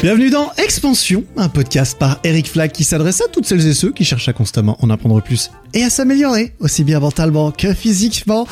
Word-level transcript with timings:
Bienvenue 0.00 0.30
dans 0.30 0.52
Expansion, 0.58 1.24
un 1.36 1.48
podcast 1.48 1.98
par 1.98 2.20
Eric 2.22 2.48
Flack 2.48 2.72
qui 2.72 2.84
s'adresse 2.84 3.20
à 3.20 3.26
toutes 3.26 3.46
celles 3.46 3.66
et 3.66 3.74
ceux 3.74 3.90
qui 3.90 4.04
cherchent 4.04 4.28
à 4.28 4.32
constamment 4.32 4.76
en 4.80 4.90
apprendre 4.90 5.20
plus 5.20 5.50
et 5.74 5.82
à 5.82 5.90
s'améliorer, 5.90 6.54
aussi 6.60 6.84
bien 6.84 7.00
mentalement 7.00 7.50
que 7.50 7.74
physiquement. 7.74 8.46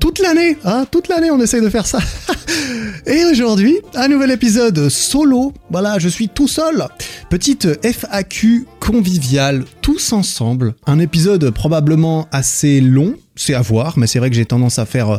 Toute 0.00 0.18
l'année, 0.18 0.56
hein, 0.64 0.86
toute 0.90 1.06
l'année 1.06 1.30
on 1.30 1.40
essaye 1.40 1.62
de 1.62 1.68
faire 1.68 1.86
ça. 1.86 2.00
Et 3.06 3.24
aujourd'hui, 3.24 3.78
un 3.94 4.08
nouvel 4.08 4.32
épisode 4.32 4.90
solo. 4.90 5.54
Voilà, 5.70 5.98
je 5.98 6.08
suis 6.08 6.28
tout 6.28 6.48
seul. 6.48 6.84
Petite 7.30 7.66
FAQ 7.82 8.66
conviviale, 8.80 9.64
tous 9.80 10.12
ensemble. 10.12 10.74
Un 10.86 10.98
épisode 10.98 11.48
probablement 11.50 12.28
assez 12.32 12.82
long, 12.82 13.14
c'est 13.38 13.54
à 13.54 13.62
voir, 13.62 13.98
mais 13.98 14.06
c'est 14.06 14.18
vrai 14.18 14.28
que 14.28 14.36
j'ai 14.36 14.44
tendance 14.44 14.78
à 14.78 14.84
faire... 14.84 15.08
euh, 15.10 15.18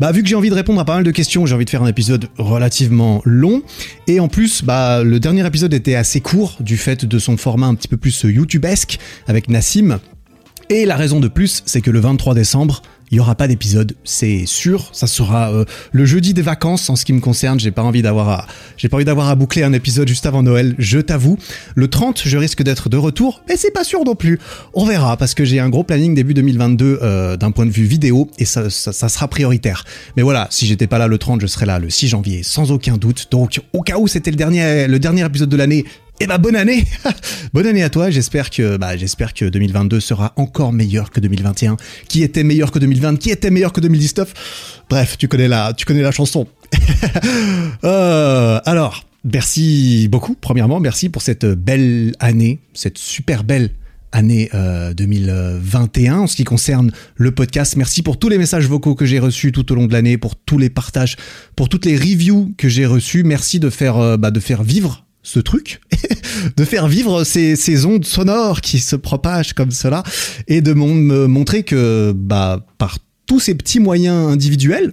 Bah 0.00 0.10
vu 0.10 0.22
que 0.22 0.28
j'ai 0.28 0.34
envie 0.34 0.50
de 0.50 0.54
répondre 0.54 0.80
à 0.80 0.84
pas 0.84 0.94
mal 0.94 1.04
de 1.04 1.10
questions, 1.12 1.46
j'ai 1.46 1.54
envie 1.54 1.64
de 1.64 1.70
faire 1.70 1.82
un 1.82 1.88
épisode 1.88 2.28
relativement 2.38 3.22
long. 3.24 3.62
Et 4.08 4.18
en 4.18 4.28
plus, 4.28 4.64
bah 4.64 5.04
le 5.04 5.20
dernier 5.20 5.46
épisode 5.46 5.72
était 5.74 5.94
assez 5.94 6.20
court 6.20 6.56
du 6.60 6.76
fait 6.76 7.04
de 7.04 7.18
son 7.18 7.36
format 7.36 7.66
un 7.66 7.74
petit 7.74 7.88
peu 7.88 7.96
plus 7.96 8.22
youtubesque 8.24 8.98
avec 9.28 9.48
Nassim. 9.48 10.00
Et 10.70 10.84
la 10.84 10.96
raison 10.96 11.18
de 11.20 11.28
plus, 11.28 11.62
c'est 11.64 11.80
que 11.80 11.90
le 11.90 12.00
23 12.00 12.34
décembre, 12.34 12.82
il 13.10 13.14
n'y 13.14 13.20
aura 13.20 13.34
pas 13.34 13.48
d'épisode, 13.48 13.94
c'est 14.04 14.44
sûr. 14.46 14.90
Ça 14.92 15.06
sera 15.06 15.52
euh, 15.52 15.64
le 15.92 16.04
jeudi 16.04 16.34
des 16.34 16.42
vacances 16.42 16.90
en 16.90 16.96
ce 16.96 17.04
qui 17.04 17.12
me 17.12 17.20
concerne. 17.20 17.58
J'ai 17.58 17.70
pas 17.70 17.82
envie 17.82 18.02
d'avoir 18.02 18.28
à, 18.28 18.46
j'ai 18.76 18.88
pas 18.88 18.96
envie 18.96 19.04
d'avoir 19.04 19.28
à 19.28 19.34
boucler 19.34 19.62
un 19.62 19.72
épisode 19.72 20.08
juste 20.08 20.26
avant 20.26 20.42
Noël. 20.42 20.74
Je 20.78 20.98
t'avoue. 20.98 21.38
Le 21.74 21.88
30, 21.88 22.22
je 22.24 22.36
risque 22.36 22.62
d'être 22.62 22.88
de 22.88 22.96
retour, 22.96 23.42
mais 23.48 23.56
c'est 23.56 23.70
pas 23.70 23.84
sûr 23.84 24.04
non 24.04 24.14
plus. 24.14 24.38
On 24.74 24.84
verra 24.84 25.16
parce 25.16 25.34
que 25.34 25.44
j'ai 25.44 25.60
un 25.60 25.68
gros 25.68 25.84
planning 25.84 26.14
début 26.14 26.34
2022 26.34 26.98
euh, 27.02 27.36
d'un 27.36 27.50
point 27.50 27.66
de 27.66 27.70
vue 27.70 27.84
vidéo 27.84 28.30
et 28.38 28.44
ça, 28.44 28.68
ça, 28.70 28.92
ça 28.92 29.08
sera 29.08 29.28
prioritaire. 29.28 29.84
Mais 30.16 30.22
voilà, 30.22 30.46
si 30.50 30.66
j'étais 30.66 30.86
pas 30.86 30.98
là 30.98 31.06
le 31.06 31.18
30, 31.18 31.40
je 31.40 31.46
serais 31.46 31.66
là 31.66 31.78
le 31.78 31.90
6 31.90 32.08
janvier 32.08 32.42
sans 32.42 32.72
aucun 32.72 32.96
doute. 32.96 33.28
Donc 33.30 33.60
au 33.72 33.82
cas 33.82 33.98
où 33.98 34.06
c'était 34.06 34.30
le 34.30 34.36
dernier, 34.36 34.86
le 34.86 34.98
dernier 34.98 35.24
épisode 35.24 35.48
de 35.48 35.56
l'année, 35.56 35.84
eh 36.20 36.26
bah 36.26 36.38
bonne 36.38 36.56
année 36.56 36.84
Bonne 37.52 37.66
année 37.66 37.82
à 37.82 37.90
toi, 37.90 38.10
j'espère 38.10 38.50
que 38.50 38.76
bah, 38.76 38.96
j'espère 38.96 39.34
que 39.34 39.44
2022 39.44 40.00
sera 40.00 40.32
encore 40.36 40.72
meilleur 40.72 41.10
que 41.10 41.20
2021, 41.20 41.76
qui 42.08 42.22
était 42.22 42.44
meilleur 42.44 42.70
que 42.70 42.78
2020, 42.78 43.18
qui 43.18 43.30
était 43.30 43.50
meilleur 43.50 43.72
que 43.72 43.80
2019. 43.80 44.82
Bref, 44.90 45.16
tu 45.16 45.28
connais 45.28 45.48
la, 45.48 45.72
tu 45.72 45.84
connais 45.84 46.02
la 46.02 46.12
chanson. 46.12 46.46
Euh, 47.84 48.60
alors, 48.64 49.04
merci 49.24 50.08
beaucoup, 50.10 50.34
premièrement, 50.34 50.80
merci 50.80 51.08
pour 51.08 51.22
cette 51.22 51.46
belle 51.46 52.12
année, 52.18 52.58
cette 52.74 52.98
super 52.98 53.44
belle 53.44 53.70
année 54.10 54.50
euh, 54.54 54.94
2021 54.94 56.18
en 56.18 56.26
ce 56.26 56.34
qui 56.34 56.44
concerne 56.44 56.90
le 57.16 57.30
podcast. 57.30 57.76
Merci 57.76 58.02
pour 58.02 58.18
tous 58.18 58.28
les 58.28 58.38
messages 58.38 58.66
vocaux 58.66 58.96
que 58.96 59.06
j'ai 59.06 59.20
reçus 59.20 59.52
tout 59.52 59.70
au 59.70 59.74
long 59.76 59.86
de 59.86 59.92
l'année, 59.92 60.18
pour 60.18 60.34
tous 60.34 60.58
les 60.58 60.70
partages, 60.70 61.16
pour 61.54 61.68
toutes 61.68 61.84
les 61.84 61.96
reviews 61.96 62.52
que 62.58 62.68
j'ai 62.68 62.86
reçues. 62.86 63.22
Merci 63.22 63.60
de 63.60 63.70
faire, 63.70 63.98
euh, 63.98 64.16
bah, 64.16 64.32
de 64.32 64.40
faire 64.40 64.64
vivre 64.64 65.07
ce 65.28 65.40
truc, 65.40 65.80
de 66.56 66.64
faire 66.64 66.88
vivre 66.88 67.22
ces, 67.22 67.84
ondes 67.84 68.06
sonores 68.06 68.62
qui 68.62 68.78
se 68.78 68.96
propagent 68.96 69.52
comme 69.52 69.70
cela 69.70 70.02
et 70.46 70.62
de 70.62 70.72
me 70.72 71.26
montrer 71.26 71.64
que 71.64 72.14
bah, 72.16 72.64
par 72.78 72.98
tous 73.26 73.38
ces 73.38 73.54
petits 73.54 73.78
moyens 73.78 74.32
individuels, 74.32 74.92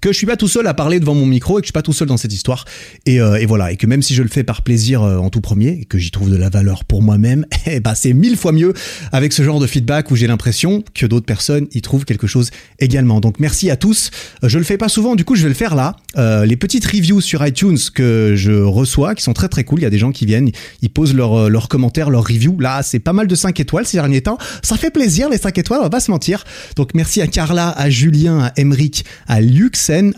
que 0.00 0.12
je 0.12 0.16
suis 0.16 0.26
pas 0.26 0.36
tout 0.36 0.48
seul 0.48 0.66
à 0.66 0.74
parler 0.74 1.00
devant 1.00 1.14
mon 1.14 1.26
micro 1.26 1.58
et 1.58 1.62
que 1.62 1.66
je 1.66 1.68
suis 1.68 1.72
pas 1.72 1.82
tout 1.82 1.92
seul 1.92 2.08
dans 2.08 2.16
cette 2.16 2.32
histoire. 2.32 2.64
Et, 3.06 3.20
euh, 3.20 3.44
voilà. 3.46 3.72
Et 3.72 3.76
que 3.76 3.86
même 3.86 4.02
si 4.02 4.14
je 4.14 4.22
le 4.22 4.28
fais 4.28 4.44
par 4.44 4.62
plaisir 4.62 5.02
euh, 5.02 5.18
en 5.18 5.30
tout 5.30 5.40
premier 5.40 5.78
et 5.80 5.84
que 5.84 5.98
j'y 5.98 6.10
trouve 6.10 6.30
de 6.30 6.36
la 6.36 6.48
valeur 6.48 6.84
pour 6.84 7.02
moi-même 7.02 7.46
eh 7.66 7.80
ben 7.80 7.94
c'est 7.94 8.12
mille 8.12 8.36
fois 8.36 8.52
mieux 8.52 8.72
avec 9.12 9.32
ce 9.32 9.42
genre 9.42 9.60
de 9.60 9.66
feedback 9.66 10.10
où 10.10 10.16
j'ai 10.16 10.26
l'impression 10.26 10.84
que 10.94 11.06
d'autres 11.06 11.26
personnes 11.26 11.66
y 11.72 11.82
trouvent 11.82 12.04
quelque 12.04 12.26
chose 12.26 12.50
également. 12.78 13.20
Donc 13.20 13.40
merci 13.40 13.70
à 13.70 13.76
tous. 13.76 14.10
Euh, 14.42 14.48
je 14.48 14.58
le 14.58 14.64
fais 14.64 14.78
pas 14.78 14.88
souvent. 14.88 15.16
Du 15.16 15.24
coup 15.24 15.34
je 15.34 15.42
vais 15.42 15.48
le 15.48 15.54
faire 15.54 15.74
là. 15.74 15.96
Les 16.16 16.56
petites 16.56 16.84
reviews 16.84 17.20
sur 17.20 17.46
iTunes 17.46 17.76
que 17.94 18.34
je 18.36 18.52
reçois 18.52 19.14
qui 19.14 19.22
sont 19.22 19.34
très 19.34 19.48
très 19.48 19.64
cool. 19.64 19.80
Il 19.80 19.82
y 19.82 19.86
a 19.86 19.90
des 19.90 19.98
gens 19.98 20.12
qui 20.12 20.24
viennent 20.24 20.50
ils 20.82 20.90
posent 20.90 21.14
leurs 21.14 21.68
commentaires 21.68 22.10
leurs 22.10 22.26
reviews. 22.26 22.58
Là 22.60 22.82
c'est 22.82 22.98
pas 22.98 23.12
mal 23.12 23.26
de 23.26 23.34
5 23.34 23.58
étoiles 23.60 23.86
ces 23.86 23.98
derniers 23.98 24.22
temps. 24.22 24.38
Ça 24.62 24.76
fait 24.76 24.90
plaisir 24.90 25.28
les 25.28 25.38
5 25.38 25.56
étoiles 25.58 25.80
on 25.80 25.84
va 25.84 25.90
pas 25.90 26.00
se 26.00 26.10
mentir. 26.10 26.44
Donc 26.76 26.90
merci 26.94 27.20
à 27.20 27.26
Carla 27.26 27.70
à 27.70 27.90
Julien 27.90 28.40
à 28.40 28.52
Emeric 28.56 29.04
à 29.26 29.40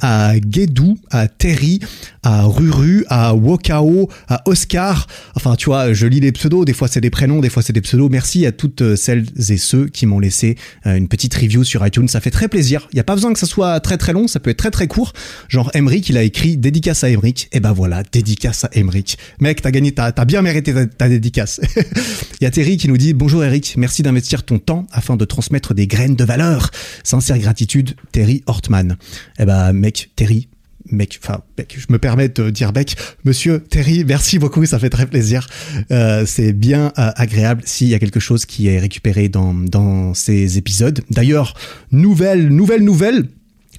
À 0.00 0.38
Guédou 0.38 0.96
à 1.10 1.28
Terry 1.28 1.80
à 2.22 2.44
Ruru 2.44 3.04
à 3.08 3.34
Wokao 3.34 4.08
à 4.26 4.42
Oscar. 4.46 5.06
Enfin 5.34 5.56
tu 5.56 5.66
vois 5.66 5.92
je 5.92 6.06
lis 6.06 6.20
les 6.20 6.32
pseudos. 6.32 6.64
Des 6.64 6.72
fois 6.72 6.88
c'est 6.88 7.02
des 7.02 7.10
prénoms 7.10 7.40
des 7.40 7.50
fois 7.50 7.62
c'est 7.62 7.74
des 7.74 7.82
pseudos. 7.82 8.08
Merci 8.08 8.46
à 8.46 8.52
toutes 8.52 8.80
euh, 8.80 8.96
celles 8.96 9.26
et 9.50 9.56
ceux 9.58 9.88
qui 9.88 10.06
m'ont 10.06 10.20
laissé 10.20 10.56
euh, 10.86 10.96
une 10.96 11.06
petite 11.06 11.34
review 11.34 11.64
sur 11.64 11.86
iTunes. 11.86 12.08
Ça 12.08 12.20
fait 12.20 12.30
très 12.30 12.48
plaisir. 12.48 12.88
Il 12.92 12.96
y 12.96 13.00
a 13.00 13.04
pas 13.04 13.14
besoin 13.14 13.32
que 13.34 13.38
ça 13.38 13.46
soit 13.46 13.78
très 13.80 13.98
très 13.98 14.14
long. 14.14 14.26
Ça 14.26 14.40
peut 14.40 14.48
être 14.48 14.58
très 14.58 14.70
très 14.70 14.88
court. 14.88 15.12
Genre 15.48 15.70
Emeric 15.74 16.08
il 16.08 16.16
a 16.16 16.22
écrit 16.22 16.56
dédicace 16.56 17.04
à 17.04 17.10
Emeric 17.10 17.48
et 17.52 17.60
ben 17.60 17.72
voilà 17.72 18.02
dédicace 18.10 18.64
à 18.64 18.70
Emeric. 18.72 19.18
Mec 19.38 19.60
t'as 19.60 19.70
gagné 19.70 19.92
t'as 19.92 20.24
bien 20.24 20.40
mérité 20.40 20.72
ta, 20.96 21.08
dédicace. 21.10 21.60
Il 22.40 22.44
y 22.44 22.46
a 22.46 22.50
Terry 22.50 22.76
qui 22.78 22.88
nous 22.88 22.96
dit 22.96 23.12
bonjour 23.12 23.44
Eric. 23.44 23.74
Merci 23.76 24.02
d'investir 24.02 24.44
ton 24.44 24.58
temps 24.58 24.86
afin 24.92 25.16
de 25.16 25.26
transmettre 25.26 25.74
des 25.74 25.86
graines 25.86 26.16
de 26.16 26.24
valeur. 26.24 26.70
Sincère 27.04 27.38
gratitude 27.38 27.94
Terry 28.12 28.42
Hortman 28.46 28.96
eh 29.38 29.44
ben 29.44 29.57
mec 29.72 30.10
Terry 30.16 30.48
mec, 30.92 31.19
enfin, 31.22 31.41
mec, 31.56 31.76
je 31.78 31.86
me 31.92 31.98
permets 31.98 32.28
de 32.28 32.50
dire 32.50 32.72
mec, 32.72 32.96
monsieur 33.24 33.60
Terry, 33.60 34.04
merci 34.04 34.38
beaucoup, 34.38 34.64
ça 34.66 34.78
fait 34.78 34.91
très 34.91 35.06
plaisir. 35.06 35.46
Euh, 35.91 36.24
c'est 36.26 36.52
bien 36.52 36.92
euh, 36.98 37.10
agréable 37.16 37.62
s'il 37.64 37.88
y 37.88 37.94
a 37.94 37.98
quelque 37.98 38.20
chose 38.20 38.47
qui 38.47 38.68
est 38.68 38.78
récupéré 38.78 39.28
dans, 39.28 40.14
ces 40.14 40.58
épisodes. 40.58 41.00
D'ailleurs, 41.10 41.54
nouvelle, 41.92 42.48
nouvelle, 42.48 42.82
nouvelle. 42.82 43.26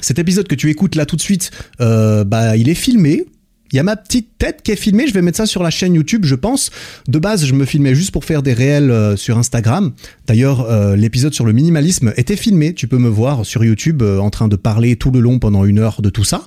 Cet 0.02 0.20
épisode 0.20 0.48
que 0.48 0.56
tu 0.56 0.70
écoutes 0.70 0.96
là 0.96 1.06
tout 1.06 1.16
de 1.16 1.22
suite, 1.22 1.52
euh, 1.82 2.24
bah, 2.24 2.56
il 2.56 2.70
est 2.70 2.76
filmé. 2.76 3.26
Il 3.72 3.76
y 3.76 3.80
a 3.80 3.84
ma 3.84 3.96
petite 3.96 4.30
tête 4.40 4.62
qui 4.64 4.72
est 4.72 4.76
filmée, 4.76 5.06
je 5.08 5.14
vais 5.14 5.22
mettre 5.22 5.38
ça 5.38 5.46
sur 5.46 5.62
la 5.62 5.70
chaîne 5.70 5.94
YouTube, 5.94 6.26
je 6.26 6.34
pense. 6.34 6.72
De 7.08 7.20
base, 7.20 7.46
je 7.46 7.54
me 7.54 7.66
filmais 7.66 7.94
juste 7.94 8.12
pour 8.12 8.26
faire 8.26 8.42
des 8.42 8.54
réels 8.54 8.90
euh, 8.90 9.16
sur 9.16 9.38
Instagram. 9.38 9.92
D'ailleurs, 10.28 10.62
euh, 10.62 10.96
l'épisode 10.96 11.34
sur 11.34 11.46
le 11.46 11.54
minimalisme 11.54 12.12
était 12.18 12.36
filmé. 12.36 12.74
Tu 12.74 12.88
peux 12.88 12.98
me 12.98 13.10
voir 13.10 13.46
sur 13.46 13.64
YouTube 13.64 14.02
euh, 14.02 14.18
en 14.18 14.32
train 14.32 14.48
de 14.48 14.56
parler 14.56 14.96
tout 14.96 15.12
le 15.12 15.20
long 15.20 15.38
pendant 15.38 15.66
une 15.66 15.78
heure 15.78 16.02
de 16.02 16.10
tout 16.10 16.24
ça. 16.24 16.46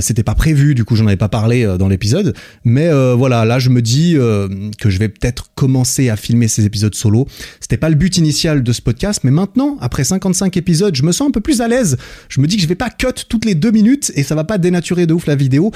C'était 0.00 0.22
pas 0.22 0.34
prévu, 0.34 0.74
du 0.74 0.84
coup, 0.84 0.96
j'en 0.96 1.06
avais 1.06 1.16
pas 1.16 1.28
parlé 1.28 1.64
dans 1.78 1.88
l'épisode. 1.88 2.34
Mais 2.64 2.90
voilà, 3.14 3.44
là, 3.44 3.58
je 3.58 3.70
me 3.70 3.82
dis 3.82 4.14
que 4.14 4.90
je 4.90 4.98
vais 4.98 5.08
peut-être 5.08 5.50
commencer 5.54 6.08
à 6.08 6.16
filmer 6.16 6.48
ces 6.48 6.64
épisodes 6.64 6.94
solo. 6.94 7.26
C'était 7.60 7.76
pas 7.76 7.88
le 7.88 7.94
but 7.94 8.16
initial 8.16 8.62
de 8.62 8.72
ce 8.72 8.82
podcast, 8.82 9.20
mais 9.24 9.30
maintenant, 9.30 9.76
après 9.80 10.04
55 10.04 10.56
épisodes, 10.56 10.94
je 10.94 11.02
me 11.02 11.12
sens 11.12 11.28
un 11.28 11.30
peu 11.30 11.40
plus 11.40 11.60
à 11.60 11.68
l'aise. 11.68 11.96
Je 12.28 12.40
me 12.40 12.46
dis 12.46 12.56
que 12.56 12.62
je 12.62 12.68
vais 12.68 12.74
pas 12.74 12.90
cut 12.90 13.24
toutes 13.28 13.44
les 13.44 13.54
deux 13.54 13.70
minutes 13.70 14.12
et 14.14 14.22
ça 14.22 14.34
va 14.34 14.44
pas 14.44 14.58
dénaturer 14.58 15.06
de 15.06 15.14
ouf 15.14 15.26
la 15.26 15.34
vidéo. 15.34 15.72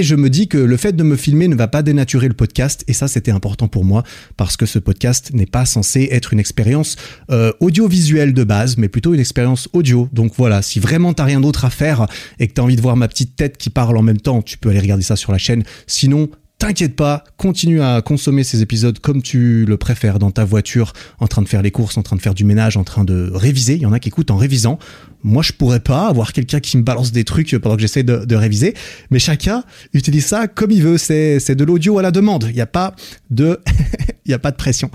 Je 0.00 0.14
me 0.14 0.30
dis 0.30 0.48
que 0.48 0.56
le 0.56 0.76
fait 0.78 0.94
de 0.96 1.02
me 1.02 1.16
filmer 1.16 1.48
ne 1.48 1.54
va 1.54 1.68
pas 1.68 1.82
dénaturer 1.82 2.28
le 2.28 2.34
podcast. 2.34 2.82
Et 2.88 2.94
ça, 2.94 3.08
c'était 3.08 3.30
important 3.30 3.68
pour 3.68 3.84
moi 3.84 4.02
parce 4.38 4.56
que 4.56 4.64
ce 4.64 4.78
podcast 4.78 5.32
n'est 5.34 5.46
pas 5.46 5.66
censé 5.66 6.08
être 6.10 6.32
une 6.32 6.40
expérience 6.40 6.96
euh, 7.30 7.52
audiovisuelle 7.60 8.32
de 8.32 8.44
base, 8.44 8.78
mais 8.78 8.88
plutôt 8.88 9.12
une 9.12 9.20
expérience 9.20 9.68
audio. 9.74 10.08
Donc 10.12 10.32
voilà, 10.38 10.62
si 10.62 10.80
vraiment 10.80 11.12
t'as 11.12 11.24
rien 11.24 11.40
d'autre 11.40 11.66
à 11.66 11.70
faire 11.70 12.06
et 12.38 12.48
que 12.48 12.54
t'as 12.54 12.62
envie 12.62 12.76
de 12.76 12.80
voir 12.80 12.96
ma 12.96 13.08
petite 13.08 13.36
tête 13.36 13.58
qui 13.58 13.68
parle 13.68 13.98
en 13.98 14.02
même 14.02 14.20
temps, 14.20 14.40
tu 14.40 14.56
peux 14.56 14.70
aller 14.70 14.80
regarder 14.80 15.04
ça 15.04 15.16
sur 15.16 15.30
la 15.30 15.38
chaîne. 15.38 15.62
Sinon, 15.86 16.30
T'inquiète 16.62 16.94
pas, 16.94 17.24
continue 17.38 17.82
à 17.82 18.02
consommer 18.02 18.44
ces 18.44 18.62
épisodes 18.62 19.00
comme 19.00 19.20
tu 19.20 19.64
le 19.64 19.76
préfères 19.76 20.20
dans 20.20 20.30
ta 20.30 20.44
voiture, 20.44 20.92
en 21.18 21.26
train 21.26 21.42
de 21.42 21.48
faire 21.48 21.60
les 21.60 21.72
courses, 21.72 21.96
en 21.96 22.02
train 22.02 22.14
de 22.14 22.22
faire 22.22 22.34
du 22.34 22.44
ménage, 22.44 22.76
en 22.76 22.84
train 22.84 23.02
de 23.02 23.32
réviser. 23.34 23.74
Il 23.74 23.82
y 23.82 23.86
en 23.86 23.92
a 23.92 23.98
qui 23.98 24.10
écoutent 24.10 24.30
en 24.30 24.36
révisant. 24.36 24.78
Moi, 25.24 25.42
je 25.42 25.52
pourrais 25.52 25.80
pas 25.80 26.08
avoir 26.08 26.32
quelqu'un 26.32 26.60
qui 26.60 26.76
me 26.76 26.82
balance 26.82 27.12
des 27.12 27.24
trucs 27.24 27.56
pendant 27.58 27.76
que 27.76 27.82
j'essaie 27.82 28.02
de, 28.02 28.24
de 28.24 28.36
réviser. 28.36 28.74
Mais 29.10 29.18
chacun 29.18 29.64
utilise 29.92 30.26
ça 30.26 30.48
comme 30.48 30.70
il 30.70 30.82
veut. 30.82 30.98
C'est, 30.98 31.54
de 31.54 31.64
l'audio 31.64 31.98
à 31.98 32.02
la 32.02 32.10
demande. 32.10 32.46
Il 32.48 32.54
n'y 32.54 32.60
a 32.60 32.66
pas 32.66 32.94
de, 33.30 33.60
il 34.24 34.30
y 34.30 34.34
a 34.34 34.38
pas 34.38 34.50
de 34.50 34.56
pression. 34.56 34.90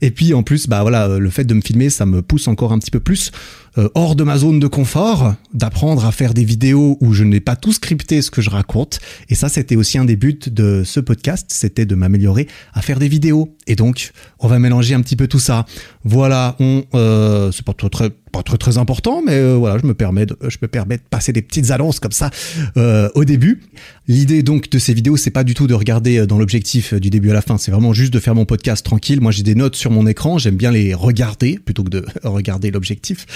Et 0.00 0.10
puis, 0.10 0.34
en 0.34 0.42
plus, 0.42 0.66
bah 0.66 0.82
voilà, 0.82 1.18
le 1.18 1.30
fait 1.30 1.44
de 1.44 1.54
me 1.54 1.60
filmer, 1.60 1.90
ça 1.90 2.06
me 2.06 2.22
pousse 2.22 2.48
encore 2.48 2.72
un 2.72 2.78
petit 2.78 2.90
peu 2.90 3.00
plus 3.00 3.30
euh, 3.78 3.88
hors 3.94 4.16
de 4.16 4.24
ma 4.24 4.36
zone 4.36 4.58
de 4.58 4.66
confort, 4.66 5.34
d'apprendre 5.54 6.04
à 6.04 6.10
faire 6.10 6.34
des 6.34 6.44
vidéos 6.44 6.98
où 7.00 7.12
je 7.12 7.22
n'ai 7.22 7.38
pas 7.38 7.54
tout 7.54 7.72
scripté 7.72 8.20
ce 8.20 8.30
que 8.30 8.42
je 8.42 8.50
raconte. 8.50 8.98
Et 9.28 9.36
ça, 9.36 9.48
c'était 9.48 9.76
aussi 9.76 9.96
un 9.96 10.04
des 10.04 10.16
buts 10.16 10.40
de 10.46 10.82
ce 10.84 10.98
podcast, 10.98 11.46
c'était 11.50 11.86
de 11.86 11.94
m'améliorer 11.94 12.48
à 12.72 12.82
faire 12.82 12.98
des 12.98 13.06
vidéos. 13.06 13.56
Et 13.68 13.76
donc, 13.76 14.10
on 14.40 14.48
va 14.48 14.58
mélanger 14.58 14.94
un 14.94 15.02
petit 15.02 15.14
peu 15.14 15.28
tout 15.28 15.38
ça. 15.38 15.66
Voilà, 16.02 16.56
on, 16.58 16.84
euh, 16.94 17.52
c'est 17.52 17.64
pas 17.64 17.74
très, 17.74 18.10
pas 18.30 18.42
très 18.42 18.58
très 18.58 18.78
important, 18.78 19.22
mais 19.24 19.34
euh, 19.34 19.54
voilà, 19.54 19.78
je 19.78 19.86
me 19.86 19.94
permets, 19.94 20.26
de, 20.26 20.36
je 20.48 20.56
me 20.62 20.68
permets 20.68 20.96
de 20.96 21.02
passer 21.08 21.32
des 21.32 21.42
petites 21.42 21.70
annonces 21.70 22.00
comme 22.00 22.12
ça 22.12 22.30
euh, 22.76 23.08
au 23.14 23.24
début. 23.24 23.62
L'idée 24.08 24.42
donc 24.42 24.70
de 24.70 24.78
ces 24.78 24.94
vidéos, 24.94 25.16
c'est 25.16 25.30
pas 25.30 25.44
du 25.44 25.54
tout 25.54 25.66
de 25.66 25.74
regarder 25.74 26.18
euh, 26.18 26.26
dans 26.26 26.38
l'objectif 26.38 26.94
du 26.94 27.10
début 27.10 27.30
à 27.30 27.34
la 27.34 27.42
fin. 27.42 27.58
C'est 27.58 27.70
vraiment 27.70 27.92
juste 27.92 28.12
de 28.12 28.18
faire 28.18 28.34
mon 28.34 28.44
podcast 28.44 28.84
tranquille. 28.84 29.20
Moi, 29.20 29.32
j'ai 29.32 29.42
des 29.42 29.54
notes 29.54 29.76
sur 29.76 29.90
mon 29.90 30.06
écran. 30.06 30.38
J'aime 30.38 30.56
bien 30.56 30.70
les 30.70 30.94
regarder 30.94 31.58
plutôt 31.58 31.84
que 31.84 31.90
de 31.90 32.04
regarder 32.24 32.70
l'objectif. 32.70 33.26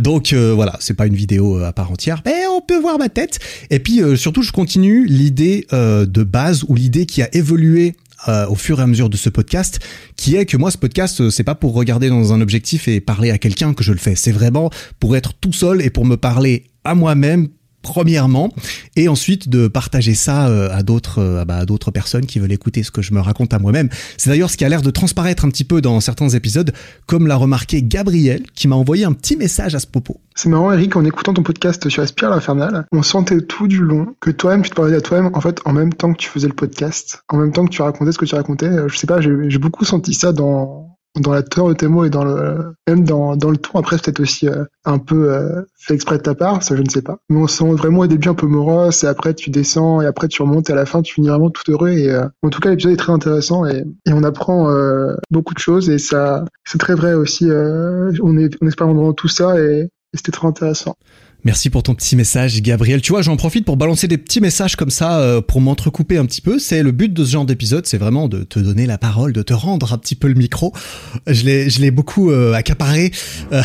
Donc 0.00 0.32
voilà, 0.32 0.76
c'est 0.80 0.94
pas 0.94 1.06
une 1.06 1.14
vidéo 1.14 1.58
à 1.58 1.72
part 1.72 1.90
entière, 1.90 2.22
mais 2.24 2.46
on 2.50 2.60
peut 2.60 2.78
voir 2.78 2.98
ma 2.98 3.08
tête. 3.08 3.38
Et 3.70 3.78
puis 3.78 4.00
surtout, 4.16 4.42
je 4.42 4.52
continue 4.52 5.06
l'idée 5.06 5.66
de 5.72 6.22
base 6.22 6.64
ou 6.68 6.74
l'idée 6.74 7.06
qui 7.06 7.22
a 7.22 7.34
évolué 7.34 7.94
euh, 8.26 8.48
au 8.48 8.56
fur 8.56 8.80
et 8.80 8.82
à 8.82 8.86
mesure 8.86 9.08
de 9.08 9.16
ce 9.16 9.28
podcast, 9.28 9.78
qui 10.16 10.34
est 10.34 10.46
que 10.46 10.56
moi, 10.56 10.70
ce 10.70 10.78
podcast, 10.78 11.20
euh, 11.20 11.30
c'est 11.30 11.44
pas 11.44 11.54
pour 11.54 11.74
regarder 11.74 12.08
dans 12.08 12.32
un 12.32 12.40
objectif 12.40 12.88
et 12.88 13.00
parler 13.00 13.30
à 13.30 13.38
quelqu'un 13.38 13.74
que 13.74 13.84
je 13.84 13.92
le 13.92 13.98
fais. 13.98 14.16
C'est 14.16 14.32
vraiment 14.32 14.70
pour 14.98 15.16
être 15.16 15.34
tout 15.34 15.52
seul 15.52 15.82
et 15.82 15.90
pour 15.90 16.04
me 16.04 16.16
parler 16.16 16.66
à 16.84 16.94
moi-même 16.94 17.48
premièrement, 17.88 18.52
et 18.96 19.08
ensuite 19.08 19.48
de 19.48 19.66
partager 19.66 20.14
ça 20.14 20.44
à 20.44 20.82
d'autres 20.82 21.44
bah, 21.46 21.56
à 21.56 21.64
d'autres 21.64 21.90
personnes 21.90 22.26
qui 22.26 22.38
veulent 22.38 22.52
écouter 22.52 22.82
ce 22.82 22.90
que 22.90 23.00
je 23.00 23.14
me 23.14 23.20
raconte 23.20 23.54
à 23.54 23.58
moi-même. 23.58 23.88
C'est 24.18 24.28
d'ailleurs 24.28 24.50
ce 24.50 24.58
qui 24.58 24.64
a 24.66 24.68
l'air 24.68 24.82
de 24.82 24.90
transparaître 24.90 25.46
un 25.46 25.48
petit 25.48 25.64
peu 25.64 25.80
dans 25.80 25.98
certains 26.00 26.28
épisodes, 26.28 26.72
comme 27.06 27.26
l'a 27.26 27.36
remarqué 27.36 27.82
Gabriel, 27.82 28.42
qui 28.54 28.68
m'a 28.68 28.76
envoyé 28.76 29.06
un 29.06 29.12
petit 29.12 29.36
message 29.36 29.74
à 29.74 29.78
ce 29.78 29.86
propos. 29.86 30.20
C'est 30.34 30.50
marrant, 30.50 30.70
Eric, 30.70 30.96
en 30.96 31.04
écoutant 31.04 31.32
ton 31.32 31.42
podcast 31.42 31.88
sur 31.88 32.02
Aspire 32.02 32.30
l'Infernal, 32.30 32.84
on 32.92 33.02
sentait 33.02 33.40
tout 33.40 33.66
du 33.66 33.80
long 33.80 34.14
que 34.20 34.30
toi-même, 34.30 34.62
tu 34.62 34.70
te 34.70 34.74
parlais 34.74 34.94
à 34.94 35.00
toi-même, 35.00 35.30
en 35.34 35.40
fait, 35.40 35.60
en 35.64 35.72
même 35.72 35.94
temps 35.94 36.12
que 36.12 36.18
tu 36.18 36.28
faisais 36.28 36.46
le 36.46 36.54
podcast, 36.54 37.22
en 37.28 37.38
même 37.38 37.52
temps 37.52 37.64
que 37.64 37.70
tu 37.70 37.80
racontais 37.80 38.12
ce 38.12 38.18
que 38.18 38.26
tu 38.26 38.34
racontais. 38.34 38.70
Je 38.86 38.96
sais 38.96 39.06
pas, 39.06 39.20
j'ai 39.20 39.58
beaucoup 39.58 39.84
senti 39.84 40.12
ça 40.12 40.32
dans, 40.32 40.87
dans 41.20 41.32
la 41.32 41.42
teneur 41.42 41.68
de 41.68 41.74
tes 41.74 41.88
mots 41.88 42.04
et 42.04 42.10
dans 42.10 42.24
le 42.24 42.74
même 42.86 43.04
dans, 43.04 43.36
dans 43.36 43.50
le 43.50 43.56
ton 43.56 43.78
après 43.78 43.96
peut-être 43.96 44.20
aussi 44.20 44.48
euh, 44.48 44.64
un 44.84 44.98
peu 44.98 45.32
euh, 45.32 45.62
fait 45.76 45.94
exprès 45.94 46.18
de 46.18 46.22
ta 46.22 46.34
part 46.34 46.62
ça 46.62 46.76
je 46.76 46.82
ne 46.82 46.88
sais 46.88 47.02
pas. 47.02 47.18
Mais 47.28 47.38
on 47.38 47.46
sent 47.46 47.72
vraiment 47.72 48.00
au 48.00 48.06
début 48.06 48.28
un 48.28 48.34
peu 48.34 48.46
morose 48.46 49.04
et 49.04 49.06
après 49.06 49.34
tu 49.34 49.50
descends 49.50 50.00
et 50.00 50.06
après 50.06 50.28
tu 50.28 50.42
remontes 50.42 50.70
et 50.70 50.72
à 50.72 50.76
la 50.76 50.86
fin 50.86 51.02
tu 51.02 51.14
finis 51.14 51.28
vraiment 51.28 51.50
tout 51.50 51.70
heureux 51.70 51.90
et 51.90 52.10
euh, 52.10 52.26
en 52.42 52.50
tout 52.50 52.60
cas 52.60 52.70
l'épisode 52.70 52.92
est 52.92 52.96
très 52.96 53.12
intéressant 53.12 53.66
et, 53.66 53.84
et 54.06 54.12
on 54.12 54.22
apprend 54.22 54.68
beaucoup 55.30 55.54
de 55.54 55.58
choses 55.58 55.90
et 55.90 55.98
ça 55.98 56.44
c'est 56.64 56.78
très 56.78 56.94
vrai 56.94 57.14
aussi 57.14 57.46
on 57.50 58.38
est 58.38 58.56
on 58.60 58.68
vraiment 58.68 59.12
tout 59.12 59.28
ça 59.28 59.58
et 59.60 59.88
c'était 60.14 60.32
très 60.32 60.48
intéressant 60.48 60.96
Merci 61.44 61.70
pour 61.70 61.84
ton 61.84 61.94
petit 61.94 62.16
message, 62.16 62.60
Gabriel. 62.62 63.00
Tu 63.00 63.12
vois, 63.12 63.22
j'en 63.22 63.36
profite 63.36 63.64
pour 63.64 63.76
balancer 63.76 64.08
des 64.08 64.18
petits 64.18 64.40
messages 64.40 64.74
comme 64.74 64.90
ça 64.90 65.20
euh, 65.20 65.40
pour 65.40 65.60
m'entrecouper 65.60 66.16
un 66.16 66.26
petit 66.26 66.40
peu. 66.40 66.58
C'est 66.58 66.82
le 66.82 66.90
but 66.90 67.12
de 67.12 67.24
ce 67.24 67.30
genre 67.30 67.44
d'épisode, 67.44 67.86
c'est 67.86 67.96
vraiment 67.96 68.28
de 68.28 68.42
te 68.42 68.58
donner 68.58 68.86
la 68.86 68.98
parole, 68.98 69.32
de 69.32 69.42
te 69.42 69.54
rendre 69.54 69.92
un 69.92 69.98
petit 69.98 70.16
peu 70.16 70.26
le 70.26 70.34
micro. 70.34 70.72
Je 71.28 71.44
l'ai, 71.44 71.70
je 71.70 71.80
l'ai 71.80 71.92
beaucoup 71.92 72.32
euh, 72.32 72.54
accaparé 72.54 73.12
euh, 73.52 73.62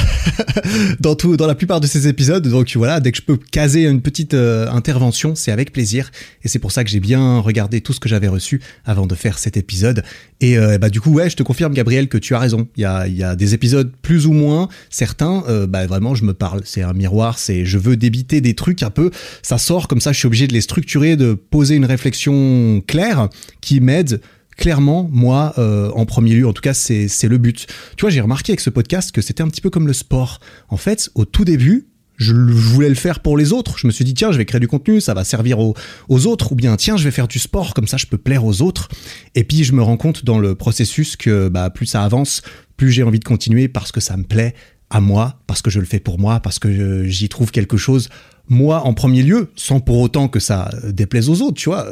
dans 0.99 1.15
tout, 1.15 1.35
dans 1.35 1.47
la 1.47 1.55
plupart 1.55 1.81
de 1.81 1.87
ces 1.87 2.07
épisodes. 2.07 2.47
Donc 2.47 2.71
voilà, 2.75 2.99
dès 2.99 3.11
que 3.11 3.17
je 3.17 3.23
peux 3.23 3.37
caser 3.37 3.85
une 3.85 4.01
petite 4.01 4.35
intervention, 4.35 5.33
c'est 5.33 5.51
avec 5.51 5.73
plaisir. 5.73 6.11
Et 6.43 6.49
c'est 6.49 6.59
pour 6.59 6.71
ça 6.71 6.83
que 6.83 6.91
j'ai 6.91 6.99
bien 6.99 7.39
regardé 7.39 7.81
tout 7.81 7.91
ce 7.91 7.99
que 7.99 8.07
j'avais 8.07 8.27
reçu 8.27 8.61
avant 8.85 9.07
de 9.07 9.15
faire 9.15 9.39
cet 9.39 9.57
épisode. 9.57 10.03
Et 10.41 10.57
bah 10.77 10.89
du 10.89 10.99
coup, 10.99 11.11
ouais, 11.11 11.29
je 11.29 11.35
te 11.35 11.43
confirme, 11.43 11.73
Gabriel, 11.73 12.07
que 12.09 12.17
tu 12.17 12.35
as 12.35 12.39
raison. 12.39 12.67
Il 12.75 12.81
y 12.81 12.85
a, 12.85 13.07
il 13.07 13.15
y 13.15 13.23
a 13.23 13.35
des 13.35 13.53
épisodes 13.53 13.91
plus 14.01 14.27
ou 14.27 14.33
moins 14.33 14.67
certains. 14.89 15.43
bah 15.67 15.87
vraiment, 15.87 16.15
je 16.15 16.25
me 16.25 16.33
parle. 16.33 16.61
C'est 16.65 16.81
un 16.81 16.93
miroir. 16.93 17.39
C'est 17.39 17.62
je 17.65 17.77
veux 17.77 17.97
débiter 17.97 18.41
des 18.41 18.53
trucs 18.53 18.83
un 18.83 18.89
peu, 18.89 19.11
ça 19.41 19.57
sort 19.57 19.87
comme 19.87 20.01
ça, 20.01 20.11
je 20.11 20.19
suis 20.19 20.27
obligé 20.27 20.47
de 20.47 20.53
les 20.53 20.61
structurer, 20.61 21.15
de 21.15 21.33
poser 21.33 21.75
une 21.75 21.85
réflexion 21.85 22.81
claire 22.85 23.29
qui 23.61 23.79
m'aide 23.79 24.21
clairement, 24.55 25.09
moi, 25.11 25.53
euh, 25.57 25.89
en 25.95 26.05
premier 26.05 26.35
lieu, 26.35 26.47
en 26.47 26.53
tout 26.53 26.61
cas, 26.61 26.73
c'est 26.73 27.07
le 27.23 27.37
but. 27.37 27.67
Tu 27.97 28.01
vois, 28.01 28.09
j'ai 28.09 28.21
remarqué 28.21 28.51
avec 28.51 28.59
ce 28.59 28.69
podcast 28.69 29.11
que 29.11 29.21
c'était 29.21 29.43
un 29.43 29.47
petit 29.47 29.61
peu 29.61 29.69
comme 29.69 29.87
le 29.87 29.93
sport. 29.93 30.39
En 30.69 30.77
fait, 30.77 31.09
au 31.15 31.25
tout 31.25 31.45
début, 31.45 31.87
je, 32.17 32.33
voulais 32.33 32.89
le 32.89 32.95
faire 32.95 33.19
pour 33.19 33.37
les 33.37 33.51
autres. 33.51 33.77
Je 33.77 33.87
me 33.87 33.91
suis 33.91 34.05
dit, 34.05 34.13
tiens, 34.13 34.31
je 34.31 34.37
vais 34.37 34.45
créer 34.45 34.59
du 34.59 34.67
contenu, 34.67 35.01
ça 35.01 35.13
va 35.13 35.23
servir 35.23 35.59
aux, 35.59 35.75
aux, 36.09 36.27
autres. 36.27 36.51
Ou 36.51 36.55
bien, 36.55 36.75
tiens, 36.77 36.97
je 36.97 37.03
vais 37.03 37.11
faire 37.11 37.27
du 37.27 37.39
sport, 37.39 37.73
comme 37.73 37.87
ça, 37.87 37.97
je 37.97 38.05
peux 38.05 38.17
plaire 38.17 38.45
aux 38.45 38.61
autres. 38.61 38.89
Et 39.35 39.43
puis, 39.43 39.63
je 39.63 39.73
me 39.73 39.81
rends 39.81 39.97
compte 39.97 40.23
dans 40.23 40.39
le 40.39 40.55
processus 40.55 41.15
que 41.15 41.49
bah, 41.49 41.69
plus 41.69 41.87
ça 41.87 42.03
avance, 42.03 42.41
plus 42.77 42.91
j'ai 42.91 43.03
envie 43.03 43.19
de 43.19 43.25
continuer 43.25 43.67
parce 43.67 43.91
que 43.91 43.99
ça 43.99 44.17
me 44.17 44.23
plaît, 44.23 44.53
à 44.93 45.01
moi, 45.01 45.39
parce 45.47 45.61
que 45.61 45.69
je 45.69 45.79
le 45.79 45.85
fais 45.85 45.99
pour 45.99 46.19
moi, 46.19 46.39
parce 46.39 46.59
que 46.59 47.03
j'y 47.05 47.27
trouve 47.27 47.51
quelque 47.51 47.77
chose 47.77 48.09
moi 48.49 48.81
en 48.85 48.93
premier 48.93 49.23
lieu, 49.23 49.49
sans 49.55 49.79
pour 49.79 49.99
autant 49.99 50.27
que 50.27 50.39
ça 50.39 50.69
déplaise 50.83 51.29
aux 51.29 51.41
autres, 51.41 51.57
tu 51.57 51.69
vois. 51.69 51.87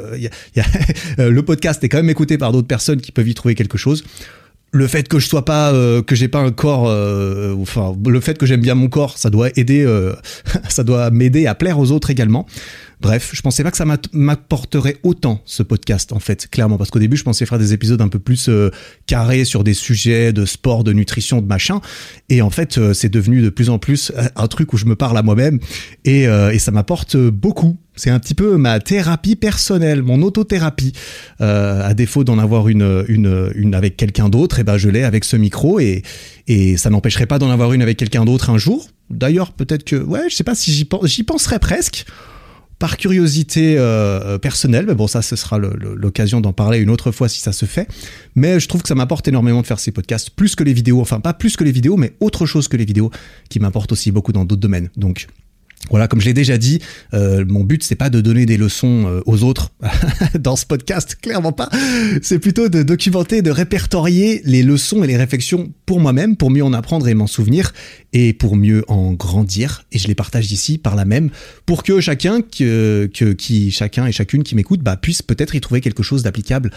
A, 1.18 1.30
le 1.30 1.42
podcast 1.44 1.83
est 1.83 1.89
quand 1.89 1.98
même 1.98 2.09
écouté 2.09 2.38
par 2.38 2.51
d'autres 2.51 2.68
personnes 2.68 3.01
qui 3.01 3.12
peuvent 3.12 3.27
y 3.27 3.33
trouver 3.33 3.56
quelque 3.56 3.77
chose. 3.77 4.03
Le 4.74 4.88
fait 4.88 5.07
que 5.07 5.19
je 5.19 5.27
sois 5.27 5.44
pas, 5.44 5.74
euh, 5.74 6.01
que 6.01 6.15
j'ai 6.15 6.30
pas 6.30 6.39
un 6.39 6.51
corps, 6.51 6.88
euh, 6.88 7.56
enfin, 7.59 7.94
le 8.06 8.19
fait 8.21 8.38
que 8.38 8.45
j'aime 8.45 8.62
bien 8.62 8.75
mon 8.75 8.88
corps, 8.88 9.18
ça 9.18 9.30
doit 9.30 9.50
aider, 9.56 9.83
euh, 9.83 10.13
ça 10.69 10.83
doit 10.83 11.09
m'aider 11.09 11.47
à 11.47 11.56
plaire 11.56 11.80
aux 11.80 11.92
autres 11.92 12.09
également. 12.09 12.45
Bref, 13.01 13.31
je 13.33 13.42
pensais 13.42 13.63
pas 13.63 13.71
que 13.71 13.77
ça 13.77 13.86
m'apporterait 14.13 14.98
autant 15.01 15.42
ce 15.45 15.63
podcast 15.63 16.13
en 16.13 16.19
fait, 16.19 16.48
clairement, 16.48 16.77
parce 16.77 16.92
qu'au 16.92 17.00
début 17.00 17.18
je 17.18 17.24
pensais 17.24 17.48
faire 17.48 17.57
des 17.57 17.74
épisodes 17.74 18.00
un 18.00 18.09
peu 18.09 18.19
plus 18.19 18.48
euh, 18.48 18.69
carrés 19.07 19.44
sur 19.44 19.63
des 19.63 19.74
sujets 19.74 20.31
de 20.33 20.45
sport, 20.45 20.83
de 20.83 20.94
nutrition, 20.94 21.42
de 21.42 21.48
machin, 21.48 21.81
et 22.30 22.44
en 22.44 22.51
fait 22.51 22.77
euh, 22.77 22.94
c'est 22.94 23.09
devenu 23.09 23.42
de 23.42 23.50
plus 23.50 23.71
en 23.71 23.80
plus 23.80 24.12
euh, 24.15 24.25
un 24.36 24.45
truc 24.45 24.71
où 24.74 24.77
je 24.77 24.86
me 24.86 24.95
parle 24.95 25.18
à 25.18 25.24
moi-même 25.24 25.59
et, 26.06 26.27
ça 26.59 26.69
m'apporte 26.69 27.18
beaucoup. 27.18 27.77
C'est 27.95 28.12
un 28.12 28.19
petit 28.19 28.36
peu 28.36 28.56
ma 28.57 28.80
thérapie 28.80 29.36
personnelle, 29.36 30.04
mon 30.04 30.21
autothérapie. 30.21 30.94
à 31.39 31.94
défaut 31.95 32.24
d'en 32.24 32.38
avoir 32.38 32.68
une, 32.68 33.74
avec 33.74 33.97
quelqu'un 33.97 34.30
d'autre, 34.30 34.59
et 34.59 34.62
eh 34.62 34.63
ben 34.63 34.77
je 34.77 34.89
l'ai 34.89 35.01
avec 35.01 35.24
ce 35.25 35.38
micro 35.38 35.80
et, 35.80 36.04
et 36.47 36.77
ça 36.77 36.92
n'empêcherait 36.92 37.25
pas 37.25 37.39
d'en 37.39 37.50
avoir 37.50 37.74
une 37.74 37.81
avec 37.81 37.97
quelqu'un 37.97 38.25
d'autre 38.25 38.51
un 38.51 38.59
jour. 38.59 38.88
D'ailleurs, 39.09 39.54
peut-être 39.54 39.83
que, 39.83 39.95
ouais, 39.95 40.30
je 40.30 40.36
sais 40.36 40.44
pas 40.44 40.54
si 40.54 40.71
j'y 40.71 40.88
j'y 41.06 41.24
penserais 41.24 41.59
presque 41.59 42.06
par 42.81 42.98
curiosité 42.98 43.75
euh, 43.78 44.39
personnelle, 44.39 44.86
mais 44.88 44.95
bon 44.95 45.06
ça 45.06 45.22
ce 45.22 45.36
sera 45.36 45.60
l'occasion 45.60 46.42
d'en 46.42 46.51
parler 46.51 46.80
une 46.80 46.89
autre 46.89 47.12
fois 47.12 47.30
si 47.30 47.39
ça 47.39 47.54
se 47.54 47.68
fait, 47.68 47.88
mais 48.33 48.60
je 48.60 48.68
trouve 48.68 48.81
que 48.81 48.88
ça 48.88 48.95
m'apporte 48.95 49.28
énormément 49.28 49.62
de 49.62 49.68
faire 49.68 49.80
ces 49.80 49.92
podcasts, 49.92 50.31
plus 50.31 50.56
que 50.56 50.63
les 50.63 50.74
vidéos, 50.74 51.00
enfin 51.00 51.19
pas 51.19 51.36
plus 51.36 51.56
que 51.56 51.63
les 51.63 51.72
vidéos, 51.72 51.95
mais 51.95 52.13
autre 52.19 52.48
chose 52.48 52.68
que 52.68 52.78
les 52.78 52.86
vidéos, 52.86 53.12
qui 53.50 53.60
m'apporte 53.60 53.92
aussi 53.92 54.12
beaucoup 54.12 54.31
dans 54.31 54.45
d'autres 54.45 54.62
domaines. 54.62 54.89
Donc 54.98 55.28
voilà, 55.89 56.07
comme 56.07 56.22
je 56.22 56.25
l'ai 56.25 56.33
déjà 56.33 56.57
dit, 56.57 56.80
euh, 57.13 57.44
mon 57.48 57.63
but 57.63 57.83
c'est 57.83 57.95
pas 57.95 58.10
de 58.10 58.22
donner 58.22 58.45
des 58.45 58.57
leçons 58.57 59.07
euh, 59.07 59.22
aux 59.25 59.44
autres 59.44 59.72
dans 60.39 60.56
ce 60.56 60.66
podcast, 60.66 61.18
clairement 61.22 61.51
pas. 61.51 61.69
C'est 62.22 62.39
plutôt 62.39 62.69
de 62.69 62.83
documenter, 62.83 63.42
de 63.42 63.51
répertorier 63.51 64.42
les 64.45 64.63
leçons 64.63 65.04
et 65.04 65.07
les 65.07 65.18
réflexions 65.18 65.72
pour 65.86 66.00
moi-même, 66.00 66.38
pour 66.38 66.50
mieux 66.50 66.63
en 66.63 66.74
apprendre 66.74 67.07
et 67.07 67.13
m'en 67.13 67.28
souvenir, 67.28 67.74
et 68.13 68.33
pour 68.33 68.56
mieux 68.56 68.86
en 68.88 69.13
grandir. 69.13 69.86
Et 69.92 70.00
je 70.00 70.07
les 70.07 70.16
partage 70.16 70.51
ici 70.51 70.78
par 70.78 70.95
la 70.95 71.06
même, 71.06 71.30
pour 71.66 71.83
que 71.83 72.00
chacun, 72.00 72.42
que, 72.42 73.10
que 73.13 73.33
qui, 73.33 73.72
chacun 73.72 74.06
et 74.06 74.12
chacune 74.12 74.44
qui 74.44 74.56
m'écoute, 74.56 74.81
bah, 74.81 74.98
puisse 74.98 75.22
peut-être 75.22 75.56
y 75.56 75.62
trouver 75.62 75.81
quelque 75.81 76.04
chose 76.04 76.24
d'applicable 76.24 76.72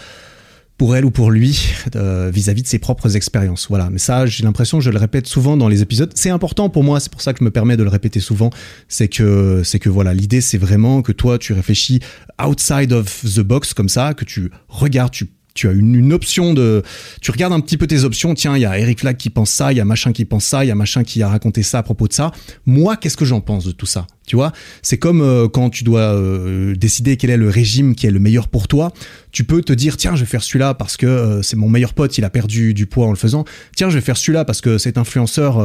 pour 0.77 0.95
elle 0.95 1.05
ou 1.05 1.11
pour 1.11 1.31
lui 1.31 1.73
euh, 1.95 2.29
vis-à-vis 2.33 2.61
de 2.61 2.67
ses 2.67 2.79
propres 2.79 3.15
expériences. 3.15 3.67
Voilà, 3.69 3.89
mais 3.89 3.97
ça, 3.97 4.25
j'ai 4.25 4.43
l'impression, 4.43 4.81
je 4.81 4.89
le 4.89 4.97
répète 4.97 5.27
souvent 5.27 5.55
dans 5.55 5.69
les 5.69 5.81
épisodes. 5.81 6.11
C'est 6.15 6.29
important 6.29 6.69
pour 6.69 6.83
moi, 6.83 6.99
c'est 6.99 7.11
pour 7.11 7.21
ça 7.21 7.33
que 7.33 7.39
je 7.39 7.45
me 7.45 7.51
permets 7.51 7.77
de 7.77 7.83
le 7.83 7.89
répéter 7.89 8.19
souvent. 8.19 8.49
C'est 8.87 9.07
que, 9.07 9.61
c'est 9.63 9.79
que 9.79 9.89
voilà, 9.89 10.13
l'idée, 10.13 10.41
c'est 10.41 10.57
vraiment 10.57 11.01
que 11.01 11.11
toi, 11.11 11.37
tu 11.37 11.53
réfléchis 11.53 11.99
outside 12.45 12.91
of 12.91 13.23
the 13.23 13.41
box 13.41 13.73
comme 13.73 13.89
ça, 13.89 14.13
que 14.13 14.25
tu 14.25 14.51
regardes, 14.67 15.11
tu 15.11 15.29
tu 15.55 15.69
as 15.69 15.71
une, 15.71 16.13
option 16.13 16.53
de, 16.53 16.83
tu 17.21 17.31
regardes 17.31 17.53
un 17.53 17.61
petit 17.61 17.77
peu 17.77 17.87
tes 17.87 18.03
options. 18.03 18.33
Tiens, 18.35 18.55
il 18.57 18.61
y 18.61 18.65
a 18.65 18.77
Eric 18.77 18.99
Flack 18.99 19.17
qui 19.17 19.29
pense 19.29 19.49
ça, 19.49 19.71
il 19.71 19.77
y 19.77 19.81
a 19.81 19.85
machin 19.85 20.11
qui 20.11 20.25
pense 20.25 20.43
ça, 20.43 20.65
il 20.65 20.67
y 20.67 20.71
a 20.71 20.75
machin 20.75 21.03
qui 21.03 21.23
a 21.23 21.29
raconté 21.29 21.63
ça 21.63 21.79
à 21.79 21.83
propos 21.83 22.07
de 22.07 22.13
ça. 22.13 22.31
Moi, 22.65 22.97
qu'est-ce 22.97 23.17
que 23.17 23.25
j'en 23.25 23.39
pense 23.39 23.63
de 23.63 23.71
tout 23.71 23.85
ça? 23.85 24.05
Tu 24.27 24.35
vois, 24.35 24.51
c'est 24.81 24.97
comme 24.97 25.21
euh, 25.21 25.47
quand 25.47 25.69
tu 25.69 25.83
dois 25.83 26.01
euh, 26.01 26.75
décider 26.75 27.15
quel 27.15 27.29
est 27.29 27.37
le 27.37 27.49
régime 27.49 27.95
qui 27.95 28.05
est 28.05 28.11
le 28.11 28.19
meilleur 28.19 28.49
pour 28.49 28.67
toi. 28.67 28.91
Tu 29.31 29.45
peux 29.45 29.61
te 29.61 29.71
dire 29.71 29.97
tiens, 29.97 30.15
je 30.15 30.21
vais 30.21 30.29
faire 30.29 30.43
celui-là 30.43 30.73
parce 30.73 30.97
que 30.97 31.05
euh, 31.05 31.41
c'est 31.41 31.55
mon 31.55 31.69
meilleur 31.69 31.93
pote, 31.93 32.17
il 32.17 32.25
a 32.25 32.29
perdu 32.29 32.73
du 32.73 32.85
poids 32.85 33.07
en 33.07 33.11
le 33.11 33.17
faisant. 33.17 33.45
Tiens, 33.77 33.89
je 33.89 33.95
vais 33.95 34.01
faire 34.01 34.17
celui-là 34.17 34.43
parce 34.43 34.59
que 34.61 34.77
cet 34.77 34.97
influenceur, 34.97 35.63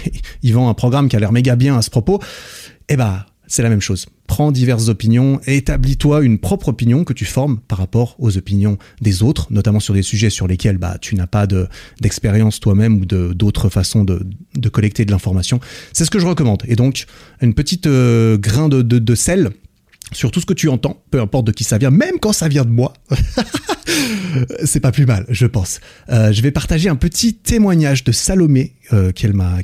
il 0.42 0.52
vend 0.52 0.68
un 0.68 0.74
programme 0.74 1.08
qui 1.08 1.16
a 1.16 1.20
l'air 1.20 1.32
méga 1.32 1.56
bien 1.56 1.78
à 1.78 1.82
ce 1.82 1.90
propos. 1.90 2.20
Eh 2.88 2.96
ben 2.96 3.24
c'est 3.46 3.62
la 3.62 3.68
même 3.68 3.80
chose. 3.80 4.06
Prends 4.26 4.50
diverses 4.50 4.88
opinions 4.88 5.40
et 5.46 5.56
établis-toi 5.56 6.22
une 6.22 6.38
propre 6.38 6.68
opinion 6.68 7.04
que 7.04 7.12
tu 7.12 7.24
formes 7.24 7.58
par 7.68 7.78
rapport 7.78 8.16
aux 8.18 8.36
opinions 8.36 8.76
des 9.00 9.22
autres, 9.22 9.46
notamment 9.50 9.80
sur 9.80 9.94
des 9.94 10.02
sujets 10.02 10.30
sur 10.30 10.48
lesquels 10.48 10.78
bah, 10.78 10.98
tu 11.00 11.14
n'as 11.14 11.26
pas 11.26 11.46
d'expérience 12.00 12.60
toi-même 12.60 13.00
ou 13.00 13.04
d'autres 13.06 13.68
façons 13.68 14.04
de, 14.04 14.68
collecter 14.68 15.04
de 15.04 15.12
l'information. 15.12 15.60
C'est 15.92 16.04
ce 16.04 16.10
que 16.10 16.18
je 16.18 16.26
recommande. 16.26 16.62
Et 16.66 16.76
donc, 16.76 17.06
une 17.40 17.54
petite 17.54 17.86
euh, 17.86 18.36
grain 18.36 18.68
de, 18.68 18.82
de, 18.82 19.14
sel 19.14 19.50
sur 20.12 20.30
tout 20.30 20.40
ce 20.40 20.46
que 20.46 20.54
tu 20.54 20.68
entends, 20.68 21.02
peu 21.10 21.20
importe 21.20 21.46
de 21.46 21.52
qui 21.52 21.64
ça 21.64 21.78
vient, 21.78 21.90
même 21.90 22.18
quand 22.20 22.32
ça 22.32 22.48
vient 22.48 22.64
de 22.64 22.70
moi. 22.70 22.94
c'est 24.64 24.80
pas 24.80 24.92
plus 24.92 25.06
mal, 25.06 25.26
je 25.28 25.46
pense. 25.46 25.80
Euh, 26.10 26.32
je 26.32 26.42
vais 26.42 26.50
partager 26.50 26.88
un 26.88 26.96
petit 26.96 27.34
témoignage 27.34 28.04
de 28.04 28.12
Salomé 28.12 28.74
euh, 28.92 29.12
qu'elle 29.12 29.32
m'a 29.32 29.56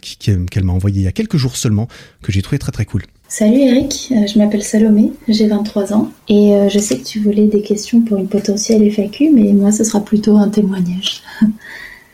envoyé 0.68 1.00
il 1.00 1.04
y 1.04 1.08
a 1.08 1.12
quelques 1.12 1.36
jours 1.36 1.56
seulement, 1.56 1.88
que 2.22 2.32
j'ai 2.32 2.42
trouvé 2.42 2.58
très 2.58 2.72
très 2.72 2.84
cool. 2.84 3.02
Salut 3.34 3.60
Eric, 3.60 4.12
euh, 4.12 4.26
je 4.26 4.38
m'appelle 4.38 4.62
Salomé, 4.62 5.10
j'ai 5.26 5.46
23 5.46 5.94
ans 5.94 6.10
et 6.28 6.54
euh, 6.54 6.68
je 6.68 6.78
sais 6.78 6.98
que 6.98 7.02
tu 7.02 7.18
voulais 7.18 7.46
des 7.46 7.62
questions 7.62 8.02
pour 8.02 8.18
une 8.18 8.28
potentielle 8.28 8.86
FAQ, 8.92 9.30
mais 9.30 9.54
moi 9.54 9.72
ce 9.72 9.84
sera 9.84 10.00
plutôt 10.00 10.36
un 10.36 10.50
témoignage. 10.50 11.22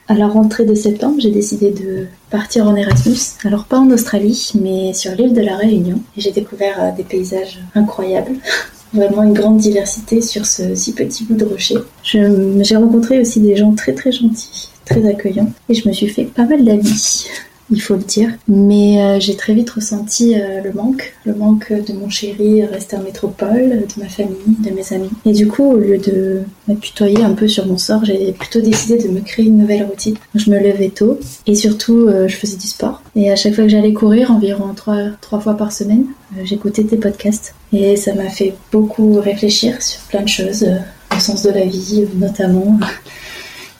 À 0.06 0.14
la 0.14 0.28
rentrée 0.28 0.64
de 0.64 0.76
septembre, 0.76 1.16
j'ai 1.18 1.32
décidé 1.32 1.72
de 1.72 2.06
partir 2.30 2.68
en 2.68 2.76
Erasmus. 2.76 3.18
Alors 3.44 3.64
pas 3.64 3.80
en 3.80 3.90
Australie, 3.90 4.52
mais 4.62 4.94
sur 4.94 5.12
l'île 5.16 5.34
de 5.34 5.42
la 5.42 5.56
Réunion. 5.56 6.00
J'ai 6.16 6.30
découvert 6.30 6.80
euh, 6.80 6.96
des 6.96 7.02
paysages 7.02 7.58
incroyables. 7.74 8.36
Vraiment 8.94 9.24
une 9.24 9.34
grande 9.34 9.58
diversité 9.58 10.20
sur 10.20 10.46
ce 10.46 10.76
si 10.76 10.92
petit 10.92 11.24
bout 11.24 11.34
de 11.34 11.44
rocher. 11.44 11.78
J'ai 12.04 12.76
rencontré 12.76 13.18
aussi 13.20 13.40
des 13.40 13.56
gens 13.56 13.74
très 13.74 13.92
très 13.92 14.12
gentils, 14.12 14.68
très 14.84 15.04
accueillants. 15.04 15.52
Et 15.68 15.74
je 15.74 15.88
me 15.88 15.92
suis 15.92 16.08
fait 16.08 16.26
pas 16.26 16.44
mal 16.44 16.64
d'amis 16.64 17.26
il 17.70 17.80
faut 17.80 17.94
le 17.94 18.02
dire. 18.02 18.30
Mais 18.46 19.02
euh, 19.02 19.20
j'ai 19.20 19.36
très 19.36 19.54
vite 19.54 19.70
ressenti 19.70 20.34
euh, 20.34 20.62
le 20.62 20.72
manque, 20.72 21.14
le 21.24 21.34
manque 21.34 21.72
de 21.72 21.92
mon 21.92 22.08
chéri 22.08 22.64
rester 22.64 22.96
en 22.96 23.02
métropole, 23.02 23.84
de 23.86 24.02
ma 24.02 24.08
famille, 24.08 24.56
de 24.58 24.70
mes 24.70 24.92
amis. 24.92 25.10
Et 25.24 25.32
du 25.32 25.46
coup, 25.46 25.64
au 25.64 25.76
lieu 25.76 25.98
de 25.98 26.42
m'apitoyer 26.66 27.22
un 27.22 27.32
peu 27.32 27.48
sur 27.48 27.66
mon 27.66 27.78
sort, 27.78 28.04
j'ai 28.04 28.32
plutôt 28.32 28.60
décidé 28.60 28.98
de 28.98 29.08
me 29.08 29.20
créer 29.20 29.46
une 29.46 29.58
nouvelle 29.58 29.84
routine. 29.84 30.16
Je 30.34 30.50
me 30.50 30.58
levais 30.58 30.90
tôt 30.90 31.18
et 31.46 31.54
surtout, 31.54 32.06
euh, 32.08 32.28
je 32.28 32.36
faisais 32.36 32.56
du 32.56 32.66
sport. 32.66 33.02
Et 33.16 33.30
à 33.30 33.36
chaque 33.36 33.54
fois 33.54 33.64
que 33.64 33.70
j'allais 33.70 33.92
courir, 33.92 34.30
environ 34.30 34.74
trois, 34.74 35.10
trois 35.20 35.40
fois 35.40 35.56
par 35.56 35.72
semaine, 35.72 36.06
j'écoutais 36.44 36.84
tes 36.84 36.96
podcasts. 36.96 37.54
Et 37.72 37.96
ça 37.96 38.14
m'a 38.14 38.28
fait 38.28 38.54
beaucoup 38.72 39.20
réfléchir 39.20 39.82
sur 39.82 40.00
plein 40.02 40.22
de 40.22 40.28
choses, 40.28 40.66
au 41.14 41.20
sens 41.20 41.42
de 41.42 41.50
la 41.50 41.64
vie 41.64 42.06
notamment. 42.16 42.78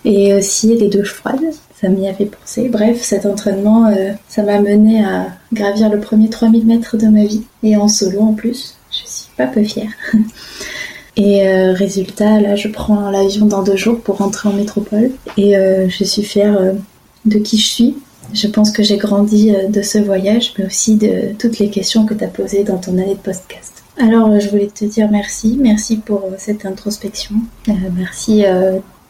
Et 0.05 0.33
aussi 0.35 0.75
les 0.75 0.89
douches 0.89 1.13
froides, 1.13 1.53
ça 1.81 1.89
m'y 1.89 2.09
a 2.09 2.15
fait 2.15 2.27
penser. 2.27 2.69
Bref, 2.69 3.03
cet 3.03 3.25
entraînement, 3.27 3.93
ça 4.29 4.43
m'a 4.43 4.61
mené 4.61 5.05
à 5.05 5.27
gravir 5.53 5.91
le 5.91 6.01
premier 6.01 6.29
3000 6.29 6.67
mètres 6.67 6.97
de 6.97 7.07
ma 7.07 7.25
vie, 7.25 7.45
et 7.63 7.77
en 7.77 7.89
solo 7.89 8.21
en 8.21 8.33
plus. 8.33 8.75
Je 8.91 8.99
suis 9.07 9.31
pas 9.37 9.47
peu 9.47 9.63
fière. 9.63 9.91
Et 11.19 11.49
euh, 11.49 11.73
résultat, 11.73 12.41
là, 12.41 12.55
je 12.55 12.69
prends 12.69 13.11
l'avion 13.11 13.47
dans 13.47 13.65
deux 13.65 13.77
jours 13.77 14.01
pour 14.01 14.19
rentrer 14.19 14.49
en 14.49 14.53
métropole. 14.53 15.11
Et 15.37 15.57
euh, 15.57 15.89
je 15.89 16.05
suis 16.05 16.23
fière 16.23 16.57
euh, 16.57 16.73
de 17.25 17.39
qui 17.39 17.59
je 17.59 17.67
suis. 17.67 17.97
Je 18.33 18.47
pense 18.47 18.71
que 18.71 18.85
j'ai 18.85 18.99
grandi 18.99 19.53
de 19.69 19.83
ce 19.83 19.99
voyage, 19.99 20.53
mais 20.57 20.67
aussi 20.67 20.95
de 20.95 21.33
toutes 21.39 21.59
les 21.59 21.71
questions 21.71 22.07
que 22.07 22.15
tu 22.15 22.23
as 22.23 22.29
posées 22.29 22.63
dans 22.63 22.77
ton 22.77 22.93
année 22.93 23.15
de 23.15 23.21
podcast. 23.21 23.83
Alors, 23.99 24.39
je 24.39 24.49
voulais 24.49 24.69
te 24.69 24.85
dire 24.85 25.11
merci. 25.11 25.59
Merci 25.61 25.97
pour 25.97 26.23
cette 26.37 26.65
introspection. 26.67 27.37
merci 27.97 28.45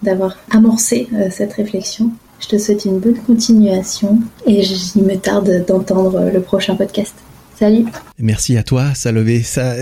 d'avoir 0.03 0.39
amorcé 0.53 1.09
cette 1.31 1.53
réflexion. 1.55 2.13
Je 2.41 2.47
te 2.47 2.59
souhaite 2.59 2.85
une 2.85 3.01
bonne 3.01 3.19
continuation 3.19 4.21
et 4.47 4.63
il 4.63 5.03
me 5.03 5.17
tarde 5.17 5.65
d'entendre 5.67 6.31
le 6.33 6.41
prochain 6.41 6.77
podcast. 6.77 7.15
Salut. 7.59 7.87
Merci 8.19 8.57
à 8.57 8.63
toi, 8.63 8.95
Salomé. 8.95 9.43
Ça, 9.43 9.75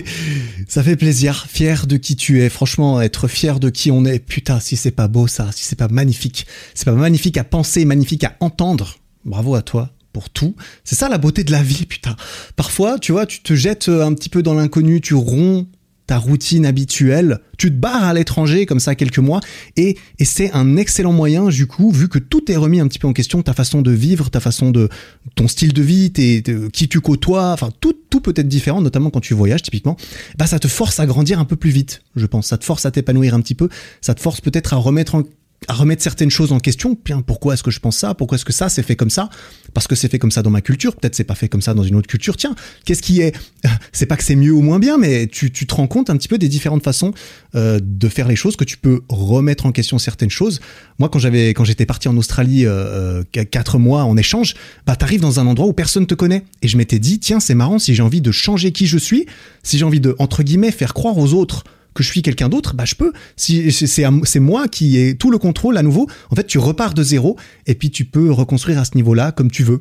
ça 0.68 0.82
fait 0.82 0.96
plaisir. 0.96 1.46
Fier 1.48 1.86
de 1.86 1.96
qui 1.96 2.16
tu 2.16 2.42
es. 2.42 2.48
Franchement, 2.48 3.00
être 3.00 3.28
fier 3.28 3.60
de 3.60 3.70
qui 3.70 3.92
on 3.92 4.04
est. 4.04 4.18
Putain, 4.18 4.58
si 4.58 4.76
c'est 4.76 4.90
pas 4.90 5.06
beau 5.06 5.28
ça, 5.28 5.50
si 5.52 5.64
c'est 5.64 5.76
pas 5.76 5.86
magnifique. 5.86 6.46
C'est 6.74 6.84
pas 6.84 6.92
magnifique 6.92 7.36
à 7.36 7.44
penser, 7.44 7.84
magnifique 7.84 8.24
à 8.24 8.34
entendre. 8.40 8.96
Bravo 9.24 9.54
à 9.54 9.62
toi 9.62 9.90
pour 10.12 10.30
tout. 10.30 10.56
C'est 10.82 10.96
ça 10.96 11.08
la 11.08 11.18
beauté 11.18 11.44
de 11.44 11.52
la 11.52 11.62
vie, 11.62 11.86
putain. 11.86 12.16
Parfois, 12.56 12.98
tu 12.98 13.12
vois, 13.12 13.24
tu 13.24 13.40
te 13.42 13.54
jettes 13.54 13.88
un 13.88 14.12
petit 14.14 14.28
peu 14.28 14.42
dans 14.42 14.54
l'inconnu, 14.54 15.00
tu 15.00 15.14
romps 15.14 15.66
ta 16.06 16.18
routine 16.18 16.66
habituelle, 16.66 17.38
tu 17.58 17.70
te 17.70 17.76
barres 17.76 18.04
à 18.04 18.14
l'étranger 18.14 18.66
comme 18.66 18.80
ça 18.80 18.94
quelques 18.94 19.18
mois 19.18 19.40
et, 19.76 19.96
et 20.18 20.24
c'est 20.24 20.52
un 20.52 20.76
excellent 20.76 21.12
moyen 21.12 21.48
du 21.48 21.66
coup 21.66 21.90
vu 21.90 22.08
que 22.08 22.18
tout 22.18 22.50
est 22.50 22.56
remis 22.56 22.80
un 22.80 22.88
petit 22.88 22.98
peu 22.98 23.06
en 23.06 23.12
question 23.12 23.40
ta 23.42 23.54
façon 23.54 23.82
de 23.82 23.90
vivre 23.92 24.28
ta 24.30 24.40
façon 24.40 24.70
de 24.70 24.88
ton 25.36 25.46
style 25.46 25.72
de 25.72 25.82
vie 25.82 26.10
tes, 26.10 26.42
qui 26.72 26.88
tu 26.88 27.00
côtoies 27.00 27.52
enfin 27.52 27.70
tout 27.80 27.94
tout 28.10 28.20
peut 28.20 28.34
être 28.36 28.48
différent 28.48 28.80
notamment 28.80 29.10
quand 29.10 29.20
tu 29.20 29.34
voyages 29.34 29.62
typiquement 29.62 29.96
bah 30.38 30.46
ça 30.46 30.58
te 30.58 30.66
force 30.66 30.98
à 30.98 31.06
grandir 31.06 31.38
un 31.38 31.44
peu 31.44 31.56
plus 31.56 31.70
vite 31.70 32.02
je 32.16 32.26
pense. 32.26 32.46
Ça 32.46 32.58
te 32.58 32.64
force 32.64 32.86
à 32.86 32.90
t'épanouir 32.90 33.34
un 33.34 33.40
petit 33.40 33.54
peu. 33.54 33.68
Ça 34.00 34.14
te 34.14 34.20
force 34.20 34.40
peut-être 34.40 34.74
à 34.74 34.76
remettre 34.76 35.14
en 35.14 35.22
à 35.68 35.74
remettre 35.74 36.02
certaines 36.02 36.30
choses 36.30 36.52
en 36.52 36.60
question. 36.60 36.98
Bien, 37.04 37.22
pourquoi 37.22 37.54
est-ce 37.54 37.62
que 37.62 37.70
je 37.70 37.80
pense 37.80 37.96
ça? 37.96 38.14
Pourquoi 38.14 38.36
est-ce 38.36 38.44
que 38.44 38.52
ça 38.52 38.68
c'est 38.68 38.82
fait 38.82 38.96
comme 38.96 39.10
ça? 39.10 39.30
Parce 39.74 39.86
que 39.86 39.94
c'est 39.94 40.08
fait 40.08 40.18
comme 40.18 40.30
ça 40.30 40.42
dans 40.42 40.50
ma 40.50 40.60
culture. 40.60 40.96
Peut-être 40.96 41.14
c'est 41.14 41.24
pas 41.24 41.34
fait 41.34 41.48
comme 41.48 41.62
ça 41.62 41.74
dans 41.74 41.82
une 41.82 41.96
autre 41.96 42.08
culture. 42.08 42.36
Tiens, 42.36 42.54
qu'est-ce 42.84 43.02
qui 43.02 43.20
est 43.20 43.34
C'est 43.92 44.06
pas 44.06 44.16
que 44.16 44.24
c'est 44.24 44.36
mieux 44.36 44.52
ou 44.52 44.60
moins 44.60 44.78
bien, 44.78 44.98
mais 44.98 45.26
tu, 45.26 45.50
tu, 45.50 45.66
te 45.66 45.74
rends 45.74 45.86
compte 45.86 46.10
un 46.10 46.16
petit 46.16 46.28
peu 46.28 46.38
des 46.38 46.48
différentes 46.48 46.82
façons 46.82 47.12
euh, 47.54 47.80
de 47.82 48.08
faire 48.08 48.28
les 48.28 48.36
choses, 48.36 48.56
que 48.56 48.64
tu 48.64 48.76
peux 48.76 49.02
remettre 49.08 49.66
en 49.66 49.72
question 49.72 49.98
certaines 49.98 50.30
choses. 50.30 50.60
Moi, 50.98 51.08
quand 51.08 51.18
j'avais, 51.18 51.50
quand 51.50 51.64
j'étais 51.64 51.86
parti 51.86 52.08
en 52.08 52.16
Australie 52.16 52.66
euh, 52.66 53.22
euh 53.34 53.44
quatre 53.44 53.78
mois 53.78 54.04
en 54.04 54.16
échange, 54.16 54.54
bah 54.86 54.96
t'arrives 54.96 55.20
dans 55.20 55.40
un 55.40 55.46
endroit 55.46 55.66
où 55.66 55.72
personne 55.72 56.06
te 56.06 56.14
connaît. 56.14 56.44
Et 56.62 56.68
je 56.68 56.76
m'étais 56.76 56.98
dit, 56.98 57.18
tiens, 57.18 57.40
c'est 57.40 57.54
marrant 57.54 57.78
si 57.78 57.94
j'ai 57.94 58.02
envie 58.02 58.20
de 58.20 58.30
changer 58.30 58.72
qui 58.72 58.86
je 58.86 58.98
suis, 58.98 59.26
si 59.62 59.78
j'ai 59.78 59.84
envie 59.84 60.00
de 60.00 60.14
entre 60.18 60.42
guillemets 60.42 60.70
faire 60.70 60.94
croire 60.94 61.18
aux 61.18 61.34
autres 61.34 61.64
que 61.94 62.02
je 62.02 62.08
suis 62.08 62.22
quelqu'un 62.22 62.48
d'autre, 62.48 62.74
bah 62.74 62.84
je 62.84 62.94
peux. 62.94 63.12
Si 63.36 63.70
c'est 63.72 64.40
moi 64.40 64.68
qui 64.68 64.98
ai 64.98 65.16
tout 65.16 65.30
le 65.30 65.38
contrôle 65.38 65.76
à 65.76 65.82
nouveau, 65.82 66.08
en 66.30 66.36
fait 66.36 66.46
tu 66.46 66.58
repars 66.58 66.94
de 66.94 67.02
zéro 67.02 67.36
et 67.66 67.74
puis 67.74 67.90
tu 67.90 68.04
peux 68.04 68.30
reconstruire 68.30 68.78
à 68.78 68.84
ce 68.84 68.92
niveau-là 68.94 69.32
comme 69.32 69.50
tu 69.50 69.64
veux. 69.64 69.80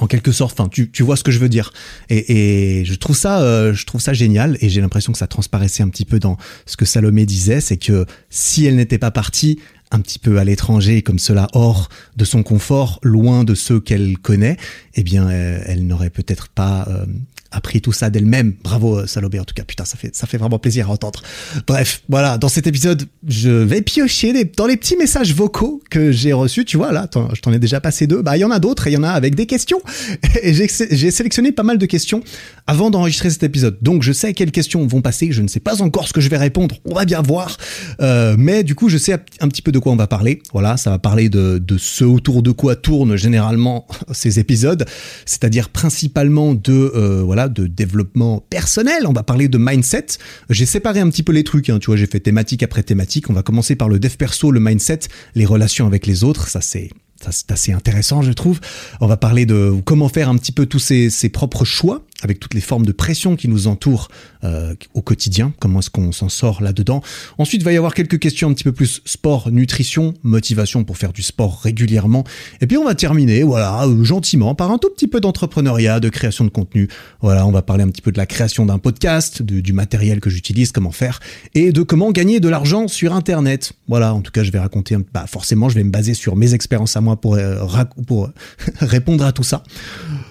En 0.00 0.06
quelque 0.06 0.30
sorte, 0.30 0.58
enfin, 0.60 0.68
tu, 0.68 0.92
tu 0.92 1.02
vois 1.02 1.16
ce 1.16 1.24
que 1.24 1.32
je 1.32 1.40
veux 1.40 1.48
dire. 1.48 1.72
Et, 2.08 2.80
et 2.80 2.84
je 2.84 2.94
trouve 2.94 3.16
ça, 3.16 3.40
euh, 3.40 3.74
je 3.74 3.84
trouve 3.84 4.00
ça 4.00 4.12
génial. 4.12 4.56
Et 4.60 4.68
j'ai 4.68 4.80
l'impression 4.80 5.10
que 5.10 5.18
ça 5.18 5.26
transparaissait 5.26 5.82
un 5.82 5.88
petit 5.88 6.04
peu 6.04 6.20
dans 6.20 6.36
ce 6.66 6.76
que 6.76 6.84
Salomé 6.84 7.26
disait, 7.26 7.60
c'est 7.60 7.78
que 7.78 8.06
si 8.30 8.64
elle 8.64 8.76
n'était 8.76 8.98
pas 8.98 9.10
partie, 9.10 9.58
un 9.90 10.00
petit 10.00 10.18
peu 10.18 10.38
à 10.38 10.44
l'étranger, 10.44 11.02
comme 11.02 11.18
cela, 11.18 11.48
hors 11.52 11.88
de 12.16 12.24
son 12.24 12.42
confort, 12.42 13.00
loin 13.02 13.44
de 13.44 13.54
ceux 13.54 13.80
qu'elle 13.80 14.18
connaît, 14.18 14.56
eh 14.94 15.02
bien, 15.02 15.28
euh, 15.28 15.60
elle 15.66 15.86
n'aurait 15.86 16.10
peut-être 16.10 16.48
pas 16.48 16.86
euh, 16.88 17.06
appris 17.50 17.80
tout 17.80 17.92
ça 17.92 18.10
d'elle-même. 18.10 18.54
Bravo, 18.62 18.98
euh, 18.98 19.06
Salobé, 19.06 19.40
en 19.40 19.44
tout 19.44 19.54
cas. 19.54 19.64
Putain, 19.64 19.84
ça 19.84 19.96
fait, 19.96 20.14
ça 20.14 20.26
fait 20.26 20.38
vraiment 20.38 20.58
plaisir 20.58 20.88
à 20.88 20.92
entendre. 20.92 21.22
Bref, 21.66 22.02
voilà. 22.08 22.38
Dans 22.38 22.48
cet 22.48 22.66
épisode, 22.66 23.04
je 23.26 23.50
vais 23.50 23.82
piocher 23.82 24.44
dans 24.56 24.66
les 24.66 24.76
petits 24.76 24.96
messages 24.96 25.34
vocaux 25.34 25.82
que 25.90 26.12
j'ai 26.12 26.32
reçus. 26.32 26.64
Tu 26.64 26.76
vois, 26.76 26.92
là, 26.92 27.08
je 27.34 27.40
t'en 27.40 27.52
ai 27.52 27.58
déjà 27.58 27.80
passé 27.80 28.06
deux. 28.06 28.22
Bah, 28.22 28.36
il 28.36 28.40
y 28.40 28.44
en 28.44 28.50
a 28.50 28.58
d'autres 28.58 28.86
il 28.86 28.92
y 28.92 28.96
en 28.96 29.02
a 29.02 29.10
avec 29.10 29.34
des 29.34 29.46
questions. 29.46 29.80
Et 30.42 30.52
j'ai 30.52 31.10
sélectionné 31.10 31.52
pas 31.52 31.62
mal 31.62 31.78
de 31.78 31.86
questions 31.86 32.22
avant 32.66 32.90
d'enregistrer 32.90 33.30
cet 33.30 33.42
épisode. 33.42 33.78
Donc, 33.82 34.02
je 34.02 34.12
sais 34.12 34.34
quelles 34.34 34.50
questions 34.50 34.86
vont 34.86 35.00
passer. 35.00 35.32
Je 35.32 35.42
ne 35.42 35.48
sais 35.48 35.60
pas 35.60 35.82
encore 35.82 36.08
ce 36.08 36.12
que 36.12 36.20
je 36.20 36.28
vais 36.28 36.36
répondre. 36.36 36.76
On 36.84 36.94
va 36.94 37.04
bien 37.04 37.22
voir. 37.22 37.56
Euh, 38.00 38.36
mais 38.38 38.64
du 38.64 38.74
coup, 38.74 38.88
je 38.88 38.98
sais 38.98 39.12
un 39.40 39.48
petit 39.48 39.62
peu 39.62 39.72
de 39.72 39.78
quoi 39.78 39.92
on 39.92 39.96
va 39.96 40.06
parler. 40.06 40.42
Voilà, 40.52 40.76
ça 40.76 40.90
va 40.90 40.98
parler 40.98 41.28
de, 41.28 41.58
de 41.58 41.78
ce 41.78 42.04
autour 42.04 42.42
de 42.42 42.50
quoi 42.50 42.76
tournent 42.76 43.16
généralement 43.16 43.86
ces 44.12 44.38
épisodes. 44.38 44.84
C'est-à-dire 45.24 45.68
principalement 45.68 46.54
de, 46.54 46.92
euh, 46.94 47.22
voilà, 47.24 47.37
de 47.46 47.68
développement 47.68 48.44
personnel. 48.50 49.06
On 49.06 49.12
va 49.12 49.22
parler 49.22 49.46
de 49.46 49.58
mindset. 49.58 50.06
J'ai 50.50 50.66
séparé 50.66 50.98
un 50.98 51.08
petit 51.08 51.22
peu 51.22 51.30
les 51.30 51.44
trucs. 51.44 51.70
Hein, 51.70 51.78
tu 51.78 51.86
vois, 51.86 51.96
j'ai 51.96 52.08
fait 52.08 52.18
thématique 52.18 52.64
après 52.64 52.82
thématique. 52.82 53.30
On 53.30 53.34
va 53.34 53.44
commencer 53.44 53.76
par 53.76 53.88
le 53.88 54.00
dev 54.00 54.16
perso, 54.16 54.50
le 54.50 54.58
mindset, 54.58 55.00
les 55.36 55.44
relations 55.44 55.86
avec 55.86 56.06
les 56.06 56.24
autres. 56.24 56.48
Ça, 56.48 56.60
c'est 56.60 56.90
c'est 57.30 57.50
assez 57.50 57.72
intéressant, 57.72 58.22
je 58.22 58.32
trouve. 58.32 58.60
On 59.00 59.06
va 59.06 59.16
parler 59.16 59.44
de 59.44 59.74
comment 59.84 60.08
faire 60.08 60.28
un 60.28 60.36
petit 60.36 60.52
peu 60.52 60.66
tous 60.66 60.78
ses, 60.78 61.10
ses 61.10 61.28
propres 61.28 61.64
choix 61.64 62.02
avec 62.22 62.40
toutes 62.40 62.54
les 62.54 62.60
formes 62.60 62.84
de 62.84 62.92
pression 62.92 63.36
qui 63.36 63.48
nous 63.48 63.68
entourent 63.68 64.08
euh, 64.44 64.74
au 64.94 65.02
quotidien, 65.02 65.52
comment 65.60 65.78
est-ce 65.78 65.90
qu'on 65.90 66.10
s'en 66.10 66.28
sort 66.28 66.62
là-dedans. 66.62 67.00
Ensuite, 67.38 67.62
il 67.62 67.64
va 67.64 67.72
y 67.72 67.76
avoir 67.76 67.94
quelques 67.94 68.18
questions 68.18 68.48
un 68.48 68.54
petit 68.54 68.64
peu 68.64 68.72
plus 68.72 69.02
sport, 69.04 69.50
nutrition, 69.52 70.14
motivation 70.22 70.82
pour 70.82 70.98
faire 70.98 71.12
du 71.12 71.22
sport 71.22 71.60
régulièrement. 71.60 72.24
Et 72.60 72.66
puis 72.66 72.76
on 72.76 72.84
va 72.84 72.94
terminer, 72.94 73.44
voilà, 73.44 73.84
euh, 73.84 74.04
gentiment, 74.04 74.54
par 74.54 74.72
un 74.72 74.78
tout 74.78 74.90
petit 74.90 75.06
peu 75.06 75.20
d'entrepreneuriat, 75.20 76.00
de 76.00 76.08
création 76.08 76.44
de 76.44 76.50
contenu. 76.50 76.88
Voilà, 77.20 77.46
on 77.46 77.52
va 77.52 77.62
parler 77.62 77.84
un 77.84 77.88
petit 77.88 78.02
peu 78.02 78.10
de 78.10 78.18
la 78.18 78.26
création 78.26 78.66
d'un 78.66 78.78
podcast, 78.78 79.42
du 79.42 79.72
matériel 79.72 80.20
que 80.20 80.30
j'utilise, 80.30 80.72
comment 80.72 80.90
faire, 80.90 81.20
et 81.54 81.72
de 81.72 81.82
comment 81.82 82.10
gagner 82.10 82.40
de 82.40 82.48
l'argent 82.48 82.88
sur 82.88 83.14
Internet. 83.14 83.74
Voilà, 83.86 84.12
en 84.12 84.22
tout 84.22 84.32
cas, 84.32 84.42
je 84.42 84.50
vais 84.50 84.58
raconter, 84.58 84.96
bah 85.14 85.26
forcément, 85.28 85.68
je 85.68 85.76
vais 85.76 85.84
me 85.84 85.90
baser 85.90 86.14
sur 86.14 86.34
mes 86.34 86.54
expériences 86.54 86.96
à 86.96 87.00
moi 87.00 87.20
pour, 87.20 87.34
euh, 87.34 87.64
pour 88.06 88.30
répondre 88.80 89.24
à 89.24 89.32
tout 89.32 89.44
ça. 89.44 89.62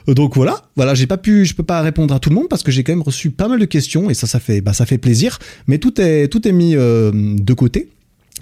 Donc 0.07 0.35
voilà, 0.35 0.61
voilà, 0.77 0.93
j'ai 0.93 1.07
pas 1.07 1.17
pu, 1.17 1.45
je 1.45 1.53
peux 1.53 1.63
pas 1.63 1.81
répondre 1.81 2.13
à 2.13 2.19
tout 2.19 2.29
le 2.29 2.35
monde 2.35 2.47
parce 2.49 2.63
que 2.63 2.71
j'ai 2.71 2.83
quand 2.83 2.93
même 2.93 3.01
reçu 3.01 3.29
pas 3.29 3.47
mal 3.47 3.59
de 3.59 3.65
questions 3.65 4.09
et 4.09 4.13
ça, 4.13 4.25
ça 4.25 4.39
fait, 4.39 4.61
bah, 4.61 4.73
ça 4.73 4.85
fait 4.85 4.97
plaisir. 4.97 5.37
Mais 5.67 5.79
tout 5.79 5.99
est, 5.99 6.29
tout 6.29 6.47
est 6.47 6.53
mis 6.53 6.75
euh, 6.75 7.11
de 7.13 7.53
côté 7.53 7.89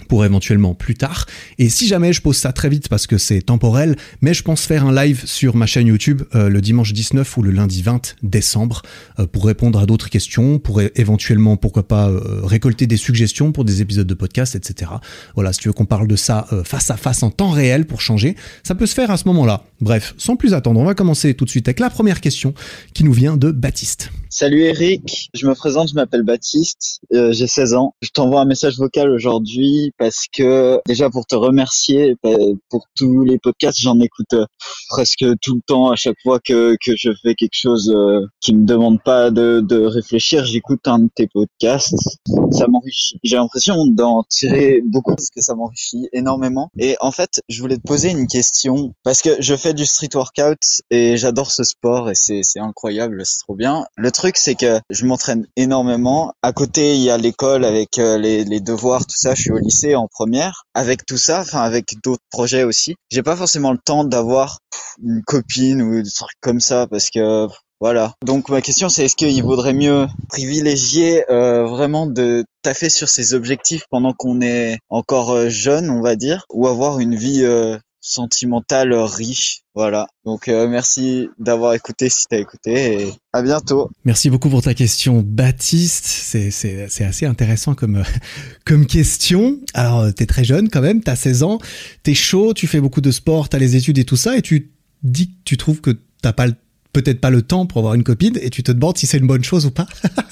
pour 0.08 0.24
éventuellement 0.24 0.74
plus 0.74 0.94
tard. 0.94 1.26
Et 1.58 1.68
si 1.68 1.88
jamais 1.88 2.12
je 2.12 2.20
pose 2.20 2.36
ça 2.36 2.52
très 2.52 2.68
vite 2.68 2.88
parce 2.88 3.08
que 3.08 3.18
c'est 3.18 3.40
temporel, 3.40 3.96
mais 4.20 4.34
je 4.34 4.42
pense 4.42 4.60
faire 4.66 4.86
un 4.86 4.94
live 4.94 5.22
sur 5.24 5.56
ma 5.56 5.66
chaîne 5.66 5.88
YouTube 5.88 6.22
euh, 6.34 6.48
le 6.48 6.60
dimanche 6.60 6.92
19 6.92 7.36
ou 7.38 7.42
le 7.42 7.50
lundi 7.50 7.82
20 7.82 8.14
décembre 8.22 8.82
euh, 9.18 9.26
pour 9.26 9.46
répondre 9.46 9.80
à 9.80 9.86
d'autres 9.86 10.10
questions, 10.10 10.60
pour 10.60 10.80
éventuellement, 10.94 11.56
pourquoi 11.56 11.88
pas, 11.88 12.12
récolter 12.44 12.86
des 12.86 12.98
suggestions 12.98 13.50
pour 13.50 13.64
des 13.64 13.82
épisodes 13.82 14.06
de 14.06 14.14
podcast, 14.14 14.54
etc. 14.54 14.92
Voilà, 15.34 15.52
si 15.52 15.60
tu 15.60 15.68
veux 15.68 15.72
qu'on 15.72 15.86
parle 15.86 16.06
de 16.06 16.16
ça 16.16 16.46
face 16.64 16.90
à 16.90 16.96
face 16.96 17.22
en 17.24 17.30
temps 17.30 17.50
réel 17.50 17.86
pour 17.86 18.00
changer, 18.00 18.36
ça 18.62 18.76
peut 18.76 18.86
se 18.86 18.94
faire 18.94 19.10
à 19.10 19.16
ce 19.16 19.26
moment-là. 19.28 19.64
Bref, 19.80 20.14
sans 20.16 20.36
plus 20.36 20.54
attendre, 20.54 20.80
on 20.80 20.84
va 20.84 20.94
commencer 20.94 21.34
tout 21.34 21.44
de 21.44 21.50
suite 21.50 21.68
avec 21.68 21.80
la 21.80 21.90
première 21.90 22.20
question 22.20 22.54
qui 22.94 23.04
nous 23.04 23.12
vient 23.12 23.36
de 23.36 23.50
Baptiste. 23.50 24.10
Salut 24.38 24.62
Eric, 24.62 25.30
je 25.34 25.46
me 25.46 25.54
présente, 25.54 25.88
je 25.88 25.94
m'appelle 25.94 26.22
Baptiste, 26.22 27.00
j'ai 27.10 27.46
16 27.46 27.74
ans. 27.74 27.94
Je 28.02 28.10
t'envoie 28.10 28.40
un 28.40 28.44
message 28.44 28.76
vocal 28.76 29.10
aujourd'hui 29.10 29.92
parce 29.98 30.26
que 30.30 30.78
déjà 30.86 31.08
pour 31.08 31.26
te 31.26 31.36
remercier 31.36 32.16
bah, 32.22 32.36
pour 32.68 32.86
tous 32.96 33.24
les 33.24 33.38
podcasts, 33.38 33.80
j'en 33.80 33.98
écoute 34.00 34.34
euh, 34.34 34.44
presque 34.88 35.24
tout 35.40 35.54
le 35.54 35.60
temps 35.66 35.90
à 35.90 35.96
chaque 35.96 36.16
fois 36.22 36.38
que, 36.38 36.76
que 36.84 36.92
je 36.96 37.10
fais 37.22 37.34
quelque 37.34 37.54
chose 37.54 37.90
euh, 37.94 38.26
qui 38.40 38.54
me 38.54 38.66
demande 38.66 39.02
pas 39.02 39.30
de, 39.30 39.60
de 39.60 39.80
réfléchir, 39.80 40.44
j'écoute 40.44 40.86
un 40.86 40.98
de 40.98 41.08
tes 41.14 41.28
podcasts. 41.28 42.18
Ça 42.50 42.66
m'enrichit. 42.68 43.18
J'ai 43.22 43.36
l'impression 43.36 43.86
d'en 43.86 44.24
tirer 44.28 44.82
beaucoup 44.86 45.14
parce 45.14 45.30
que 45.30 45.40
ça 45.40 45.54
m'enrichit 45.54 46.08
énormément. 46.12 46.70
Et 46.78 46.96
en 47.00 47.10
fait, 47.10 47.40
je 47.48 47.60
voulais 47.60 47.76
te 47.76 47.86
poser 47.86 48.10
une 48.10 48.26
question 48.26 48.92
parce 49.02 49.22
que 49.22 49.30
je 49.40 49.56
fais 49.56 49.65
du 49.72 49.86
street 49.86 50.10
workout 50.14 50.58
et 50.90 51.16
j'adore 51.16 51.50
ce 51.50 51.64
sport 51.64 52.10
et 52.10 52.14
c'est 52.14 52.40
c'est 52.42 52.60
incroyable, 52.60 53.22
c'est 53.24 53.38
trop 53.38 53.54
bien. 53.54 53.86
Le 53.96 54.10
truc 54.10 54.36
c'est 54.36 54.54
que 54.54 54.80
je 54.90 55.06
m'entraîne 55.06 55.46
énormément. 55.56 56.32
À 56.42 56.52
côté, 56.52 56.94
il 56.96 57.02
y 57.02 57.10
a 57.10 57.18
l'école 57.18 57.64
avec 57.64 57.98
euh, 57.98 58.18
les, 58.18 58.44
les 58.44 58.60
devoirs, 58.60 59.06
tout 59.06 59.16
ça. 59.16 59.34
Je 59.34 59.42
suis 59.42 59.52
au 59.52 59.58
lycée 59.58 59.94
en 59.94 60.08
première. 60.08 60.64
Avec 60.74 61.06
tout 61.06 61.18
ça, 61.18 61.40
enfin 61.40 61.62
avec 61.62 61.86
d'autres 62.02 62.24
projets 62.30 62.64
aussi, 62.64 62.94
j'ai 63.10 63.22
pas 63.22 63.36
forcément 63.36 63.72
le 63.72 63.78
temps 63.84 64.04
d'avoir 64.04 64.58
une 65.02 65.22
copine 65.22 65.82
ou 65.82 66.02
des 66.02 66.10
trucs 66.10 66.40
comme 66.40 66.60
ça 66.60 66.86
parce 66.86 67.10
que 67.10 67.48
voilà. 67.80 68.14
Donc 68.24 68.48
ma 68.48 68.62
question 68.62 68.88
c'est 68.88 69.04
est-ce 69.04 69.16
qu'il 69.16 69.42
vaudrait 69.42 69.74
mieux 69.74 70.06
privilégier 70.28 71.30
euh, 71.30 71.66
vraiment 71.66 72.06
de 72.06 72.44
taffer 72.62 72.88
sur 72.88 73.08
ses 73.08 73.34
objectifs 73.34 73.84
pendant 73.90 74.14
qu'on 74.14 74.40
est 74.40 74.78
encore 74.88 75.30
euh, 75.32 75.48
jeune, 75.50 75.90
on 75.90 76.00
va 76.00 76.16
dire, 76.16 76.46
ou 76.50 76.66
avoir 76.66 76.98
une 77.00 77.14
vie 77.14 77.44
euh, 77.44 77.76
sentimentale 78.06 78.94
riche. 78.94 79.62
Voilà. 79.74 80.06
Donc 80.24 80.46
merci 80.46 81.28
d'avoir 81.38 81.74
écouté 81.74 82.08
si 82.08 82.24
t'as 82.30 82.38
écouté 82.38 83.02
et 83.02 83.12
à 83.32 83.42
bientôt. 83.42 83.90
Merci 84.04 84.30
beaucoup 84.30 84.48
pour 84.48 84.62
ta 84.62 84.72
question, 84.72 85.22
Baptiste. 85.24 86.06
C'est 86.06 86.50
c'est 86.50 86.86
c'est 86.88 87.04
assez 87.04 87.26
intéressant 87.26 87.74
comme 87.74 88.02
comme 88.64 88.86
question. 88.86 89.58
Alors 89.74 90.12
t'es 90.14 90.26
très 90.26 90.44
jeune 90.44 90.70
quand 90.70 90.80
même, 90.80 91.02
t'as 91.02 91.16
16 91.16 91.42
ans, 91.42 91.58
t'es 92.04 92.14
chaud, 92.14 92.54
tu 92.54 92.66
fais 92.66 92.80
beaucoup 92.80 93.02
de 93.02 93.10
sport, 93.10 93.48
t'as 93.48 93.58
les 93.58 93.76
études 93.76 93.98
et 93.98 94.04
tout 94.04 94.16
ça, 94.16 94.36
et 94.36 94.42
tu 94.42 94.72
dis 95.02 95.28
que 95.28 95.36
tu 95.44 95.56
trouves 95.56 95.80
que 95.80 96.00
t'as 96.22 96.32
pas 96.32 96.46
le 96.46 96.54
peut-être 96.96 97.20
pas 97.20 97.28
le 97.28 97.42
temps 97.42 97.66
pour 97.66 97.78
avoir 97.78 97.92
une 97.92 98.04
copine 98.04 98.38
et 98.40 98.48
tu 98.48 98.62
te 98.62 98.72
demandes 98.72 98.96
si 98.96 99.06
c'est 99.06 99.18
une 99.18 99.26
bonne 99.26 99.44
chose 99.44 99.66
ou 99.66 99.70
pas. 99.70 99.86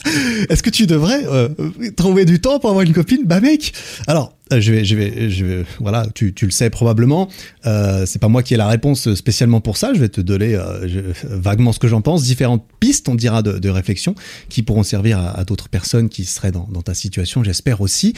Est-ce 0.49 0.63
que 0.63 0.71
tu 0.71 0.87
devrais 0.87 1.27
euh, 1.27 1.49
trouver 1.95 2.25
du 2.25 2.41
temps 2.41 2.59
pour 2.59 2.71
avoir 2.71 2.87
une 2.87 2.95
copine? 2.95 3.21
Bah 3.27 3.41
mec, 3.41 3.75
alors 4.07 4.35
euh, 4.51 4.63
je 4.63 4.73
vais, 4.73 4.83
je 4.83 4.97
vais, 4.97 5.29
je 5.29 5.45
vais, 5.45 5.65
voilà, 5.79 6.07
tu, 6.15 6.33
tu 6.33 6.47
le 6.47 6.51
sais 6.51 6.71
probablement. 6.71 7.29
Euh, 7.67 8.07
c'est 8.07 8.19
pas 8.19 8.29
moi 8.29 8.43
qui 8.43 8.55
ai 8.55 8.57
la 8.57 8.67
réponse 8.67 9.13
spécialement 9.15 9.61
pour 9.61 9.77
ça. 9.77 9.93
Je 9.93 10.01
vais 10.01 10.09
te 10.09 10.23
donner 10.23 10.59
vaguement 11.25 11.73
ce 11.73 11.79
que 11.79 11.89
j'en 11.89 12.01
pense, 12.01 12.23
différentes 12.23 12.65
pistes, 12.81 13.11
on 13.11 13.15
dira, 13.15 13.43
de, 13.43 13.69
réflexion 13.69 14.15
qui 14.49 14.63
pourront 14.63 14.85
servir 14.85 15.19
à, 15.19 15.45
d'autres 15.45 15.69
personnes 15.69 16.09
qui 16.09 16.25
seraient 16.25 16.53
dans, 16.53 16.67
ta 16.83 16.95
situation. 16.95 17.45
J'espère 17.45 17.83
aussi. 17.83 18.15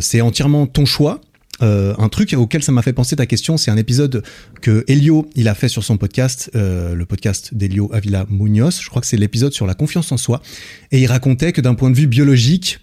C'est 0.00 0.20
entièrement 0.20 0.68
ton 0.68 0.84
choix. 0.84 1.20
Euh, 1.62 1.94
un 1.98 2.08
truc 2.08 2.32
auquel 2.32 2.62
ça 2.62 2.72
m'a 2.72 2.82
fait 2.82 2.92
penser 2.92 3.16
ta 3.16 3.26
question, 3.26 3.56
c'est 3.56 3.70
un 3.70 3.76
épisode 3.76 4.22
que 4.62 4.84
Elio 4.88 5.28
il 5.34 5.48
a 5.48 5.54
fait 5.54 5.68
sur 5.68 5.84
son 5.84 5.96
podcast, 5.96 6.50
euh, 6.54 6.94
le 6.94 7.06
podcast 7.06 7.54
d'Elio 7.54 7.90
Avila 7.92 8.26
Munoz. 8.30 8.80
Je 8.80 8.88
crois 8.88 9.00
que 9.00 9.06
c'est 9.06 9.16
l'épisode 9.16 9.52
sur 9.52 9.66
la 9.66 9.74
confiance 9.74 10.12
en 10.12 10.16
soi, 10.16 10.40
et 10.92 11.00
il 11.00 11.06
racontait 11.06 11.52
que 11.52 11.60
d'un 11.60 11.74
point 11.74 11.90
de 11.90 11.96
vue 11.96 12.06
biologique, 12.06 12.80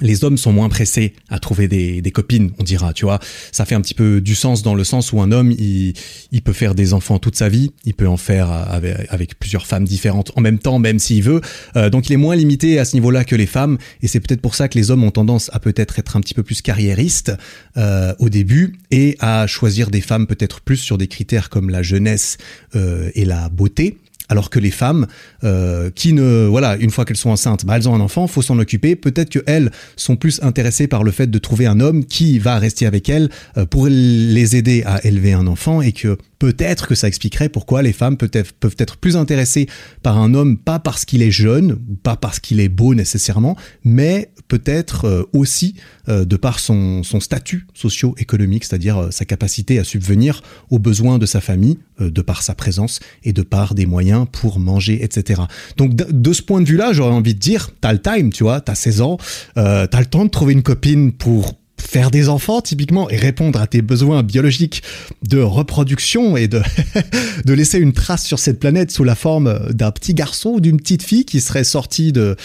les 0.00 0.24
hommes 0.24 0.36
sont 0.36 0.52
moins 0.52 0.68
pressés 0.68 1.14
à 1.28 1.38
trouver 1.38 1.68
des, 1.68 2.02
des, 2.02 2.10
copines, 2.10 2.50
on 2.58 2.64
dira, 2.64 2.92
tu 2.92 3.04
vois. 3.04 3.20
Ça 3.52 3.64
fait 3.64 3.76
un 3.76 3.80
petit 3.80 3.94
peu 3.94 4.20
du 4.20 4.34
sens 4.34 4.62
dans 4.62 4.74
le 4.74 4.82
sens 4.82 5.12
où 5.12 5.20
un 5.20 5.30
homme, 5.30 5.52
il, 5.52 5.94
il 6.32 6.42
peut 6.42 6.52
faire 6.52 6.74
des 6.74 6.94
enfants 6.94 7.20
toute 7.20 7.36
sa 7.36 7.48
vie, 7.48 7.70
il 7.84 7.94
peut 7.94 8.08
en 8.08 8.16
faire 8.16 8.50
avec, 8.50 9.38
plusieurs 9.38 9.66
femmes 9.66 9.84
différentes 9.84 10.32
en 10.36 10.40
même 10.40 10.58
temps, 10.58 10.78
même 10.78 10.98
s'il 10.98 11.22
veut. 11.22 11.40
Euh, 11.76 11.90
donc 11.90 12.08
il 12.08 12.12
est 12.12 12.18
moins 12.18 12.34
limité 12.34 12.78
à 12.78 12.84
ce 12.84 12.94
niveau-là 12.94 13.24
que 13.24 13.36
les 13.36 13.46
femmes, 13.46 13.78
et 14.02 14.08
c'est 14.08 14.20
peut-être 14.20 14.40
pour 14.40 14.54
ça 14.54 14.68
que 14.68 14.76
les 14.76 14.90
hommes 14.90 15.04
ont 15.04 15.10
tendance 15.10 15.48
à 15.52 15.60
peut-être 15.60 15.98
être 15.98 16.16
un 16.16 16.20
petit 16.20 16.34
peu 16.34 16.42
plus 16.42 16.60
carriéristes 16.60 17.32
euh, 17.76 18.14
au 18.18 18.28
début 18.28 18.76
et 18.90 19.16
à 19.20 19.46
choisir 19.46 19.90
des 19.90 20.00
femmes 20.00 20.26
peut-être 20.26 20.60
plus 20.60 20.76
sur 20.76 20.98
des 20.98 21.06
critères 21.06 21.50
comme 21.50 21.70
la 21.70 21.82
jeunesse 21.82 22.36
euh, 22.74 23.10
et 23.14 23.24
la 23.24 23.48
beauté 23.48 23.98
alors 24.28 24.50
que 24.50 24.58
les 24.58 24.70
femmes, 24.70 25.06
euh, 25.42 25.90
qui 25.94 26.12
ne, 26.12 26.46
voilà, 26.46 26.76
une 26.76 26.90
fois 26.90 27.04
qu'elles 27.04 27.16
sont 27.16 27.30
enceintes, 27.30 27.64
bah, 27.66 27.76
elles 27.76 27.88
ont 27.88 27.94
un 27.94 28.00
enfant, 28.00 28.26
faut 28.26 28.42
s'en 28.42 28.58
occuper. 28.58 28.96
Peut-être 28.96 29.30
que 29.30 29.40
elles 29.46 29.70
sont 29.96 30.16
plus 30.16 30.42
intéressées 30.42 30.86
par 30.86 31.04
le 31.04 31.10
fait 31.10 31.30
de 31.30 31.38
trouver 31.38 31.66
un 31.66 31.80
homme 31.80 32.04
qui 32.04 32.38
va 32.38 32.58
rester 32.58 32.86
avec 32.86 33.08
elles 33.08 33.28
euh, 33.56 33.66
pour 33.66 33.86
les 33.88 34.56
aider 34.56 34.82
à 34.86 35.04
élever 35.04 35.32
un 35.32 35.46
enfant 35.46 35.82
et 35.82 35.92
que 35.92 36.16
peut-être 36.38 36.86
que 36.86 36.94
ça 36.94 37.08
expliquerait 37.08 37.48
pourquoi 37.48 37.82
les 37.82 37.92
femmes 37.92 38.16
peuvent 38.16 38.30
être, 38.78 38.96
plus 38.96 39.16
intéressées 39.16 39.66
par 40.02 40.18
un 40.18 40.34
homme, 40.34 40.58
pas 40.58 40.78
parce 40.78 41.04
qu'il 41.04 41.22
est 41.22 41.30
jeune, 41.30 41.72
ou 41.88 41.94
pas 41.96 42.16
parce 42.16 42.40
qu'il 42.40 42.60
est 42.60 42.68
beau 42.68 42.94
nécessairement, 42.94 43.56
mais 43.84 44.30
peut-être 44.48 45.06
euh, 45.06 45.22
aussi 45.32 45.74
euh, 46.08 46.24
de 46.24 46.36
par 46.36 46.58
son, 46.58 47.02
statut 47.02 47.66
socio-économique, 47.74 48.64
c'est-à-dire 48.64 48.98
euh, 48.98 49.10
sa 49.10 49.24
capacité 49.24 49.78
à 49.78 49.84
subvenir 49.84 50.42
aux 50.70 50.78
besoins 50.78 51.18
de 51.18 51.26
sa 51.26 51.40
famille, 51.40 51.78
de 52.00 52.22
par 52.22 52.42
sa 52.42 52.54
présence 52.54 52.98
et 53.22 53.32
de 53.32 53.42
par 53.42 53.74
des 53.74 53.86
moyens 53.86 54.26
pour 54.30 54.58
manger, 54.58 55.04
etc. 55.04 55.42
Donc 55.76 55.94
de, 55.94 56.32
ce 56.32 56.42
point 56.42 56.60
de 56.60 56.68
vue-là, 56.68 56.92
j'aurais 56.92 57.14
envie 57.14 57.34
de 57.34 57.38
dire, 57.38 57.70
t'as 57.80 57.92
le 57.92 58.00
time, 58.00 58.32
tu 58.32 58.42
vois, 58.42 58.60
t'as 58.60 58.74
16 58.74 59.00
ans, 59.00 59.18
t'as 59.54 60.00
le 60.00 60.06
temps 60.06 60.24
de 60.24 60.30
trouver 60.30 60.54
une 60.54 60.64
copine 60.64 61.12
pour 61.12 61.54
faire 61.86 62.10
des 62.10 62.28
enfants 62.28 62.60
typiquement 62.60 63.08
et 63.10 63.16
répondre 63.16 63.60
à 63.60 63.66
tes 63.66 63.82
besoins 63.82 64.22
biologiques 64.22 64.82
de 65.28 65.40
reproduction 65.40 66.36
et 66.36 66.48
de, 66.48 66.62
de 67.44 67.52
laisser 67.52 67.78
une 67.78 67.92
trace 67.92 68.24
sur 68.24 68.38
cette 68.38 68.58
planète 68.58 68.90
sous 68.90 69.04
la 69.04 69.14
forme 69.14 69.58
d'un 69.70 69.90
petit 69.90 70.14
garçon 70.14 70.50
ou 70.50 70.60
d'une 70.60 70.78
petite 70.78 71.02
fille 71.02 71.24
qui 71.24 71.40
serait 71.40 71.64
sortie 71.64 72.12
de 72.12 72.36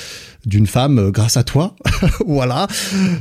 d'une 0.45 0.67
femme 0.67 1.11
grâce 1.11 1.37
à 1.37 1.43
toi. 1.43 1.75
Voilà. 2.25 2.67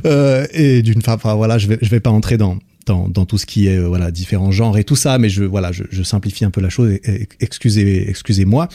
Euh, 0.05 0.45
et 0.53 0.81
d'une 0.81 1.01
femme 1.01 1.15
enfin, 1.15 1.33
voilà 1.33 1.57
je 1.57 1.67
vais 1.67 1.77
je 1.81 1.89
vais 1.89 1.99
pas 1.99 2.11
entrer 2.11 2.37
dans 2.37 2.57
dans, 2.85 3.25
tout 3.25 3.37
ce 3.37 3.45
qui 3.45 3.67
est 3.67 3.77
euh, 3.77 3.87
voilà 3.87 4.09
différents 4.09 4.51
genres 4.51 4.75
et 4.79 4.83
tout 4.83 4.95
ça 4.95 5.19
mais 5.19 5.29
je 5.29 5.43
voilà 5.43 5.71
je 5.71 6.03
simplifie 6.03 6.43
un 6.43 6.49
peu 6.49 6.59
la 6.59 6.69
chose 6.69 6.97
excusez 7.39 8.09
excusez-moi 8.09 8.67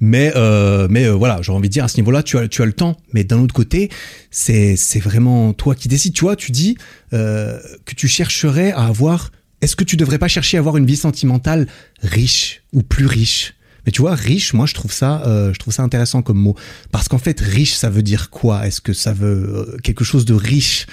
mais 0.00 0.32
euh, 0.36 0.86
mais 0.90 1.06
euh, 1.06 1.12
voilà, 1.12 1.40
j'ai 1.42 1.52
envie 1.52 1.68
de 1.68 1.72
dire 1.72 1.84
à 1.84 1.88
ce 1.88 1.96
niveau-là, 1.96 2.22
tu 2.22 2.38
as 2.38 2.48
tu 2.48 2.62
as 2.62 2.66
le 2.66 2.72
temps. 2.72 2.96
Mais 3.12 3.24
d'un 3.24 3.38
autre 3.38 3.54
côté, 3.54 3.90
c'est 4.30 4.76
c'est 4.76 5.00
vraiment 5.00 5.52
toi 5.52 5.74
qui 5.74 5.88
décides. 5.88 6.14
Tu 6.14 6.24
vois, 6.24 6.36
tu 6.36 6.52
dis 6.52 6.76
euh, 7.12 7.58
que 7.84 7.94
tu 7.94 8.08
chercherais 8.08 8.72
à 8.72 8.86
avoir. 8.86 9.30
Est-ce 9.60 9.76
que 9.76 9.84
tu 9.84 9.96
devrais 9.96 10.18
pas 10.18 10.28
chercher 10.28 10.56
à 10.56 10.60
avoir 10.60 10.76
une 10.76 10.86
vie 10.86 10.96
sentimentale 10.96 11.68
riche 12.02 12.62
ou 12.72 12.82
plus 12.82 13.06
riche? 13.06 13.54
Mais 13.86 13.92
tu 13.92 14.00
vois, 14.00 14.14
riche, 14.14 14.54
moi 14.54 14.66
je 14.66 14.74
trouve 14.74 14.92
ça, 14.92 15.22
je 15.26 15.58
trouve 15.58 15.74
ça 15.74 15.82
intéressant 15.82 16.22
comme 16.22 16.38
mot, 16.38 16.56
parce 16.92 17.08
qu'en 17.08 17.18
fait, 17.18 17.40
riche, 17.40 17.74
ça 17.74 17.90
veut 17.90 18.02
dire 18.02 18.30
quoi? 18.30 18.66
Est-ce 18.66 18.80
que 18.80 18.92
ça 18.92 19.12
veut 19.12 19.76
quelque 19.82 20.04
chose 20.04 20.24
de 20.24 20.34
riche? 20.34 20.86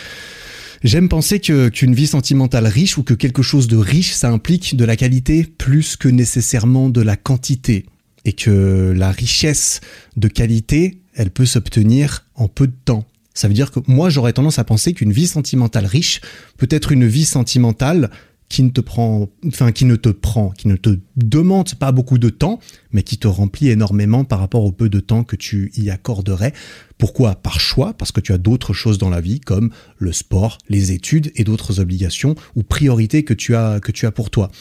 J'aime 0.84 1.10
penser 1.10 1.40
que 1.40 1.68
qu'une 1.68 1.94
vie 1.94 2.08
sentimentale 2.08 2.66
riche 2.66 2.98
ou 2.98 3.04
que 3.04 3.14
quelque 3.14 3.42
chose 3.42 3.68
de 3.68 3.76
riche, 3.76 4.14
ça 4.14 4.30
implique 4.30 4.78
de 4.78 4.86
la 4.86 4.96
qualité 4.96 5.44
plus 5.44 5.98
que 5.98 6.08
nécessairement 6.08 6.90
de 6.90 7.02
la 7.02 7.18
quantité 7.18 7.86
et 8.30 8.34
que 8.34 8.94
la 8.96 9.12
richesse 9.12 9.82
de 10.16 10.28
qualité, 10.28 11.02
elle 11.16 11.32
peut 11.32 11.48
s'obtenir 11.48 12.28
en 12.36 12.48
peu 12.48 12.68
de 12.68 12.76
temps. 12.86 13.06
Ça 13.34 13.48
veut 13.48 13.56
dire 13.56 13.72
que 13.72 13.80
moi, 13.88 14.12
j'aurais 14.12 14.34
tendance 14.34 14.60
à 14.60 14.64
penser 14.64 14.94
qu'une 14.94 15.12
vie 15.12 15.26
sentimentale 15.26 15.88
riche 15.88 16.22
peut 16.56 16.68
être 16.70 16.92
une 16.92 17.08
vie 17.08 17.26
sentimentale 17.26 18.12
qui 18.48 18.62
ne 18.62 18.70
te 18.70 18.82
prend, 18.82 19.30
enfin, 19.48 19.72
qui 19.72 19.86
ne 19.86 19.96
te 19.96 20.10
prend, 20.10 20.52
qui 20.52 20.68
ne 20.68 20.76
te 20.76 21.00
demande 21.16 21.74
pas 21.74 21.92
beaucoup 21.92 22.20
de 22.20 22.30
temps, 22.30 22.60
mais 22.92 23.02
qui 23.02 23.18
te 23.18 23.28
remplit 23.28 23.70
énormément 23.70 24.24
par 24.26 24.40
rapport 24.40 24.64
au 24.64 24.72
peu 24.72 24.90
de 24.90 25.00
temps 25.00 25.24
que 25.24 25.36
tu 25.36 25.72
y 25.76 25.90
accorderais. 25.90 26.54
Pourquoi? 27.00 27.34
Par 27.34 27.60
choix, 27.60 27.94
parce 27.94 28.12
que 28.12 28.22
tu 28.22 28.32
as 28.32 28.38
d'autres 28.38 28.74
choses 28.74 29.00
dans 29.00 29.10
la 29.10 29.22
vie, 29.22 29.40
comme 29.40 29.72
le 29.98 30.14
sport, 30.14 30.60
les 30.68 30.92
études 30.92 31.32
et 31.36 31.44
d'autres 31.44 31.80
obligations 31.80 32.36
ou 32.56 32.62
priorités 32.62 33.24
que 33.24 33.34
tu 33.34 33.56
as, 33.56 33.80
que 33.80 33.92
tu 33.92 34.06
as 34.06 34.12
pour 34.12 34.30
toi. 34.30 34.52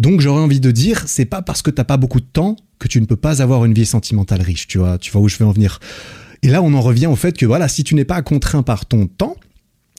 Donc, 0.00 0.20
j'aurais 0.20 0.42
envie 0.42 0.60
de 0.60 0.72
dire, 0.72 1.04
c'est 1.06 1.26
pas 1.26 1.42
parce 1.42 1.62
que 1.62 1.70
t'as 1.70 1.84
pas 1.84 1.96
beaucoup 1.96 2.20
de 2.20 2.26
temps 2.26 2.56
que 2.78 2.88
tu 2.88 3.00
ne 3.00 3.06
peux 3.06 3.16
pas 3.16 3.42
avoir 3.42 3.64
une 3.64 3.74
vie 3.74 3.86
sentimentale 3.86 4.42
riche, 4.42 4.66
tu 4.66 4.78
vois, 4.78 4.98
tu 4.98 5.10
vois 5.10 5.22
où 5.22 5.28
je 5.28 5.36
veux 5.36 5.46
en 5.46 5.52
venir. 5.52 5.80
Et 6.42 6.48
là, 6.48 6.62
on 6.62 6.74
en 6.74 6.80
revient 6.80 7.06
au 7.06 7.16
fait 7.16 7.36
que 7.36 7.46
voilà, 7.46 7.68
si 7.68 7.84
tu 7.84 7.94
n'es 7.94 8.04
pas 8.04 8.20
contraint 8.22 8.62
par 8.62 8.86
ton 8.86 9.06
temps, 9.06 9.36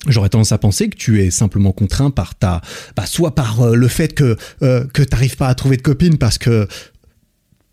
J'aurais 0.07 0.29
tendance 0.29 0.51
à 0.51 0.57
penser 0.57 0.89
que 0.89 0.95
tu 0.95 1.23
es 1.23 1.31
simplement 1.31 1.71
contraint 1.71 2.11
par 2.11 2.35
ta, 2.35 2.61
bah, 2.95 3.05
soit 3.05 3.33
par 3.33 3.61
euh, 3.61 3.75
le 3.75 3.87
fait 3.87 4.13
que 4.13 4.37
euh, 4.61 4.85
que 4.93 5.01
t'arrives 5.01 5.35
pas 5.35 5.47
à 5.47 5.55
trouver 5.55 5.77
de 5.77 5.81
copine 5.81 6.17
parce 6.17 6.37
que 6.37 6.67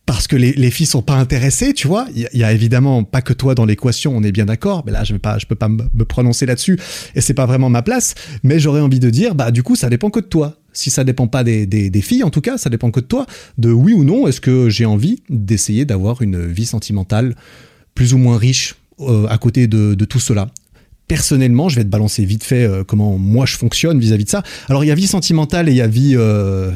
parce 0.06 0.26
que 0.26 0.36
les, 0.36 0.52
les 0.52 0.70
filles 0.70 0.86
sont 0.86 1.02
pas 1.02 1.14
intéressées, 1.14 1.74
tu 1.74 1.86
vois. 1.86 2.06
Il 2.14 2.28
y, 2.32 2.42
a 2.42 2.52
évidemment 2.52 3.04
pas 3.04 3.22
que 3.22 3.32
toi 3.32 3.54
dans 3.54 3.64
l'équation, 3.64 4.16
on 4.16 4.22
est 4.22 4.32
bien 4.32 4.46
d'accord. 4.46 4.82
Mais 4.84 4.92
là, 4.92 5.04
je 5.04 5.12
vais 5.12 5.18
pas, 5.18 5.38
je 5.38 5.46
peux 5.46 5.54
pas 5.54 5.68
me 5.68 6.04
prononcer 6.04 6.44
là-dessus 6.44 6.78
et 7.14 7.20
c'est 7.20 7.34
pas 7.34 7.46
vraiment 7.46 7.70
ma 7.70 7.82
place. 7.82 8.14
Mais 8.42 8.58
j'aurais 8.58 8.80
envie 8.80 8.98
de 8.98 9.10
dire, 9.10 9.34
bah 9.34 9.50
du 9.50 9.62
coup, 9.62 9.76
ça 9.76 9.88
dépend 9.88 10.10
que 10.10 10.20
de 10.20 10.26
toi. 10.26 10.56
Si 10.72 10.90
ça 10.90 11.04
dépend 11.04 11.26
pas 11.26 11.44
des, 11.44 12.02
filles, 12.02 12.24
en 12.24 12.30
tout 12.30 12.40
cas, 12.40 12.58
ça 12.58 12.70
dépend 12.70 12.90
que 12.90 13.00
de 13.00 13.06
toi. 13.06 13.26
De 13.58 13.70
oui 13.70 13.92
ou 13.92 14.04
non, 14.04 14.26
est-ce 14.26 14.40
que 14.40 14.68
j'ai 14.68 14.86
envie 14.86 15.22
d'essayer 15.28 15.84
d'avoir 15.84 16.22
une 16.22 16.46
vie 16.46 16.66
sentimentale 16.66 17.34
plus 17.94 18.14
ou 18.14 18.18
moins 18.18 18.38
riche 18.38 18.76
euh, 19.00 19.26
à 19.28 19.38
côté 19.38 19.66
de, 19.66 19.94
de 19.94 20.04
tout 20.04 20.20
cela? 20.20 20.48
Personnellement, 21.08 21.68
je 21.68 21.76
vais 21.76 21.84
te 21.84 21.88
balancer 21.88 22.24
vite 22.24 22.44
fait 22.44 22.64
euh, 22.64 22.84
comment 22.84 23.18
moi 23.18 23.44
je 23.44 23.56
fonctionne 23.56 23.98
vis-à-vis 23.98 24.24
de 24.24 24.30
ça. 24.30 24.42
Alors 24.68 24.82
il 24.84 24.86
y 24.86 24.90
a 24.90 24.94
vie 24.94 25.06
sentimentale 25.06 25.68
et 25.68 25.72
il 25.72 25.76
y 25.76 25.82
a 25.82 25.86
vie, 25.86 26.14
euh, 26.16 26.70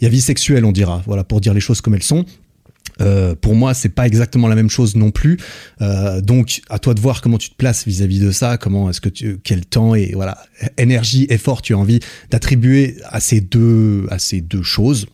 il 0.00 0.04
y 0.04 0.06
a 0.06 0.10
vie 0.10 0.20
sexuelle, 0.20 0.64
on 0.64 0.72
dira. 0.72 1.02
Voilà 1.06 1.24
pour 1.24 1.40
dire 1.40 1.52
les 1.52 1.60
choses 1.60 1.80
comme 1.80 1.94
elles 1.94 2.02
sont. 2.02 2.24
Euh, 3.00 3.34
pour 3.34 3.54
moi, 3.54 3.74
c'est 3.74 3.88
pas 3.88 4.06
exactement 4.06 4.48
la 4.48 4.54
même 4.54 4.70
chose 4.70 4.96
non 4.96 5.10
plus. 5.10 5.38
Euh, 5.80 6.20
donc, 6.20 6.62
à 6.68 6.78
toi 6.78 6.94
de 6.94 7.00
voir 7.00 7.20
comment 7.20 7.38
tu 7.38 7.50
te 7.50 7.56
places 7.56 7.86
vis-à-vis 7.86 8.20
de 8.20 8.30
ça. 8.30 8.56
Comment 8.56 8.90
est-ce 8.90 9.00
que 9.00 9.08
tu, 9.08 9.38
quel 9.42 9.66
temps 9.66 9.94
et 9.94 10.12
voilà, 10.14 10.38
énergie, 10.78 11.26
effort 11.30 11.62
tu 11.62 11.74
as 11.74 11.78
envie 11.78 12.00
d'attribuer 12.30 12.96
à 13.06 13.20
ces 13.20 13.40
deux, 13.40 14.06
à 14.10 14.18
ces 14.18 14.40
deux 14.40 14.62
choses. 14.62 15.06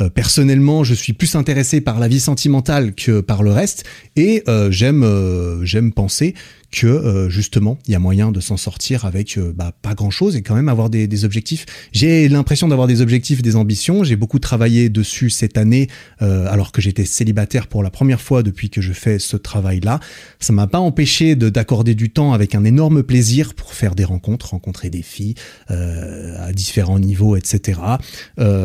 Euh, 0.00 0.08
personnellement, 0.08 0.84
je 0.84 0.94
suis 0.94 1.12
plus 1.12 1.34
intéressé 1.34 1.80
par 1.80 1.98
la 1.98 2.08
vie 2.08 2.20
sentimentale 2.20 2.94
que 2.94 3.20
par 3.20 3.42
le 3.42 3.52
reste, 3.52 3.84
et 4.16 4.42
euh, 4.48 4.70
j'aime, 4.70 5.02
euh, 5.02 5.64
j'aime 5.64 5.92
penser 5.92 6.34
que 6.72 6.86
euh, 6.86 7.28
justement 7.28 7.78
il 7.86 7.92
y 7.92 7.94
a 7.94 7.98
moyen 7.98 8.32
de 8.32 8.40
s'en 8.40 8.56
sortir 8.56 9.04
avec 9.04 9.36
euh, 9.36 9.52
bah, 9.54 9.72
pas 9.82 9.94
grand 9.94 10.10
chose 10.10 10.34
et 10.34 10.42
quand 10.42 10.54
même 10.54 10.68
avoir 10.68 10.90
des, 10.90 11.24
objectifs. 11.24 11.66
J'ai 11.92 12.28
l'impression 12.28 12.68
d'avoir 12.68 12.88
des 12.88 13.02
objectifs, 13.02 13.42
des 13.42 13.54
ambitions. 13.54 14.02
J'ai 14.02 14.16
beaucoup 14.16 14.38
travaillé 14.38 14.88
dessus 14.88 15.28
cette 15.28 15.58
année 15.58 15.88
euh, 16.22 16.46
alors 16.50 16.72
que 16.72 16.80
j'étais 16.80 17.04
célibataire 17.04 17.66
pour 17.66 17.82
la 17.82 17.90
première 17.90 18.20
fois 18.20 18.42
depuis 18.42 18.70
que 18.70 18.80
je 18.80 18.94
fais 18.94 19.18
ce 19.18 19.36
travail-là. 19.36 20.00
Ça 20.40 20.54
m'a 20.54 20.66
pas 20.66 20.78
empêché 20.78 21.36
d'accorder 21.36 21.94
du 21.94 22.10
temps 22.10 22.32
avec 22.32 22.54
un 22.54 22.64
énorme 22.64 23.02
plaisir 23.02 23.52
pour 23.54 23.74
faire 23.74 23.94
des 23.94 24.04
rencontres, 24.04 24.50
rencontrer 24.50 24.88
des 24.88 25.02
filles 25.02 25.34
à 25.68 26.52
différents 26.52 26.98
niveaux, 26.98 27.36
etc. 27.36 27.80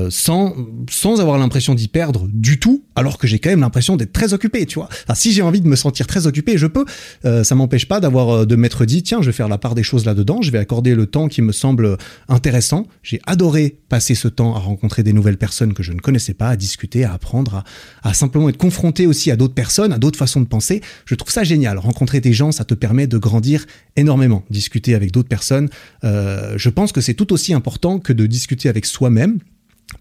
sans 0.09 0.55
sans 0.89 1.19
avoir 1.19 1.37
l'impression 1.37 1.75
d'y 1.75 1.89
perdre 1.89 2.27
du 2.31 2.59
tout, 2.59 2.85
alors 2.95 3.17
que 3.17 3.27
j'ai 3.27 3.39
quand 3.39 3.49
même 3.49 3.59
l'impression 3.59 3.97
d'être 3.97 4.13
très 4.13 4.33
occupé. 4.33 4.65
Tu 4.65 4.75
vois. 4.79 4.87
Si 5.13 5.33
j'ai 5.33 5.41
envie 5.41 5.61
de 5.61 5.67
me 5.67 5.75
sentir 5.75 6.07
très 6.07 6.27
occupé, 6.27 6.57
je 6.57 6.67
peux. 6.67 6.85
ça 7.43 7.55
m'empêche 7.55 7.87
pas 7.87 7.96
d'avoir 7.99 8.45
de 8.45 8.55
m'être 8.55 8.85
dit 8.85 9.03
tiens, 9.03 9.21
je 9.21 9.27
vais 9.27 9.31
faire 9.31 9.47
la 9.47 9.57
part 9.57 9.75
des 9.75 9.83
choses 9.83 10.05
là-dedans, 10.05 10.41
je 10.41 10.51
vais 10.51 10.57
accorder 10.57 10.95
le 10.95 11.05
temps 11.05 11.27
qui 11.27 11.41
me 11.41 11.51
semble 11.51 11.97
intéressant. 12.27 12.87
J'ai 13.03 13.19
adoré 13.25 13.77
passer 13.89 14.15
ce 14.15 14.27
temps 14.27 14.55
à 14.55 14.59
rencontrer 14.59 15.03
des 15.03 15.13
nouvelles 15.13 15.37
personnes 15.37 15.73
que 15.73 15.83
je 15.83 15.93
ne 15.93 15.99
connaissais 15.99 16.33
pas, 16.33 16.49
à 16.49 16.55
discuter, 16.55 17.03
à 17.03 17.13
apprendre, 17.13 17.63
à, 18.03 18.13
simplement 18.13 18.49
être 18.49 18.57
confronté 18.57 19.07
aussi 19.07 19.31
à 19.31 19.35
d'autres 19.35 19.53
personnes, 19.53 19.93
à 19.93 19.97
d'autres 19.97 20.19
façons 20.19 20.41
de 20.41 20.47
penser. 20.47 20.81
Je 21.05 21.15
trouve 21.15 21.31
ça 21.31 21.43
génial. 21.43 21.77
Rencontrer 21.77 22.21
des 22.21 22.33
gens, 22.33 22.51
ça 22.51 22.65
te 22.65 22.73
permet 22.73 23.07
de 23.07 23.17
grandir 23.17 23.65
énormément. 23.95 24.43
Discuter 24.49 24.95
avec 24.95 25.11
d'autres 25.11 25.29
personnes, 25.29 25.69
euh, 26.03 26.53
je 26.57 26.69
pense 26.69 26.91
que 26.91 27.01
c'est 27.01 27.13
tout 27.13 27.33
aussi 27.33 27.53
important 27.53 27.99
que 27.99 28.13
de 28.13 28.25
discuter 28.25 28.69
avec 28.69 28.85
soi-même 28.85 29.39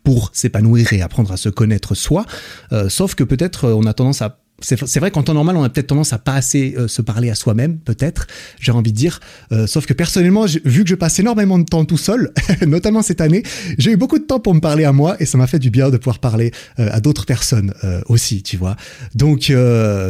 pour 0.02 0.30
s'épanouir 0.32 0.92
et 0.92 1.02
apprendre 1.02 1.32
à 1.32 1.36
se 1.36 1.48
connaître 1.48 1.94
soi. 1.94 2.26
Euh, 2.72 2.88
sauf 2.88 3.14
que 3.14 3.24
peut-être 3.24 3.66
euh, 3.66 3.74
on 3.74 3.86
a 3.86 3.94
tendance 3.94 4.22
à 4.22 4.40
c'est 4.60 4.98
vrai 4.98 5.10
qu'en 5.10 5.22
temps 5.22 5.34
normal, 5.34 5.56
on 5.56 5.62
a 5.62 5.68
peut-être 5.68 5.88
tendance 5.88 6.12
à 6.12 6.18
pas 6.18 6.34
assez 6.34 6.74
euh, 6.78 6.88
se 6.88 7.02
parler 7.02 7.30
à 7.30 7.34
soi-même, 7.34 7.78
peut-être, 7.78 8.26
j'ai 8.58 8.72
envie 8.72 8.92
de 8.92 8.96
dire. 8.96 9.20
Euh, 9.52 9.66
sauf 9.66 9.86
que 9.86 9.92
personnellement, 9.92 10.46
vu 10.64 10.82
que 10.82 10.88
je 10.88 10.94
passe 10.94 11.18
énormément 11.18 11.58
de 11.58 11.64
temps 11.64 11.84
tout 11.84 11.98
seul, 11.98 12.32
notamment 12.66 13.02
cette 13.02 13.20
année, 13.20 13.42
j'ai 13.76 13.92
eu 13.92 13.96
beaucoup 13.96 14.18
de 14.18 14.24
temps 14.24 14.40
pour 14.40 14.54
me 14.54 14.60
parler 14.60 14.84
à 14.84 14.92
moi 14.92 15.16
et 15.20 15.26
ça 15.26 15.36
m'a 15.36 15.46
fait 15.46 15.58
du 15.58 15.70
bien 15.70 15.90
de 15.90 15.98
pouvoir 15.98 16.18
parler 16.20 16.52
euh, 16.78 16.88
à 16.90 17.00
d'autres 17.00 17.26
personnes 17.26 17.72
aussi, 18.08 18.42
tu 18.42 18.56
vois. 18.56 18.76
Donc, 19.14 19.50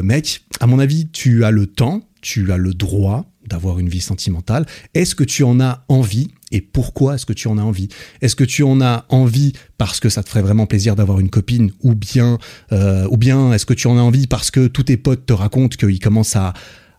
mec, 0.03 0.43
à 0.61 0.67
mon 0.67 0.79
avis, 0.79 1.09
tu 1.09 1.45
as 1.45 1.51
le 1.51 1.67
temps, 1.67 2.03
tu 2.21 2.53
as 2.53 2.57
le 2.57 2.75
droit 2.75 3.27
d'avoir 3.49 3.79
une 3.79 3.89
vie 3.89 4.01
sentimentale. 4.01 4.67
Est-ce 4.95 5.15
que 5.15 5.25
tu 5.25 5.43
en 5.43 5.61
as 5.61 5.85
envie 5.89 6.29
et 6.53 6.61
pourquoi 6.61 7.17
est-ce 7.17 7.27
que 7.27 7.33
tu 7.33 7.49
en 7.49 7.59
as 7.59 7.63
envie? 7.63 7.89
Est-ce 8.21 8.37
que 8.37 8.45
tu 8.45 8.63
en 8.63 8.81
as 8.81 9.05
envie 9.09 9.53
parce 9.79 9.99
que 9.99 10.09
ça 10.09 10.23
te 10.23 10.29
ferait 10.29 10.43
vraiment 10.43 10.67
plaisir 10.67 10.95
d'avoir 10.95 11.19
une 11.19 11.31
copine 11.31 11.73
ou 11.83 11.95
bien 11.95 12.39
euh, 12.73 13.09
ou 13.11 13.17
bien 13.17 13.53
est-ce 13.53 13.67
que 13.67 13.75
tu 13.75 13.89
en 13.89 13.99
as 13.99 14.03
envie 14.03 14.27
parce 14.29 14.51
que 14.51 14.69
tous 14.69 14.85
tes 14.85 14.97
potes 14.97 15.27
te 15.27 15.33
racontent 15.33 15.77
qu'ils 15.77 15.99
commencent 15.99 16.37
à 16.37 16.55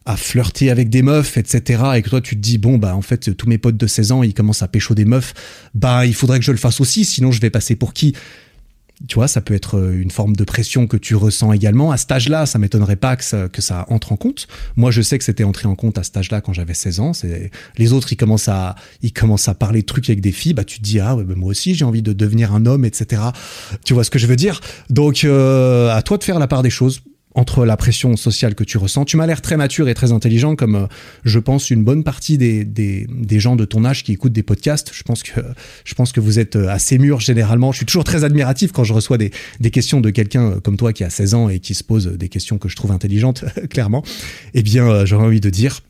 à 0.08 0.16
flirter 0.16 0.72
avec 0.72 0.90
des 0.90 1.02
meufs, 1.02 1.36
etc. 1.36 1.84
Et 1.96 2.02
que 2.02 2.10
toi, 2.10 2.22
tu 2.22 2.38
te 2.38 2.42
dis, 2.42 2.58
bon, 2.58 2.78
bah, 2.78 2.96
en 2.96 3.02
fait, 3.02 3.36
tous 3.36 3.48
mes 3.50 3.58
potes 3.58 3.76
de 3.76 3.88
16 3.88 4.14
ans, 4.14 4.24
ils 4.24 4.34
commencent 4.34 4.64
à 4.64 4.70
pécho 4.70 4.96
des 4.96 5.04
meufs. 5.04 5.34
Bah, 5.76 6.06
il 6.06 6.16
faudrait 6.16 6.40
que 6.40 6.46
je 6.46 6.54
le 6.54 6.58
fasse 6.58 6.80
aussi, 6.80 7.04
sinon 7.04 7.34
je 7.34 7.42
vais 7.42 7.50
passer 7.50 7.76
pour 7.76 7.94
qui? 7.94 8.16
Tu 9.08 9.16
vois, 9.16 9.28
ça 9.28 9.42
peut 9.42 9.54
être 9.54 9.78
euh, 9.78 10.02
une 10.02 10.10
forme 10.10 10.36
de 10.36 10.44
pression 10.44 10.88
que 10.88 10.98
tu 10.98 11.16
ressens 11.16 11.54
également. 11.54 11.92
À 11.92 11.98
cet 11.98 12.12
âge-là, 12.12 12.48
ça 12.48 12.58
m'étonnerait 12.58 12.96
pas 12.96 13.16
que 13.16 13.24
ça, 13.24 13.48
que 13.48 13.62
ça 13.62 13.86
entre 13.90 14.12
en 14.12 14.18
compte. 14.18 14.48
Moi, 14.76 14.90
je 14.90 15.04
sais 15.04 15.20
que 15.20 15.24
c'était 15.24 15.44
entré 15.44 15.68
en 15.68 15.76
compte 15.76 16.00
à 16.00 16.04
cet 16.04 16.18
âge-là 16.18 16.42
quand 16.42 16.54
j'avais 16.54 16.74
16 16.74 17.00
ans. 17.00 17.12
Les 17.78 17.94
autres, 17.94 18.12
ils 18.12 18.18
commencent 18.18 18.50
à, 18.50 18.76
ils 19.04 19.14
commencent 19.14 19.50
à 19.50 19.54
parler 19.54 19.84
trucs 19.84 20.10
avec 20.10 20.22
des 20.22 20.32
filles. 20.32 20.54
Bah, 20.54 20.64
tu 20.64 20.80
te 20.80 20.84
dis 20.84 21.00
ah, 21.00 21.16
ouais, 21.16 21.24
bah, 21.24 21.36
moi 21.36 21.52
aussi, 21.52 21.76
j'ai 21.76 21.86
envie 21.86 22.02
de 22.02 22.14
devenir 22.14 22.54
un 22.54 22.66
homme, 22.66 22.86
etc. 22.86 23.22
Tu 23.86 23.94
vois 23.94 24.04
ce 24.04 24.10
que 24.10 24.20
je 24.20 24.26
veux 24.26 24.36
dire? 24.36 24.62
Donc, 24.90 25.24
euh, 25.24 25.96
à 25.96 26.02
toi 26.02 26.18
de 26.18 26.24
faire 26.24 26.40
la 26.40 26.48
part 26.48 26.64
des 26.64 26.72
choses 26.72 27.02
entre 27.38 27.66
la 27.66 27.78
pression 27.78 28.18
sociale 28.18 28.56
que 28.56 28.64
tu 28.64 28.80
ressens. 28.80 29.06
Tu 29.06 29.16
m'as 29.16 29.28
l'air 29.28 29.44
très 29.44 29.58
mature 29.58 29.88
et 29.88 29.94
très 29.94 30.12
intelligent, 30.12 30.56
comme 30.56 30.76
euh, 30.76 30.88
je 31.24 31.38
pense 31.38 31.70
une 31.70 31.84
bonne 31.84 32.04
partie 32.04 32.40
des, 32.40 32.66
des, 32.66 33.06
des, 33.08 33.40
gens 33.40 33.56
de 33.56 33.64
ton 33.64 33.86
âge 33.86 34.04
qui 34.04 34.12
écoutent 34.12 34.34
des 34.34 34.42
podcasts. 34.42 34.90
Je 34.92 35.04
pense 35.04 35.22
que, 35.22 35.40
je 35.86 35.94
pense 35.94 36.12
que 36.12 36.20
vous 36.20 36.40
êtes 36.40 36.56
euh, 36.56 36.68
assez 36.68 36.98
mûrs 36.98 37.20
généralement. 37.20 37.72
Je 37.72 37.78
suis 37.78 37.86
toujours 37.86 38.04
très 38.04 38.24
admiratif 38.24 38.72
quand 38.72 38.84
je 38.84 38.92
reçois 38.92 39.20
des, 39.20 39.30
des 39.60 39.70
questions 39.70 40.02
de 40.02 40.10
quelqu'un 40.10 40.54
euh, 40.54 40.60
comme 40.60 40.78
toi 40.78 40.94
qui 40.94 41.04
a 41.04 41.12
16 41.12 41.34
ans 41.36 41.48
et 41.48 41.60
qui 41.60 41.76
se 41.76 41.84
pose 41.84 42.08
des 42.08 42.28
questions 42.28 42.58
que 42.58 42.70
je 42.70 42.76
trouve 42.76 42.92
intelligentes, 42.92 43.46
clairement. 43.70 44.04
Eh 44.56 44.64
bien, 44.64 45.06
j'aurais 45.06 45.26
envie 45.26 45.40
de 45.40 45.52
dire, 45.52 45.82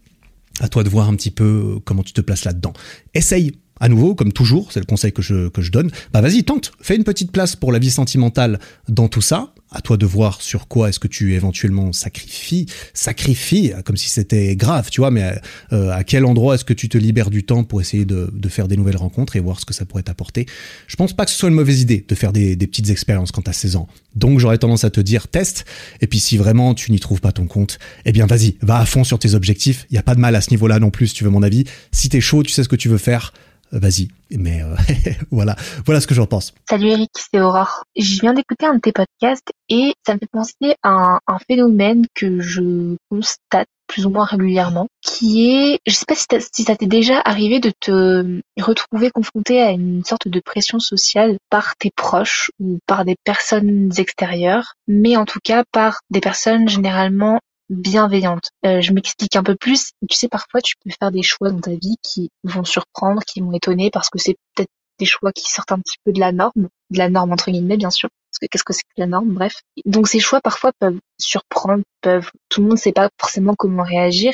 à 0.60 0.68
toi 0.68 0.84
de 0.84 0.90
voir 0.90 1.08
un 1.08 1.16
petit 1.16 1.32
peu 1.32 1.80
comment 1.86 2.04
tu 2.04 2.12
te 2.12 2.20
places 2.20 2.44
là-dedans. 2.44 2.74
Essaye 3.14 3.54
à 3.80 3.88
nouveau, 3.88 4.16
comme 4.16 4.34
toujours, 4.34 4.74
c'est 4.74 4.82
le 4.82 4.86
conseil 4.86 5.14
que 5.14 5.22
je, 5.22 5.48
que 5.48 5.62
je 5.62 5.72
donne, 5.72 5.92
bah 6.12 6.20
vas-y, 6.20 6.44
tente, 6.44 6.72
fais 6.82 6.96
une 6.96 7.04
petite 7.04 7.32
place 7.32 7.56
pour 7.56 7.72
la 7.72 7.80
vie 7.80 7.92
sentimentale 7.92 8.60
dans 8.90 9.08
tout 9.08 9.22
ça, 9.22 9.54
à 9.72 9.82
toi 9.82 9.98
de 9.98 10.06
voir 10.06 10.42
sur 10.42 10.68
quoi 10.68 10.90
est-ce 10.90 11.00
que 11.00 11.08
tu 11.08 11.34
éventuellement 11.34 11.92
sacrifies, 11.94 12.68
sacrifies, 12.94 13.74
comme 13.86 13.98
si 13.98 14.10
c'était 14.10 14.56
grave, 14.56 14.90
tu 14.90 15.02
vois, 15.02 15.12
mais 15.12 15.40
euh, 15.74 15.92
à 15.92 16.04
quel 16.04 16.26
endroit 16.26 16.56
est-ce 16.56 16.66
que 16.66 16.74
tu 16.74 16.90
te 16.90 16.98
libères 16.98 17.30
du 17.30 17.44
temps 17.44 17.64
pour 17.64 17.82
essayer 17.82 18.06
de, 18.06 18.30
de, 18.32 18.50
faire 18.50 18.68
des 18.68 18.78
nouvelles 18.78 18.98
rencontres 18.98 19.36
et 19.36 19.40
voir 19.40 19.60
ce 19.60 19.66
que 19.66 19.74
ça 19.74 19.86
pourrait 19.86 20.04
t'apporter? 20.04 20.46
Je 20.88 20.96
pense 20.96 21.14
pas 21.14 21.26
que 21.26 21.32
ce 21.32 21.38
soit 21.38 21.50
une 21.50 21.56
mauvaise 21.56 21.82
idée 21.82 22.06
de 22.08 22.16
faire 22.16 22.32
des, 22.32 22.56
des 22.56 22.68
petites 22.68 22.90
expériences 22.90 23.32
quand 23.32 23.44
t'as 23.44 23.54
16 23.54 23.76
ans. 23.76 23.88
Donc 24.16 24.40
j'aurais 24.40 24.58
tendance 24.58 24.84
à 24.84 24.90
te 24.90 25.02
dire 25.02 25.28
teste, 25.28 25.66
et 26.02 26.08
puis 26.08 26.20
si 26.20 26.38
vraiment 26.38 26.74
tu 26.74 26.92
n'y 26.92 27.00
trouves 27.00 27.22
pas 27.22 27.32
ton 27.32 27.48
compte, 27.48 27.78
eh 28.06 28.12
bien 28.12 28.26
vas-y, 28.26 28.56
va 28.62 28.80
à 28.80 28.86
fond 28.86 29.04
sur 29.04 29.20
tes 29.20 29.36
objectifs, 29.36 29.86
il 29.92 29.96
y 29.96 29.98
a 29.98 30.04
pas 30.04 30.16
de 30.16 30.20
mal 30.20 30.36
à 30.36 30.42
ce 30.42 30.52
niveau-là 30.52 30.80
non 30.80 30.90
plus, 30.90 31.14
tu 31.14 31.24
veux 31.24 31.30
mon 31.30 31.44
avis. 31.44 31.66
Si 31.92 32.10
t'es 32.10 32.22
chaud, 32.22 32.44
tu 32.44 32.52
sais 32.52 32.64
ce 32.64 32.70
que 32.70 32.76
tu 32.76 32.90
veux 32.90 32.98
faire, 32.98 33.34
vas-y. 33.72 34.10
Mais 34.32 34.62
euh, 34.62 34.76
voilà, 35.32 35.56
voilà 35.86 36.02
ce 36.02 36.08
que 36.08 36.16
j'en 36.16 36.26
pense. 36.26 36.54
Salut 36.70 36.88
Eric, 36.88 37.12
c'est 37.16 37.40
Aurore. 37.40 37.84
Je 37.98 38.20
viens 38.20 38.34
d'écouter 38.34 38.66
un 38.66 38.76
de 38.76 38.80
tes 38.80 38.92
podcasts 38.92 39.52
et 39.70 39.94
ça 40.06 40.14
me 40.14 40.20
fait 40.20 40.30
penser 40.32 40.76
à 40.84 41.20
un, 41.28 41.40
phénomène 41.48 42.06
que 42.14 42.40
je 42.40 42.96
constate 43.10 43.68
plus 43.88 44.06
ou 44.06 44.10
moins 44.10 44.26
régulièrement, 44.26 44.88
qui 45.02 45.50
est, 45.50 45.80
je 45.88 45.94
sais 45.94 46.06
pas 46.06 46.16
si, 46.16 46.26
si 46.52 46.64
ça 46.64 46.76
t'est 46.76 46.88
déjà 46.88 47.22
arrivé 47.24 47.62
de 47.62 47.72
te 47.80 48.42
retrouver 48.60 49.12
confronté 49.12 49.62
à 49.62 49.72
une 49.72 50.04
sorte 50.04 50.28
de 50.28 50.40
pression 50.42 50.80
sociale 50.80 51.38
par 51.50 51.78
tes 51.78 51.92
proches 51.96 52.52
ou 52.60 52.80
par 52.86 53.06
des 53.06 53.16
personnes 53.24 53.90
extérieures, 53.98 54.74
mais 54.90 55.16
en 55.16 55.24
tout 55.24 55.40
cas 55.42 55.64
par 55.72 56.02
des 56.10 56.20
personnes 56.20 56.68
généralement 56.68 57.40
bienveillante. 57.70 58.52
Euh, 58.66 58.82
je 58.82 58.94
m'explique 58.94 59.36
un 59.36 59.44
peu 59.44 59.56
plus. 59.56 59.92
Tu 60.10 60.18
sais, 60.18 60.28
parfois, 60.28 60.62
tu 60.62 60.76
peux 60.84 60.92
faire 61.00 61.12
des 61.12 61.24
choix 61.24 61.50
dans 61.52 61.60
ta 61.60 61.72
vie 61.72 61.98
qui 62.04 62.30
vont 62.44 62.64
surprendre, 62.64 63.22
qui 63.24 63.42
vont 63.42 63.52
étonner, 63.52 63.90
parce 63.92 64.10
que 64.10 64.20
c'est 64.20 64.36
peut-être 64.56 64.72
des 65.00 65.06
choix 65.06 65.32
qui 65.32 65.52
sortent 65.52 65.72
un 65.72 65.80
petit 65.80 65.98
peu 66.04 66.12
de 66.12 66.20
la 66.20 66.32
norme, 66.32 66.70
de 66.90 66.98
la 66.98 67.10
norme 67.10 67.32
entre 67.32 67.52
guillemets, 67.52 67.78
bien 67.78 67.92
sûr. 67.92 68.10
Parce 68.32 68.40
que 68.40 68.46
qu'est-ce 68.48 68.64
que 68.64 68.74
c'est 68.74 68.84
que 68.84 69.02
la 69.02 69.08
norme? 69.08 69.34
Bref. 69.34 69.62
Donc 69.86 70.08
ces 70.08 70.20
choix 70.20 70.42
parfois 70.42 70.72
peuvent 70.80 71.00
surprendre, 71.18 71.84
peuvent. 72.02 72.30
Tout 72.50 72.62
le 72.62 72.68
monde 72.68 72.78
ne 72.78 72.82
sait 72.82 72.92
pas 72.92 73.10
forcément 73.20 73.56
comment 73.56 73.84
réagir, 73.84 74.34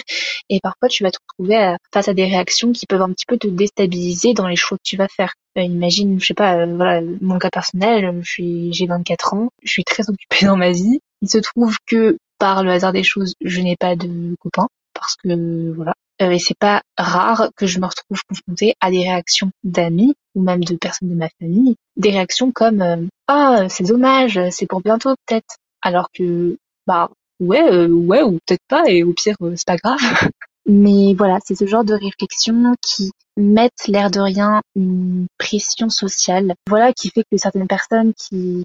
et 0.50 0.60
parfois 0.62 0.90
tu 0.90 1.04
vas 1.04 1.12
te 1.12 1.18
retrouver 1.28 1.76
face 1.94 2.08
à 2.08 2.14
des 2.14 2.26
réactions 2.26 2.72
qui 2.72 2.86
peuvent 2.86 3.02
un 3.02 3.12
petit 3.12 3.26
peu 3.28 3.38
te 3.38 3.48
déstabiliser 3.48 4.34
dans 4.34 4.48
les 4.48 4.56
choix 4.56 4.78
que 4.78 4.84
tu 4.84 4.98
vas 4.98 5.08
faire. 5.08 5.34
Euh, 5.58 5.62
imagine, 5.62 6.20
je 6.20 6.26
sais 6.26 6.34
pas, 6.34 6.58
euh, 6.58 6.76
voilà, 6.76 7.02
mon 7.22 7.38
cas 7.38 7.50
personnel, 7.50 8.20
je 8.24 8.30
suis, 8.30 8.74
j'ai 8.74 8.88
24 8.88 9.36
ans, 9.36 9.50
je 9.62 9.72
suis 9.72 9.84
très 9.84 10.10
occupée 10.10 10.46
dans 10.46 10.58
ma 10.58 10.72
vie. 10.72 11.00
Il 11.22 11.30
se 11.30 11.38
trouve 11.38 11.78
que 11.86 12.18
par 12.44 12.62
le 12.62 12.72
hasard 12.72 12.92
des 12.92 13.04
choses, 13.04 13.36
je 13.40 13.62
n'ai 13.62 13.78
pas 13.78 13.96
de 13.96 14.36
copain 14.38 14.68
parce 14.94 15.16
que 15.16 15.72
voilà. 15.72 15.94
Euh, 16.22 16.32
et 16.32 16.40
c'est 16.40 16.58
pas 16.58 16.82
rare 16.98 17.52
que 17.56 17.68
je 17.68 17.80
me 17.80 17.86
retrouve 17.86 18.22
confrontée 18.28 18.76
à 18.82 18.92
des 18.92 19.00
réactions 19.00 19.50
d'amis 19.64 20.14
ou 20.36 20.42
même 20.42 20.62
de 20.62 20.76
personnes 20.76 21.10
de 21.10 21.16
ma 21.16 21.30
famille, 21.40 21.78
des 21.96 22.10
réactions 22.10 22.52
comme 22.52 22.82
euh, 22.82 22.98
ah 23.30 23.70
c'est 23.70 23.86
dommage, 23.86 24.38
c'est 24.52 24.68
pour 24.68 24.82
bientôt 24.82 25.16
peut-être, 25.26 25.56
alors 25.82 26.10
que 26.14 26.58
bah 26.86 27.10
ouais 27.40 27.64
euh, 27.64 27.88
ouais 27.88 28.24
ou 28.24 28.40
peut-être 28.46 28.68
pas 28.68 28.90
et 28.90 29.04
au 29.04 29.14
pire 29.14 29.38
c'est 29.56 29.66
pas 29.66 29.78
grave. 29.78 30.00
Mais 30.66 31.14
voilà, 31.14 31.40
c'est 31.46 31.56
ce 31.56 31.66
genre 31.66 31.84
de 31.84 31.94
réflexion 31.94 32.74
qui 32.82 33.12
mettent 33.36 33.88
l'air 33.88 34.12
de 34.12 34.20
rien 34.20 34.62
une 34.76 35.28
pression 35.38 35.90
sociale. 35.90 36.54
Voilà, 36.70 36.94
qui 36.94 37.10
fait 37.10 37.24
que 37.30 37.38
certaines 37.38 37.68
personnes 37.68 38.14
qui, 38.14 38.64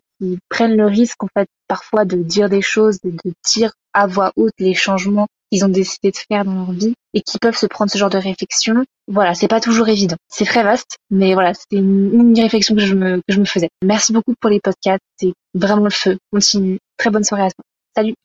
prennent 0.49 0.77
le 0.77 0.87
risque, 0.87 1.23
en 1.23 1.29
fait, 1.37 1.49
parfois 1.69 2.05
de 2.05 2.17
dire 2.17 2.49
des 2.49 2.63
choses, 2.63 3.01
de, 3.03 3.11
de 3.11 3.33
dire 3.45 3.73
à 3.93 4.07
voix 4.07 4.33
haute 4.37 4.53
les 4.59 4.75
changements 4.75 5.29
qu'ils 5.51 5.65
ont 5.65 5.69
décidé 5.69 6.11
de 6.11 6.17
faire 6.17 6.45
dans 6.45 6.55
leur 6.55 6.73
vie 6.73 6.95
et 7.15 7.23
qui 7.23 7.39
peuvent 7.39 7.57
se 7.57 7.67
prendre 7.67 7.91
ce 7.91 7.99
genre 7.99 8.11
de 8.11 8.19
réflexion. 8.19 8.85
Voilà, 9.07 9.35
c'est 9.35 9.49
pas 9.49 9.61
toujours 9.61 9.89
évident. 9.89 10.17
C'est 10.29 10.45
très 10.45 10.63
vaste, 10.63 10.99
mais 11.11 11.35
voilà, 11.35 11.55
c'était 11.55 11.77
une, 11.77 12.13
une, 12.13 12.41
réflexion 12.41 12.75
que 12.75 12.81
je, 12.81 12.95
me, 12.95 13.17
que 13.19 13.33
je 13.33 13.41
me 13.41 13.45
faisais. 13.45 13.71
Merci 13.83 14.13
beaucoup 14.13 14.35
pour 14.41 14.51
les 14.51 14.61
podcasts, 14.61 15.03
c'est 15.17 15.33
vraiment 15.55 15.85
le 15.85 15.91
feu. 15.91 16.19
Continue. 16.33 16.79
Très 16.97 17.11
bonne 17.11 17.25
soirée 17.25 17.45
à 17.45 17.51
toi. 17.51 17.65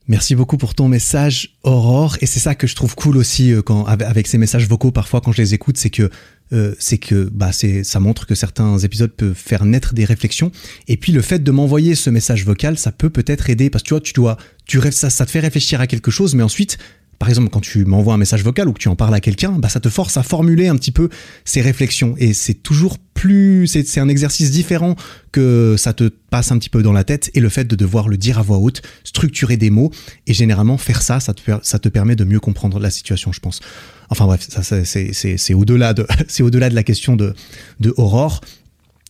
Merci 0.08 0.36
beaucoup 0.36 0.58
pour 0.58 0.76
ton 0.76 0.88
message, 0.88 1.58
Aurore. 1.64 2.18
Et 2.22 2.26
c'est 2.26 2.40
ça 2.40 2.54
que 2.56 2.68
je 2.68 2.76
trouve 2.76 2.96
cool 2.96 3.18
aussi 3.18 3.52
euh, 3.52 3.62
quand, 3.62 3.86
avec 3.86 4.28
ces 4.28 4.38
messages 4.38 4.68
vocaux, 4.68 4.92
parfois 4.92 5.22
quand 5.22 5.32
je 5.32 5.42
les 5.42 5.54
écoute, 5.54 5.78
c'est 5.78 5.90
que 5.90 6.10
euh, 6.52 6.76
c'est 6.78 6.98
que 6.98 7.30
bah 7.32 7.52
c'est 7.52 7.84
ça 7.84 8.00
montre 8.00 8.28
que 8.28 8.36
certains 8.36 8.78
épisodes 8.80 9.12
peuvent 9.12 9.34
faire 9.34 9.66
naître 9.66 9.94
des 9.94 10.06
réflexions 10.06 10.52
et 10.88 10.98
puis 10.98 11.12
le 11.12 11.22
fait 11.22 11.40
de 11.40 11.52
m'envoyer 11.52 11.96
ce 11.96 12.10
message 12.10 12.46
vocal 12.46 12.78
ça 12.78 12.92
peut 12.92 13.10
peut-être 13.10 13.50
aider 13.50 13.70
parce 13.70 13.82
que 13.82 13.88
tu 13.88 13.94
vois 13.94 14.02
tu 14.02 14.14
dois 14.14 14.38
tu 14.66 14.78
rêves 14.78 14.94
ça 14.94 15.10
ça 15.10 15.26
te 15.26 15.32
fait 15.32 15.40
réfléchir 15.40 15.80
à 15.82 15.88
quelque 15.88 16.12
chose 16.12 16.36
mais 16.36 16.44
ensuite 16.44 16.78
par 17.20 17.30
exemple, 17.30 17.50
quand 17.50 17.62
tu 17.62 17.86
m'envoies 17.86 18.14
un 18.14 18.18
message 18.18 18.44
vocal 18.44 18.68
ou 18.68 18.74
que 18.74 18.80
tu 18.80 18.90
en 18.90 18.96
parles 18.96 19.14
à 19.16 19.20
quelqu'un, 19.20 19.52
bah, 19.52 19.70
ça 19.70 19.80
te 19.80 19.90
force 19.90 20.18
à 20.18 20.24
formuler 20.24 20.68
un 20.68 20.76
petit 20.76 20.92
peu 20.92 21.10
ces 21.46 21.62
réflexions. 21.62 22.16
Et 22.18 22.34
c'est 22.34 22.54
toujours 22.54 22.98
plus, 22.98 23.68
c'est 23.68 24.00
un 24.00 24.10
exercice 24.10 24.52
différent 24.52 24.96
que 25.32 25.76
ça 25.78 25.94
te 25.94 26.10
passe 26.30 26.52
un 26.52 26.58
petit 26.58 26.70
peu 26.70 26.84
dans 26.84 26.92
la 26.92 27.04
tête. 27.04 27.32
Et 27.34 27.40
le 27.40 27.50
fait 27.50 27.66
de 27.66 27.76
devoir 27.76 28.10
le 28.10 28.18
dire 28.18 28.40
à 28.40 28.42
voix 28.42 28.58
haute, 28.58 28.82
structurer 29.04 29.58
des 29.58 29.70
mots, 29.70 29.92
et 30.28 30.34
généralement 30.34 30.78
faire 30.78 31.02
ça, 31.02 31.20
ça 31.20 31.34
te, 31.34 31.90
permet 31.90 32.16
de 32.16 32.24
mieux 32.24 32.40
comprendre 32.40 32.80
la 32.80 32.90
situation, 32.90 33.32
je 33.32 33.40
pense. 33.40 33.62
Enfin 34.10 34.26
bref, 34.26 34.48
ça, 34.50 34.62
c'est 34.84 35.54
au-delà 35.54 35.94
de, 35.94 36.06
c'est 36.28 36.44
au-delà 36.44 36.70
de 36.70 36.76
la 36.76 36.84
question 36.84 37.16
de, 37.16 37.34
de 37.80 37.94
Aurore 37.98 38.42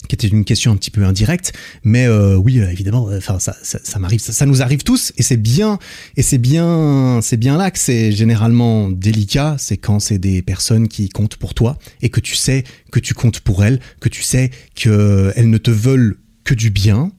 qui 0.07 0.15
était 0.15 0.27
une 0.27 0.45
question 0.45 0.71
un 0.71 0.75
petit 0.75 0.91
peu 0.91 1.03
indirecte, 1.03 1.53
mais 1.83 2.05
euh, 2.05 2.35
oui, 2.35 2.59
euh, 2.59 2.69
évidemment, 2.69 3.09
euh, 3.09 3.17
enfin 3.17 3.39
ça, 3.39 3.55
ça, 3.63 3.79
ça 3.83 3.99
m'arrive, 3.99 4.19
ça, 4.19 4.45
nous 4.45 4.61
arrive 4.61 4.83
tous, 4.83 5.13
et 5.17 5.23
c'est 5.23 5.37
bien, 5.37 5.79
et 6.17 6.21
c'est 6.21 6.37
bien, 6.37 7.19
c'est 7.21 7.37
bien 7.37 7.57
là 7.57 7.71
que 7.71 7.79
c'est 7.79 8.11
généralement 8.11 8.89
délicat, 8.89 9.55
c'est 9.57 9.77
quand 9.77 9.99
c'est 9.99 10.17
des 10.17 10.41
personnes 10.41 10.87
qui 10.87 11.09
comptent 11.09 11.37
pour 11.37 11.53
toi 11.53 11.77
et 12.01 12.09
que 12.09 12.19
tu 12.19 12.35
sais 12.35 12.63
que 12.91 12.99
tu 12.99 13.13
comptes 13.13 13.39
pour 13.39 13.63
elles, 13.63 13.79
que 13.99 14.09
tu 14.09 14.23
sais 14.23 14.51
que 14.75 15.31
elles 15.35 15.49
ne 15.49 15.57
te 15.57 15.71
veulent 15.71 16.17
que 16.43 16.53
du 16.53 16.69
bien, 16.69 17.11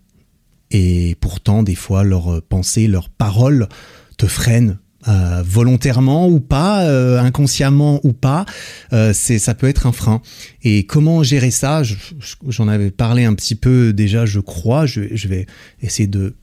et 0.70 1.16
pourtant 1.20 1.62
des 1.62 1.74
fois 1.74 2.04
leurs 2.04 2.42
pensées, 2.42 2.86
leurs 2.86 3.08
paroles 3.08 3.68
te 4.16 4.26
freinent 4.26 4.78
euh, 5.06 5.42
volontairement 5.44 6.28
ou 6.28 6.40
pas, 6.40 6.84
euh, 6.84 7.18
inconsciemment 7.20 8.00
ou 8.04 8.14
pas, 8.14 8.46
euh, 8.94 9.12
c'est 9.12 9.38
ça 9.38 9.54
peut 9.54 9.68
être 9.68 9.86
un 9.86 9.92
frein. 9.92 10.22
Et 10.62 10.86
comment 10.86 11.22
gérer 11.22 11.50
ça? 11.50 11.82
J'en 12.48 12.68
avais 12.68 12.90
parlé 12.90 13.24
un 13.24 13.34
petit 13.34 13.54
peu 13.54 13.92
déjà, 13.92 14.24
je 14.24 14.40
crois. 14.40 14.86
Je, 14.86 15.28
vais 15.28 15.46
essayer 15.82 16.06
de 16.06 16.36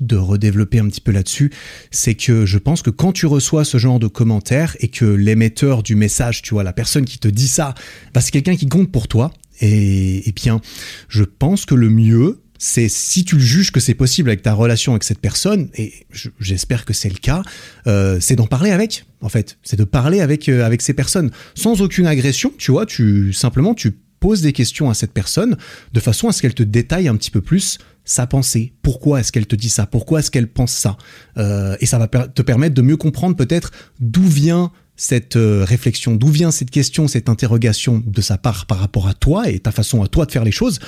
de 0.00 0.16
redévelopper 0.16 0.78
un 0.78 0.86
petit 0.86 1.00
peu 1.00 1.10
là-dessus, 1.10 1.50
c'est 1.90 2.14
que 2.14 2.46
je 2.46 2.56
pense 2.58 2.82
que 2.82 2.90
quand 2.90 3.10
tu 3.10 3.26
reçois 3.26 3.64
ce 3.64 3.78
genre 3.78 3.98
de 3.98 4.06
commentaires 4.06 4.76
et 4.78 4.86
que 4.86 5.04
l'émetteur 5.04 5.82
du 5.82 5.96
message, 5.96 6.40
tu 6.42 6.54
vois, 6.54 6.62
la 6.62 6.72
personne 6.72 7.04
qui 7.04 7.18
te 7.18 7.26
dit 7.26 7.48
ça, 7.48 7.74
bah 8.14 8.20
c'est 8.20 8.30
quelqu'un 8.30 8.54
qui 8.54 8.68
compte 8.68 8.92
pour 8.92 9.08
toi. 9.08 9.32
Et 9.60 10.32
bien, 10.36 10.60
je 11.08 11.24
pense 11.24 11.66
que 11.66 11.74
le 11.74 11.90
mieux, 11.90 12.40
c'est 12.58 12.88
si 12.88 13.24
tu 13.24 13.40
juges 13.40 13.70
que 13.70 13.80
c'est 13.80 13.94
possible 13.94 14.28
avec 14.28 14.42
ta 14.42 14.52
relation 14.52 14.92
avec 14.92 15.04
cette 15.04 15.20
personne, 15.20 15.70
et 15.74 15.92
j'espère 16.40 16.84
que 16.84 16.92
c'est 16.92 17.08
le 17.08 17.18
cas, 17.18 17.42
euh, 17.86 18.18
c'est 18.20 18.34
d'en 18.34 18.48
parler 18.48 18.72
avec, 18.72 19.06
en 19.20 19.28
fait. 19.28 19.58
C'est 19.62 19.78
de 19.78 19.84
parler 19.84 20.20
avec, 20.20 20.48
euh, 20.48 20.64
avec 20.66 20.82
ces 20.82 20.92
personnes, 20.92 21.30
sans 21.54 21.80
aucune 21.80 22.06
agression, 22.06 22.52
tu 22.58 22.72
vois, 22.72 22.84
tu 22.84 23.32
simplement 23.32 23.74
tu 23.74 23.92
poses 24.20 24.42
des 24.42 24.52
questions 24.52 24.90
à 24.90 24.94
cette 24.94 25.12
personne 25.12 25.56
de 25.92 26.00
façon 26.00 26.28
à 26.28 26.32
ce 26.32 26.42
qu'elle 26.42 26.54
te 26.54 26.64
détaille 26.64 27.06
un 27.06 27.14
petit 27.14 27.30
peu 27.30 27.40
plus 27.40 27.78
sa 28.04 28.26
pensée. 28.26 28.72
Pourquoi 28.82 29.20
est-ce 29.20 29.30
qu'elle 29.30 29.46
te 29.46 29.54
dit 29.54 29.68
ça? 29.68 29.86
Pourquoi 29.86 30.18
est-ce 30.18 30.32
qu'elle 30.32 30.48
pense 30.48 30.72
ça? 30.72 30.96
Euh, 31.36 31.76
Et 31.78 31.86
ça 31.86 31.98
va 31.98 32.08
te 32.08 32.42
permettre 32.42 32.74
de 32.74 32.82
mieux 32.82 32.96
comprendre 32.96 33.36
peut-être 33.36 33.70
d'où 34.00 34.26
vient 34.26 34.72
cette 34.96 35.38
réflexion, 35.38 36.16
d'où 36.16 36.26
vient 36.26 36.50
cette 36.50 36.70
question, 36.70 37.06
cette 37.06 37.28
interrogation 37.28 38.02
de 38.04 38.20
sa 38.20 38.36
part 38.36 38.66
par 38.66 38.80
rapport 38.80 39.06
à 39.06 39.14
toi 39.14 39.48
et 39.48 39.60
ta 39.60 39.70
façon 39.70 40.02
à 40.02 40.08
toi 40.08 40.26
de 40.26 40.32
faire 40.32 40.42
les 40.42 40.50
choses 40.50 40.80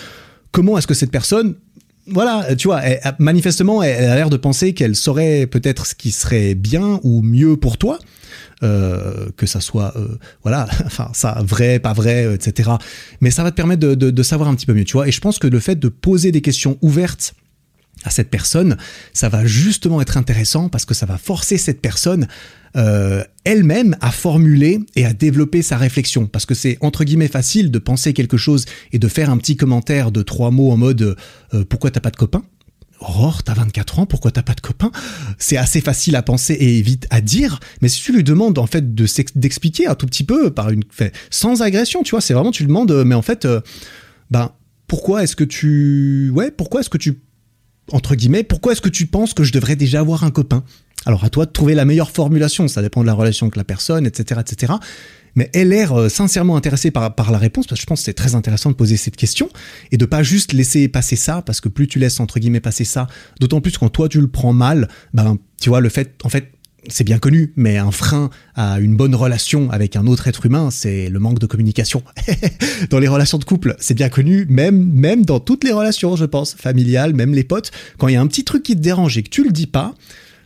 comment 0.52 0.78
est-ce 0.78 0.86
que 0.86 0.94
cette 0.94 1.10
personne 1.10 1.54
voilà, 2.06 2.56
tu 2.56 2.66
vois, 2.66 2.80
manifestement, 3.18 3.82
elle, 3.82 4.10
a 4.10 4.16
l'air 4.16 4.30
de 4.30 4.36
penser 4.36 4.72
qu'elle 4.72 4.96
saurait 4.96 5.46
peut-être 5.46 5.86
ce 5.86 5.94
qui 5.94 6.10
serait 6.10 6.54
bien 6.54 6.98
ou 7.04 7.22
mieux 7.22 7.56
pour 7.56 7.78
toi, 7.78 7.98
euh, 8.62 9.28
que 9.36 9.46
ça 9.46 9.60
soit, 9.60 9.92
euh, 9.96 10.18
voilà, 10.42 10.66
enfin, 10.86 11.10
ça 11.12 11.40
vrai, 11.44 11.78
pas 11.78 11.92
vrai, 11.92 12.34
etc. 12.34 12.70
Mais 13.20 13.30
ça 13.30 13.44
va 13.44 13.50
te 13.50 13.56
permettre 13.56 13.80
de, 13.80 13.94
de, 13.94 14.22
savoir 14.22 14.48
un 14.48 14.54
petit 14.54 14.66
peu 14.66 14.74
mieux, 14.74 14.84
tu 14.84 14.94
vois. 14.94 15.06
Et 15.06 15.12
je 15.12 15.20
pense 15.20 15.38
que 15.38 15.46
le 15.46 15.60
fait 15.60 15.76
de 15.76 15.88
poser 15.88 16.32
des 16.32 16.40
questions 16.40 16.78
ouvertes 16.80 17.34
à 18.04 18.10
cette 18.10 18.30
personne, 18.30 18.76
ça 19.12 19.28
va 19.28 19.44
justement 19.46 20.00
être 20.00 20.16
intéressant 20.16 20.68
parce 20.68 20.84
que 20.84 20.94
ça 20.94 21.06
va 21.06 21.18
forcer 21.18 21.58
cette 21.58 21.80
personne 21.80 22.28
euh, 22.76 23.24
elle-même 23.44 23.96
à 24.00 24.10
formuler 24.10 24.80
et 24.96 25.04
à 25.04 25.12
développer 25.12 25.62
sa 25.62 25.76
réflexion. 25.76 26.26
Parce 26.26 26.46
que 26.46 26.54
c'est 26.54 26.78
entre 26.80 27.04
guillemets 27.04 27.28
facile 27.28 27.70
de 27.70 27.78
penser 27.78 28.12
quelque 28.12 28.36
chose 28.36 28.64
et 28.92 28.98
de 28.98 29.08
faire 29.08 29.30
un 29.30 29.38
petit 29.38 29.56
commentaire 29.56 30.12
de 30.12 30.22
trois 30.22 30.50
mots 30.50 30.70
en 30.70 30.76
mode 30.76 31.16
euh, 31.54 31.64
pourquoi 31.64 31.90
t'as 31.90 32.00
pas 32.00 32.10
de 32.10 32.16
copain? 32.16 32.42
Aurore, 33.00 33.42
t'as 33.42 33.54
24 33.54 34.00
ans, 34.00 34.06
pourquoi 34.06 34.30
t'as 34.30 34.42
pas 34.42 34.52
de 34.52 34.60
copain? 34.60 34.90
C'est 35.38 35.56
assez 35.56 35.80
facile 35.80 36.16
à 36.16 36.22
penser 36.22 36.56
et 36.60 36.82
vite 36.82 37.06
à 37.08 37.22
dire, 37.22 37.58
mais 37.80 37.88
si 37.88 38.02
tu 38.02 38.12
lui 38.12 38.22
demandes 38.22 38.58
en 38.58 38.66
fait 38.66 38.94
de 38.94 39.06
d'expliquer 39.34 39.86
un 39.86 39.94
tout 39.94 40.06
petit 40.06 40.24
peu 40.24 40.50
par 40.50 40.68
une 40.68 40.82
fait, 40.90 41.14
sans 41.30 41.62
agression, 41.62 42.02
tu 42.02 42.10
vois, 42.10 42.20
c'est 42.20 42.34
vraiment 42.34 42.50
tu 42.50 42.62
lui 42.62 42.68
demandes, 42.68 42.92
mais 43.06 43.14
en 43.14 43.22
fait, 43.22 43.46
euh, 43.46 43.62
ben 44.30 44.52
pourquoi 44.86 45.22
est-ce 45.22 45.34
que 45.34 45.44
tu, 45.44 46.30
ouais, 46.34 46.50
pourquoi 46.50 46.80
est-ce 46.80 46.90
que 46.90 46.98
tu 46.98 47.20
entre 47.92 48.14
guillemets, 48.14 48.44
pourquoi 48.44 48.72
est-ce 48.72 48.80
que 48.80 48.88
tu 48.88 49.06
penses 49.06 49.34
que 49.34 49.44
je 49.44 49.52
devrais 49.52 49.76
déjà 49.76 50.00
avoir 50.00 50.24
un 50.24 50.30
copain? 50.30 50.64
Alors 51.06 51.24
à 51.24 51.30
toi 51.30 51.46
de 51.46 51.50
trouver 51.50 51.74
la 51.74 51.84
meilleure 51.84 52.10
formulation, 52.10 52.68
ça 52.68 52.82
dépend 52.82 53.00
de 53.00 53.06
la 53.06 53.14
relation 53.14 53.46
avec 53.46 53.56
la 53.56 53.64
personne, 53.64 54.06
etc., 54.06 54.40
etc. 54.40 54.74
Mais 55.34 55.48
elle 55.54 55.68
l'air 55.68 55.92
euh, 55.92 56.08
sincèrement 56.08 56.56
intéressée 56.56 56.90
par, 56.90 57.14
par 57.14 57.30
la 57.30 57.38
réponse, 57.38 57.66
parce 57.66 57.80
que 57.80 57.82
je 57.82 57.86
pense 57.86 58.00
que 58.00 58.04
c'est 58.04 58.14
très 58.14 58.34
intéressant 58.34 58.70
de 58.70 58.74
poser 58.74 58.96
cette 58.96 59.16
question, 59.16 59.48
et 59.92 59.96
de 59.96 60.04
pas 60.04 60.22
juste 60.22 60.52
laisser 60.52 60.88
passer 60.88 61.16
ça, 61.16 61.42
parce 61.42 61.60
que 61.60 61.68
plus 61.68 61.88
tu 61.88 61.98
laisses 61.98 62.20
entre 62.20 62.38
guillemets 62.38 62.60
passer 62.60 62.84
ça, 62.84 63.06
d'autant 63.38 63.60
plus 63.60 63.78
quand 63.78 63.88
toi 63.88 64.08
tu 64.08 64.20
le 64.20 64.28
prends 64.28 64.52
mal, 64.52 64.88
ben 65.14 65.38
tu 65.60 65.68
vois 65.68 65.80
le 65.80 65.88
fait, 65.88 66.14
en 66.24 66.28
fait, 66.28 66.52
c'est 66.88 67.04
bien 67.04 67.18
connu, 67.18 67.52
mais 67.56 67.78
un 67.78 67.90
frein 67.90 68.30
à 68.54 68.80
une 68.80 68.96
bonne 68.96 69.14
relation 69.14 69.70
avec 69.70 69.96
un 69.96 70.06
autre 70.06 70.28
être 70.28 70.46
humain, 70.46 70.70
c'est 70.70 71.08
le 71.08 71.18
manque 71.18 71.38
de 71.38 71.46
communication. 71.46 72.02
dans 72.90 72.98
les 72.98 73.08
relations 73.08 73.38
de 73.38 73.44
couple, 73.44 73.76
c'est 73.78 73.94
bien 73.94 74.08
connu, 74.08 74.46
même, 74.48 74.84
même 74.92 75.24
dans 75.24 75.40
toutes 75.40 75.64
les 75.64 75.72
relations, 75.72 76.16
je 76.16 76.24
pense, 76.24 76.54
familiales, 76.54 77.14
même 77.14 77.34
les 77.34 77.44
potes, 77.44 77.70
quand 77.98 78.08
il 78.08 78.14
y 78.14 78.16
a 78.16 78.20
un 78.20 78.26
petit 78.26 78.44
truc 78.44 78.62
qui 78.62 78.74
te 78.74 78.80
dérange 78.80 79.18
et 79.18 79.22
que 79.22 79.30
tu 79.30 79.44
le 79.44 79.50
dis 79.50 79.66
pas, 79.66 79.94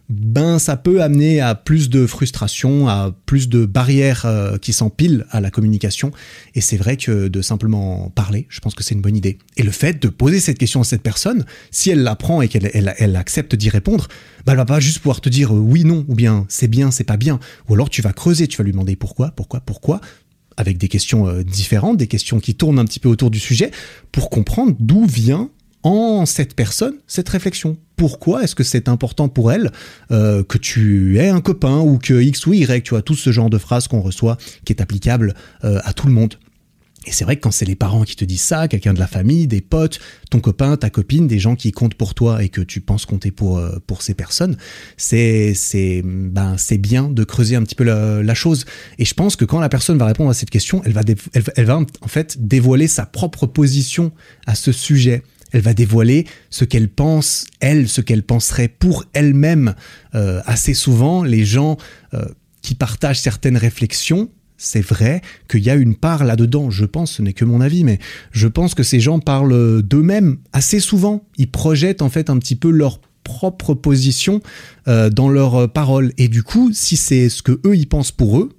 ben 0.08 0.58
ça 0.58 0.76
peut 0.76 1.02
amener 1.02 1.40
à 1.40 1.54
plus 1.54 1.88
de 1.88 2.06
frustration, 2.06 2.88
à 2.88 3.14
plus 3.24 3.48
de 3.48 3.64
barrières 3.64 4.26
euh, 4.26 4.58
qui 4.58 4.72
s'empilent 4.72 5.26
à 5.30 5.40
la 5.40 5.50
communication. 5.50 6.10
Et 6.54 6.60
c'est 6.60 6.76
vrai 6.76 6.96
que 6.96 7.28
de 7.28 7.42
simplement 7.42 8.10
parler, 8.10 8.46
je 8.50 8.60
pense 8.60 8.74
que 8.74 8.84
c'est 8.84 8.94
une 8.94 9.00
bonne 9.00 9.16
idée. 9.16 9.38
Et 9.56 9.62
le 9.62 9.70
fait 9.70 10.02
de 10.02 10.08
poser 10.08 10.40
cette 10.40 10.58
question 10.58 10.82
à 10.82 10.84
cette 10.84 11.02
personne, 11.02 11.44
si 11.70 11.90
elle 11.90 12.02
l'apprend 12.02 12.42
et 12.42 12.48
qu'elle 12.48 12.70
elle, 12.72 13.16
accepte 13.16 13.54
d'y 13.54 13.70
répondre, 13.70 14.08
ben 14.44 14.52
elle 14.52 14.58
va 14.58 14.66
pas 14.66 14.80
juste 14.80 14.98
pouvoir 14.98 15.20
te 15.20 15.28
dire 15.28 15.54
euh, 15.54 15.58
oui, 15.58 15.84
non, 15.84 16.04
ou 16.08 16.14
bien 16.14 16.44
c'est 16.48 16.68
bien, 16.68 16.90
c'est 16.90 17.04
pas 17.04 17.16
bien. 17.16 17.40
Ou 17.68 17.74
alors 17.74 17.88
tu 17.88 18.02
vas 18.02 18.12
creuser, 18.12 18.46
tu 18.46 18.58
vas 18.58 18.64
lui 18.64 18.72
demander 18.72 18.96
pourquoi, 18.96 19.30
pourquoi, 19.30 19.60
pourquoi, 19.60 20.00
avec 20.56 20.76
des 20.76 20.88
questions 20.88 21.26
euh, 21.28 21.42
différentes, 21.42 21.96
des 21.96 22.08
questions 22.08 22.40
qui 22.40 22.54
tournent 22.54 22.78
un 22.78 22.84
petit 22.84 23.00
peu 23.00 23.08
autour 23.08 23.30
du 23.30 23.40
sujet, 23.40 23.70
pour 24.12 24.28
comprendre 24.28 24.76
d'où 24.78 25.06
vient 25.06 25.50
en 25.84 26.26
cette 26.26 26.54
personne 26.54 26.94
cette 27.06 27.28
réflexion. 27.28 27.76
Pourquoi 27.96 28.42
est-ce 28.42 28.54
que 28.54 28.64
c'est 28.64 28.88
important 28.88 29.28
pour 29.28 29.52
elle 29.52 29.70
euh, 30.10 30.42
que 30.42 30.58
tu 30.58 31.18
aies 31.18 31.28
un 31.28 31.40
copain 31.40 31.78
ou 31.78 31.98
que 31.98 32.20
X 32.20 32.46
ou 32.46 32.54
Y, 32.54 32.82
tu 32.82 32.90
vois, 32.90 33.02
tout 33.02 33.14
ce 33.14 33.30
genre 33.30 33.50
de 33.50 33.58
phrases 33.58 33.86
qu'on 33.86 34.00
reçoit 34.00 34.36
qui 34.64 34.72
est 34.72 34.82
applicable 34.82 35.34
euh, 35.62 35.78
à 35.84 35.92
tout 35.92 36.08
le 36.08 36.12
monde. 36.12 36.34
Et 37.06 37.12
c'est 37.12 37.24
vrai 37.24 37.36
que 37.36 37.42
quand 37.42 37.50
c'est 37.50 37.66
les 37.66 37.76
parents 37.76 38.04
qui 38.04 38.16
te 38.16 38.24
disent 38.24 38.42
ça, 38.42 38.66
quelqu'un 38.66 38.94
de 38.94 38.98
la 38.98 39.06
famille, 39.06 39.46
des 39.46 39.60
potes, 39.60 40.00
ton 40.30 40.40
copain, 40.40 40.78
ta 40.78 40.88
copine, 40.88 41.26
des 41.26 41.38
gens 41.38 41.54
qui 41.54 41.70
comptent 41.70 41.96
pour 41.96 42.14
toi 42.14 42.42
et 42.42 42.48
que 42.48 42.62
tu 42.62 42.80
penses 42.80 43.04
compter 43.04 43.30
pour 43.30 43.58
euh, 43.58 43.78
pour 43.86 44.00
ces 44.00 44.14
personnes, 44.14 44.56
c'est 44.96 45.52
ben 46.02 46.56
bien 46.78 47.08
de 47.08 47.24
creuser 47.24 47.56
un 47.56 47.62
petit 47.62 47.74
peu 47.74 47.84
la, 47.84 48.34
chose. 48.34 48.64
Et 48.98 49.04
je 49.04 49.12
pense 49.12 49.36
que 49.36 49.44
quand 49.44 49.60
la 49.60 49.68
personne 49.68 49.98
va 49.98 50.06
répondre 50.06 50.30
à 50.30 50.34
cette 50.34 50.50
question, 50.50 50.82
elle 50.84 50.92
va 50.92 51.02
elle 51.34 51.64
va 51.66 51.76
en 51.76 52.08
fait 52.08 52.46
dévoiler 52.46 52.88
sa 52.88 53.04
propre 53.04 53.46
position 53.46 54.10
à 54.46 54.54
ce 54.54 54.72
sujet 54.72 55.22
elle 55.54 55.60
va 55.60 55.72
dévoiler 55.72 56.26
ce 56.50 56.64
qu'elle 56.64 56.88
pense, 56.88 57.46
elle, 57.60 57.88
ce 57.88 58.00
qu'elle 58.00 58.24
penserait 58.24 58.66
pour 58.66 59.04
elle-même. 59.12 59.74
Euh, 60.16 60.42
assez 60.46 60.74
souvent, 60.74 61.22
les 61.22 61.44
gens 61.44 61.76
euh, 62.12 62.24
qui 62.60 62.74
partagent 62.74 63.20
certaines 63.20 63.56
réflexions, 63.56 64.30
c'est 64.56 64.80
vrai 64.80 65.22
qu'il 65.48 65.62
y 65.62 65.70
a 65.70 65.76
une 65.76 65.94
part 65.94 66.24
là-dedans, 66.24 66.70
je 66.70 66.84
pense, 66.84 67.12
ce 67.12 67.22
n'est 67.22 67.34
que 67.34 67.44
mon 67.44 67.60
avis, 67.60 67.84
mais 67.84 68.00
je 68.32 68.48
pense 68.48 68.74
que 68.74 68.82
ces 68.82 68.98
gens 68.98 69.20
parlent 69.20 69.82
d'eux-mêmes 69.82 70.38
assez 70.52 70.80
souvent. 70.80 71.24
Ils 71.38 71.50
projettent 71.50 72.02
en 72.02 72.10
fait 72.10 72.30
un 72.30 72.38
petit 72.38 72.56
peu 72.56 72.70
leur 72.70 73.00
propre 73.22 73.74
position 73.74 74.40
euh, 74.88 75.08
dans 75.08 75.28
leurs 75.28 75.72
paroles. 75.72 76.12
Et 76.18 76.26
du 76.26 76.42
coup, 76.42 76.72
si 76.72 76.96
c'est 76.96 77.28
ce 77.28 77.42
que 77.42 77.60
eux 77.64 77.76
ils 77.76 77.88
pensent 77.88 78.12
pour 78.12 78.40
eux, 78.40 78.50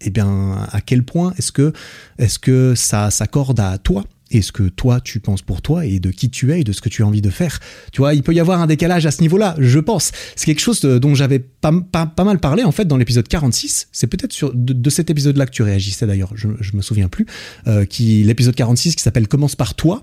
eh 0.00 0.08
bien, 0.08 0.66
à 0.72 0.80
quel 0.80 1.04
point 1.04 1.34
est-ce 1.36 1.52
que, 1.52 1.74
est-ce 2.18 2.38
que 2.38 2.74
ça 2.74 3.10
s'accorde 3.10 3.60
à 3.60 3.76
toi? 3.76 4.04
Et 4.30 4.42
ce 4.42 4.52
que 4.52 4.64
toi 4.64 5.00
tu 5.00 5.20
penses 5.20 5.42
pour 5.42 5.62
toi 5.62 5.86
et 5.86 6.00
de 6.00 6.10
qui 6.10 6.30
tu 6.30 6.52
es 6.52 6.60
et 6.60 6.64
de 6.64 6.72
ce 6.72 6.80
que 6.80 6.88
tu 6.88 7.02
as 7.02 7.06
envie 7.06 7.22
de 7.22 7.30
faire. 7.30 7.60
Tu 7.92 8.00
vois, 8.00 8.14
il 8.14 8.22
peut 8.22 8.34
y 8.34 8.40
avoir 8.40 8.60
un 8.60 8.66
décalage 8.66 9.06
à 9.06 9.10
ce 9.10 9.20
niveau-là, 9.20 9.54
je 9.58 9.78
pense. 9.78 10.12
C'est 10.36 10.46
quelque 10.46 10.60
chose 10.60 10.80
dont 10.80 11.14
j'avais 11.14 11.38
pas, 11.38 11.72
pas, 11.72 12.24
mal 12.24 12.38
parlé 12.38 12.64
en 12.64 12.72
fait 12.72 12.84
dans 12.84 12.96
l'épisode 12.96 13.28
46. 13.28 13.88
C'est 13.92 14.06
peut-être 14.06 14.52
de, 14.54 14.90
cet 14.90 15.10
épisode-là 15.10 15.46
que 15.46 15.52
tu 15.52 15.62
réagissais 15.62 16.06
d'ailleurs, 16.06 16.32
je, 16.34 16.48
je 16.60 16.76
me 16.76 16.82
souviens 16.82 17.08
plus. 17.08 17.26
Euh, 17.66 17.84
qui 17.84 18.22
l'épisode 18.24 18.54
46 18.54 18.96
qui 18.96 19.02
s'appelle 19.02 19.28
Commence 19.28 19.56
par 19.56 19.74
toi 19.74 20.02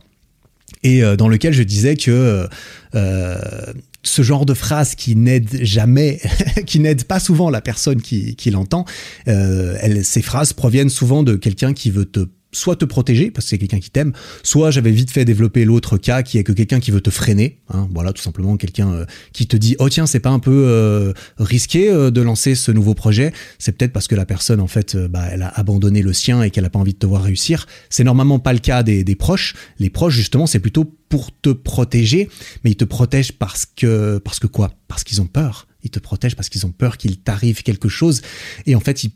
et 0.83 1.03
euh, 1.03 1.15
dans 1.15 1.27
lequel 1.27 1.53
je 1.53 1.63
disais 1.63 1.95
que 1.95 2.47
euh, 2.95 3.73
ce 4.03 4.21
genre 4.21 4.45
de 4.45 4.53
phrase 4.53 4.95
qui 4.95 5.15
n'aide 5.15 5.63
jamais, 5.63 6.21
qui 6.65 6.79
n'aide 6.79 7.03
pas 7.05 7.19
souvent 7.19 7.49
la 7.49 7.61
personne 7.61 8.01
qui, 8.01 8.35
qui 8.35 8.51
l'entend, 8.51 8.85
euh, 9.27 10.01
ces 10.03 10.21
phrases 10.21 10.53
proviennent 10.53 10.89
souvent 10.89 11.23
de 11.23 11.35
quelqu'un 11.35 11.73
qui 11.73 11.89
veut 11.89 12.05
te 12.05 12.27
soit 12.51 12.75
te 12.75 12.85
protéger 12.85 13.29
parce 13.31 13.45
que 13.45 13.49
c'est 13.49 13.57
quelqu'un 13.57 13.79
qui 13.79 13.89
t'aime, 13.89 14.13
soit 14.43 14.71
j'avais 14.71 14.91
vite 14.91 15.11
fait 15.11 15.25
développer 15.25 15.65
l'autre 15.65 15.97
cas 15.97 16.23
qui 16.23 16.37
est 16.37 16.43
que 16.43 16.53
quelqu'un 16.53 16.79
qui 16.79 16.91
veut 16.91 17.01
te 17.01 17.09
freiner, 17.09 17.59
hein, 17.69 17.87
voilà 17.93 18.13
tout 18.13 18.21
simplement 18.21 18.57
quelqu'un 18.57 18.91
euh, 18.91 19.05
qui 19.33 19.47
te 19.47 19.57
dit 19.57 19.75
oh 19.79 19.89
tiens 19.89 20.05
c'est 20.05 20.19
pas 20.19 20.29
un 20.29 20.39
peu 20.39 20.65
euh, 20.67 21.13
risqué 21.37 21.89
euh, 21.89 22.09
de 22.09 22.21
lancer 22.21 22.55
ce 22.55 22.71
nouveau 22.71 22.93
projet, 22.93 23.33
c'est 23.59 23.77
peut-être 23.77 23.91
parce 23.91 24.07
que 24.07 24.15
la 24.15 24.25
personne 24.25 24.61
en 24.61 24.67
fait 24.67 24.95
bah, 24.95 25.25
elle 25.31 25.41
a 25.41 25.49
abandonné 25.49 26.01
le 26.01 26.13
sien 26.13 26.41
et 26.41 26.49
qu'elle 26.49 26.65
a 26.65 26.69
pas 26.69 26.79
envie 26.79 26.93
de 26.93 26.99
te 26.99 27.05
voir 27.05 27.23
réussir. 27.23 27.67
C'est 27.89 28.03
normalement 28.03 28.39
pas 28.39 28.53
le 28.53 28.59
cas 28.59 28.83
des, 28.83 29.03
proches. 29.15 29.55
Les 29.79 29.89
proches 29.89 30.15
justement 30.15 30.47
c'est 30.47 30.59
plutôt 30.59 30.85
pour 31.09 31.31
te 31.41 31.49
protéger, 31.49 32.29
mais 32.63 32.71
ils 32.71 32.77
te 32.77 32.85
protègent 32.85 33.33
parce 33.33 33.65
que 33.65 34.19
parce 34.19 34.39
que 34.39 34.47
quoi? 34.47 34.71
Parce 34.87 35.03
qu'ils 35.03 35.21
ont 35.21 35.27
peur. 35.27 35.67
Ils 35.83 35.89
te 35.89 35.99
protègent 35.99 36.35
parce 36.35 36.49
qu'ils 36.49 36.65
ont 36.65 36.71
peur 36.71 36.97
qu'il 36.97 37.17
t'arrive 37.17 37.63
quelque 37.63 37.89
chose 37.89 38.21
et 38.65 38.75
en 38.75 38.79
fait 38.79 39.03
ils 39.03 39.11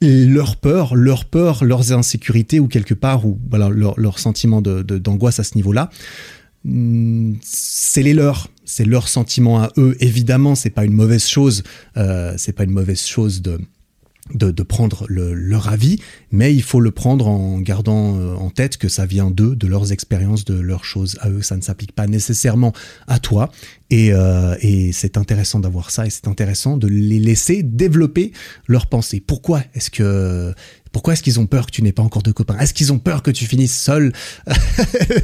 leur 0.00 0.56
peur, 0.56 0.94
leur 0.94 1.24
peur, 1.24 1.64
leurs 1.64 1.92
insécurités 1.92 2.60
ou 2.60 2.68
quelque 2.68 2.94
part 2.94 3.26
ou 3.26 3.38
voilà 3.48 3.68
leur, 3.68 3.98
leur 3.98 4.18
sentiment 4.18 4.60
de, 4.60 4.82
d'angoisse 4.82 5.40
à 5.40 5.44
ce 5.44 5.54
niveau-là, 5.54 5.90
hmm, 6.64 7.34
c'est 7.42 8.02
les 8.02 8.14
leurs, 8.14 8.48
c'est 8.64 8.84
leur 8.84 9.08
sentiment 9.08 9.62
à 9.62 9.72
eux. 9.76 9.96
Évidemment, 10.00 10.54
c'est 10.54 10.70
pas 10.70 10.84
une 10.84 10.92
mauvaise 10.92 11.26
chose, 11.26 11.62
euh, 11.96 12.34
c'est 12.36 12.52
pas 12.52 12.64
une 12.64 12.72
mauvaise 12.72 13.04
chose 13.04 13.42
de 13.42 13.58
de, 14.34 14.62
prendre 14.62 15.06
le, 15.08 15.34
leur 15.34 15.68
avis, 15.68 16.00
mais 16.30 16.54
il 16.54 16.62
faut 16.62 16.80
le 16.80 16.90
prendre 16.90 17.28
en 17.28 17.58
gardant 17.60 18.18
euh, 18.18 18.34
en 18.34 18.50
tête 18.50 18.76
que 18.76 18.88
ça 18.88 19.06
vient 19.06 19.30
d'eux, 19.30 19.54
de 19.54 19.66
leurs 19.66 19.92
expériences, 19.92 20.44
de 20.44 20.58
leurs 20.58 20.84
choses 20.84 21.16
à 21.20 21.30
eux. 21.30 21.42
Ça 21.42 21.56
ne 21.56 21.62
s'applique 21.62 21.92
pas 21.92 22.06
nécessairement 22.06 22.72
à 23.06 23.18
toi. 23.18 23.50
Et, 23.90 24.12
euh, 24.12 24.56
et 24.60 24.90
c'est 24.92 25.16
intéressant 25.16 25.60
d'avoir 25.60 25.90
ça 25.90 26.06
et 26.06 26.10
c'est 26.10 26.26
intéressant 26.26 26.76
de 26.76 26.88
les 26.88 27.20
laisser 27.20 27.62
développer 27.62 28.32
leurs 28.66 28.86
pensées. 28.86 29.22
Pourquoi 29.24 29.62
est-ce 29.74 29.90
que 29.90 30.52
pourquoi 30.92 31.12
est-ce 31.12 31.22
qu'ils 31.22 31.38
ont 31.38 31.46
peur 31.46 31.66
que 31.66 31.72
tu 31.72 31.82
n'aies 31.82 31.92
pas 31.92 32.02
encore 32.02 32.22
de 32.22 32.32
copains? 32.32 32.58
Est-ce 32.58 32.72
qu'ils 32.72 32.90
ont 32.90 32.98
peur 32.98 33.22
que 33.22 33.30
tu 33.30 33.44
finisses 33.44 33.76
seul? 33.76 34.14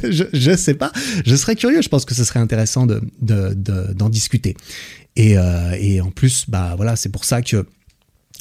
Je, 0.03 0.25
je 0.31 0.55
sais 0.55 0.75
pas. 0.75 0.91
Je 1.25 1.35
serais 1.35 1.55
curieux. 1.55 1.81
Je 1.81 1.89
pense 1.89 2.05
que 2.05 2.13
ce 2.13 2.23
serait 2.23 2.39
intéressant 2.39 2.85
de 2.85 3.01
d'en 3.21 4.05
de, 4.05 4.11
discuter. 4.11 4.55
Et, 5.15 5.37
euh, 5.37 5.75
et 5.79 5.99
en 5.99 6.11
plus, 6.11 6.45
bah 6.47 6.73
voilà, 6.75 6.95
c'est 6.95 7.09
pour 7.09 7.25
ça 7.25 7.41
que 7.41 7.65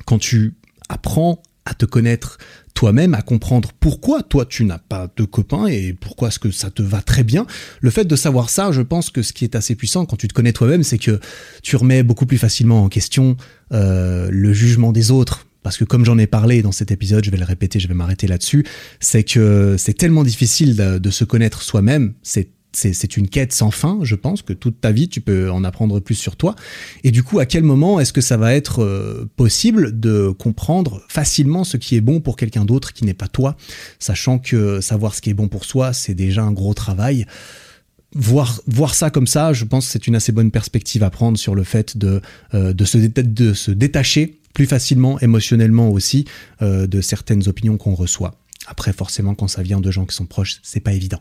quand 0.05 0.19
tu 0.19 0.55
apprends 0.89 1.43
à 1.65 1.75
te 1.75 1.87
connaître 1.87 2.39
toi-même, 2.75 3.15
à 3.15 3.23
comprendre 3.23 3.71
pourquoi 3.79 4.23
toi 4.23 4.47
tu 4.47 4.65
n'as 4.65 4.79
pas 4.79 5.09
de 5.17 5.25
copains 5.25 5.67
et 5.67 5.93
pourquoi 5.93 6.29
est-ce 6.29 6.39
que 6.39 6.51
ça 6.51 6.71
te 6.71 6.83
va 6.83 7.03
très 7.03 7.23
bien. 7.23 7.47
Le 7.81 7.91
fait 7.91 8.05
de 8.05 8.17
savoir 8.17 8.51
ça, 8.51 8.73
je 8.73 8.83
pense 8.83 9.11
que 9.11 9.23
ce 9.23 9.33
qui 9.33 9.45
est 9.45 9.55
assez 9.55 9.75
puissant 9.75 10.07
quand 10.07 10.17
tu 10.17 10.27
te 10.27 10.35
connais 10.35 10.53
toi-même, 10.53 10.83
c'est 10.83 10.99
que 10.99 11.21
tu 11.63 11.77
remets 11.77 12.03
beaucoup 12.03 12.27
plus 12.27 12.39
facilement 12.39 12.83
en 12.85 12.89
question 12.89 13.37
euh, 13.73 14.29
le 14.31 14.53
jugement 14.53 14.93
des 14.93 15.11
autres. 15.11 15.47
Parce 15.63 15.77
que 15.77 15.85
comme 15.85 16.05
j'en 16.05 16.19
ai 16.19 16.27
parlé 16.27 16.63
dans 16.63 16.73
cet 16.73 16.91
épisode, 16.91 17.25
je 17.25 17.31
vais 17.31 17.37
le 17.37 17.45
répéter, 17.45 17.79
je 17.79 17.87
vais 17.87 17.95
m'arrêter 17.95 18.27
là-dessus, 18.27 18.67
c'est 18.99 19.23
que 19.23 19.77
c'est 19.79 19.95
tellement 19.95 20.25
difficile 20.25 20.75
de, 20.75 20.99
de 20.99 21.11
se 21.11 21.23
connaître 21.23 21.63
soi-même, 21.63 22.15
c'est 22.23 22.49
c'est 22.73 23.17
une 23.17 23.29
quête 23.29 23.53
sans 23.53 23.71
fin, 23.71 23.99
je 24.03 24.15
pense, 24.15 24.43
que 24.43 24.53
toute 24.53 24.81
ta 24.81 24.93
vie, 24.93 25.09
tu 25.09 25.21
peux 25.21 25.51
en 25.51 25.65
apprendre 25.65 26.01
plus 26.01 26.15
sur 26.15 26.37
toi. 26.37 26.55
Et 27.05 27.11
du 27.11 27.23
coup, 27.23 27.39
à 27.39 27.47
quel 27.47 27.63
moment 27.63 28.01
est-ce 28.01 28.13
que 28.13 28.21
ça 28.21 28.37
va 28.37 28.55
être 28.55 28.83
euh, 28.83 29.29
possible 29.37 29.99
de 29.99 30.31
comprendre 30.31 31.03
facilement 31.09 31.65
ce 31.65 31.77
qui 31.77 31.97
est 31.97 32.01
bon 32.01 32.21
pour 32.21 32.37
quelqu'un 32.37 32.65
d'autre 32.65 32.93
qui 32.93 33.05
n'est 33.05 33.15
pas 33.15 33.29
toi, 33.29 33.57
sachant 33.99 34.39
que 34.39 34.81
savoir 34.81 35.15
ce 35.15 35.21
qui 35.21 35.31
est 35.31 35.35
bon 35.35 35.49
pour 35.49 35.65
soi, 35.65 35.93
c'est 35.93 36.15
déjà 36.15 36.43
un 36.43 36.53
gros 36.53 36.75
travail. 36.75 37.27
Voir, 38.15 38.61
voir 38.67 38.95
ça 38.95 39.11
comme 39.11 39.27
ça, 39.27 39.53
je 39.53 39.65
pense 39.65 39.87
que 39.87 39.93
c'est 39.93 40.07
une 40.07 40.15
assez 40.15 40.33
bonne 40.33 40.51
perspective 40.51 41.03
à 41.03 41.11
prendre 41.11 41.39
sur 41.39 41.55
le 41.55 41.65
fait 41.65 41.97
de, 41.97 42.21
euh, 42.53 42.73
de, 42.73 42.85
se, 42.85 42.99
de 42.99 43.55
se 43.55 43.71
détacher 43.71 44.39
plus 44.53 44.67
facilement, 44.67 45.19
émotionnellement 45.21 45.91
aussi, 45.91 46.27
euh, 46.61 46.87
de 46.87 47.01
certaines 47.01 47.49
opinions 47.49 47.77
qu'on 47.77 47.95
reçoit. 47.95 48.35
Après, 48.67 48.93
forcément, 48.93 49.35
quand 49.35 49.49
ça 49.49 49.63
vient 49.63 49.81
de 49.81 49.91
gens 49.91 50.05
qui 50.07 50.15
sont 50.15 50.27
proches, 50.27 50.59
c'est 50.63 50.81
pas 50.81 50.93
évident. 50.93 51.21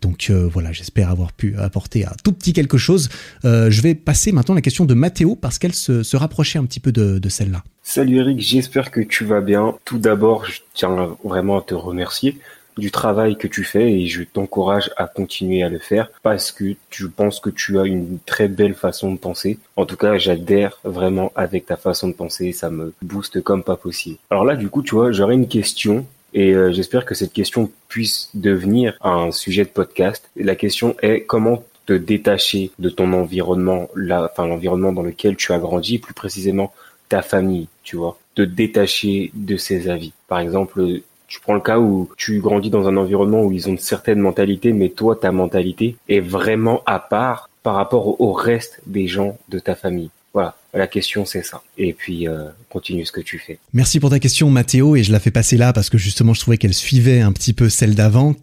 Donc 0.00 0.26
euh, 0.30 0.48
voilà, 0.52 0.72
j'espère 0.72 1.10
avoir 1.10 1.32
pu 1.32 1.56
apporter 1.58 2.04
un 2.04 2.12
tout 2.22 2.32
petit 2.32 2.52
quelque 2.52 2.78
chose. 2.78 3.08
Euh, 3.44 3.70
je 3.70 3.82
vais 3.82 3.94
passer 3.94 4.32
maintenant 4.32 4.54
à 4.54 4.58
la 4.58 4.62
question 4.62 4.84
de 4.84 4.94
Mathéo 4.94 5.36
parce 5.36 5.58
qu'elle 5.58 5.74
se, 5.74 6.16
rapprochait 6.16 6.58
un 6.58 6.64
petit 6.64 6.80
peu 6.80 6.92
de, 6.92 7.18
de 7.18 7.28
celle-là. 7.28 7.64
Salut 7.82 8.18
Eric, 8.18 8.40
j'espère 8.40 8.90
que 8.90 9.00
tu 9.00 9.24
vas 9.24 9.40
bien. 9.40 9.74
Tout 9.84 9.98
d'abord, 9.98 10.46
je 10.46 10.60
tiens 10.74 11.16
vraiment 11.24 11.58
à 11.58 11.62
te 11.62 11.74
remercier 11.74 12.38
du 12.78 12.90
travail 12.90 13.36
que 13.36 13.46
tu 13.46 13.64
fais 13.64 13.92
et 13.92 14.06
je 14.06 14.22
t'encourage 14.22 14.90
à 14.96 15.06
continuer 15.06 15.62
à 15.62 15.68
le 15.68 15.78
faire 15.78 16.10
parce 16.22 16.52
que 16.52 16.74
tu 16.90 17.08
penses 17.08 17.40
que 17.40 17.50
tu 17.50 17.78
as 17.78 17.84
une 17.84 18.18
très 18.24 18.48
belle 18.48 18.74
façon 18.74 19.12
de 19.12 19.18
penser. 19.18 19.58
En 19.76 19.86
tout 19.86 19.96
cas, 19.96 20.18
j'adhère 20.18 20.78
vraiment 20.84 21.32
avec 21.34 21.66
ta 21.66 21.76
façon 21.76 22.08
de 22.08 22.14
penser, 22.14 22.52
ça 22.52 22.70
me 22.70 22.94
booste 23.02 23.42
comme 23.42 23.62
pas 23.62 23.76
possible. 23.76 24.18
Alors 24.30 24.44
là, 24.44 24.56
du 24.56 24.68
coup, 24.68 24.82
tu 24.82 24.94
vois, 24.94 25.12
j'aurais 25.12 25.34
une 25.34 25.48
question 25.48 26.06
et 26.34 26.54
euh, 26.54 26.72
j'espère 26.72 27.04
que 27.04 27.14
cette 27.14 27.32
question 27.32 27.70
puisse 27.88 28.30
devenir 28.34 28.96
un 29.02 29.30
sujet 29.32 29.64
de 29.64 29.68
podcast. 29.68 30.30
La 30.36 30.54
question 30.54 30.96
est 31.02 31.22
comment 31.22 31.64
te 31.86 31.92
détacher 31.92 32.70
de 32.78 32.88
ton 32.88 33.12
environnement, 33.12 33.88
là, 33.94 34.28
enfin 34.30 34.46
l'environnement 34.46 34.92
dans 34.92 35.02
lequel 35.02 35.36
tu 35.36 35.52
as 35.52 35.58
grandi, 35.58 35.98
plus 35.98 36.14
précisément 36.14 36.72
ta 37.08 37.22
famille, 37.22 37.68
tu 37.82 37.96
vois, 37.96 38.18
te 38.34 38.42
détacher 38.42 39.30
de 39.34 39.56
ses 39.56 39.90
avis. 39.90 40.12
Par 40.28 40.38
exemple, 40.38 41.00
tu 41.26 41.40
prends 41.40 41.54
le 41.54 41.60
cas 41.60 41.78
où 41.78 42.08
tu 42.16 42.40
grandis 42.40 42.70
dans 42.70 42.88
un 42.88 42.96
environnement 42.96 43.42
où 43.42 43.52
ils 43.52 43.68
ont 43.68 43.72
une 43.72 43.78
certaine 43.78 44.20
mentalité, 44.20 44.72
mais 44.72 44.90
toi, 44.90 45.16
ta 45.16 45.32
mentalité 45.32 45.96
est 46.08 46.20
vraiment 46.20 46.82
à 46.86 46.98
part 46.98 47.50
par 47.62 47.74
rapport 47.74 48.20
au 48.20 48.32
reste 48.32 48.80
des 48.86 49.06
gens 49.06 49.38
de 49.48 49.58
ta 49.58 49.74
famille. 49.74 50.10
Voilà, 50.34 50.56
la 50.72 50.86
question 50.86 51.24
c'est 51.24 51.42
ça. 51.42 51.62
Et 51.76 51.92
puis 51.92 52.26
euh, 52.26 52.48
continue 52.70 53.04
ce 53.04 53.12
que 53.12 53.20
tu 53.20 53.38
fais. 53.38 53.58
Merci 53.72 54.00
pour 54.00 54.10
ta 54.10 54.18
question 54.18 54.50
Mathéo 54.50 54.96
et 54.96 55.02
je 55.02 55.12
la 55.12 55.20
fais 55.20 55.30
passer 55.30 55.56
là 55.56 55.72
parce 55.72 55.90
que 55.90 55.98
justement 55.98 56.34
je 56.34 56.40
trouvais 56.40 56.58
qu'elle 56.58 56.74
suivait 56.74 57.20
un 57.20 57.32
petit 57.32 57.52
peu 57.52 57.68
celle 57.68 57.94
d'avant 57.94 58.34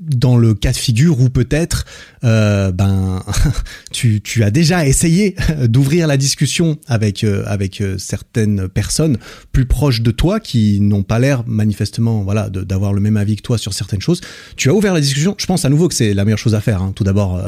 dans 0.00 0.36
le 0.36 0.54
cas 0.54 0.72
de 0.72 0.76
figure 0.76 1.20
où 1.20 1.28
peut-être 1.28 1.84
euh, 2.24 2.70
ben 2.72 3.22
tu, 3.92 4.20
tu 4.20 4.44
as 4.44 4.50
déjà 4.50 4.86
essayé 4.86 5.34
d'ouvrir 5.64 6.06
la 6.06 6.16
discussion 6.16 6.78
avec 6.86 7.24
euh, 7.24 7.42
avec 7.46 7.80
euh, 7.80 7.98
certaines 7.98 8.68
personnes 8.68 9.18
plus 9.52 9.66
proches 9.66 10.02
de 10.02 10.10
toi 10.10 10.40
qui 10.40 10.80
n'ont 10.80 11.02
pas 11.02 11.18
l'air 11.18 11.44
manifestement 11.46 12.22
voilà 12.22 12.48
d'avoir 12.48 12.92
le 12.92 13.00
même 13.00 13.16
avis 13.16 13.36
que 13.36 13.42
toi 13.42 13.58
sur 13.58 13.72
certaines 13.72 14.00
choses. 14.00 14.20
Tu 14.56 14.70
as 14.70 14.74
ouvert 14.74 14.94
la 14.94 15.00
discussion. 15.00 15.34
Je 15.38 15.46
pense 15.46 15.64
à 15.64 15.68
nouveau 15.68 15.88
que 15.88 15.94
c'est 15.94 16.14
la 16.14 16.24
meilleure 16.24 16.38
chose 16.38 16.54
à 16.54 16.60
faire 16.60 16.82
hein. 16.82 16.92
tout 16.94 17.04
d'abord 17.04 17.40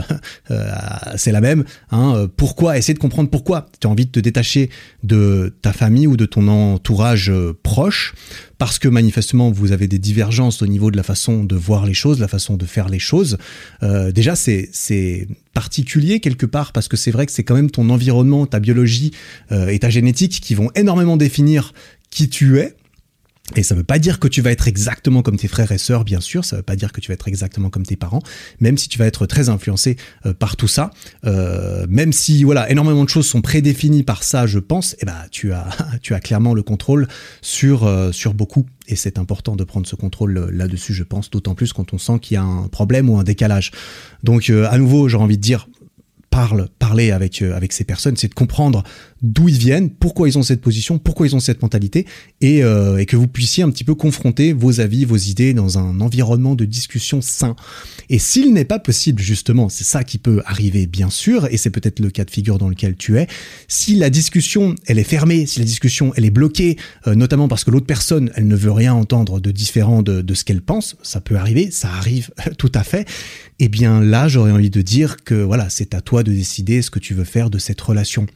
c'est 1.17 1.33
la 1.33 1.41
même 1.41 1.65
hein. 1.91 2.29
pourquoi? 2.37 2.79
Essayer 2.79 2.95
de 2.95 2.99
comprendre 2.99 3.31
pourquoi. 3.31 3.67
Tu 3.81 3.87
as 3.87 3.91
envie 3.91 4.07
de 4.07 4.11
te 4.11 4.21
détacher 4.21 4.71
de 5.03 5.55
ta 5.63 5.73
famille 5.73 6.07
ou 6.07 6.17
de 6.17 6.27
ton 6.27 6.49
entourage 6.49 7.33
proche 7.63 8.15
parce 8.61 8.79
que 8.79 8.89
manifestement 8.89 9.51
vous 9.51 9.73
avez 9.73 9.89
des 9.89 9.99
divergences 9.99 10.61
au 10.61 10.67
niveau 10.67 10.91
de 10.91 10.97
la 10.99 11.03
façon 11.03 11.45
de 11.45 11.57
voir 11.57 11.87
les 11.87 11.95
choses, 11.95 12.21
la 12.21 12.29
façon 12.29 12.59
de 12.59 12.67
faire 12.67 12.91
les 12.91 12.99
choses. 12.99 13.39
Euh, 13.83 14.13
déjà, 14.13 14.37
c'est 14.37 15.29
particulier 15.55 16.21
quelque 16.21 16.45
part 16.45 16.73
parce 16.73 16.87
que 16.87 16.99
c'est 16.99 17.11
vrai 17.11 17.25
que 17.25 17.33
c'est 17.33 17.43
quand 17.43 17.55
même 17.55 17.71
ton 17.71 17.89
environnement, 17.89 18.45
ta 18.45 18.61
biologie 18.61 19.13
euh, 19.51 19.69
et 19.69 19.79
ta 19.79 19.89
génétique 19.89 20.43
qui 20.43 20.55
vont 20.55 20.71
énormément 20.75 21.17
définir 21.17 21.73
qui 22.11 22.29
tu 22.29 22.59
es. 22.59 22.77
Et 23.57 23.63
ça 23.63 23.75
veut 23.75 23.85
pas 23.85 23.99
dire 23.99 24.21
que 24.21 24.29
tu 24.29 24.43
vas 24.43 24.53
être 24.53 24.69
exactement 24.69 25.23
comme 25.23 25.37
tes 25.37 25.49
frères 25.49 25.73
et 25.73 25.79
sœurs, 25.79 26.05
bien 26.05 26.21
sûr. 26.21 26.45
Ça 26.45 26.57
veut 26.57 26.63
pas 26.63 26.77
dire 26.77 26.93
que 26.93 27.01
tu 27.01 27.09
vas 27.09 27.15
être 27.15 27.29
exactement 27.29 27.71
comme 27.71 27.85
tes 27.85 27.97
parents, 27.97 28.23
même 28.61 28.79
si 28.79 28.89
tu 28.89 28.99
vas 28.99 29.07
être 29.07 29.27
très 29.27 29.49
influencé 29.49 29.97
euh, 30.27 30.33
par 30.33 30.57
tout 30.57 30.69
ça. 30.69 30.91
Euh, 31.25 31.87
même 31.89 32.13
si 32.13 32.45
voilà, 32.45 32.71
énormément 32.71 33.05
de 33.05 33.09
choses 33.09 33.27
sont 33.27 33.43
prédéfinies 33.43 34.03
par 34.03 34.23
ça, 34.23 34.47
je 34.47 34.59
pense. 34.59 34.95
Et 34.95 34.99
eh 35.03 35.07
ben, 35.07 35.17
tu 35.31 35.53
as, 35.53 35.69
tu 36.03 36.15
as 36.15 36.21
clairement 36.21 36.55
le 36.55 36.63
contrôle 36.63 37.09
sur 37.43 37.85
euh, 37.85 38.13
sur 38.13 38.35
beaucoup. 38.35 38.67
Et 38.87 38.97
c'est 38.97 39.19
important 39.19 39.57
de 39.57 39.65
prendre 39.65 39.87
ce 39.87 39.97
contrôle 39.97 40.51
là-dessus, 40.53 40.95
je 40.95 41.05
pense, 41.05 41.31
d'autant 41.31 41.55
plus 41.55 41.73
quand 41.73 41.93
on 41.93 41.99
sent 41.99 42.19
qu'il 42.21 42.35
y 42.35 42.39
a 42.39 42.43
un 42.43 42.67
problème 42.69 43.09
ou 43.09 43.19
un 43.19 43.25
décalage. 43.25 43.71
Donc, 44.25 44.51
à 44.51 44.79
nouveau, 44.79 45.09
j'aurais 45.09 45.25
envie 45.25 45.37
de 45.37 45.43
dire, 45.43 45.69
parle, 46.31 46.69
parler 46.81 47.13
avec 47.13 47.41
avec 47.41 47.73
ces 47.73 47.85
personnes, 47.85 48.17
c'est 48.17 48.27
de 48.27 48.35
comprendre 48.35 48.83
d'où 49.23 49.49
ils 49.49 49.59
viennent, 49.59 49.91
pourquoi 49.91 50.29
ils 50.29 50.39
ont 50.39 50.43
cette 50.43 50.61
position, 50.61 50.99
pourquoi 50.99 51.27
ils 51.27 51.37
ont 51.37 51.41
cette 51.41 51.63
mentalité, 51.63 52.07
et, 52.41 52.63
euh, 52.63 52.99
et, 52.99 53.07
que 53.07 53.17
vous 53.17 53.27
puissiez 53.27 53.63
un 53.63 53.71
petit 53.71 53.85
peu 53.85 53.95
confronter 53.95 54.53
vos 54.53 54.81
avis, 54.81 55.05
vos 55.05 55.17
idées 55.17 55.53
dans 55.55 55.79
un 55.79 56.01
environnement 56.01 56.55
de 56.55 56.65
discussion 56.65 57.21
sain. 57.21 57.57
Et 58.09 58.19
s'il 58.19 58.53
n'est 58.53 58.65
pas 58.65 58.79
possible, 58.79 59.21
justement, 59.21 59.69
c'est 59.69 59.85
ça 59.85 60.05
qui 60.05 60.19
peut 60.19 60.43
arriver, 60.47 60.87
bien 60.87 61.11
sûr, 61.11 61.47
et 61.51 61.57
c'est 61.57 61.71
peut-être 61.71 62.01
le 62.01 62.11
cas 62.11 62.25
de 62.25 62.31
figure 62.31 62.59
dans 62.59 62.69
lequel 62.69 62.97
tu 62.97 63.19
es, 63.19 63.27
si 63.69 63.95
la 63.97 64.11
discussion, 64.11 64.75
elle 64.87 64.99
est 64.99 65.05
fermée, 65.05 65.47
si 65.47 65.59
la 65.59 65.67
discussion, 65.67 66.13
elle 66.17 66.25
est 66.25 66.31
bloquée, 66.31 66.77
euh, 67.07 67.15
notamment 67.15 67.49
parce 67.49 67.65
que 67.65 67.71
l'autre 67.71 67.87
personne, 67.87 68.31
elle 68.37 68.49
ne 68.49 68.57
veut 68.57 68.73
rien 68.73 68.95
entendre 68.95 69.41
de 69.41 69.51
différent 69.51 70.03
de, 70.03 70.23
de 70.23 70.35
ce 70.35 70.45
qu'elle 70.45 70.63
pense, 70.63 70.97
ça 71.03 71.21
peut 71.21 71.37
arriver, 71.37 71.71
ça 71.71 71.89
arrive 71.91 72.31
tout 72.59 72.73
à 72.75 72.85
fait, 72.85 73.07
eh 73.59 73.69
bien 73.69 74.01
là, 74.01 74.29
j'aurais 74.29 74.53
envie 74.53 74.71
de 74.71 74.83
dire 74.83 75.23
que 75.25 75.35
voilà, 75.35 75.69
c'est 75.69 75.95
à 75.95 76.01
toi 76.01 76.23
de 76.23 76.33
décider 76.33 76.83
ce 76.83 76.91
que 76.91 76.99
tu 76.99 77.15
veux 77.15 77.25
faire 77.25 77.51
de 77.51 77.59
cette 77.59 77.81
relation. 77.81 78.27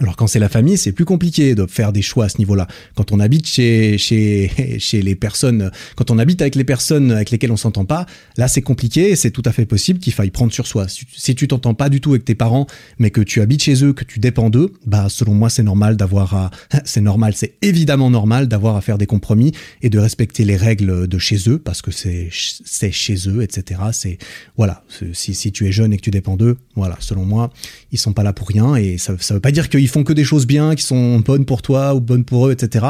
Alors 0.00 0.16
quand 0.16 0.26
c'est 0.26 0.38
la 0.38 0.48
famille, 0.48 0.78
c'est 0.78 0.92
plus 0.92 1.04
compliqué 1.04 1.54
de 1.54 1.66
faire 1.66 1.92
des 1.92 2.02
choix 2.02 2.24
à 2.24 2.28
ce 2.28 2.38
niveau-là. 2.38 2.66
Quand 2.94 3.12
on 3.12 3.20
habite 3.20 3.46
chez 3.46 3.98
chez 3.98 4.50
chez 4.78 5.02
les 5.02 5.14
personnes, 5.14 5.70
quand 5.96 6.10
on 6.10 6.18
habite 6.18 6.40
avec 6.40 6.54
les 6.54 6.64
personnes 6.64 7.12
avec 7.12 7.30
lesquelles 7.30 7.52
on 7.52 7.56
s'entend 7.56 7.84
pas, 7.84 8.06
là 8.36 8.48
c'est 8.48 8.62
compliqué. 8.62 9.16
C'est 9.16 9.30
tout 9.30 9.42
à 9.44 9.52
fait 9.52 9.66
possible 9.66 9.98
qu'il 9.98 10.12
faille 10.12 10.30
prendre 10.30 10.52
sur 10.52 10.66
soi. 10.66 10.86
Si 10.88 11.34
tu 11.34 11.48
t'entends 11.48 11.74
pas 11.74 11.88
du 11.88 12.00
tout 12.00 12.10
avec 12.10 12.24
tes 12.24 12.34
parents, 12.34 12.66
mais 12.98 13.10
que 13.10 13.20
tu 13.20 13.40
habites 13.40 13.62
chez 13.62 13.84
eux, 13.84 13.92
que 13.92 14.04
tu 14.04 14.18
dépends 14.18 14.50
d'eux, 14.50 14.72
bah 14.86 15.08
selon 15.08 15.34
moi 15.34 15.50
c'est 15.50 15.62
normal 15.62 15.96
d'avoir 15.96 16.34
à, 16.34 16.50
c'est 16.84 17.00
normal, 17.00 17.34
c'est 17.36 17.54
évidemment 17.60 18.10
normal 18.10 18.48
d'avoir 18.48 18.76
à 18.76 18.80
faire 18.80 18.98
des 18.98 19.06
compromis 19.06 19.52
et 19.82 19.90
de 19.90 19.98
respecter 19.98 20.44
les 20.44 20.56
règles 20.56 21.06
de 21.06 21.18
chez 21.18 21.48
eux 21.48 21.58
parce 21.58 21.82
que 21.82 21.90
c'est 21.90 22.28
c'est 22.30 22.92
chez 22.92 23.28
eux, 23.28 23.42
etc. 23.42 23.80
C'est 23.92 24.18
voilà. 24.56 24.84
Si 25.12 25.34
si 25.34 25.52
tu 25.52 25.66
es 25.66 25.72
jeune 25.72 25.92
et 25.92 25.96
que 25.98 26.02
tu 26.02 26.10
dépends 26.10 26.36
d'eux, 26.36 26.56
voilà. 26.76 26.96
Selon 27.00 27.24
moi, 27.24 27.50
ils 27.90 27.98
sont 27.98 28.12
pas 28.12 28.22
là 28.22 28.32
pour 28.32 28.48
rien 28.48 28.74
et 28.76 28.96
ça 28.96 29.14
ça 29.18 29.34
veut 29.34 29.40
pas 29.40 29.52
dire 29.52 29.68
que 29.68 29.81
ils 29.82 29.88
font 29.88 30.04
que 30.04 30.12
des 30.12 30.24
choses 30.24 30.46
bien, 30.46 30.74
qui 30.74 30.82
sont 30.82 31.20
bonnes 31.20 31.44
pour 31.44 31.62
toi 31.62 31.94
ou 31.94 32.00
bonnes 32.00 32.24
pour 32.24 32.48
eux, 32.48 32.52
etc. 32.52 32.86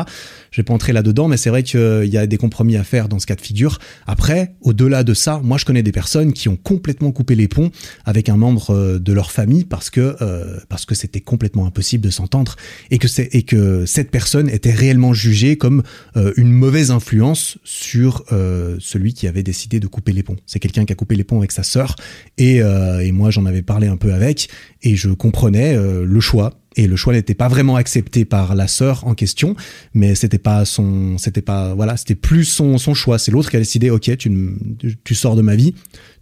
Je 0.50 0.60
vais 0.60 0.64
pas 0.64 0.74
entrer 0.74 0.92
là-dedans, 0.92 1.28
mais 1.28 1.36
c'est 1.36 1.50
vrai 1.50 1.62
qu'il 1.62 2.04
y 2.04 2.18
a 2.18 2.26
des 2.26 2.36
compromis 2.36 2.76
à 2.76 2.84
faire 2.84 3.08
dans 3.08 3.18
ce 3.18 3.26
cas 3.26 3.34
de 3.34 3.40
figure. 3.40 3.78
Après, 4.06 4.54
au-delà 4.60 5.02
de 5.02 5.14
ça, 5.14 5.40
moi 5.42 5.58
je 5.58 5.64
connais 5.64 5.82
des 5.82 5.92
personnes 5.92 6.32
qui 6.32 6.48
ont 6.48 6.56
complètement 6.56 7.10
coupé 7.12 7.34
les 7.34 7.48
ponts 7.48 7.70
avec 8.04 8.28
un 8.28 8.36
membre 8.36 8.70
euh, 8.70 8.98
de 8.98 9.12
leur 9.12 9.30
famille 9.30 9.64
parce 9.64 9.90
que 9.90 10.16
euh, 10.20 10.58
parce 10.68 10.84
que 10.84 10.94
c'était 10.94 11.20
complètement 11.20 11.66
impossible 11.66 12.04
de 12.04 12.10
s'entendre 12.10 12.56
et 12.90 12.98
que 12.98 13.08
c'est 13.08 13.28
et 13.32 13.42
que 13.42 13.86
cette 13.86 14.10
personne 14.10 14.48
était 14.48 14.72
réellement 14.72 15.14
jugée 15.14 15.56
comme 15.56 15.82
euh, 16.16 16.32
une 16.36 16.52
mauvaise 16.52 16.90
influence 16.90 17.58
sur 17.64 18.24
euh, 18.32 18.76
celui 18.80 19.14
qui 19.14 19.26
avait 19.26 19.42
décidé 19.42 19.80
de 19.80 19.86
couper 19.86 20.12
les 20.12 20.22
ponts. 20.22 20.36
C'est 20.46 20.58
quelqu'un 20.58 20.84
qui 20.84 20.92
a 20.92 20.96
coupé 20.96 21.14
les 21.14 21.24
ponts 21.24 21.38
avec 21.38 21.52
sa 21.52 21.62
sœur 21.62 21.96
et, 22.38 22.62
euh, 22.62 23.00
et 23.00 23.12
moi 23.12 23.30
j'en 23.30 23.46
avais 23.46 23.62
parlé 23.62 23.86
un 23.86 23.96
peu 23.96 24.12
avec 24.12 24.48
et 24.82 24.96
je 24.96 25.10
comprenais 25.10 25.76
le 25.76 26.20
choix 26.20 26.61
et 26.76 26.86
le 26.86 26.96
choix 26.96 27.12
n'était 27.12 27.34
pas 27.34 27.48
vraiment 27.48 27.76
accepté 27.76 28.24
par 28.24 28.54
la 28.54 28.66
sœur 28.66 29.06
en 29.06 29.14
question, 29.14 29.56
mais 29.94 30.14
c'était 30.14 30.38
pas 30.38 30.64
son, 30.64 31.18
c'était 31.18 31.42
pas, 31.42 31.74
voilà, 31.74 31.96
c'était 31.96 32.14
plus 32.14 32.44
son, 32.44 32.78
choix. 32.94 33.18
C'est 33.18 33.30
l'autre 33.30 33.50
qui 33.50 33.56
a 33.56 33.60
décidé, 33.60 33.90
ok, 33.90 34.16
tu, 34.16 34.56
tu 35.04 35.14
sors 35.14 35.36
de 35.36 35.42
ma 35.42 35.56
vie, 35.56 35.74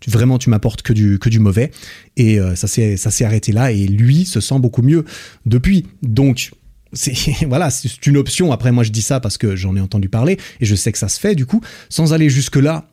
vraiment 0.06 0.38
tu 0.38 0.50
m'apportes 0.50 0.82
que 0.82 0.92
du, 0.92 1.18
que 1.18 1.28
du 1.28 1.38
mauvais, 1.38 1.70
et 2.16 2.40
euh, 2.40 2.54
ça 2.54 2.66
s'est, 2.66 2.96
ça 2.96 3.10
s'est 3.10 3.24
arrêté 3.24 3.52
là, 3.52 3.72
et 3.72 3.86
lui 3.86 4.24
se 4.24 4.40
sent 4.40 4.58
beaucoup 4.58 4.82
mieux 4.82 5.04
depuis. 5.46 5.86
Donc 6.02 6.52
c'est 6.92 7.14
voilà, 7.46 7.70
c'est 7.70 8.06
une 8.06 8.16
option. 8.16 8.52
Après, 8.52 8.72
moi, 8.72 8.84
je 8.84 8.90
dis 8.90 9.02
ça 9.02 9.20
parce 9.20 9.38
que 9.38 9.56
j'en 9.56 9.76
ai 9.76 9.80
entendu 9.80 10.08
parler 10.08 10.38
et 10.60 10.66
je 10.66 10.74
sais 10.74 10.92
que 10.92 10.98
ça 10.98 11.08
se 11.08 11.20
fait. 11.20 11.34
Du 11.34 11.46
coup, 11.46 11.60
sans 11.88 12.12
aller 12.12 12.28
jusque 12.28 12.56
là, 12.56 12.88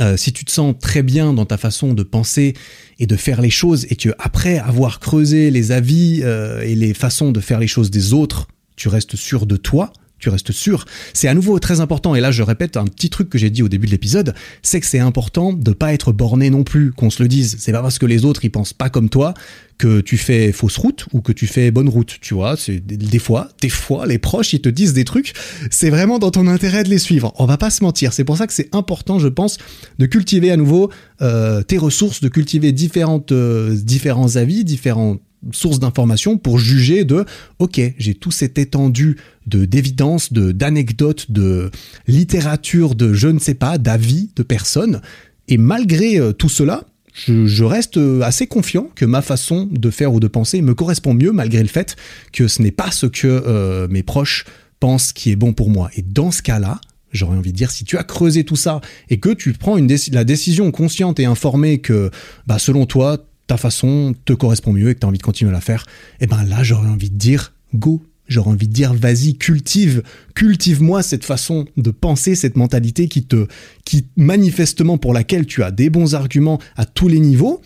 euh, 0.00 0.16
si 0.16 0.32
tu 0.32 0.44
te 0.44 0.50
sens 0.50 0.74
très 0.80 1.02
bien 1.02 1.34
dans 1.34 1.44
ta 1.44 1.58
façon 1.58 1.92
de 1.92 2.02
penser 2.02 2.54
et 2.98 3.06
de 3.06 3.16
faire 3.16 3.40
les 3.40 3.50
choses 3.50 3.86
et 3.90 3.96
que 3.96 4.10
après 4.18 4.58
avoir 4.58 5.00
creusé 5.00 5.50
les 5.50 5.70
avis 5.70 6.20
euh, 6.22 6.62
et 6.62 6.74
les 6.74 6.94
façons 6.94 7.30
de 7.30 7.40
faire 7.40 7.58
les 7.58 7.66
choses 7.66 7.90
des 7.90 8.14
autres, 8.14 8.48
tu 8.76 8.88
restes 8.88 9.16
sûr 9.16 9.44
de 9.46 9.56
toi, 9.56 9.92
tu 10.22 10.28
restes 10.28 10.52
sûr. 10.52 10.84
C'est 11.12 11.28
à 11.28 11.34
nouveau 11.34 11.58
très 11.58 11.80
important, 11.80 12.14
et 12.14 12.20
là 12.20 12.30
je 12.30 12.42
répète 12.42 12.76
un 12.76 12.84
petit 12.84 13.10
truc 13.10 13.28
que 13.28 13.38
j'ai 13.38 13.50
dit 13.50 13.62
au 13.62 13.68
début 13.68 13.86
de 13.86 13.92
l'épisode, 13.92 14.34
c'est 14.62 14.80
que 14.80 14.86
c'est 14.86 15.00
important 15.00 15.52
de 15.52 15.72
pas 15.72 15.92
être 15.92 16.12
borné 16.12 16.48
non 16.48 16.64
plus, 16.64 16.92
qu'on 16.92 17.10
se 17.10 17.22
le 17.22 17.28
dise. 17.28 17.56
C'est 17.58 17.72
pas 17.72 17.82
parce 17.82 17.98
que 17.98 18.06
les 18.06 18.24
autres 18.24 18.44
ils 18.44 18.50
pensent 18.50 18.72
pas 18.72 18.88
comme 18.88 19.08
toi 19.08 19.34
que 19.78 20.00
tu 20.00 20.16
fais 20.16 20.52
fausse 20.52 20.76
route 20.76 21.06
ou 21.12 21.22
que 21.22 21.32
tu 21.32 21.48
fais 21.48 21.72
bonne 21.72 21.88
route, 21.88 22.18
tu 22.20 22.34
vois. 22.34 22.56
C'est 22.56 22.78
des 22.78 23.18
fois, 23.18 23.48
des 23.60 23.68
fois, 23.68 24.06
les 24.06 24.18
proches 24.18 24.52
ils 24.52 24.60
te 24.60 24.68
disent 24.68 24.92
des 24.92 25.04
trucs, 25.04 25.32
c'est 25.70 25.90
vraiment 25.90 26.20
dans 26.20 26.30
ton 26.30 26.46
intérêt 26.46 26.84
de 26.84 26.88
les 26.88 26.98
suivre. 26.98 27.32
On 27.38 27.46
va 27.46 27.56
pas 27.56 27.70
se 27.70 27.82
mentir. 27.82 28.12
C'est 28.12 28.22
pour 28.22 28.36
ça 28.36 28.46
que 28.46 28.52
c'est 28.52 28.72
important, 28.72 29.18
je 29.18 29.28
pense, 29.28 29.58
de 29.98 30.06
cultiver 30.06 30.52
à 30.52 30.56
nouveau 30.56 30.90
euh, 31.20 31.62
tes 31.62 31.78
ressources, 31.78 32.20
de 32.20 32.28
cultiver 32.28 32.72
euh, 32.72 33.74
différents 33.74 34.36
avis, 34.36 34.64
différents 34.64 35.16
source 35.50 35.80
d'informations 35.80 36.38
pour 36.38 36.58
juger 36.58 37.04
de 37.04 37.24
ok 37.58 37.80
j'ai 37.98 38.14
tout 38.14 38.30
cette 38.30 38.58
étendue 38.58 39.16
de 39.46 39.64
d'évidence 39.64 40.32
de 40.32 40.52
d'anecdotes 40.52 41.30
de 41.30 41.70
littérature 42.06 42.94
de 42.94 43.12
je 43.12 43.28
ne 43.28 43.38
sais 43.38 43.54
pas 43.54 43.78
d'avis 43.78 44.30
de 44.36 44.42
personnes. 44.42 45.00
Et 45.48 45.58
malgré 45.58 46.18
euh, 46.18 46.32
tout 46.32 46.48
cela 46.48 46.84
je, 47.14 47.64
reste 47.64 47.98
euh, 47.98 48.22
assez 48.22 48.46
confiant 48.46 48.88
que 48.94 49.04
ma 49.04 49.20
façon 49.20 49.68
de 49.70 49.90
faire 49.90 50.14
ou 50.14 50.20
de 50.20 50.28
penser 50.28 50.62
me 50.62 50.74
correspond 50.74 51.12
mieux 51.12 51.32
malgré 51.32 51.60
le 51.60 51.68
fait 51.68 51.96
que 52.32 52.48
ce 52.48 52.62
n'est 52.62 52.70
pas 52.70 52.90
ce 52.90 53.04
que 53.04 53.26
euh, 53.26 53.86
mes 53.88 54.02
proches 54.02 54.46
pensent 54.80 55.12
qui 55.12 55.30
est 55.30 55.36
bon 55.36 55.52
pour 55.52 55.68
moi. 55.68 55.90
Et 55.94 56.02
dans 56.02 56.30
ce 56.30 56.40
cas-là 56.40 56.80
J'aurais 57.12 57.36
envie 57.36 57.52
de 57.52 57.56
dire, 57.56 57.70
si 57.70 57.84
tu 57.84 57.98
as 57.98 58.04
creusé 58.04 58.44
tout 58.44 58.56
ça 58.56 58.80
et 59.10 59.20
que 59.20 59.28
tu 59.28 59.52
prends 59.52 59.76
une 59.76 59.94
la 60.12 60.24
décision 60.24 60.70
consciente 60.70 61.20
et 61.20 61.26
informée 61.26 61.78
que, 61.78 62.10
bah, 62.46 62.58
selon 62.58 62.86
toi, 62.86 63.18
ta 63.52 63.58
façon 63.58 64.14
te 64.24 64.32
correspond 64.32 64.72
mieux 64.72 64.88
et 64.88 64.94
que 64.94 65.00
tu 65.00 65.04
as 65.04 65.08
envie 65.10 65.18
de 65.18 65.22
continuer 65.22 65.50
à 65.50 65.52
la 65.52 65.60
faire, 65.60 65.84
et 66.20 66.24
eh 66.24 66.26
ben 66.26 66.42
là, 66.42 66.62
j'aurais 66.62 66.88
envie 66.88 67.10
de 67.10 67.18
dire 67.18 67.52
go. 67.74 68.02
J'aurais 68.28 68.48
envie 68.48 68.66
de 68.66 68.72
dire 68.72 68.94
vas-y, 68.94 69.34
cultive, 69.34 70.02
cultive-moi 70.34 71.02
cette 71.02 71.26
façon 71.26 71.66
de 71.76 71.90
penser, 71.90 72.34
cette 72.34 72.56
mentalité 72.56 73.08
qui 73.08 73.24
te, 73.24 73.46
qui 73.84 74.06
manifestement 74.16 74.96
pour 74.96 75.12
laquelle 75.12 75.44
tu 75.44 75.62
as 75.62 75.70
des 75.70 75.90
bons 75.90 76.14
arguments 76.14 76.58
à 76.76 76.86
tous 76.86 77.08
les 77.08 77.20
niveaux, 77.20 77.60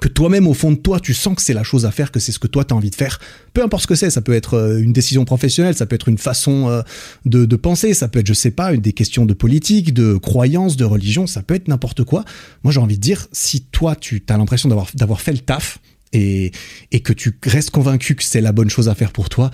que 0.00 0.08
toi-même 0.08 0.46
au 0.46 0.54
fond 0.54 0.72
de 0.72 0.76
toi 0.76 0.98
tu 0.98 1.14
sens 1.14 1.34
que 1.36 1.42
c'est 1.42 1.54
la 1.54 1.62
chose 1.62 1.86
à 1.86 1.90
faire, 1.90 2.10
que 2.10 2.20
c'est 2.20 2.32
ce 2.32 2.38
que 2.38 2.46
toi 2.46 2.64
tu 2.64 2.74
as 2.74 2.76
envie 2.76 2.90
de 2.90 2.94
faire, 2.94 3.20
peu 3.52 3.62
importe 3.62 3.82
ce 3.82 3.86
que 3.86 3.94
c'est, 3.94 4.10
ça 4.10 4.20
peut 4.20 4.32
être 4.32 4.54
euh, 4.54 4.80
une 4.80 4.92
décision 4.92 5.24
professionnelle, 5.24 5.74
ça 5.74 5.86
peut 5.86 5.94
être 5.94 6.08
une 6.08 6.18
façon 6.18 6.68
euh, 6.68 6.82
de, 7.26 7.44
de, 7.44 7.56
penser, 7.56 7.94
ça 7.94 8.08
peut 8.08 8.20
être 8.20 8.26
je 8.26 8.32
sais 8.32 8.50
pas, 8.50 8.76
des 8.76 8.92
questions 8.92 9.26
de 9.26 9.34
politique, 9.34 9.92
de 9.92 10.14
croyance, 10.16 10.76
de 10.76 10.84
religion, 10.84 11.26
ça 11.26 11.42
peut 11.42 11.54
être 11.54 11.68
n'importe 11.68 12.04
quoi. 12.04 12.24
Moi 12.64 12.72
j'ai 12.72 12.80
envie 12.80 12.96
de 12.96 13.02
dire, 13.02 13.28
si 13.32 13.62
toi 13.62 13.94
tu 13.94 14.22
as 14.28 14.36
l'impression 14.36 14.68
d'avoir 14.94 15.20
fait 15.20 15.32
le 15.32 15.38
taf 15.38 15.78
et, 16.12 16.52
et 16.90 17.00
que 17.00 17.12
tu 17.12 17.38
restes 17.44 17.70
convaincu 17.70 18.14
que 18.14 18.24
c'est 18.24 18.40
la 18.40 18.52
bonne 18.52 18.70
chose 18.70 18.88
à 18.88 18.94
faire 18.94 19.12
pour 19.12 19.28
toi, 19.28 19.50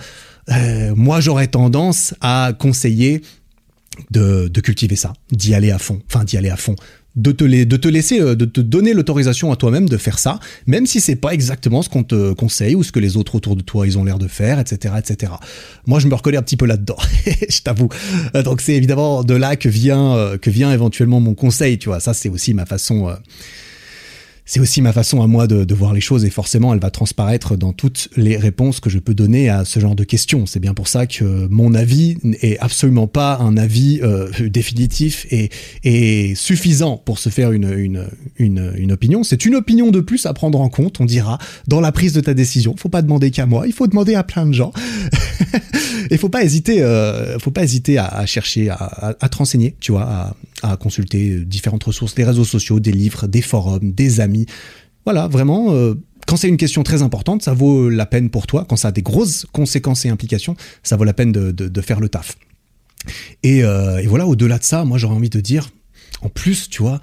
euh, 0.49 0.95
moi 0.95 1.19
j'aurais 1.19 1.47
tendance 1.47 2.13
à 2.21 2.53
conseiller 2.57 3.21
de, 4.11 4.47
de, 4.47 4.61
cultiver 4.61 4.95
ça, 4.95 5.13
d'y 5.31 5.53
aller 5.53 5.71
à 5.71 5.79
fond, 5.79 6.01
enfin 6.07 6.23
d'y 6.23 6.37
aller 6.37 6.49
à 6.49 6.55
fond, 6.57 6.75
de 7.17 7.31
te, 7.31 7.43
de 7.43 7.77
te 7.77 7.87
laisser, 7.87 8.21
euh, 8.21 8.35
de 8.35 8.45
te 8.45 8.61
donner 8.61 8.93
l'autorisation 8.93 9.51
à 9.51 9.55
toi-même 9.55 9.89
de 9.89 9.97
faire 9.97 10.19
ça, 10.19 10.39
même 10.67 10.85
si 10.85 11.01
c'est 11.01 11.15
pas 11.15 11.33
exactement 11.33 11.81
ce 11.81 11.89
qu'on 11.89 12.03
te 12.03 12.33
conseille 12.33 12.75
ou 12.75 12.83
ce 12.83 12.91
que 12.91 12.99
les 12.99 13.17
autres 13.17 13.35
autour 13.35 13.55
de 13.55 13.61
toi 13.61 13.87
ils 13.87 13.97
ont 13.97 14.03
l'air 14.03 14.19
de 14.19 14.27
faire, 14.27 14.59
etc., 14.59 14.93
etc. 14.97 15.33
Moi, 15.87 15.99
je 15.99 16.07
me 16.07 16.15
reconnais 16.15 16.37
un 16.37 16.43
petit 16.43 16.57
peu 16.57 16.67
là-dedans, 16.67 16.97
je 17.49 17.61
t'avoue. 17.61 17.89
Euh, 18.35 18.43
donc 18.43 18.61
c'est 18.61 18.75
évidemment 18.75 19.23
de 19.23 19.33
là 19.33 19.55
que 19.55 19.67
vient, 19.67 20.15
euh, 20.15 20.37
que 20.37 20.49
vient 20.49 20.71
éventuellement 20.71 21.19
mon 21.19 21.33
conseil, 21.33 21.79
tu 21.79 21.89
vois. 21.89 21.99
Ça, 21.99 22.13
c'est 22.13 22.29
aussi 22.29 22.53
ma 22.53 22.65
façon 22.65 23.15
c'est 24.47 24.61
aussi 24.61 24.81
ma 24.81 24.93
façon 24.93 25.21
à 25.21 25.27
moi 25.27 25.45
de, 25.45 25.75
voir 25.75 25.93
les 25.93 26.01
choses 26.01 26.25
et 26.25 26.31
forcément 26.31 26.73
elle 26.73 26.79
va 26.79 26.89
transparaître 26.89 27.55
dans 27.55 27.73
toutes 27.73 28.09
les 28.15 28.37
réponses 28.37 28.79
que 28.79 28.89
je 28.89 28.97
peux 28.97 29.13
donner 29.13 29.49
à 29.49 29.65
ce 29.65 29.79
genre 29.79 29.93
de 29.93 30.05
questions. 30.05 30.45
C'est 30.47 30.61
bien 30.61 30.73
pour 30.73 30.87
ça 30.87 31.05
que 31.05 31.47
mon 31.49 31.75
avis 31.75 32.17
est 32.41 32.57
absolument 32.59 33.05
pas 33.05 33.37
un 33.37 33.57
avis 33.57 33.99
euh, 34.01 34.29
définitif 34.49 35.27
et, 35.29 36.33
suffisant 36.35 36.97
pour 36.97 37.19
se 37.19 37.29
faire 37.29 37.51
une, 37.51 38.07
opinion. 38.89 39.23
C'est 39.23 39.45
une 39.45 39.55
opinion 39.55 39.91
de 39.91 39.99
plus 39.99 40.25
à 40.25 40.33
prendre 40.33 40.61
en 40.61 40.69
compte, 40.69 41.01
on 41.01 41.05
dira, 41.05 41.37
dans 41.67 41.81
la 41.81 41.91
prise 41.91 42.13
de 42.13 42.21
ta 42.21 42.33
décision. 42.33 42.75
Faut 42.77 42.89
pas 42.89 43.01
demander 43.01 43.29
qu'à 43.29 43.45
moi, 43.45 43.67
il 43.67 43.73
faut 43.73 43.87
demander 43.87 44.15
à 44.15 44.23
plein 44.23 44.45
de 44.45 44.53
gens. 44.53 44.71
Et 46.09 46.17
faut 46.17 46.29
pas 46.29 46.43
hésiter, 46.43 46.81
euh, 46.81 47.37
faut 47.39 47.51
pas 47.51 47.63
hésiter 47.63 47.97
à, 47.97 48.25
chercher, 48.25 48.69
à, 48.69 49.15
te 49.29 49.37
renseigner, 49.37 49.75
tu 49.79 49.91
vois, 49.91 50.35
à, 50.61 50.77
consulter 50.77 51.39
différentes 51.45 51.83
ressources, 51.83 52.15
des 52.15 52.23
réseaux 52.23 52.45
sociaux, 52.45 52.79
des 52.79 52.91
livres, 52.91 53.27
des 53.27 53.41
forums, 53.41 53.91
des 53.91 54.19
amis. 54.19 54.36
Voilà, 55.05 55.27
vraiment. 55.27 55.71
Euh, 55.71 55.95
quand 56.25 56.35
c'est 56.35 56.49
une 56.49 56.57
question 56.57 56.83
très 56.83 57.01
importante, 57.01 57.41
ça 57.41 57.53
vaut 57.53 57.89
la 57.89 58.05
peine 58.05 58.29
pour 58.29 58.47
toi. 58.47 58.65
Quand 58.67 58.75
ça 58.75 58.89
a 58.89 58.91
des 58.91 59.01
grosses 59.01 59.45
conséquences 59.53 60.05
et 60.05 60.09
implications, 60.09 60.55
ça 60.83 60.97
vaut 60.97 61.05
la 61.05 61.13
peine 61.13 61.31
de, 61.31 61.81
faire 61.81 62.01
le 62.01 62.09
taf. 62.09 62.35
Et, 63.43 63.63
euh, 63.63 63.99
et 63.99 64.07
voilà, 64.07 64.27
au-delà 64.27 64.57
de 64.57 64.63
ça, 64.63 64.83
moi 64.83 64.97
j'aurais 64.97 65.15
envie 65.15 65.29
de 65.29 65.39
dire, 65.39 65.69
en 66.21 66.29
plus, 66.29 66.69
tu 66.69 66.81
vois, 66.81 66.99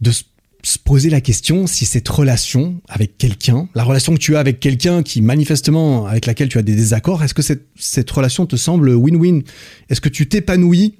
de 0.00 0.10
se 0.10 0.78
poser 0.78 1.10
la 1.10 1.20
question 1.20 1.66
si 1.66 1.84
cette 1.84 2.08
relation 2.08 2.80
avec 2.88 3.18
quelqu'un, 3.18 3.68
la 3.74 3.84
relation 3.84 4.14
que 4.14 4.18
tu 4.18 4.36
as 4.36 4.40
avec 4.40 4.60
quelqu'un 4.60 5.02
qui 5.02 5.20
manifestement 5.20 6.06
avec 6.06 6.26
laquelle 6.26 6.48
tu 6.48 6.58
as 6.58 6.62
des 6.62 6.74
désaccords, 6.74 7.22
est-ce 7.22 7.34
que 7.34 7.42
cette, 7.42 7.66
cette 7.76 8.10
relation 8.10 8.46
te 8.46 8.56
semble 8.56 8.90
win-win? 8.94 9.42
Est-ce 9.90 10.00
que 10.00 10.08
tu 10.08 10.26
t'épanouis 10.26 10.94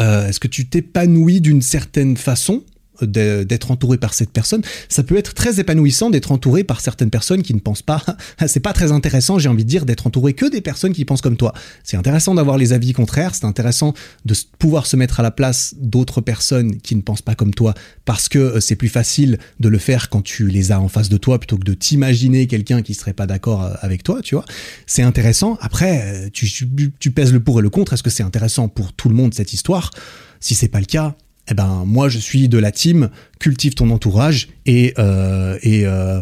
euh, 0.00 0.28
Est-ce 0.28 0.40
que 0.40 0.48
tu 0.48 0.66
t'épanouis 0.66 1.40
d'une 1.40 1.62
certaine 1.62 2.16
façon? 2.16 2.64
D'être 3.02 3.70
entouré 3.70 3.98
par 3.98 4.14
cette 4.14 4.30
personne. 4.30 4.62
Ça 4.88 5.02
peut 5.02 5.16
être 5.16 5.34
très 5.34 5.60
épanouissant 5.60 6.10
d'être 6.10 6.32
entouré 6.32 6.64
par 6.64 6.80
certaines 6.80 7.10
personnes 7.10 7.42
qui 7.42 7.54
ne 7.54 7.60
pensent 7.60 7.82
pas. 7.82 8.02
c'est 8.46 8.60
pas 8.60 8.72
très 8.72 8.92
intéressant, 8.92 9.38
j'ai 9.38 9.48
envie 9.48 9.64
de 9.64 9.68
dire, 9.68 9.86
d'être 9.86 10.06
entouré 10.06 10.34
que 10.34 10.46
des 10.46 10.60
personnes 10.60 10.92
qui 10.92 11.04
pensent 11.04 11.20
comme 11.20 11.36
toi. 11.36 11.52
C'est 11.84 11.96
intéressant 11.96 12.34
d'avoir 12.34 12.58
les 12.58 12.72
avis 12.72 12.92
contraires, 12.92 13.34
c'est 13.34 13.44
intéressant 13.44 13.94
de 14.24 14.34
pouvoir 14.58 14.86
se 14.86 14.96
mettre 14.96 15.20
à 15.20 15.22
la 15.22 15.30
place 15.30 15.74
d'autres 15.78 16.20
personnes 16.20 16.76
qui 16.78 16.96
ne 16.96 17.02
pensent 17.02 17.22
pas 17.22 17.34
comme 17.34 17.54
toi 17.54 17.74
parce 18.04 18.28
que 18.28 18.38
euh, 18.38 18.60
c'est 18.60 18.76
plus 18.76 18.88
facile 18.88 19.38
de 19.60 19.68
le 19.68 19.78
faire 19.78 20.08
quand 20.08 20.22
tu 20.22 20.48
les 20.48 20.72
as 20.72 20.80
en 20.80 20.88
face 20.88 21.08
de 21.08 21.16
toi 21.16 21.38
plutôt 21.38 21.58
que 21.58 21.64
de 21.64 21.74
t'imaginer 21.74 22.46
quelqu'un 22.46 22.82
qui 22.82 22.94
serait 22.94 23.12
pas 23.12 23.26
d'accord 23.26 23.64
euh, 23.64 23.74
avec 23.80 24.02
toi, 24.02 24.20
tu 24.22 24.34
vois. 24.34 24.44
C'est 24.86 25.02
intéressant. 25.02 25.58
Après, 25.60 26.02
euh, 26.04 26.28
tu, 26.32 26.48
tu 26.98 27.10
pèses 27.10 27.32
le 27.32 27.40
pour 27.40 27.60
et 27.60 27.62
le 27.62 27.70
contre. 27.70 27.92
Est-ce 27.92 28.02
que 28.02 28.10
c'est 28.10 28.22
intéressant 28.22 28.68
pour 28.68 28.92
tout 28.92 29.08
le 29.08 29.14
monde 29.14 29.34
cette 29.34 29.52
histoire? 29.52 29.90
Si 30.40 30.54
c'est 30.54 30.68
pas 30.68 30.80
le 30.80 30.86
cas, 30.86 31.16
eh 31.48 31.54
ben 31.54 31.84
moi 31.86 32.08
je 32.08 32.18
suis 32.18 32.48
de 32.48 32.58
la 32.58 32.72
team 32.72 33.10
cultive 33.38 33.74
ton 33.74 33.90
entourage 33.90 34.48
et 34.64 34.94
euh, 34.98 35.58
et 35.62 35.86
euh... 35.86 36.20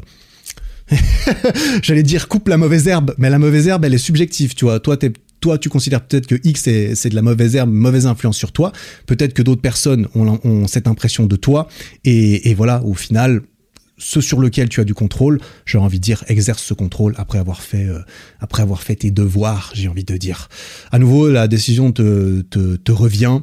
j'allais 1.82 2.02
dire 2.02 2.28
coupe 2.28 2.48
la 2.48 2.58
mauvaise 2.58 2.86
herbe, 2.86 3.14
mais 3.16 3.30
la 3.30 3.38
mauvaise 3.38 3.66
herbe 3.68 3.84
elle 3.84 3.94
est 3.94 3.98
subjective, 3.98 4.54
tu 4.54 4.64
vois. 4.66 4.80
Toi 4.80 4.96
toi, 5.44 5.58
tu 5.58 5.68
considères 5.68 6.00
peut-être 6.00 6.26
que 6.26 6.36
X 6.42 6.62
c'est 6.62 7.10
de 7.10 7.14
la 7.14 7.20
mauvaise 7.20 7.54
herbe, 7.54 7.70
mauvaise 7.70 8.06
influence 8.06 8.38
sur 8.38 8.50
toi. 8.50 8.72
Peut-être 9.04 9.34
que 9.34 9.42
d'autres 9.42 9.60
personnes 9.60 10.08
ont, 10.14 10.40
ont, 10.42 10.66
cette 10.66 10.86
impression 10.86 11.26
de 11.26 11.36
toi. 11.36 11.68
Et, 12.06 12.48
et, 12.48 12.54
voilà, 12.54 12.82
au 12.82 12.94
final, 12.94 13.42
ce 13.98 14.22
sur 14.22 14.40
lequel 14.40 14.70
tu 14.70 14.80
as 14.80 14.84
du 14.84 14.94
contrôle, 14.94 15.38
j'ai 15.66 15.76
envie 15.76 15.98
de 15.98 16.02
dire, 16.02 16.24
exerce 16.28 16.62
ce 16.62 16.72
contrôle 16.72 17.14
après 17.18 17.38
avoir 17.38 17.60
fait, 17.60 17.84
euh, 17.84 17.98
après 18.40 18.62
avoir 18.62 18.82
fait 18.82 18.96
tes 18.96 19.10
devoirs, 19.10 19.70
j'ai 19.74 19.88
envie 19.88 20.04
de 20.04 20.16
dire. 20.16 20.48
À 20.90 20.98
nouveau, 20.98 21.28
la 21.28 21.46
décision 21.46 21.92
te, 21.92 22.40
te, 22.40 22.76
te 22.76 22.92
revient. 22.92 23.40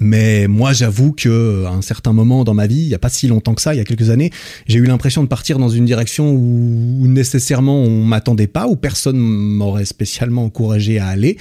Mais 0.00 0.46
moi, 0.48 0.72
j'avoue 0.72 1.12
que 1.12 1.64
à 1.66 1.70
un 1.70 1.82
certain 1.82 2.12
moment 2.12 2.44
dans 2.44 2.54
ma 2.54 2.66
vie, 2.66 2.80
il 2.80 2.88
y 2.88 2.94
a 2.94 2.98
pas 2.98 3.08
si 3.08 3.28
longtemps 3.28 3.54
que 3.54 3.62
ça, 3.62 3.74
il 3.74 3.78
y 3.78 3.80
a 3.80 3.84
quelques 3.84 4.10
années, 4.10 4.30
j'ai 4.66 4.78
eu 4.78 4.84
l'impression 4.84 5.22
de 5.22 5.28
partir 5.28 5.58
dans 5.58 5.68
une 5.68 5.84
direction 5.84 6.32
où 6.32 7.06
nécessairement 7.06 7.76
on 7.76 8.04
m'attendait 8.04 8.46
pas, 8.46 8.66
où 8.66 8.76
personne 8.76 9.18
m'aurait 9.18 9.84
spécialement 9.84 10.44
encouragé 10.44 10.98
à 10.98 11.06
aller. 11.06 11.36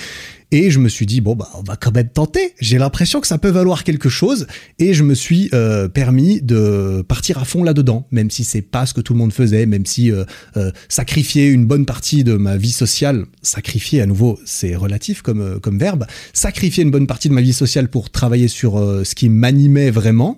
Et 0.53 0.69
je 0.69 0.79
me 0.79 0.89
suis 0.89 1.05
dit, 1.05 1.21
bon, 1.21 1.35
bah, 1.35 1.49
on 1.53 1.63
va 1.63 1.77
quand 1.77 1.93
même 1.95 2.09
tenter. 2.09 2.53
J'ai 2.59 2.77
l'impression 2.77 3.21
que 3.21 3.27
ça 3.27 3.37
peut 3.37 3.49
valoir 3.49 3.85
quelque 3.85 4.09
chose. 4.09 4.47
Et 4.79 4.93
je 4.93 5.03
me 5.03 5.13
suis 5.13 5.49
euh, 5.53 5.87
permis 5.87 6.41
de 6.41 7.03
partir 7.07 7.37
à 7.37 7.45
fond 7.45 7.63
là-dedans, 7.63 8.05
même 8.11 8.29
si 8.29 8.43
c'est 8.43 8.61
pas 8.61 8.85
ce 8.85 8.93
que 8.93 8.99
tout 8.99 9.13
le 9.13 9.19
monde 9.19 9.31
faisait, 9.31 9.65
même 9.65 9.85
si 9.85 10.11
euh, 10.11 10.25
euh, 10.57 10.71
sacrifier 10.89 11.47
une 11.47 11.65
bonne 11.65 11.85
partie 11.85 12.25
de 12.25 12.33
ma 12.33 12.57
vie 12.57 12.73
sociale, 12.73 13.25
sacrifier 13.41 14.01
à 14.01 14.05
nouveau, 14.05 14.39
c'est 14.45 14.75
relatif 14.75 15.21
comme, 15.21 15.59
comme 15.61 15.77
verbe, 15.77 16.05
sacrifier 16.33 16.83
une 16.83 16.91
bonne 16.91 17.07
partie 17.07 17.29
de 17.29 17.33
ma 17.33 17.41
vie 17.41 17.53
sociale 17.53 17.87
pour 17.87 18.09
travailler 18.09 18.49
sur 18.49 18.73
ce 19.05 19.15
qui 19.15 19.29
m'animait 19.29 19.91
vraiment. 19.91 20.37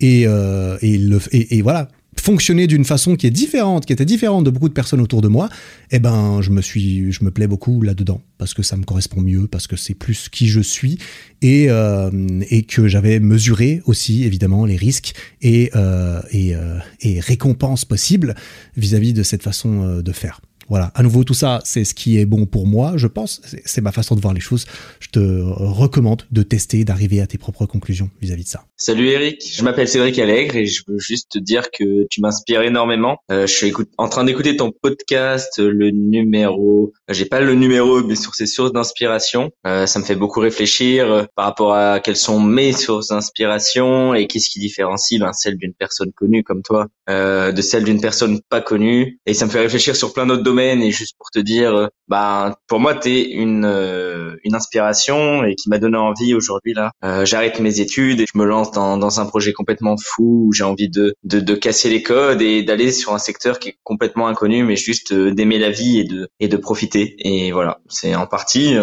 Et, 0.00 0.22
et, 0.22 0.98
le, 0.98 1.20
et 1.30 1.62
voilà, 1.62 1.88
fonctionner 2.20 2.66
d'une 2.66 2.84
façon 2.84 3.16
qui 3.16 3.26
est 3.26 3.30
différente, 3.30 3.86
qui 3.86 3.92
était 3.92 4.04
différente 4.04 4.44
de 4.44 4.50
beaucoup 4.50 4.68
de 4.68 4.74
personnes 4.74 5.00
autour 5.00 5.22
de 5.22 5.28
moi, 5.28 5.48
eh 5.90 5.98
ben, 5.98 6.40
je 6.40 6.50
me 6.50 6.60
suis, 6.60 7.10
je 7.10 7.24
me 7.24 7.30
plais 7.30 7.46
beaucoup 7.46 7.82
là-dedans 7.82 8.20
parce 8.38 8.54
que 8.54 8.62
ça 8.62 8.76
me 8.76 8.84
correspond 8.84 9.20
mieux, 9.20 9.46
parce 9.46 9.66
que 9.66 9.76
c'est 9.76 9.94
plus 9.94 10.28
qui 10.28 10.48
je 10.48 10.60
suis 10.60 10.98
et, 11.40 11.66
euh, 11.70 12.10
et 12.50 12.62
que 12.64 12.86
j'avais 12.86 13.18
mesuré 13.18 13.82
aussi 13.86 14.24
évidemment 14.24 14.66
les 14.66 14.76
risques 14.76 15.14
et, 15.40 15.70
euh, 15.74 16.20
et, 16.30 16.54
euh, 16.54 16.78
et 17.00 17.20
récompenses 17.20 17.84
possibles 17.84 18.34
vis-à-vis 18.76 19.12
de 19.12 19.22
cette 19.22 19.42
façon 19.42 20.00
de 20.02 20.12
faire. 20.12 20.40
Voilà, 20.68 20.92
à 20.94 21.02
nouveau, 21.02 21.24
tout 21.24 21.34
ça, 21.34 21.60
c'est 21.64 21.84
ce 21.84 21.94
qui 21.94 22.18
est 22.18 22.26
bon 22.26 22.46
pour 22.46 22.66
moi, 22.66 22.94
je 22.96 23.06
pense. 23.06 23.40
C'est 23.64 23.80
ma 23.80 23.92
façon 23.92 24.14
de 24.14 24.20
voir 24.20 24.34
les 24.34 24.40
choses. 24.40 24.66
Je 25.00 25.08
te 25.08 25.20
recommande 25.20 26.22
de 26.30 26.42
tester, 26.42 26.84
d'arriver 26.84 27.20
à 27.20 27.26
tes 27.26 27.38
propres 27.38 27.66
conclusions 27.66 28.10
vis-à-vis 28.20 28.44
de 28.44 28.48
ça. 28.48 28.64
Salut 28.76 29.08
Eric, 29.08 29.42
je 29.54 29.62
m'appelle 29.62 29.88
Cédric 29.88 30.18
Allègre 30.18 30.56
et 30.56 30.66
je 30.66 30.82
veux 30.88 30.98
juste 30.98 31.32
te 31.32 31.38
dire 31.38 31.70
que 31.70 32.06
tu 32.10 32.20
m'inspires 32.20 32.62
énormément. 32.62 33.18
Euh, 33.30 33.46
je 33.46 33.54
suis 33.54 33.72
en 33.98 34.08
train 34.08 34.24
d'écouter 34.24 34.56
ton 34.56 34.72
podcast, 34.72 35.58
le 35.58 35.90
numéro, 35.90 36.92
j'ai 37.08 37.26
pas 37.26 37.40
le 37.40 37.54
numéro, 37.54 38.02
mais 38.02 38.14
sur 38.14 38.34
ses 38.34 38.46
sources 38.46 38.72
d'inspiration. 38.72 39.50
Euh, 39.66 39.86
ça 39.86 39.98
me 39.98 40.04
fait 40.04 40.16
beaucoup 40.16 40.40
réfléchir 40.40 41.10
euh, 41.10 41.24
par 41.36 41.46
rapport 41.46 41.74
à 41.74 42.00
quelles 42.00 42.16
sont 42.16 42.40
mes 42.40 42.72
sources 42.72 43.08
d'inspiration 43.08 44.14
et 44.14 44.26
qu'est-ce 44.26 44.50
qui 44.50 44.60
différencie 44.60 45.20
ben, 45.20 45.32
celle 45.32 45.56
d'une 45.56 45.74
personne 45.74 46.12
connue 46.12 46.42
comme 46.42 46.62
toi 46.62 46.88
euh, 47.10 47.52
de 47.52 47.62
celle 47.62 47.84
d'une 47.84 48.00
personne 48.00 48.40
pas 48.48 48.60
connue. 48.60 49.18
Et 49.26 49.34
ça 49.34 49.46
me 49.46 49.50
fait 49.50 49.60
réfléchir 49.60 49.96
sur 49.96 50.12
plein 50.12 50.26
d'autres 50.26 50.42
et 50.58 50.90
juste 50.90 51.16
pour 51.18 51.30
te 51.30 51.38
dire, 51.38 51.74
euh, 51.74 51.86
bah 52.08 52.56
pour 52.68 52.80
moi 52.80 52.94
t'es 52.94 53.22
une 53.30 53.64
euh, 53.64 54.36
une 54.44 54.54
inspiration 54.54 55.44
et 55.44 55.54
qui 55.54 55.68
m'a 55.68 55.78
donné 55.78 55.96
envie 55.96 56.34
aujourd'hui 56.34 56.74
là. 56.74 56.92
Euh, 57.04 57.24
j'arrête 57.24 57.60
mes 57.60 57.80
études 57.80 58.20
et 58.20 58.26
je 58.32 58.38
me 58.38 58.44
lance 58.44 58.70
dans, 58.72 58.96
dans 58.96 59.20
un 59.20 59.26
projet 59.26 59.52
complètement 59.52 59.96
fou 59.96 60.46
où 60.48 60.52
j'ai 60.52 60.64
envie 60.64 60.88
de, 60.88 61.14
de, 61.24 61.40
de 61.40 61.54
casser 61.54 61.88
les 61.90 62.02
codes 62.02 62.42
et 62.42 62.62
d'aller 62.62 62.92
sur 62.92 63.14
un 63.14 63.18
secteur 63.18 63.58
qui 63.58 63.70
est 63.70 63.76
complètement 63.82 64.28
inconnu 64.28 64.64
mais 64.64 64.76
juste 64.76 65.14
d'aimer 65.14 65.58
la 65.58 65.70
vie 65.70 66.00
et 66.00 66.04
de 66.04 66.28
et 66.40 66.48
de 66.48 66.56
profiter 66.56 67.14
et 67.18 67.52
voilà 67.52 67.80
c'est 67.88 68.14
en 68.14 68.26
partie 68.26 68.76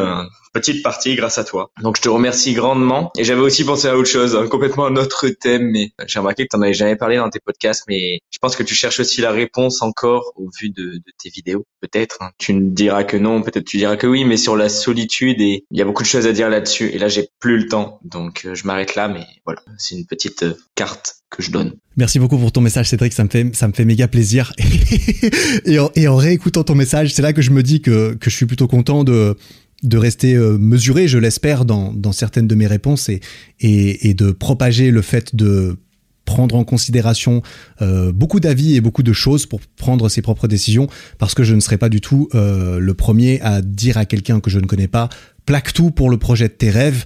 petite 0.54 0.84
partie 0.84 1.16
grâce 1.16 1.38
à 1.38 1.44
toi. 1.44 1.72
Donc 1.82 1.98
je 1.98 2.02
te 2.02 2.10
remercie 2.10 2.54
grandement. 2.54 3.12
Et 3.18 3.24
j'avais 3.24 3.42
aussi 3.42 3.64
pensé 3.64 3.88
à 3.88 3.98
autre 3.98 4.10
chose, 4.10 4.36
hein, 4.36 4.48
complètement 4.48 4.86
un 4.86 4.96
autre 4.96 5.28
thème, 5.30 5.70
mais 5.72 5.92
j'ai 6.08 6.20
remarqué 6.20 6.44
que 6.44 6.50
tu 6.52 6.58
n'en 6.58 6.64
avais 6.64 6.74
jamais 6.74 6.96
parlé 6.96 7.18
dans 7.18 7.30
tes 7.30 7.40
podcasts, 7.40 7.84
mais 7.88 8.20
je 8.32 8.38
pense 8.40 8.56
que 8.56 8.64
tu 8.64 8.76
cherches 8.76 9.00
aussi 9.00 9.22
la 9.22 9.32
réponse 9.32 9.82
encore 9.82 10.34
au 10.36 10.50
vu 10.60 10.70
de, 10.70 11.02
tes 11.22 11.30
vidéos, 11.30 11.66
peut-être. 11.82 12.18
Hein. 12.22 12.32
Tu 12.38 12.54
ne 12.54 12.70
diras 12.70 13.04
que 13.04 13.18
non, 13.18 13.42
peut-être 13.42 13.66
tu 13.66 13.78
diras 13.78 13.98
que 13.98 14.08
oui, 14.08 14.26
mais 14.26 14.38
sur 14.38 14.56
la 14.56 14.70
solitude, 14.70 15.42
et 15.42 15.66
il 15.72 15.78
y 15.78 15.82
a 15.82 15.86
beaucoup 15.86 16.04
de 16.04 16.08
choses 16.08 16.28
à 16.28 16.34
dire 16.34 16.50
là-dessus. 16.50 16.90
Et 16.90 16.98
là, 16.98 17.08
j'ai 17.08 17.30
plus 17.40 17.58
le 17.58 17.68
temps, 17.68 18.00
donc 18.04 18.46
euh, 18.46 18.56
je 18.56 18.66
m'arrête 18.66 18.96
là, 18.96 19.08
mais 19.08 19.26
voilà, 19.46 19.62
c'est 19.78 19.96
une 19.96 20.06
petite 20.06 20.44
euh, 20.44 20.58
carte 20.76 21.16
que 21.30 21.44
je 21.44 21.52
donne. 21.52 21.74
Merci 21.96 22.18
beaucoup 22.18 22.38
pour 22.38 22.52
ton 22.52 22.62
message, 22.62 22.90
Cédric. 22.90 23.14
Ça 23.14 23.24
me 23.24 23.30
fait, 23.30 23.56
ça 23.56 23.68
me 23.68 23.74
fait 23.74 23.86
méga 23.86 24.08
plaisir. 24.08 24.54
et, 25.66 26.08
en, 26.08 26.16
réécoutant 26.16 26.64
ton 26.64 26.76
message, 26.76 27.14
c'est 27.14 27.22
là 27.22 27.34
que 27.34 27.42
je 27.42 27.52
me 27.52 27.62
dis 27.62 27.82
que 27.82 28.18
je 28.22 28.30
suis 28.30 28.46
plutôt 28.46 28.68
content 28.68 29.04
de, 29.04 29.36
de 29.84 29.98
rester 29.98 30.36
euh, 30.36 30.58
mesuré, 30.58 31.08
je 31.08 31.18
l'espère, 31.18 31.66
dans, 31.66 32.12
certaines 32.12 32.48
de 32.48 32.56
mes 32.56 32.68
réponses 32.68 33.10
et, 33.10 34.14
de 34.14 34.32
propager 34.32 34.92
le 34.92 35.02
fait 35.02 35.36
de 35.36 35.78
prendre 36.26 36.56
en 36.56 36.64
considération 36.64 37.42
euh, 37.82 38.12
beaucoup 38.12 38.40
d'avis 38.40 38.76
et 38.76 38.82
beaucoup 38.82 39.02
de 39.02 39.14
choses 39.14 39.48
pour 39.48 39.62
prendre 39.78 40.10
ses 40.10 40.22
propres 40.22 40.48
décisions, 40.48 40.88
parce 41.18 41.34
que 41.34 41.44
je 41.44 41.56
ne 41.56 41.60
serai 41.60 41.78
pas 41.78 41.90
du 41.90 42.02
tout 42.02 42.30
euh, 42.36 42.80
le 42.80 42.94
premier 42.94 43.42
à 43.42 43.62
dire 43.62 43.98
à 43.98 44.06
quelqu'un 44.06 44.40
que 44.40 44.50
je 44.50 44.60
ne 44.60 44.66
connais 44.66 44.88
pas, 44.88 45.10
plaque 45.46 45.74
tout 45.74 45.92
pour 45.92 46.10
le 46.10 46.18
projet 46.18 46.48
de 46.48 46.54
tes 46.54 46.70
rêves, 46.70 47.06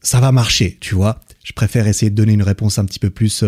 ça 0.00 0.20
va 0.20 0.32
marcher, 0.32 0.78
tu 0.80 0.94
vois. 0.94 1.20
Je 1.44 1.52
préfère 1.52 1.86
essayer 1.86 2.10
de 2.10 2.16
donner 2.16 2.32
une 2.32 2.42
réponse 2.42 2.78
un 2.78 2.84
petit 2.84 2.98
peu 2.98 3.10
plus 3.10 3.44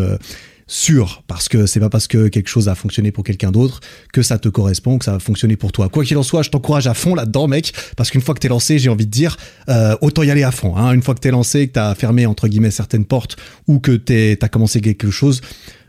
sûr, 0.67 1.23
parce 1.27 1.49
que 1.49 1.67
c'est 1.67 1.81
pas 1.81 1.91
parce 1.91 2.07
que 2.07 2.29
quelque 2.29 2.49
chose 2.49 2.69
a 2.69 2.75
fonctionné 2.75 3.13
pour 3.13 3.25
quelqu'un 3.25 3.53
d'autre 3.53 3.81
que 4.13 4.23
ça 4.23 4.39
te 4.39 4.49
correspond, 4.49 4.99
que 4.99 5.05
ça 5.05 5.13
va 5.13 5.19
fonctionner 5.19 5.57
pour 5.57 5.73
toi. 5.73 5.89
Quoi 5.89 6.05
qu'il 6.05 6.17
en 6.17 6.23
soit, 6.23 6.43
je 6.43 6.51
t'encourage 6.51 6.87
à 6.87 6.95
fond 6.95 7.15
là-dedans, 7.15 7.49
mec, 7.49 7.73
parce 7.97 8.11
qu'une 8.11 8.21
fois 8.21 8.35
que 8.35 8.41
t'es 8.41 8.49
lancé, 8.49 8.79
j'ai 8.79 8.89
envie 8.89 9.07
de 9.07 9.11
dire, 9.11 9.37
euh, 9.69 9.97
autant 10.01 10.23
y 10.23 10.31
aller 10.31 10.43
à 10.43 10.53
fond. 10.53 10.77
Hein. 10.77 10.93
Une 10.93 11.03
fois 11.03 11.15
que 11.15 11.21
t'es 11.21 11.31
lancé, 11.31 11.69
que 11.69 11.73
t'as 11.73 11.95
fermé 11.95 12.27
entre 12.27 12.49
guillemets 12.49 12.71
certaines 12.71 13.05
portes 13.05 13.37
ou 13.67 13.79
que 13.79 13.93
t'as 13.97 14.49
commencé 14.49 14.81
quelque 14.81 15.11
chose, 15.11 15.41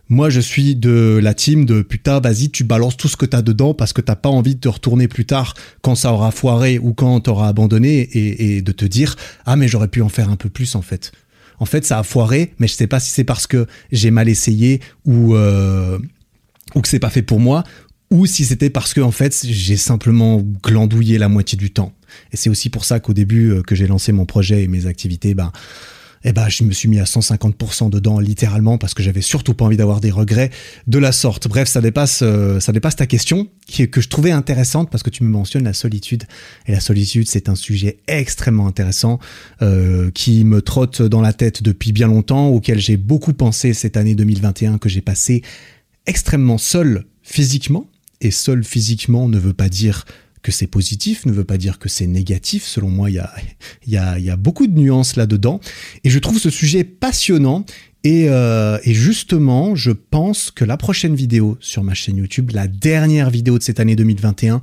moi, 0.07 0.29
je 0.29 0.39
suis 0.39 0.75
de 0.75 1.19
la 1.21 1.33
team 1.33 1.65
de 1.65 1.81
putain, 1.81 2.19
vas-y, 2.19 2.51
tu 2.51 2.63
balances 2.63 2.95
tout 2.95 3.07
ce 3.07 3.17
que 3.17 3.25
t'as 3.25 3.41
dedans 3.41 3.73
parce 3.73 3.91
que 3.91 4.01
t'as 4.01 4.15
pas 4.15 4.29
envie 4.29 4.53
de 4.53 4.59
te 4.59 4.67
retourner 4.67 5.07
plus 5.07 5.25
tard 5.25 5.55
quand 5.81 5.95
ça 5.95 6.13
aura 6.13 6.29
foiré 6.29 6.77
ou 6.77 6.93
quand 6.93 7.19
t'auras 7.21 7.47
abandonné 7.47 8.01
et, 8.01 8.57
et 8.57 8.61
de 8.61 8.71
te 8.71 8.85
dire, 8.85 9.15
ah, 9.47 9.55
mais 9.55 9.67
j'aurais 9.67 9.87
pu 9.87 10.03
en 10.03 10.09
faire 10.09 10.29
un 10.29 10.35
peu 10.35 10.49
plus 10.49 10.75
en 10.75 10.83
fait 10.83 11.11
en 11.59 11.65
fait, 11.65 11.85
ça 11.85 11.99
a 11.99 12.03
foiré, 12.03 12.53
mais 12.59 12.67
je 12.67 12.73
sais 12.73 12.87
pas 12.87 12.99
si 12.99 13.11
c'est 13.11 13.23
parce 13.23 13.47
que 13.47 13.67
j'ai 13.91 14.11
mal 14.11 14.29
essayé 14.29 14.81
ou, 15.05 15.35
euh, 15.35 15.99
ou 16.75 16.81
que 16.81 16.87
c'est 16.87 16.99
pas 16.99 17.09
fait 17.09 17.21
pour 17.21 17.39
moi, 17.39 17.63
ou 18.11 18.25
si 18.25 18.45
c'était 18.45 18.69
parce 18.69 18.93
que 18.93 19.01
en 19.01 19.11
fait 19.11 19.45
j'ai 19.45 19.77
simplement 19.77 20.41
glandouillé 20.63 21.17
la 21.17 21.29
moitié 21.29 21.57
du 21.57 21.71
temps. 21.71 21.93
Et 22.31 22.37
c'est 22.37 22.49
aussi 22.49 22.69
pour 22.69 22.85
ça 22.85 22.99
qu'au 22.99 23.13
début 23.13 23.51
euh, 23.51 23.61
que 23.61 23.75
j'ai 23.75 23.87
lancé 23.87 24.11
mon 24.11 24.25
projet 24.25 24.63
et 24.63 24.67
mes 24.67 24.85
activités, 24.85 25.33
ben 25.33 25.51
eh 26.27 26.33
ben, 26.33 26.49
je 26.49 26.63
me 26.63 26.71
suis 26.71 26.89
mis 26.89 26.99
à 26.99 27.03
150% 27.03 27.91
dedans, 27.91 28.19
littéralement, 28.19 28.79
parce 28.79 28.95
que 28.95 29.03
j'avais 29.03 29.21
surtout 29.21 29.53
pas 29.53 29.65
envie 29.65 29.77
d'avoir 29.77 30.01
des 30.01 30.09
regrets 30.09 30.49
de 30.87 30.97
la 30.97 31.11
sorte. 31.11 31.47
Bref, 31.47 31.67
ça 31.67 31.81
dépasse, 31.81 32.21
euh, 32.23 32.59
ça 32.59 32.71
dépasse 32.71 32.95
ta 32.95 33.05
question, 33.05 33.47
qui, 33.67 33.87
que 33.87 34.01
je 34.01 34.09
trouvais 34.09 34.31
intéressante, 34.31 34.89
parce 34.89 35.03
que 35.03 35.11
tu 35.11 35.23
me 35.23 35.29
mentionnes 35.29 35.65
la 35.65 35.73
solitude. 35.73 36.23
Et 36.65 36.71
la 36.71 36.79
solitude, 36.79 37.27
c'est 37.29 37.47
un 37.47 37.53
sujet 37.53 37.99
extrêmement 38.07 38.65
intéressant, 38.65 39.19
euh, 39.61 40.09
qui 40.11 40.43
me 40.45 40.63
trotte 40.63 41.03
dans 41.03 41.21
la 41.21 41.31
tête 41.31 41.61
depuis 41.61 41.91
bien 41.91 42.07
longtemps, 42.07 42.47
auquel 42.47 42.79
j'ai 42.79 42.97
beaucoup 42.97 43.33
pensé 43.33 43.73
cette 43.73 43.95
année 43.95 44.15
2021, 44.15 44.79
que 44.79 44.89
j'ai 44.89 45.01
passé 45.01 45.43
extrêmement 46.07 46.57
seul 46.57 47.05
physiquement. 47.21 47.87
Et 48.21 48.31
seul 48.31 48.63
physiquement 48.63 49.29
ne 49.29 49.37
veut 49.37 49.53
pas 49.53 49.69
dire 49.69 50.05
que 50.45 50.51
c'est 50.51 50.67
positif 50.67 51.25
ne 51.25 51.31
veut 51.31 51.43
pas 51.43 51.57
dire 51.57 51.79
que 51.79 51.89
c'est 51.89 52.05
négatif. 52.05 52.65
Selon 52.65 52.89
moi, 52.89 53.09
il 53.09 53.19
y 53.87 53.97
a, 53.97 54.35
beaucoup 54.37 54.67
de 54.67 54.79
nuances 54.79 55.15
là-dedans. 55.15 55.59
Et 56.03 56.11
je 56.11 56.19
trouve 56.19 56.37
ce 56.37 56.51
sujet 56.51 56.83
passionnant. 56.83 57.65
Et, 58.03 58.29
euh, 58.29 58.77
et, 58.83 58.93
justement, 58.93 59.73
je 59.73 59.89
pense 59.89 60.51
que 60.51 60.63
la 60.63 60.77
prochaine 60.77 61.15
vidéo 61.15 61.57
sur 61.61 61.83
ma 61.83 61.95
chaîne 61.95 62.17
YouTube, 62.17 62.51
la 62.53 62.67
dernière 62.67 63.31
vidéo 63.31 63.57
de 63.57 63.63
cette 63.63 63.79
année 63.79 63.95
2021, 63.95 64.61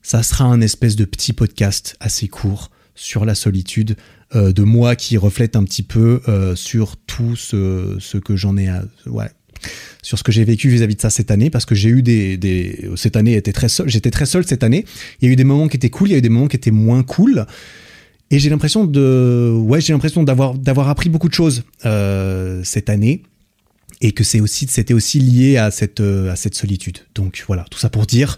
ça 0.00 0.22
sera 0.22 0.44
un 0.44 0.60
espèce 0.60 0.94
de 0.94 1.04
petit 1.04 1.32
podcast 1.32 1.96
assez 1.98 2.28
court 2.28 2.70
sur 2.94 3.24
la 3.24 3.34
solitude 3.34 3.96
euh, 4.36 4.52
de 4.52 4.62
moi 4.62 4.94
qui 4.94 5.16
reflète 5.16 5.56
un 5.56 5.64
petit 5.64 5.82
peu 5.82 6.20
euh, 6.28 6.54
sur 6.54 6.96
tout 6.96 7.34
ce, 7.34 8.16
que 8.18 8.36
j'en 8.36 8.56
ai 8.56 8.68
à, 8.68 8.84
sur 10.02 10.18
ce 10.18 10.22
que 10.22 10.32
j'ai 10.32 10.44
vécu 10.44 10.68
vis-à-vis 10.68 10.94
de 10.94 11.00
ça 11.00 11.10
cette 11.10 11.30
année 11.30 11.50
parce 11.50 11.64
que 11.64 11.74
j'ai 11.74 11.88
eu 11.88 12.02
des, 12.02 12.88
cette 12.96 13.16
année 13.16 13.34
était 13.34 13.52
très 13.52 13.68
seul, 13.68 13.88
j'étais 13.88 14.10
très 14.10 14.26
seul 14.26 14.46
cette 14.46 14.62
année. 14.62 14.84
Il 15.20 15.26
y 15.26 15.30
a 15.30 15.32
eu 15.32 15.36
des 15.36 15.44
moments 15.44 15.68
qui 15.68 15.76
étaient 15.76 15.90
cool, 15.90 16.08
il 16.08 16.12
y 16.12 16.14
a 16.14 16.18
eu 16.18 16.22
des 16.22 16.28
moments 16.28 16.48
qui 16.48 16.56
étaient 16.56 16.70
moins 16.70 17.02
cool. 17.02 17.46
Et 18.30 18.38
j'ai 18.38 18.50
l'impression 18.50 18.84
de, 18.84 19.52
ouais, 19.56 19.80
j'ai 19.80 19.92
l'impression 19.92 20.22
d'avoir 20.22 20.54
d'avoir 20.54 20.88
appris 20.88 21.08
beaucoup 21.08 21.28
de 21.28 21.34
choses 21.34 21.62
euh, 21.84 22.60
cette 22.64 22.90
année 22.90 23.22
et 24.00 24.12
que 24.12 24.24
c'est 24.24 24.40
aussi 24.40 24.66
c'était 24.68 24.94
aussi 24.94 25.20
lié 25.20 25.56
à 25.56 25.70
cette 25.70 26.00
euh, 26.00 26.32
à 26.32 26.36
cette 26.36 26.54
solitude. 26.54 26.98
Donc 27.14 27.44
voilà, 27.46 27.64
tout 27.70 27.78
ça 27.78 27.88
pour 27.88 28.04
dire, 28.04 28.36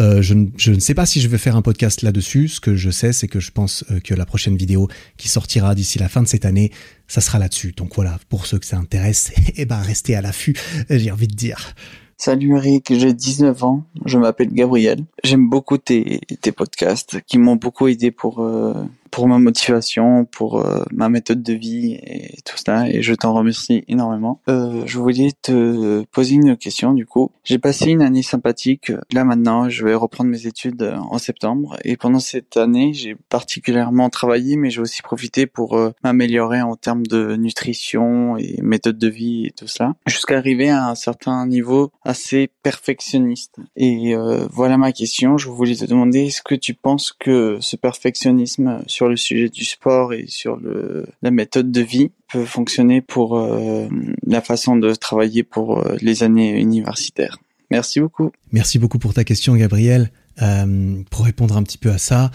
euh, 0.00 0.22
je, 0.22 0.34
ne, 0.34 0.46
je, 0.56 0.72
ne 0.72 0.80
sais 0.80 0.94
pas 0.94 1.06
si 1.06 1.20
je 1.20 1.28
vais 1.28 1.38
faire 1.38 1.54
un 1.54 1.62
podcast 1.62 2.02
là-dessus. 2.02 2.48
Ce 2.48 2.60
que 2.60 2.74
je 2.74 2.90
sais, 2.90 3.12
c'est 3.12 3.28
que 3.28 3.38
je 3.38 3.52
pense 3.52 3.84
que 4.02 4.14
la 4.14 4.26
prochaine 4.26 4.56
vidéo 4.56 4.88
qui 5.16 5.28
sortira 5.28 5.76
d'ici 5.76 5.98
la 5.98 6.08
fin 6.08 6.22
de 6.22 6.28
cette 6.28 6.44
année, 6.44 6.72
ça 7.08 7.20
sera 7.20 7.38
là-dessus. 7.38 7.72
Donc 7.72 7.94
voilà, 7.96 8.18
pour 8.28 8.46
ceux 8.46 8.58
que 8.58 8.66
ça 8.66 8.76
intéresse, 8.76 9.32
eh 9.56 9.64
ben 9.64 9.80
restez 9.80 10.14
à 10.14 10.20
l'affût. 10.20 10.54
J'ai 10.90 11.10
envie 11.10 11.28
de 11.28 11.34
dire. 11.34 11.74
Salut 12.20 12.56
Eric, 12.56 12.92
j'ai 12.92 13.14
19 13.14 13.62
ans, 13.62 13.84
je 14.04 14.18
m'appelle 14.18 14.52
Gabriel. 14.52 15.04
J'aime 15.22 15.48
beaucoup 15.48 15.78
tes, 15.78 16.20
tes 16.40 16.50
podcasts 16.50 17.20
qui 17.22 17.38
m'ont 17.38 17.54
beaucoup 17.54 17.86
aidé 17.86 18.10
pour 18.10 18.40
euh, 18.40 18.74
pour 19.10 19.28
ma 19.28 19.38
motivation, 19.38 20.24
pour 20.24 20.60
euh, 20.60 20.82
ma 20.90 21.08
méthode 21.08 21.42
de 21.42 21.52
vie 21.52 21.94
et 22.02 22.38
tout 22.44 22.56
ça, 22.56 22.88
et 22.88 23.02
je 23.02 23.14
t'en 23.14 23.34
remercie 23.34 23.84
énormément. 23.88 24.40
Euh, 24.48 24.82
je 24.86 24.98
voulais 24.98 25.32
te 25.42 26.02
poser 26.04 26.34
une 26.34 26.56
question 26.56 26.92
du 26.92 27.06
coup. 27.06 27.30
J'ai 27.44 27.58
passé 27.58 27.90
une 27.90 28.02
année 28.02 28.22
sympathique. 28.22 28.92
Là 29.12 29.24
maintenant, 29.24 29.68
je 29.68 29.84
vais 29.84 29.94
reprendre 29.94 30.30
mes 30.30 30.46
études 30.46 30.82
euh, 30.82 30.96
en 30.96 31.18
septembre, 31.18 31.76
et 31.84 31.96
pendant 31.96 32.20
cette 32.20 32.56
année, 32.56 32.92
j'ai 32.92 33.16
particulièrement 33.28 34.10
travaillé, 34.10 34.56
mais 34.56 34.70
j'ai 34.70 34.80
aussi 34.80 35.02
profité 35.02 35.46
pour 35.46 35.76
euh, 35.76 35.92
m'améliorer 36.04 36.62
en 36.62 36.76
termes 36.76 37.06
de 37.06 37.36
nutrition 37.36 38.36
et 38.36 38.58
méthode 38.62 38.98
de 38.98 39.08
vie 39.08 39.46
et 39.46 39.50
tout 39.50 39.66
ça, 39.66 39.94
jusqu'à 40.06 40.38
arriver 40.38 40.70
à 40.70 40.88
un 40.88 40.94
certain 40.94 41.46
niveau 41.46 41.90
assez 42.04 42.50
perfectionniste. 42.62 43.56
Et 43.76 44.14
voilà 44.50 44.76
ma 44.76 44.92
question. 44.92 45.38
Je 45.38 45.48
voulais 45.48 45.74
te 45.74 45.84
demander, 45.84 46.26
est-ce 46.26 46.42
que 46.42 46.54
tu 46.54 46.74
penses 46.74 47.12
que 47.12 47.58
ce 47.60 47.76
perfectionnisme 47.76 48.82
sur 48.98 49.08
le 49.08 49.16
sujet 49.16 49.48
du 49.48 49.64
sport 49.64 50.12
et 50.12 50.24
sur 50.26 50.56
le, 50.56 51.06
la 51.22 51.30
méthode 51.30 51.70
de 51.70 51.80
vie 51.80 52.10
peut 52.32 52.44
fonctionner 52.44 53.00
pour 53.00 53.38
euh, 53.38 53.86
la 54.26 54.40
façon 54.40 54.74
de 54.76 54.92
travailler 54.92 55.44
pour 55.44 55.78
euh, 55.78 55.96
les 56.00 56.24
années 56.24 56.58
universitaires. 56.58 57.38
Merci 57.70 58.00
beaucoup. 58.00 58.32
Merci 58.50 58.80
beaucoup 58.80 58.98
pour 58.98 59.14
ta 59.14 59.22
question, 59.22 59.54
Gabriel. 59.54 60.10
Euh, 60.42 61.00
pour 61.10 61.26
répondre 61.26 61.56
un 61.56 61.62
petit 61.62 61.78
peu 61.78 61.90
à 61.92 61.98
ça, 61.98 62.32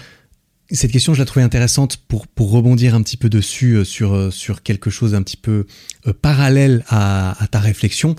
cette 0.71 0.91
question, 0.91 1.13
je 1.13 1.19
la 1.19 1.25
trouvais 1.25 1.43
intéressante 1.43 1.97
pour, 1.97 2.27
pour 2.27 2.51
rebondir 2.51 2.95
un 2.95 3.01
petit 3.01 3.17
peu 3.17 3.27
dessus, 3.27 3.83
sur, 3.83 4.31
sur 4.31 4.63
quelque 4.63 4.89
chose 4.89 5.15
un 5.15 5.21
petit 5.21 5.35
peu 5.35 5.65
parallèle 6.21 6.85
à, 6.87 7.43
à 7.43 7.47
ta 7.47 7.59
réflexion 7.59 8.15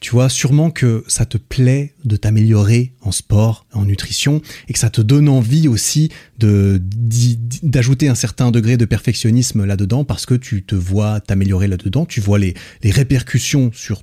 Tu 0.00 0.12
vois, 0.12 0.30
sûrement 0.30 0.70
que 0.70 1.04
ça 1.08 1.26
te 1.26 1.36
plaît 1.36 1.94
de 2.04 2.16
t'améliorer 2.16 2.94
en 3.02 3.12
sport, 3.12 3.66
en 3.72 3.84
nutrition, 3.84 4.40
et 4.66 4.72
que 4.72 4.78
ça 4.78 4.88
te 4.88 5.02
donne 5.02 5.28
envie 5.28 5.68
aussi 5.68 6.10
d'ajouter 6.38 8.08
un 8.08 8.14
certain 8.14 8.50
degré 8.50 8.78
de 8.78 8.86
perfectionnisme 8.86 9.66
là-dedans 9.66 10.04
parce 10.04 10.24
que 10.24 10.34
tu 10.34 10.62
te 10.62 10.74
vois 10.74 11.20
t'améliorer 11.20 11.68
là-dedans, 11.68 12.06
tu 12.06 12.20
vois 12.20 12.38
les, 12.38 12.54
les 12.82 12.90
répercussions 12.90 13.70
sur 13.74 14.02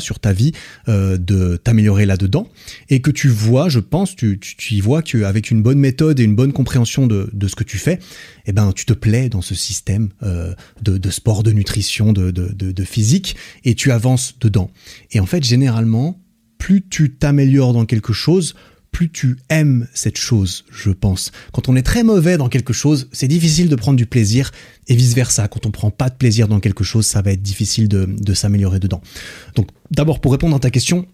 sur 0.00 0.18
ta 0.18 0.32
vie, 0.32 0.52
euh, 0.88 1.18
de 1.18 1.56
t'améliorer 1.56 2.06
là-dedans, 2.06 2.48
et 2.88 3.00
que 3.00 3.10
tu 3.10 3.28
vois, 3.28 3.68
je 3.68 3.80
pense, 3.80 4.16
tu, 4.16 4.38
tu, 4.38 4.74
y 4.74 4.80
vois 4.80 5.02
qu'avec 5.02 5.50
une 5.50 5.62
bonne 5.62 5.78
méthode 5.78 6.18
et 6.20 6.24
une 6.24 6.34
bonne 6.34 6.52
compréhension 6.52 7.06
de, 7.06 7.28
ce 7.46 7.54
que 7.54 7.64
tu 7.64 7.78
fais, 7.78 7.98
eh 8.46 8.52
ben, 8.52 8.72
tu 8.72 8.86
te 8.86 8.92
plais 8.92 9.28
dans 9.28 9.42
ce 9.42 9.54
système 9.54 10.08
euh, 10.22 10.54
de, 10.82 10.98
de, 10.98 11.10
sport, 11.10 11.42
de 11.42 11.52
nutrition, 11.52 12.12
de, 12.12 12.30
de, 12.30 12.52
de 12.52 12.84
physique, 12.84 13.36
et 13.64 13.74
tu 13.74 13.92
avances 13.92 14.38
dedans. 14.40 14.70
Et 15.12 15.20
en 15.20 15.26
fait, 15.26 15.44
généralement, 15.44 16.20
plus 16.58 16.82
tu 16.88 17.14
t'améliores 17.14 17.72
dans 17.72 17.84
quelque 17.84 18.12
chose, 18.12 18.54
plus 18.96 19.10
tu 19.10 19.36
aimes 19.50 19.86
cette 19.92 20.16
chose, 20.16 20.64
je 20.72 20.88
pense. 20.88 21.30
Quand 21.52 21.68
on 21.68 21.76
est 21.76 21.82
très 21.82 22.02
mauvais 22.02 22.38
dans 22.38 22.48
quelque 22.48 22.72
chose, 22.72 23.10
c'est 23.12 23.28
difficile 23.28 23.68
de 23.68 23.76
prendre 23.76 23.98
du 23.98 24.06
plaisir 24.06 24.52
et 24.88 24.96
vice-versa. 24.96 25.48
Quand 25.48 25.66
on 25.66 25.70
prend 25.70 25.90
pas 25.90 26.08
de 26.08 26.14
plaisir 26.14 26.48
dans 26.48 26.60
quelque 26.60 26.82
chose, 26.82 27.04
ça 27.04 27.20
va 27.20 27.32
être 27.32 27.42
difficile 27.42 27.88
de, 27.88 28.32
s'améliorer 28.32 28.78
dedans. 28.78 29.02
Donc 29.54 29.68
d'abord, 29.90 30.22
pour 30.22 30.32
répondre 30.32 30.56
à 30.56 30.60
ta 30.60 30.70
question, 30.70 31.04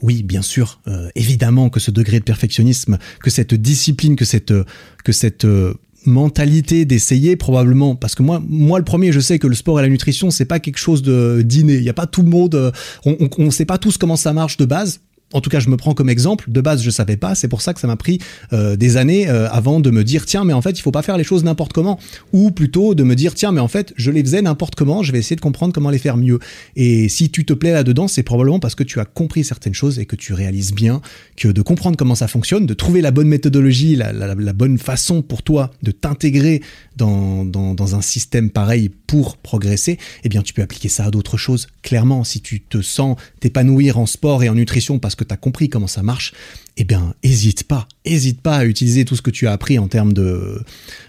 oui, 0.00 0.22
bien 0.22 0.40
sûr, 0.40 0.80
euh, 0.88 1.10
évidemment 1.14 1.68
que 1.68 1.78
ce 1.78 1.90
degré 1.90 2.20
de 2.20 2.24
perfectionnisme, 2.24 2.96
que 3.22 3.28
cette 3.28 3.52
discipline, 3.52 4.16
que 4.16 4.24
cette, 4.24 4.54
que 5.04 5.12
cette 5.12 5.44
euh, 5.44 5.74
mentalité 6.06 6.86
d'essayer 6.86 7.36
probablement 7.36 7.96
parce 7.96 8.14
que 8.14 8.22
moi 8.22 8.42
moi 8.48 8.78
le 8.78 8.86
premier 8.86 9.12
je 9.12 9.20
sais 9.20 9.38
que 9.38 9.46
le 9.46 9.54
sport 9.54 9.78
et 9.80 9.82
la 9.82 9.90
nutrition 9.90 10.30
c'est 10.30 10.46
pas 10.46 10.58
quelque 10.58 10.78
chose 10.78 11.02
de 11.02 11.42
d'inné 11.42 11.74
il 11.74 11.82
y 11.82 11.90
a 11.90 11.92
pas 11.92 12.06
tout 12.06 12.22
le 12.22 12.30
monde 12.30 12.54
euh, 12.54 12.70
on, 13.04 13.18
on, 13.20 13.28
on 13.36 13.50
sait 13.50 13.66
pas 13.66 13.76
tous 13.76 13.98
comment 13.98 14.16
ça 14.16 14.32
marche 14.32 14.56
de 14.56 14.64
base 14.64 15.00
en 15.32 15.40
tout 15.40 15.50
cas, 15.50 15.60
je 15.60 15.68
me 15.68 15.76
prends 15.76 15.94
comme 15.94 16.08
exemple. 16.08 16.50
De 16.50 16.60
base, 16.60 16.82
je 16.82 16.90
savais 16.90 17.16
pas. 17.16 17.34
C'est 17.34 17.48
pour 17.48 17.62
ça 17.62 17.72
que 17.72 17.80
ça 17.80 17.86
m'a 17.86 17.96
pris 17.96 18.18
euh, 18.52 18.76
des 18.76 18.96
années 18.96 19.28
euh, 19.28 19.48
avant 19.50 19.80
de 19.80 19.90
me 19.90 20.02
dire 20.02 20.26
tiens, 20.26 20.44
mais 20.44 20.52
en 20.52 20.62
fait, 20.62 20.78
il 20.78 20.82
faut 20.82 20.90
pas 20.90 21.02
faire 21.02 21.16
les 21.16 21.24
choses 21.24 21.44
n'importe 21.44 21.72
comment, 21.72 21.98
ou 22.32 22.50
plutôt 22.50 22.94
de 22.94 23.02
me 23.04 23.14
dire 23.14 23.34
tiens, 23.34 23.52
mais 23.52 23.60
en 23.60 23.68
fait, 23.68 23.92
je 23.96 24.10
les 24.10 24.22
faisais 24.22 24.42
n'importe 24.42 24.74
comment. 24.74 25.02
Je 25.02 25.12
vais 25.12 25.18
essayer 25.18 25.36
de 25.36 25.40
comprendre 25.40 25.72
comment 25.72 25.90
les 25.90 25.98
faire 25.98 26.16
mieux. 26.16 26.38
Et 26.76 27.08
si 27.08 27.30
tu 27.30 27.44
te 27.44 27.52
plais 27.52 27.72
là-dedans, 27.72 28.08
c'est 28.08 28.22
probablement 28.22 28.58
parce 28.58 28.74
que 28.74 28.82
tu 28.82 28.98
as 28.98 29.04
compris 29.04 29.44
certaines 29.44 29.74
choses 29.74 29.98
et 29.98 30.06
que 30.06 30.16
tu 30.16 30.32
réalises 30.32 30.72
bien 30.72 31.00
que 31.36 31.48
de 31.48 31.62
comprendre 31.62 31.96
comment 31.96 32.14
ça 32.14 32.28
fonctionne, 32.28 32.66
de 32.66 32.74
trouver 32.74 33.00
la 33.00 33.10
bonne 33.10 33.28
méthodologie, 33.28 33.96
la, 33.96 34.34
bonne 34.52 34.78
façon 34.78 35.22
pour 35.22 35.42
toi 35.42 35.70
de 35.82 35.90
t'intégrer 35.90 36.60
dans, 36.96 37.44
dans 37.44 37.94
un 37.94 38.02
système 38.02 38.50
pareil 38.50 38.90
pour 39.06 39.36
progresser, 39.38 39.98
eh 40.24 40.28
bien, 40.28 40.42
tu 40.42 40.52
peux 40.52 40.62
appliquer 40.62 40.88
ça 40.88 41.06
à 41.06 41.10
d'autres 41.10 41.36
choses. 41.36 41.66
Clairement, 41.82 42.24
si 42.24 42.40
tu 42.40 42.60
te 42.60 42.82
sens 42.82 43.16
t'épanouir 43.40 43.98
en 43.98 44.06
sport 44.06 44.42
et 44.42 44.48
en 44.48 44.54
nutrition 44.54 44.98
parce 44.98 45.14
que 45.14 45.19
que 45.20 45.28
tu 45.28 45.34
as 45.34 45.36
compris 45.36 45.68
comment 45.68 45.86
ça 45.86 46.02
marche, 46.02 46.32
eh 46.76 46.84
bien, 46.84 47.14
hésite 47.22 47.64
pas, 47.64 47.86
hésite 48.04 48.40
pas 48.40 48.56
à 48.56 48.64
utiliser 48.64 49.04
tout 49.04 49.16
ce 49.16 49.22
que 49.22 49.30
tu 49.30 49.46
as 49.46 49.52
appris 49.52 49.78
en 49.78 49.88
termes 49.88 50.12
de, 50.12 50.62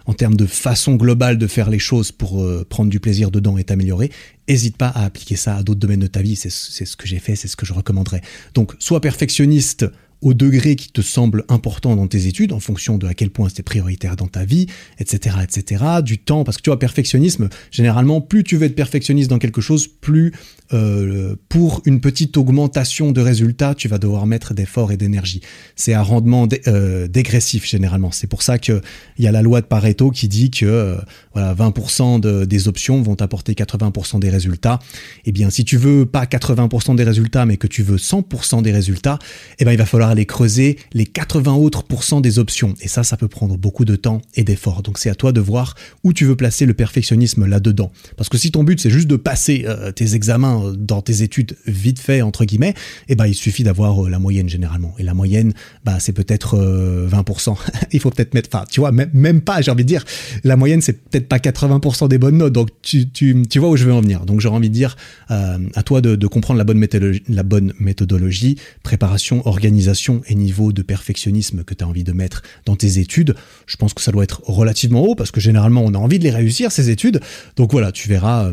en 0.06 0.14
termes 0.14 0.36
de 0.36 0.46
façon 0.46 0.96
globale 0.96 1.38
de 1.38 1.48
faire 1.48 1.70
les 1.70 1.80
choses 1.80 2.12
pour 2.12 2.44
euh, 2.44 2.66
prendre 2.68 2.90
du 2.90 3.00
plaisir 3.00 3.32
dedans 3.32 3.58
et 3.58 3.64
t'améliorer. 3.64 4.12
Hésite 4.48 4.78
pas 4.78 4.90
à 4.90 5.06
appliquer 5.06 5.36
ça 5.36 5.56
à 5.56 5.64
d'autres 5.64 5.80
domaines 5.80 6.00
de 6.00 6.08
ta 6.08 6.22
vie. 6.22 6.36
C'est 6.36 6.50
ce 6.50 6.96
que 6.98 7.08
j'ai 7.08 7.20
fait, 7.20 7.36
c'est 7.36 7.48
ce 7.48 7.56
que 7.56 7.66
je 7.66 7.74
recommanderais. 7.74 8.22
Donc, 8.54 8.74
sois 8.80 9.02
perfectionniste 9.02 9.86
au 10.22 10.34
degré 10.34 10.76
qui 10.76 10.92
te 10.92 11.02
semble 11.02 11.46
important 11.50 11.96
dans 11.96 12.08
tes 12.08 12.28
études, 12.28 12.54
en 12.54 12.60
fonction 12.60 12.98
de 12.98 13.08
à 13.08 13.14
quel 13.14 13.32
point 13.32 13.50
c'est 13.54 13.64
prioritaire 13.64 14.16
dans 14.16 14.28
ta 14.28 14.46
vie, 14.46 14.68
etc., 15.00 15.38
etc., 15.44 15.84
du 16.04 16.20
temps, 16.20 16.44
parce 16.44 16.58
que 16.58 16.62
tu 16.62 16.70
vois, 16.70 16.80
perfectionnisme, 16.80 17.50
généralement, 17.72 18.22
plus 18.22 18.44
tu 18.44 18.58
veux 18.58 18.66
être 18.68 18.76
perfectionniste 18.76 19.30
dans 19.30 19.40
quelque 19.40 19.62
chose, 19.62 19.88
plus 19.88 20.32
euh, 20.74 21.36
pour 21.50 21.82
une 21.86 22.00
petite 22.00 22.38
augmentation 22.38 23.12
de 23.12 23.22
résultats, 23.22 23.76
tu 23.76 23.88
vas 23.88 23.98
devoir 23.98 24.26
mettre 24.26 24.54
d'efforts 24.54 24.92
et 24.92 24.98
d'énergie. 24.98 25.42
C'est 25.76 25.94
un 25.94 26.02
rendement 26.02 26.48
euh, 26.68 27.08
dégressif 27.08 27.66
généralement. 27.68 28.12
C'est 28.12 28.28
pour 28.28 28.42
ça 28.42 28.58
que 28.58 28.82
il 29.18 29.26
y 29.26 29.28
a 29.28 29.32
la 29.32 29.42
loi 29.42 29.62
de 29.62 29.66
Pareto 29.66 30.12
qui 30.12 30.28
dit 30.28 30.50
que 30.50 30.66
euh, 30.66 30.96
voilà 31.34 31.54
20% 31.54 32.20
de, 32.20 32.46
des 32.46 32.68
options 32.68 33.02
vont 33.02 33.20
apporter 33.20 33.54
80% 33.54 34.20
des 34.20 34.30
résultats. 34.30 34.80
Eh 35.26 35.32
bien, 35.32 35.50
si 35.50 35.66
tu 35.66 35.78
veux 35.78 36.06
pas 36.06 36.26
80% 36.26 36.96
des 36.96 37.04
résultats, 37.04 37.46
mais 37.46 37.58
que 37.58 37.68
tu 37.68 37.84
veux 37.84 37.98
100% 37.98 38.62
des 38.62 38.72
résultats, 38.72 39.20
eh 39.60 39.66
ben 39.66 39.72
il 39.72 39.78
va 39.78 39.86
falloir 39.86 40.10
aller 40.10 40.26
creuser 40.26 40.78
les 40.94 41.06
80 41.06 41.54
autres 41.54 41.84
pourcents 41.84 42.22
des 42.22 42.40
options. 42.40 42.76
Et 42.82 42.88
ça, 42.88 43.04
ça 43.04 43.18
peut 43.18 43.28
prendre 43.28 43.58
beaucoup 43.58 43.86
de 43.86 43.96
temps 43.96 44.22
et 44.36 44.44
d'efforts. 44.44 44.84
Donc 44.84 44.98
c'est 45.00 45.10
à 45.10 45.16
toi 45.16 45.32
de 45.32 45.42
voir 45.42 45.76
où 46.04 46.14
tu 46.14 46.26
veux 46.26 46.36
placer 46.36 46.66
le 46.66 46.74
perfectionnisme 46.74 47.46
là-dedans. 47.46 47.92
Parce 48.16 48.30
que 48.30 48.38
si 48.38 48.52
ton 48.52 48.64
but 48.64 48.80
c'est 48.80 48.90
juste 48.90 49.08
de 49.08 49.18
passer 49.18 49.66
tes 49.96 50.16
examens 50.16 50.61
dans 50.72 51.02
tes 51.02 51.22
études 51.24 51.58
vite 51.66 52.00
fait 52.00 52.22
entre 52.22 52.46
guillemets, 52.46 52.74
eh 53.08 53.16
ben 53.16 53.28
il 53.28 53.34
suffit 53.34 53.64
d'avoir 53.64 54.06
euh, 54.06 54.10
la 54.10 54.20
moyenne 54.20 54.50
généralement. 54.50 54.94
Et 54.98 55.04
la 55.04 55.14
moyenne, 55.14 55.54
bah 55.86 56.00
c'est 56.00 56.14
peut-être 56.14 56.58
20%. 56.58 57.52
Euh, 57.52 57.54
il 57.92 58.00
faut 58.00 58.10
peut-être 58.10 58.34
mettre, 58.34 58.50
enfin 58.54 58.66
tu 58.70 58.80
vois, 58.80 58.92
même, 58.92 59.42
pas, 59.42 59.62
j'ai 59.62 59.72
envie 59.72 59.84
de 59.84 59.88
dire, 59.88 60.04
la 60.44 60.56
moyenne 60.56 60.82
c'est 60.82 60.94
peut-être 60.94 61.28
pas 61.28 61.38
80% 61.38 62.08
des 62.08 62.18
bonnes 62.18 62.38
notes. 62.38 62.54
Donc 62.54 62.70
tu, 62.82 63.10
tu, 63.10 63.44
tu 63.50 63.60
vois 63.60 63.70
où 63.70 63.78
je 63.78 63.86
veux 63.86 63.94
en 63.94 64.02
venir. 64.02 64.26
Donc 64.26 64.42
j'aurais 64.42 64.58
envie 64.58 64.70
de 64.70 64.74
dire 64.74 64.96
euh, 65.32 65.58
à 65.76 65.84
toi 65.84 66.02
de, 66.02 66.28
comprendre 66.28 66.58
la 66.58 66.64
bonne 66.64 66.78
méthodologie, 66.78 67.24
la 67.28 67.44
bonne 67.44 67.74
méthodologie, 67.80 68.58
préparation, 68.84 69.46
organisation 69.48 70.22
et 70.28 70.36
niveau 70.36 70.72
de 70.72 70.82
perfectionnisme 70.82 71.64
que 71.64 71.74
tu 71.74 71.84
as 71.84 71.88
envie 71.88 72.04
de 72.04 72.14
mettre 72.14 72.42
dans 72.66 72.76
tes 72.76 73.00
études. 73.00 73.36
Je 73.66 73.76
pense 73.78 73.94
que 73.94 74.02
ça 74.02 74.12
doit 74.12 74.24
être 74.24 74.42
relativement 74.46 75.02
haut 75.02 75.16
parce 75.16 75.32
que 75.32 75.42
généralement 75.42 75.84
on 75.84 75.94
a 75.94 75.98
envie 75.98 76.20
de 76.20 76.24
les 76.24 76.32
réussir 76.32 76.72
ces 76.72 76.90
études. 76.90 77.20
Donc 77.58 77.72
voilà, 77.72 77.92
tu 77.92 78.08
verras 78.08 78.52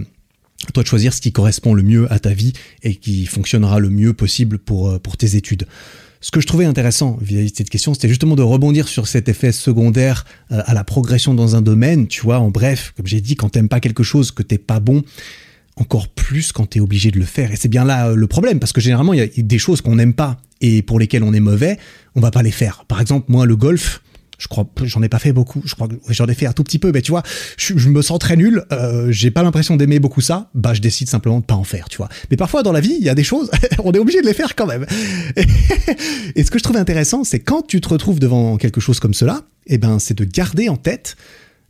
toi 0.72 0.82
de 0.82 0.88
choisir 0.88 1.14
ce 1.14 1.20
qui 1.20 1.32
correspond 1.32 1.74
le 1.74 1.82
mieux 1.82 2.12
à 2.12 2.18
ta 2.18 2.30
vie 2.30 2.52
et 2.82 2.96
qui 2.96 3.26
fonctionnera 3.26 3.78
le 3.78 3.90
mieux 3.90 4.12
possible 4.12 4.58
pour, 4.58 4.88
euh, 4.88 4.98
pour 4.98 5.16
tes 5.16 5.36
études. 5.36 5.66
Ce 6.20 6.32
que 6.32 6.40
je 6.40 6.48
trouvais 6.48 6.64
intéressant 6.64 7.16
vis-à-vis 7.20 7.52
de 7.52 7.56
cette 7.56 7.70
question, 7.70 7.94
c'était 7.94 8.08
justement 8.08 8.34
de 8.34 8.42
rebondir 8.42 8.88
sur 8.88 9.06
cet 9.06 9.28
effet 9.28 9.52
secondaire 9.52 10.24
euh, 10.50 10.62
à 10.66 10.74
la 10.74 10.82
progression 10.82 11.32
dans 11.32 11.54
un 11.54 11.62
domaine, 11.62 12.08
tu 12.08 12.22
vois, 12.22 12.40
en 12.40 12.50
bref, 12.50 12.92
comme 12.96 13.06
j'ai 13.06 13.20
dit, 13.20 13.36
quand 13.36 13.50
t'aimes 13.50 13.68
pas 13.68 13.80
quelque 13.80 14.02
chose, 14.02 14.32
que 14.32 14.42
t'es 14.42 14.58
pas 14.58 14.80
bon, 14.80 15.04
encore 15.76 16.08
plus 16.08 16.50
quand 16.50 16.66
t'es 16.66 16.80
obligé 16.80 17.12
de 17.12 17.18
le 17.20 17.24
faire. 17.24 17.52
Et 17.52 17.56
c'est 17.56 17.68
bien 17.68 17.84
là 17.84 18.08
euh, 18.08 18.16
le 18.16 18.26
problème, 18.26 18.58
parce 18.58 18.72
que 18.72 18.80
généralement, 18.80 19.12
il 19.12 19.20
y 19.20 19.22
a 19.22 19.28
des 19.36 19.58
choses 19.58 19.80
qu'on 19.80 19.94
n'aime 19.94 20.14
pas 20.14 20.40
et 20.60 20.82
pour 20.82 20.98
lesquelles 20.98 21.22
on 21.22 21.32
est 21.32 21.40
mauvais, 21.40 21.78
on 22.16 22.20
va 22.20 22.32
pas 22.32 22.42
les 22.42 22.50
faire. 22.50 22.84
Par 22.88 23.00
exemple, 23.00 23.26
moi, 23.28 23.46
le 23.46 23.54
golf, 23.54 24.02
je 24.38 24.46
crois, 24.46 24.66
j'en 24.84 25.02
ai 25.02 25.08
pas 25.08 25.18
fait 25.18 25.32
beaucoup. 25.32 25.60
Je 25.64 25.74
crois 25.74 25.88
que 25.88 25.94
j'en 26.08 26.26
ai 26.26 26.34
fait 26.34 26.46
un 26.46 26.52
tout 26.52 26.62
petit 26.62 26.78
peu, 26.78 26.92
mais 26.92 27.02
tu 27.02 27.10
vois, 27.10 27.24
je, 27.56 27.74
me 27.88 28.02
sens 28.02 28.18
très 28.20 28.36
nul. 28.36 28.64
Euh, 28.72 29.10
j'ai 29.10 29.32
pas 29.32 29.42
l'impression 29.42 29.76
d'aimer 29.76 29.98
beaucoup 29.98 30.20
ça. 30.20 30.48
Bah, 30.54 30.74
je 30.74 30.80
décide 30.80 31.08
simplement 31.08 31.40
de 31.40 31.44
pas 31.44 31.54
en 31.54 31.64
faire, 31.64 31.88
tu 31.88 31.96
vois. 31.96 32.08
Mais 32.30 32.36
parfois 32.36 32.62
dans 32.62 32.72
la 32.72 32.80
vie, 32.80 32.96
il 32.98 33.04
y 33.04 33.08
a 33.08 33.14
des 33.16 33.24
choses, 33.24 33.50
on 33.84 33.92
est 33.92 33.98
obligé 33.98 34.20
de 34.22 34.26
les 34.26 34.34
faire 34.34 34.54
quand 34.54 34.66
même. 34.66 34.86
Et, 36.36 36.44
ce 36.44 36.50
que 36.50 36.58
je 36.58 36.62
trouve 36.62 36.76
intéressant, 36.76 37.24
c'est 37.24 37.40
quand 37.40 37.66
tu 37.66 37.80
te 37.80 37.88
retrouves 37.88 38.20
devant 38.20 38.56
quelque 38.56 38.80
chose 38.80 39.00
comme 39.00 39.14
cela, 39.14 39.42
eh 39.66 39.76
ben, 39.76 39.98
c'est 39.98 40.16
de 40.16 40.24
garder 40.24 40.68
en 40.68 40.76
tête 40.76 41.16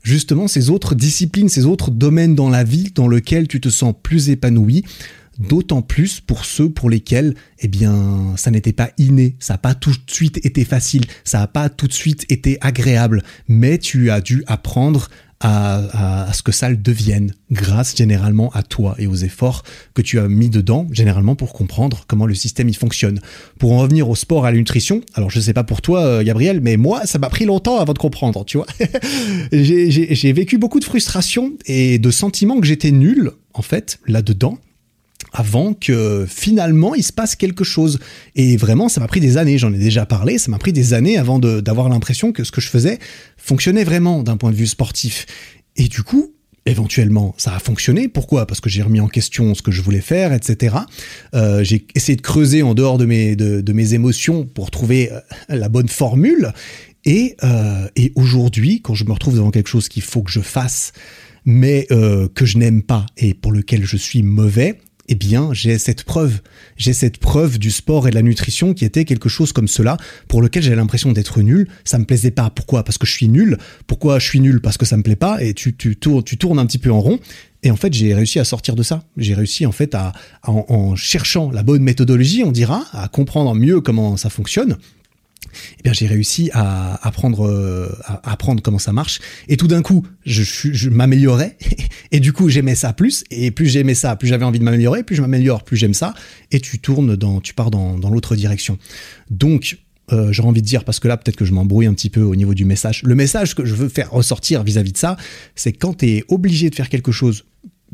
justement 0.02 0.46
ces 0.46 0.70
autres 0.70 0.94
disciplines, 0.94 1.48
ces 1.48 1.64
autres 1.64 1.90
domaines 1.90 2.34
dans 2.34 2.50
la 2.50 2.64
vie 2.64 2.92
dans 2.94 3.08
lesquels 3.08 3.48
tu 3.48 3.60
te 3.60 3.68
sens 3.68 3.94
plus 4.02 4.28
épanoui, 4.28 4.84
d'autant 5.38 5.82
plus 5.82 6.20
pour 6.20 6.44
ceux 6.44 6.68
pour 6.68 6.90
lesquels, 6.90 7.34
eh 7.60 7.68
bien, 7.68 8.34
ça 8.36 8.50
n'était 8.50 8.72
pas 8.72 8.90
inné, 8.98 9.36
ça 9.38 9.54
n'a 9.54 9.58
pas 9.58 9.74
tout 9.74 9.90
de 9.90 10.10
suite 10.10 10.44
été 10.44 10.64
facile, 10.64 11.04
ça 11.24 11.38
n'a 11.38 11.46
pas 11.46 11.68
tout 11.68 11.86
de 11.86 11.92
suite 11.92 12.24
été 12.30 12.58
agréable, 12.60 13.22
mais 13.46 13.78
tu 13.78 14.10
as 14.10 14.20
dû 14.20 14.42
apprendre 14.46 15.08
à, 15.40 16.30
ce 16.32 16.42
que 16.42 16.52
ça 16.52 16.68
le 16.68 16.76
devienne, 16.76 17.32
grâce 17.50 17.96
généralement 17.96 18.50
à 18.50 18.62
toi 18.62 18.96
et 18.98 19.06
aux 19.06 19.14
efforts 19.14 19.62
que 19.94 20.02
tu 20.02 20.18
as 20.18 20.28
mis 20.28 20.50
dedans, 20.50 20.86
généralement 20.90 21.36
pour 21.36 21.52
comprendre 21.52 22.04
comment 22.08 22.26
le 22.26 22.34
système 22.34 22.68
y 22.68 22.74
fonctionne. 22.74 23.20
Pour 23.58 23.72
en 23.72 23.78
revenir 23.78 24.08
au 24.08 24.16
sport, 24.16 24.46
à 24.46 24.50
la 24.50 24.56
nutrition, 24.56 25.00
alors 25.14 25.30
je 25.30 25.38
sais 25.40 25.52
pas 25.52 25.64
pour 25.64 25.80
toi, 25.80 26.00
euh, 26.00 26.22
Gabriel, 26.24 26.60
mais 26.60 26.76
moi, 26.76 27.06
ça 27.06 27.18
m'a 27.18 27.28
pris 27.28 27.44
longtemps 27.44 27.78
avant 27.78 27.92
de 27.92 27.98
comprendre, 27.98 28.44
tu 28.44 28.56
vois. 28.56 28.66
j'ai 29.52 30.32
vécu 30.32 30.58
beaucoup 30.58 30.80
de 30.80 30.84
frustration 30.84 31.52
et 31.66 31.98
de 31.98 32.10
sentiments 32.10 32.60
que 32.60 32.66
j'étais 32.66 32.90
nul, 32.90 33.30
en 33.54 33.62
fait, 33.62 34.00
là-dedans 34.06 34.58
avant 35.32 35.74
que 35.74 36.26
finalement 36.28 36.94
il 36.94 37.02
se 37.02 37.12
passe 37.12 37.36
quelque 37.36 37.64
chose. 37.64 37.98
Et 38.34 38.56
vraiment, 38.56 38.88
ça 38.88 39.00
m'a 39.00 39.08
pris 39.08 39.20
des 39.20 39.36
années, 39.36 39.58
j'en 39.58 39.72
ai 39.72 39.78
déjà 39.78 40.06
parlé, 40.06 40.38
ça 40.38 40.50
m'a 40.50 40.58
pris 40.58 40.72
des 40.72 40.94
années 40.94 41.18
avant 41.18 41.38
d'avoir 41.38 41.88
l'impression 41.88 42.32
que 42.32 42.44
ce 42.44 42.52
que 42.52 42.60
je 42.60 42.68
faisais 42.68 42.98
fonctionnait 43.36 43.84
vraiment 43.84 44.22
d'un 44.22 44.36
point 44.36 44.50
de 44.50 44.56
vue 44.56 44.66
sportif. 44.66 45.26
Et 45.76 45.88
du 45.88 46.02
coup, 46.02 46.34
éventuellement, 46.68 47.34
ça 47.38 47.54
a 47.54 47.58
fonctionné. 47.58 48.08
Pourquoi? 48.08 48.46
Parce 48.46 48.60
que 48.60 48.68
j'ai 48.68 48.82
remis 48.82 49.00
en 49.00 49.08
question 49.08 49.54
ce 49.54 49.62
que 49.62 49.70
je 49.70 49.82
voulais 49.82 50.00
faire, 50.00 50.32
etc. 50.32 50.76
Euh, 51.34 51.64
j'ai 51.64 51.86
essayé 51.94 52.16
de 52.16 52.22
creuser 52.22 52.62
en 52.62 52.74
dehors 52.74 52.98
de 52.98 53.06
mes, 53.06 53.36
de, 53.36 53.72
mes 53.72 53.94
émotions 53.94 54.44
pour 54.44 54.70
trouver 54.70 55.10
euh, 55.10 55.20
la 55.48 55.68
bonne 55.68 55.88
formule. 55.88 56.52
Et, 57.04 57.36
euh, 57.42 57.88
et 57.96 58.12
aujourd'hui, 58.16 58.82
quand 58.82 58.94
je 58.94 59.04
me 59.04 59.12
retrouve 59.12 59.34
devant 59.34 59.50
quelque 59.50 59.68
chose 59.68 59.88
qu'il 59.88 60.02
faut 60.02 60.22
que 60.22 60.30
je 60.30 60.40
fasse, 60.40 60.92
mais 61.44 61.86
que 61.88 62.44
je 62.44 62.58
n'aime 62.58 62.82
pas 62.82 63.06
et 63.16 63.32
pour 63.32 63.52
lequel 63.52 63.82
je 63.82 63.96
suis 63.96 64.22
mauvais, 64.22 64.78
eh 65.08 65.14
bien, 65.14 65.50
j'ai 65.52 65.78
cette 65.78 66.04
preuve. 66.04 66.40
J'ai 66.76 66.92
cette 66.92 67.18
preuve 67.18 67.58
du 67.58 67.70
sport 67.70 68.06
et 68.06 68.10
de 68.10 68.14
la 68.14 68.22
nutrition 68.22 68.74
qui 68.74 68.84
était 68.84 69.04
quelque 69.04 69.28
chose 69.28 69.52
comme 69.52 69.68
cela, 69.68 69.96
pour 70.28 70.42
lequel 70.42 70.62
j'avais 70.62 70.76
l'impression 70.76 71.12
d'être 71.12 71.40
nul. 71.40 71.68
Ça 71.84 71.98
me 71.98 72.04
plaisait 72.04 72.30
pas. 72.30 72.50
Pourquoi? 72.50 72.84
Parce 72.84 72.98
que 72.98 73.06
je 73.06 73.12
suis 73.12 73.28
nul. 73.28 73.58
Pourquoi 73.86 74.18
je 74.18 74.26
suis 74.26 74.40
nul? 74.40 74.60
Parce 74.60 74.76
que 74.76 74.84
ça 74.84 74.96
me 74.96 75.02
plaît 75.02 75.16
pas. 75.16 75.42
Et 75.42 75.54
tu, 75.54 75.74
tu, 75.74 75.96
tournes, 75.96 76.22
tu 76.22 76.36
tournes 76.36 76.58
un 76.58 76.66
petit 76.66 76.78
peu 76.78 76.92
en 76.92 77.00
rond. 77.00 77.18
Et 77.62 77.70
en 77.70 77.76
fait, 77.76 77.92
j'ai 77.92 78.14
réussi 78.14 78.38
à 78.38 78.44
sortir 78.44 78.76
de 78.76 78.82
ça. 78.82 79.02
J'ai 79.16 79.34
réussi 79.34 79.66
en 79.66 79.72
fait 79.72 79.94
à, 79.94 80.12
en, 80.44 80.94
cherchant 80.94 81.50
la 81.50 81.62
bonne 81.62 81.82
méthodologie, 81.82 82.44
on 82.44 82.52
dira, 82.52 82.84
à 82.92 83.08
comprendre 83.08 83.54
mieux 83.54 83.80
comment 83.80 84.16
ça 84.16 84.30
fonctionne. 84.30 84.76
Eh 85.78 85.82
bien, 85.82 85.92
j'ai 85.92 86.06
réussi 86.06 86.50
à 86.52 87.06
apprendre, 87.06 87.46
euh, 87.46 87.88
à 88.04 88.32
apprendre 88.32 88.62
comment 88.62 88.78
ça 88.78 88.92
marche. 88.92 89.20
Et 89.48 89.56
tout 89.56 89.68
d'un 89.68 89.82
coup, 89.82 90.06
je, 90.24 90.88
m'améliorais. 90.88 91.56
Et 92.12 92.20
du 92.20 92.32
coup, 92.32 92.48
j'aimais 92.48 92.74
ça 92.74 92.92
plus. 92.92 93.24
Et 93.30 93.50
plus 93.50 93.66
j'aimais 93.66 93.94
ça, 93.94 94.16
plus 94.16 94.28
j'avais 94.28 94.44
envie 94.44 94.58
de 94.58 94.64
m'améliorer. 94.64 95.02
Plus 95.02 95.16
je 95.16 95.22
m'améliore, 95.22 95.64
plus 95.64 95.76
j'aime 95.76 95.94
ça. 95.94 96.14
Et 96.50 96.60
tu 96.60 96.78
tournes 96.78 97.16
dans, 97.16 97.40
tu 97.40 97.54
pars 97.54 97.70
dans, 97.70 97.98
dans 97.98 98.10
l'autre 98.10 98.36
direction. 98.36 98.78
Donc, 99.30 99.78
euh, 100.12 100.32
j'aurais 100.32 100.48
envie 100.48 100.62
de 100.62 100.66
dire, 100.66 100.84
parce 100.84 101.00
que 101.00 101.08
là, 101.08 101.16
peut-être 101.16 101.36
que 101.36 101.44
je 101.44 101.52
m'embrouille 101.52 101.86
un 101.86 101.94
petit 101.94 102.10
peu 102.10 102.22
au 102.22 102.34
niveau 102.34 102.54
du 102.54 102.64
message. 102.64 103.02
Le 103.02 103.14
message 103.14 103.54
que 103.54 103.64
je 103.64 103.74
veux 103.74 103.88
faire 103.88 104.10
ressortir 104.10 104.62
vis-à-vis 104.62 104.92
de 104.92 104.98
ça, 104.98 105.16
c'est 105.54 105.72
quand 105.72 105.98
tu 105.98 106.08
es 106.08 106.24
obligé 106.28 106.70
de 106.70 106.74
faire 106.74 106.88
quelque 106.88 107.12
chose 107.12 107.44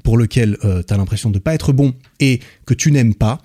pour 0.03 0.17
lequel 0.17 0.57
euh, 0.65 0.83
tu 0.87 0.93
as 0.93 0.97
l'impression 0.97 1.31
de 1.31 1.39
pas 1.39 1.55
être 1.55 1.73
bon 1.73 1.95
et 2.21 2.41
que 2.67 2.75
tu 2.75 2.93
n'aimes 2.93 3.15
pas, 3.15 3.41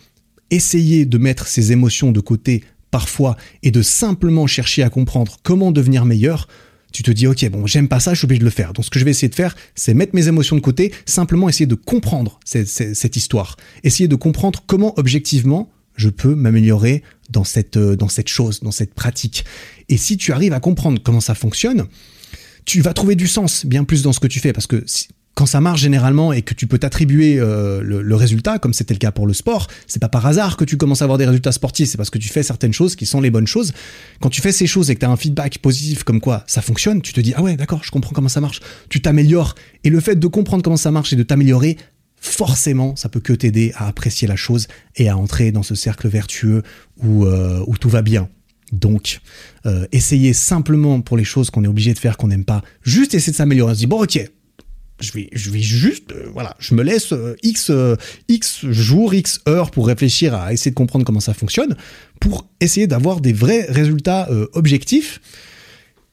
essayer 0.52 1.06
de 1.06 1.18
mettre 1.18 1.48
ces 1.48 1.72
émotions 1.72 2.12
de 2.12 2.20
côté 2.20 2.64
parfois 2.92 3.38
et 3.64 3.72
de 3.72 3.82
simplement 3.82 4.48
chercher 4.48 4.84
à 4.84 4.90
comprendre 4.90 5.38
comment 5.44 5.72
devenir 5.72 6.06
meilleur, 6.06 6.48
tu 6.92 7.04
te 7.04 7.12
dis 7.12 7.28
ok 7.28 7.50
bon 7.50 7.68
j'aime 7.68 7.88
pas 7.88 8.00
ça, 8.00 8.14
je 8.14 8.20
suis 8.20 8.26
obligé 8.26 8.40
de 8.40 8.46
le 8.46 8.52
faire. 8.52 8.74
Donc 8.74 8.86
ce 8.86 8.90
que 8.90 9.00
je 9.00 9.06
vais 9.06 9.12
essayer 9.12 9.30
de 9.30 9.36
faire, 9.36 9.56
c'est 9.76 9.94
mettre 9.94 10.16
mes 10.16 10.28
émotions 10.28 10.56
de 10.56 10.62
côté, 10.62 10.94
simplement 11.06 11.50
essayer 11.50 11.68
de 11.68 11.76
comprendre 11.76 12.40
cette, 12.46 13.16
histoire, 13.16 13.58
essayer 13.84 14.08
de 14.08 14.16
comprendre 14.16 14.64
comment 14.66 14.94
objectivement 14.98 15.70
je 15.96 16.10
peux 16.10 16.34
m'améliorer 16.34 17.04
dans 17.30 17.44
cette, 17.44 17.76
euh, 17.76 17.98
dans 17.98 18.08
cette 18.08 18.30
chose, 18.30 18.62
dans 18.62 18.72
cette 18.72 18.94
pratique. 18.94 19.44
Et 19.90 19.98
si 19.98 20.16
tu 20.16 20.32
arrives 20.32 20.54
à 20.54 20.62
comprendre 20.62 21.02
comment 21.04 21.20
ça 21.20 21.36
fonctionne, 21.36 21.88
tu 22.64 22.80
vas 22.82 22.94
trouver 22.94 23.16
du 23.16 23.28
sens 23.28 23.66
bien 23.66 23.84
plus 23.84 24.02
dans 24.02 24.14
ce 24.14 24.22
que 24.22 24.28
tu 24.28 24.40
fais 24.40 24.54
parce 24.54 24.66
que 24.66 24.86
quand 25.40 25.46
ça 25.46 25.62
marche 25.62 25.80
généralement 25.80 26.34
et 26.34 26.42
que 26.42 26.54
tu 26.54 26.68
peux 26.68 26.80
t'attribuer 26.80 27.40
euh, 27.40 27.80
le, 27.82 28.16
résultat, 28.18 28.60
comme 28.60 28.74
c'était 28.74 28.94
le 28.94 29.00
cas 29.00 29.14
pour 29.14 29.26
le 29.26 29.32
sport, 29.32 29.68
c'est 29.88 30.02
pas 30.02 30.10
par 30.10 30.26
hasard 30.26 30.58
que 30.58 30.66
tu 30.66 30.76
commences 30.76 31.02
à 31.02 31.06
avoir 31.06 31.18
des 31.18 31.26
résultats 31.26 31.54
sportifs, 31.54 31.88
c'est 31.88 31.96
parce 31.96 32.10
que 32.10 32.18
tu 32.18 32.28
fais 32.28 32.44
certaines 32.44 32.74
choses 32.74 32.98
qui 32.98 33.06
sont 33.06 33.22
les 33.22 33.32
bonnes 33.32 33.48
choses. 33.48 33.72
Quand 34.20 34.30
tu 34.30 34.42
fais 34.42 34.52
ces 34.52 34.68
choses 34.68 34.92
et 34.92 34.96
que 34.96 35.00
tu 35.00 35.06
as 35.06 35.10
un 35.10 35.16
feedback 35.16 35.60
positif 35.60 36.04
comme 36.04 36.20
quoi 36.20 36.44
ça 36.46 36.62
fonctionne, 36.62 37.02
tu 37.02 37.14
te 37.14 37.22
dis 37.22 37.34
ah 37.38 37.42
ouais 37.42 37.56
d'accord, 37.56 37.86
je 37.86 37.90
comprends 37.90 38.12
comment 38.12 38.28
ça 38.28 38.42
marche, 38.42 38.60
tu 38.90 39.02
t'améliores 39.02 39.56
et 39.86 39.90
le 39.90 40.02
fait 40.02 40.18
de 40.18 40.28
comprendre 40.28 40.62
comment 40.62 40.76
ça 40.76 40.92
marche 40.92 41.14
et 41.14 41.16
de 41.16 41.24
t'améliorer, 41.24 41.78
forcément, 42.18 42.98
ça 42.98 43.08
peut 43.08 43.22
que 43.22 43.32
t'aider 43.32 43.72
à 43.78 43.88
apprécier 43.88 44.28
la 44.28 44.36
chose 44.36 44.68
et 44.98 45.08
à 45.08 45.16
entrer 45.16 45.54
dans 45.54 45.64
ce 45.64 45.74
cercle 45.74 46.10
vertueux 46.10 46.64
où, 47.02 47.24
euh, 47.24 47.64
tout 47.80 47.88
va 47.88 48.02
bien. 48.02 48.28
Donc, 48.74 49.22
euh, 49.66 49.88
essayer 49.94 50.34
simplement 50.34 51.00
pour 51.00 51.16
les 51.16 51.24
choses 51.24 51.50
qu'on 51.50 51.64
est 51.64 51.70
obligé 51.70 51.94
de 51.94 52.00
faire, 52.00 52.18
qu'on 52.18 52.28
n'aime 52.28 52.44
pas, 52.44 52.62
juste 52.84 53.14
essayer 53.14 53.32
de 53.32 53.38
s'améliorer. 53.38 53.72
On 53.72 53.76
se 53.76 53.80
dit, 53.80 53.88
bon, 53.88 54.04
ok, 54.04 54.30
je 55.00 55.50
vais, 55.50 55.62
juste, 55.62 56.12
euh, 56.12 56.30
voilà, 56.34 56.56
je 56.60 56.74
me 56.74 56.84
laisse 56.84 57.14
X, 57.44 57.72
X 58.28 58.66
jours, 58.66 59.14
X 59.14 59.40
heures 59.48 59.72
pour 59.72 59.88
réfléchir 59.88 60.34
à 60.34 60.54
essayer 60.54 60.72
de 60.72 60.76
comprendre 60.76 61.06
comment 61.06 61.20
ça 61.20 61.34
fonctionne, 61.34 61.76
pour 62.20 62.48
essayer 62.60 62.88
d'avoir 62.88 63.22
des 63.22 63.34
vrais 63.34 63.66
résultats 63.70 64.30
objectifs. 64.54 65.22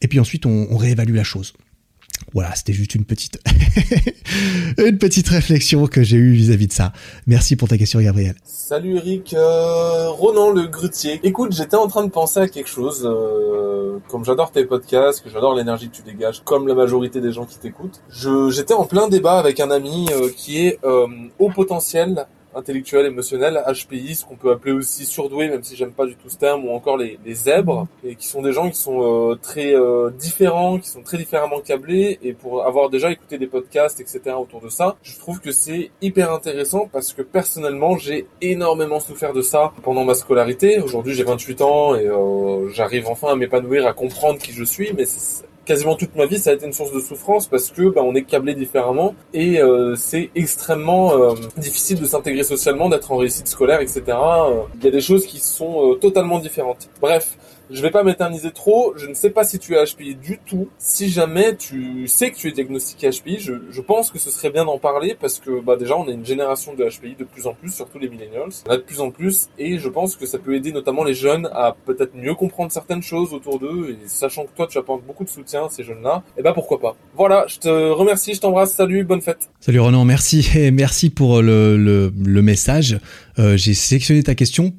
Et 0.01 0.09
puis 0.09 0.21
ensuite, 0.21 0.47
on 0.47 0.77
réévalue 0.77 1.15
la 1.15 1.25
chose. 1.25 1.55
Voilà, 2.37 2.55
c'était 2.55 2.75
juste 2.75 2.95
une 2.95 3.07
petite, 3.07 3.41
une 4.77 4.99
petite 4.99 5.27
réflexion 5.27 5.87
que 5.87 6.03
j'ai 6.03 6.19
eue 6.19 6.33
vis-à-vis 6.33 6.67
de 6.67 6.73
ça. 6.75 6.93
Merci 7.27 7.57
pour 7.57 7.67
ta 7.67 7.79
question, 7.79 7.99
Gabriel. 7.99 8.35
Salut 8.45 8.97
Eric, 8.97 9.33
euh, 9.33 10.11
Ronan 10.11 10.51
le 10.51 10.67
grutier. 10.67 11.19
Écoute, 11.23 11.53
j'étais 11.53 11.77
en 11.77 11.87
train 11.87 12.05
de 12.05 12.11
penser 12.11 12.41
à 12.41 12.47
quelque 12.47 12.69
chose. 12.69 13.09
Euh, 13.11 14.01
comme 14.09 14.23
j'adore 14.27 14.51
tes 14.51 14.67
podcasts, 14.67 15.25
que 15.25 15.31
j'adore 15.31 15.55
l'énergie 15.55 15.89
que 15.89 15.97
tu 15.97 16.03
dégages, 16.03 16.43
comme 16.45 16.69
la 16.69 16.75
majorité 16.75 17.23
des 17.23 17.33
gens 17.33 17.47
qui 17.47 17.57
t'écoutent. 17.57 18.03
j'étais 18.51 18.75
en 18.75 18.85
plein 18.85 19.09
débat 19.09 19.39
avec 19.39 19.59
un 19.59 19.71
ami 19.71 20.07
euh, 20.13 20.29
qui 20.37 20.59
est 20.59 20.79
au 21.39 21.49
potentiel 21.49 22.27
intellectuel, 22.57 23.07
émotionnel, 23.07 23.63
HPI, 23.67 24.17
ce 24.17 24.25
qu'on 24.25 24.37
peut 24.37 24.51
appeler 24.51 24.73
aussi 24.73 25.05
surdoué, 25.05 25.49
même 25.49 25.63
si 25.63 25.77
j'aime 25.77 25.93
pas 25.93 26.07
du 26.07 26.17
tout 26.17 26.29
ce 26.29 26.39
terme, 26.39 26.65
ou 26.65 26.71
encore 26.71 26.97
les, 26.97 27.19
les 27.25 27.35
zèbres, 27.35 27.87
et 28.05 28.17
qui 28.17 28.27
sont 28.27 28.43
des 28.43 28.53
gens 28.53 28.71
qui 28.71 28.79
sont 28.79 29.03
euh, 29.03 29.35
très 29.37 29.75
euh, 29.75 30.11
différents, 30.11 30.79
qui 30.79 30.89
sont 30.89 31.03
très 31.03 31.19
différemment 31.19 31.61
câblés, 31.61 32.19
et 32.23 32.33
pour 32.33 32.67
avoir 32.67 32.91
déjà 32.91 33.11
écouté 33.11 33.39
des 33.39 33.47
podcasts, 33.47 34.01
etc. 34.01 34.37
autour 34.39 34.61
de 34.61 34.69
ça, 34.69 34.97
je 35.03 35.19
trouve 35.19 35.41
que 35.41 35.53
c'est 35.53 35.91
hyper 36.01 36.33
intéressant 36.33 36.89
parce 36.91 37.13
que 37.13 37.23
personnellement, 37.23 37.99
j'ai 37.99 38.27
énormément 38.41 39.01
souffert 39.01 39.33
de 39.33 39.43
ça 39.43 39.73
pendant 39.83 40.05
ma 40.05 40.15
scolarité. 40.15 40.81
Aujourd'hui, 40.81 41.15
j'ai 41.15 41.25
28 41.25 41.61
ans 41.61 41.95
et 41.95 42.07
euh, 42.07 42.69
j'arrive 42.71 43.07
enfin 43.09 43.29
à 43.29 43.37
m'épanouir, 43.37 43.87
à 43.87 43.93
comprendre 43.93 44.39
qui 44.39 44.53
je 44.53 44.65
suis, 44.65 44.93
mais 44.97 45.05
quasiment 45.67 45.97
toute 45.97 46.15
ma 46.17 46.25
vie, 46.27 46.39
ça 46.39 46.51
a 46.51 46.53
été 46.55 46.65
une 46.65 46.73
source 46.73 46.93
de 46.93 47.01
souffrance 47.01 47.47
parce 47.49 47.71
que 47.71 47.91
bah, 47.91 48.01
on 48.03 48.15
est 48.15 48.23
câblé 48.23 48.55
différemment 48.55 49.15
et 49.35 49.61
euh, 49.61 49.97
c'est 49.97 50.31
extrêmement 50.35 51.13
euh, 51.13 51.35
difficile 51.59 52.01
de 52.01 52.07
s'intégrer 52.07 52.45
socialement, 52.45 52.89
d'être 52.89 53.13
en 53.13 53.17
réussite 53.17 53.49
scolaire, 53.49 53.81
etc. 53.81 54.03
Il 54.79 54.85
y 54.85 54.89
a 54.89 54.91
des 54.91 55.01
choses 55.01 55.27
qui 55.27 55.41
sont 55.41 55.93
euh, 55.93 55.95
totalement 55.97 56.39
différentes. 56.39 56.89
Bref, 57.01 57.37
je 57.71 57.83
vais 57.83 57.91
pas 57.91 58.03
m'éterniser 58.03 58.51
trop. 58.53 58.95
Je 58.97 59.07
ne 59.07 59.15
sais 59.15 59.31
pas 59.31 59.45
si 59.45 59.59
tu 59.59 59.75
es 59.75 59.85
HPI 59.85 60.15
du 60.15 60.39
tout. 60.45 60.69
Si 60.79 61.09
jamais 61.09 61.57
tu 61.57 62.07
sais 62.07 62.31
que 62.31 62.37
tu 62.37 62.49
es 62.49 62.53
diagnostiqué 62.53 63.11
HPI, 63.11 63.39
je, 63.41 63.55
je 63.71 63.81
pense 63.81 64.11
que 64.11 64.19
ce 64.19 64.31
serait 64.31 64.51
bien 64.51 64.65
d'en 64.65 64.79
parler 64.79 65.17
parce 65.19 65.39
que 65.39 65.61
bah 65.61 65.77
déjà 65.77 65.97
on 65.97 66.09
a 66.09 66.13
une 66.13 66.25
génération 66.25 66.75
de 66.75 66.85
HPI 66.85 67.17
de 67.19 67.25
plus 67.25 67.47
en 67.47 67.55
plus, 67.55 67.73
surtout 67.73 67.99
les 67.99 68.09
millennials. 68.09 68.51
On 68.67 68.71
a 68.71 68.77
de 68.77 68.83
plus 68.83 69.01
en 69.01 69.11
plus 69.11 69.49
et 69.59 69.79
je 69.79 69.89
pense 69.89 70.17
que 70.17 70.27
ça 70.27 70.39
peut 70.39 70.55
aider 70.55 70.73
notamment 70.73 71.05
les 71.05 71.15
jeunes 71.15 71.49
à 71.53 71.77
peut-être 71.85 72.15
mieux 72.15 72.35
comprendre 72.35 72.73
certaines 72.73 73.03
choses 73.03 73.33
autour 73.33 73.59
d'eux 73.59 73.91
et 73.91 74.09
sachant 74.09 74.45
que 74.45 74.55
toi 74.57 74.67
tu 74.67 74.79
apportes 74.79 75.05
beaucoup 75.05 75.25
de 75.25 75.29
soutien 75.29 75.67
à 75.67 75.69
ces 75.69 75.83
jeunes-là, 75.85 76.23
et 76.29 76.41
eh 76.41 76.43
ben 76.43 76.53
pourquoi 76.53 76.81
pas. 76.81 76.97
Voilà, 77.17 77.47
je 77.49 77.59
te 77.59 77.69
remercie, 77.91 78.35
je 78.35 78.41
t'embrasse, 78.41 78.75
salut, 78.75 79.05
bonne 79.05 79.23
fête. 79.23 79.51
Salut 79.61 79.81
Renan, 79.81 80.05
merci 80.05 80.49
et 80.57 80.71
merci 80.71 81.11
pour 81.11 81.43
le, 81.43 81.77
le, 81.77 82.13
le 82.25 82.43
message. 82.43 82.99
Euh, 83.39 83.57
J'ai 83.57 83.75
sélectionné 83.75 84.23
ta 84.23 84.35
question 84.35 84.75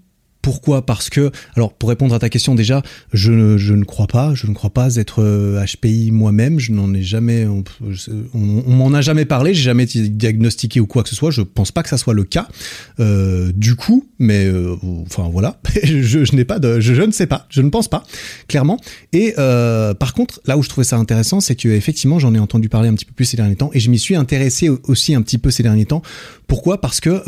pourquoi 0.47 0.85
Parce 0.85 1.09
que, 1.09 1.29
alors 1.57 1.73
pour 1.73 1.89
répondre 1.89 2.15
à 2.15 2.19
ta 2.19 2.29
question 2.29 2.55
déjà, 2.55 2.81
je 3.11 3.33
ne, 3.33 3.57
je 3.57 3.73
ne 3.73 3.83
crois 3.83 4.07
pas, 4.07 4.33
je 4.33 4.47
ne 4.47 4.53
crois 4.53 4.69
pas 4.69 4.95
être 4.95 5.21
HPI 5.21 6.07
euh, 6.07 6.13
moi-même, 6.13 6.57
je 6.57 6.71
n'en 6.71 6.93
ai 6.93 7.03
jamais, 7.03 7.45
on, 7.45 7.65
m'en 8.33 8.93
a 8.93 9.01
jamais 9.01 9.25
parlé, 9.25 9.53
j'ai 9.53 9.63
jamais 9.63 9.83
été 9.83 10.07
diagnostiqué 10.07 10.79
ou 10.79 10.87
quoi 10.87 11.03
que 11.03 11.09
ce 11.09 11.15
soit, 11.15 11.31
je 11.31 11.41
pense 11.41 11.73
pas 11.73 11.83
que 11.83 11.89
ça 11.89 11.97
soit 11.97 12.13
le 12.13 12.23
cas. 12.23 12.47
Euh, 13.01 13.51
du 13.53 13.75
coup, 13.75 14.07
mais 14.19 14.45
euh, 14.45 14.77
enfin 15.05 15.27
voilà, 15.29 15.59
je, 15.83 16.23
je 16.23 16.33
n'ai 16.33 16.45
pas 16.45 16.59
de, 16.59 16.79
je, 16.79 16.93
je, 16.93 17.01
ne 17.01 17.11
sais 17.11 17.27
pas, 17.27 17.45
je 17.49 17.61
ne 17.61 17.69
pense 17.69 17.89
pas, 17.89 18.05
clairement. 18.47 18.79
Et 19.11 19.33
par 19.99 20.13
contre, 20.13 20.39
là 20.45 20.57
où 20.57 20.63
je 20.63 20.69
trouvais 20.69 20.85
ça 20.85 20.95
intéressant, 20.95 21.41
c'est 21.41 21.55
que 21.55 21.67
effectivement 21.67 22.19
j'en 22.19 22.33
ai 22.33 22.39
entendu 22.39 22.69
parler 22.69 22.87
un 22.87 22.93
petit 22.93 23.03
peu 23.03 23.13
plus 23.13 23.25
ces 23.25 23.35
derniers 23.35 23.57
temps 23.57 23.71
et 23.73 23.81
je 23.81 23.89
m'y 23.89 23.99
suis 23.99 24.15
intéressé 24.15 24.69
aussi 24.69 25.13
un 25.13 25.21
petit 25.21 25.39
peu 25.39 25.51
ces 25.51 25.61
derniers 25.61 25.87
temps. 25.87 26.01
Pourquoi? 26.47 26.79
Parce 26.79 27.01
que 27.01 27.21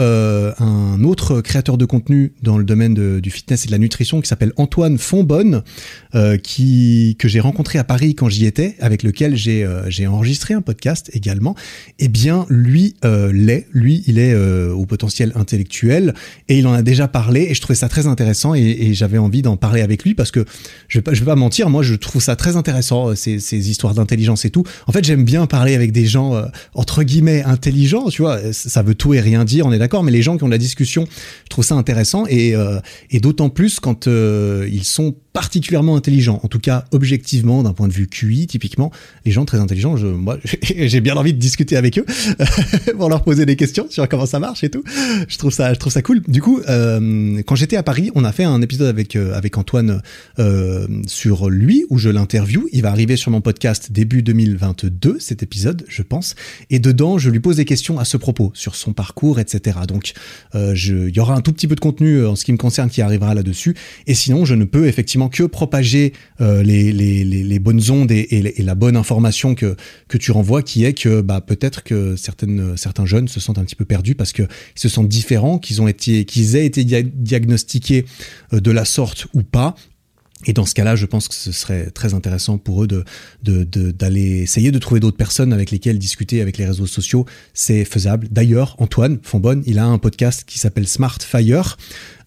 un 0.62 1.04
autre 1.04 1.42
créateur 1.42 1.78
de 1.78 1.84
contenu 1.84 2.32
dans 2.42 2.58
le 2.58 2.64
domaine 2.64 2.94
de 2.94 3.09
du 3.22 3.32
fitness 3.32 3.64
et 3.64 3.68
de 3.68 3.72
la 3.72 3.78
nutrition 3.78 4.22
qui 4.22 4.28
s'appelle 4.28 4.54
Antoine 4.58 4.98
Fonbonne, 4.98 5.64
euh, 6.16 6.38
qui 6.38 7.16
que 7.20 7.28
j'ai 7.28 7.40
rencontré 7.40 7.80
à 7.80 7.84
Paris 7.84 8.16
quand 8.16 8.30
j'y 8.30 8.46
étais, 8.46 8.76
avec 8.80 9.04
lequel 9.04 9.36
j'ai 9.36 9.64
euh, 9.64 10.08
enregistré 10.08 10.54
un 10.54 10.62
podcast 10.62 11.10
également. 11.14 11.56
Eh 12.00 12.08
bien, 12.08 12.46
lui 12.50 12.96
euh, 13.06 13.32
l'est, 13.34 13.68
lui 13.74 14.04
il 14.08 14.20
est 14.20 14.34
euh, 14.34 14.74
au 14.74 14.86
potentiel 14.86 15.32
intellectuel 15.36 16.14
et 16.48 16.60
il 16.60 16.68
en 16.68 16.74
a 16.74 16.82
déjà 16.82 17.08
parlé 17.08 17.48
et 17.50 17.54
je 17.54 17.62
trouvais 17.62 17.76
ça 17.76 17.90
très 17.90 18.08
intéressant 18.08 18.56
et, 18.56 18.62
et 18.62 18.94
j'avais 18.94 19.18
envie 19.18 19.42
d'en 19.42 19.58
parler 19.58 19.82
avec 19.82 20.04
lui 20.04 20.16
parce 20.16 20.32
que 20.32 20.46
je 20.88 20.98
vais 20.98 21.02
pas 21.02 21.14
je 21.14 21.20
vais 21.20 21.26
pas 21.26 21.36
mentir, 21.36 21.70
moi 21.70 21.84
je 21.84 21.96
trouve 21.96 22.22
ça 22.22 22.36
très 22.36 22.56
intéressant 22.56 23.16
ces, 23.16 23.40
ces 23.40 23.70
histoires 23.70 23.94
d'intelligence 23.94 24.46
et 24.46 24.50
tout. 24.50 24.64
En 24.88 24.92
fait, 24.92 25.04
j'aime 25.04 25.24
bien 25.24 25.46
parler 25.46 25.76
avec 25.76 25.92
des 25.92 26.06
gens 26.06 26.42
entre 26.74 27.04
guillemets 27.04 27.44
intelligents, 27.44 28.10
tu 28.10 28.22
vois. 28.22 28.40
Ça 28.54 28.82
veut 28.82 28.96
tout 28.96 29.14
et 29.14 29.20
rien 29.20 29.46
dire, 29.46 29.66
on 29.66 29.72
est 29.72 29.80
d'accord, 29.80 30.04
mais 30.04 30.12
les 30.12 30.22
gens 30.22 30.38
qui 30.38 30.44
ont 30.44 30.48
de 30.48 30.52
la 30.52 30.58
discussion, 30.58 31.08
je 31.44 31.50
trouve 31.50 31.66
ça 31.66 31.76
intéressant 31.76 32.26
et 32.28 32.56
et 33.10 33.20
d'autant 33.20 33.50
plus 33.50 33.80
quand 33.80 34.08
euh, 34.08 34.68
ils 34.72 34.84
sont 34.84 35.16
particulièrement 35.40 35.96
intelligents, 35.96 36.42
en 36.44 36.50
tout 36.50 36.60
cas 36.60 36.84
objectivement 36.92 37.64
d'un 37.64 37.72
point 37.72 37.88
de 37.88 37.94
vue 37.94 38.08
QI 38.08 38.46
typiquement, 38.46 38.92
les 39.24 39.32
gens 39.32 39.46
très 39.46 39.58
intelligents, 39.58 39.96
je, 39.96 40.06
moi 40.06 40.38
j'ai 40.62 41.00
bien 41.00 41.16
envie 41.16 41.32
de 41.32 41.40
discuter 41.40 41.78
avec 41.78 41.98
eux 41.98 42.06
pour 42.98 43.08
leur 43.08 43.24
poser 43.24 43.46
des 43.46 43.56
questions 43.56 43.88
sur 43.90 44.10
comment 44.10 44.26
ça 44.26 44.40
marche 44.40 44.66
et 44.66 44.70
tout. 44.70 44.84
Je 45.30 45.38
trouve 45.38 45.54
ça, 45.54 45.74
je 45.74 45.80
trouve 45.80 45.94
ça 45.94 46.02
cool. 46.02 46.20
Du 46.28 46.42
coup, 46.42 46.60
euh, 46.68 47.42
quand 47.46 47.56
j'étais 47.56 47.78
à 47.78 47.84
Paris, 47.84 48.12
on 48.16 48.26
a 48.26 48.34
fait 48.34 48.44
un 48.44 48.62
épisode 48.62 48.90
avec 48.90 49.16
euh, 49.16 49.34
avec 49.34 49.58
Antoine 49.58 50.02
euh, 50.40 50.86
sur 51.08 51.50
lui 51.50 51.86
où 51.90 51.98
je 51.98 52.10
l'interview. 52.10 52.68
Il 52.74 52.82
va 52.82 52.90
arriver 52.90 53.16
sur 53.16 53.32
mon 53.32 53.40
podcast 53.40 53.94
début 53.94 54.22
2022 54.22 55.20
cet 55.20 55.42
épisode, 55.42 55.86
je 55.88 56.02
pense, 56.02 56.36
et 56.70 56.80
dedans 56.80 57.18
je 57.18 57.30
lui 57.30 57.40
pose 57.40 57.56
des 57.56 57.66
questions 57.66 57.98
à 57.98 58.04
ce 58.04 58.18
propos 58.18 58.52
sur 58.56 58.76
son 58.76 58.92
parcours, 58.92 59.40
etc. 59.40 59.80
Donc 59.88 60.12
il 60.54 61.16
y 61.16 61.20
aura 61.22 61.36
un 61.36 61.42
tout 61.42 61.54
petit 61.54 61.70
peu 61.70 61.76
de 61.76 61.80
contenu 61.80 62.26
en 62.26 62.36
ce 62.36 62.44
qui 62.44 62.52
me 62.52 62.58
concerne 62.58 62.90
qui 62.90 63.02
arrivera 63.02 63.34
là-dessus, 63.34 63.74
et 64.06 64.14
sinon 64.14 64.44
je 64.44 64.56
ne 64.56 64.66
peux 64.66 64.86
effectivement 64.88 65.29
que 65.30 65.44
propager 65.44 66.14
euh, 66.42 66.64
les, 66.64 67.60
bonnes 67.60 67.90
ondes 67.90 68.12
et, 68.12 68.54
la 68.60 68.76
bonne 68.76 68.98
information 68.98 69.56
que, 69.56 69.76
que 70.08 70.18
tu 70.18 70.32
renvoies, 70.32 70.64
qui 70.64 70.86
est 70.86 70.94
que 70.94 71.22
bah, 71.22 71.42
peut-être 71.42 71.84
que 71.84 72.16
certaines, 72.16 72.76
certains 72.78 73.06
jeunes 73.06 73.28
se 73.28 73.40
sentent 73.40 73.58
un 73.58 73.64
petit 73.64 73.76
peu 73.76 73.86
perdus 73.86 74.16
parce 74.16 74.34
qu'ils 74.34 74.48
se 74.76 74.90
sentent 74.90 75.10
différents, 75.10 75.60
qu'ils 75.60 75.82
ont 75.82 75.88
été, 75.88 76.26
qu'ils 76.26 76.56
aient 76.56 76.66
été 76.66 76.84
diagnostiqués 76.84 78.06
euh, 78.54 78.60
de 78.60 78.72
la 78.72 78.86
sorte 78.86 79.28
ou 79.34 79.44
pas, 79.44 79.76
et 80.46 80.54
dans 80.54 80.66
ce 80.66 80.74
cas-là, 80.74 80.96
je 80.96 81.06
pense 81.06 81.28
que 81.28 81.36
ce 81.36 81.52
serait 81.52 81.88
très 81.92 82.14
intéressant 82.14 82.58
pour 82.58 82.84
eux 82.84 82.88
de 82.88 83.04
d'aller 83.44 84.38
de, 84.38 84.44
essayer 84.44 84.72
de 84.72 84.80
trouver 84.80 85.02
d'autres 85.02 85.18
personnes 85.18 85.52
avec 85.52 85.70
lesquelles 85.70 86.00
discuter 86.00 86.40
avec 86.40 86.58
les 86.58 86.66
réseaux 86.66 86.88
sociaux. 86.88 87.26
C'est 87.54 87.84
faisable. 87.84 88.30
D'ailleurs, 88.32 88.76
Antoine 88.80 89.20
Fonbonne, 89.22 89.64
il 89.66 89.80
a 89.80 89.86
un 89.86 89.98
podcast 89.98 90.46
qui 90.48 90.58
s'appelle 90.58 90.88
Smart 90.88 91.18
Fire, 91.20 91.78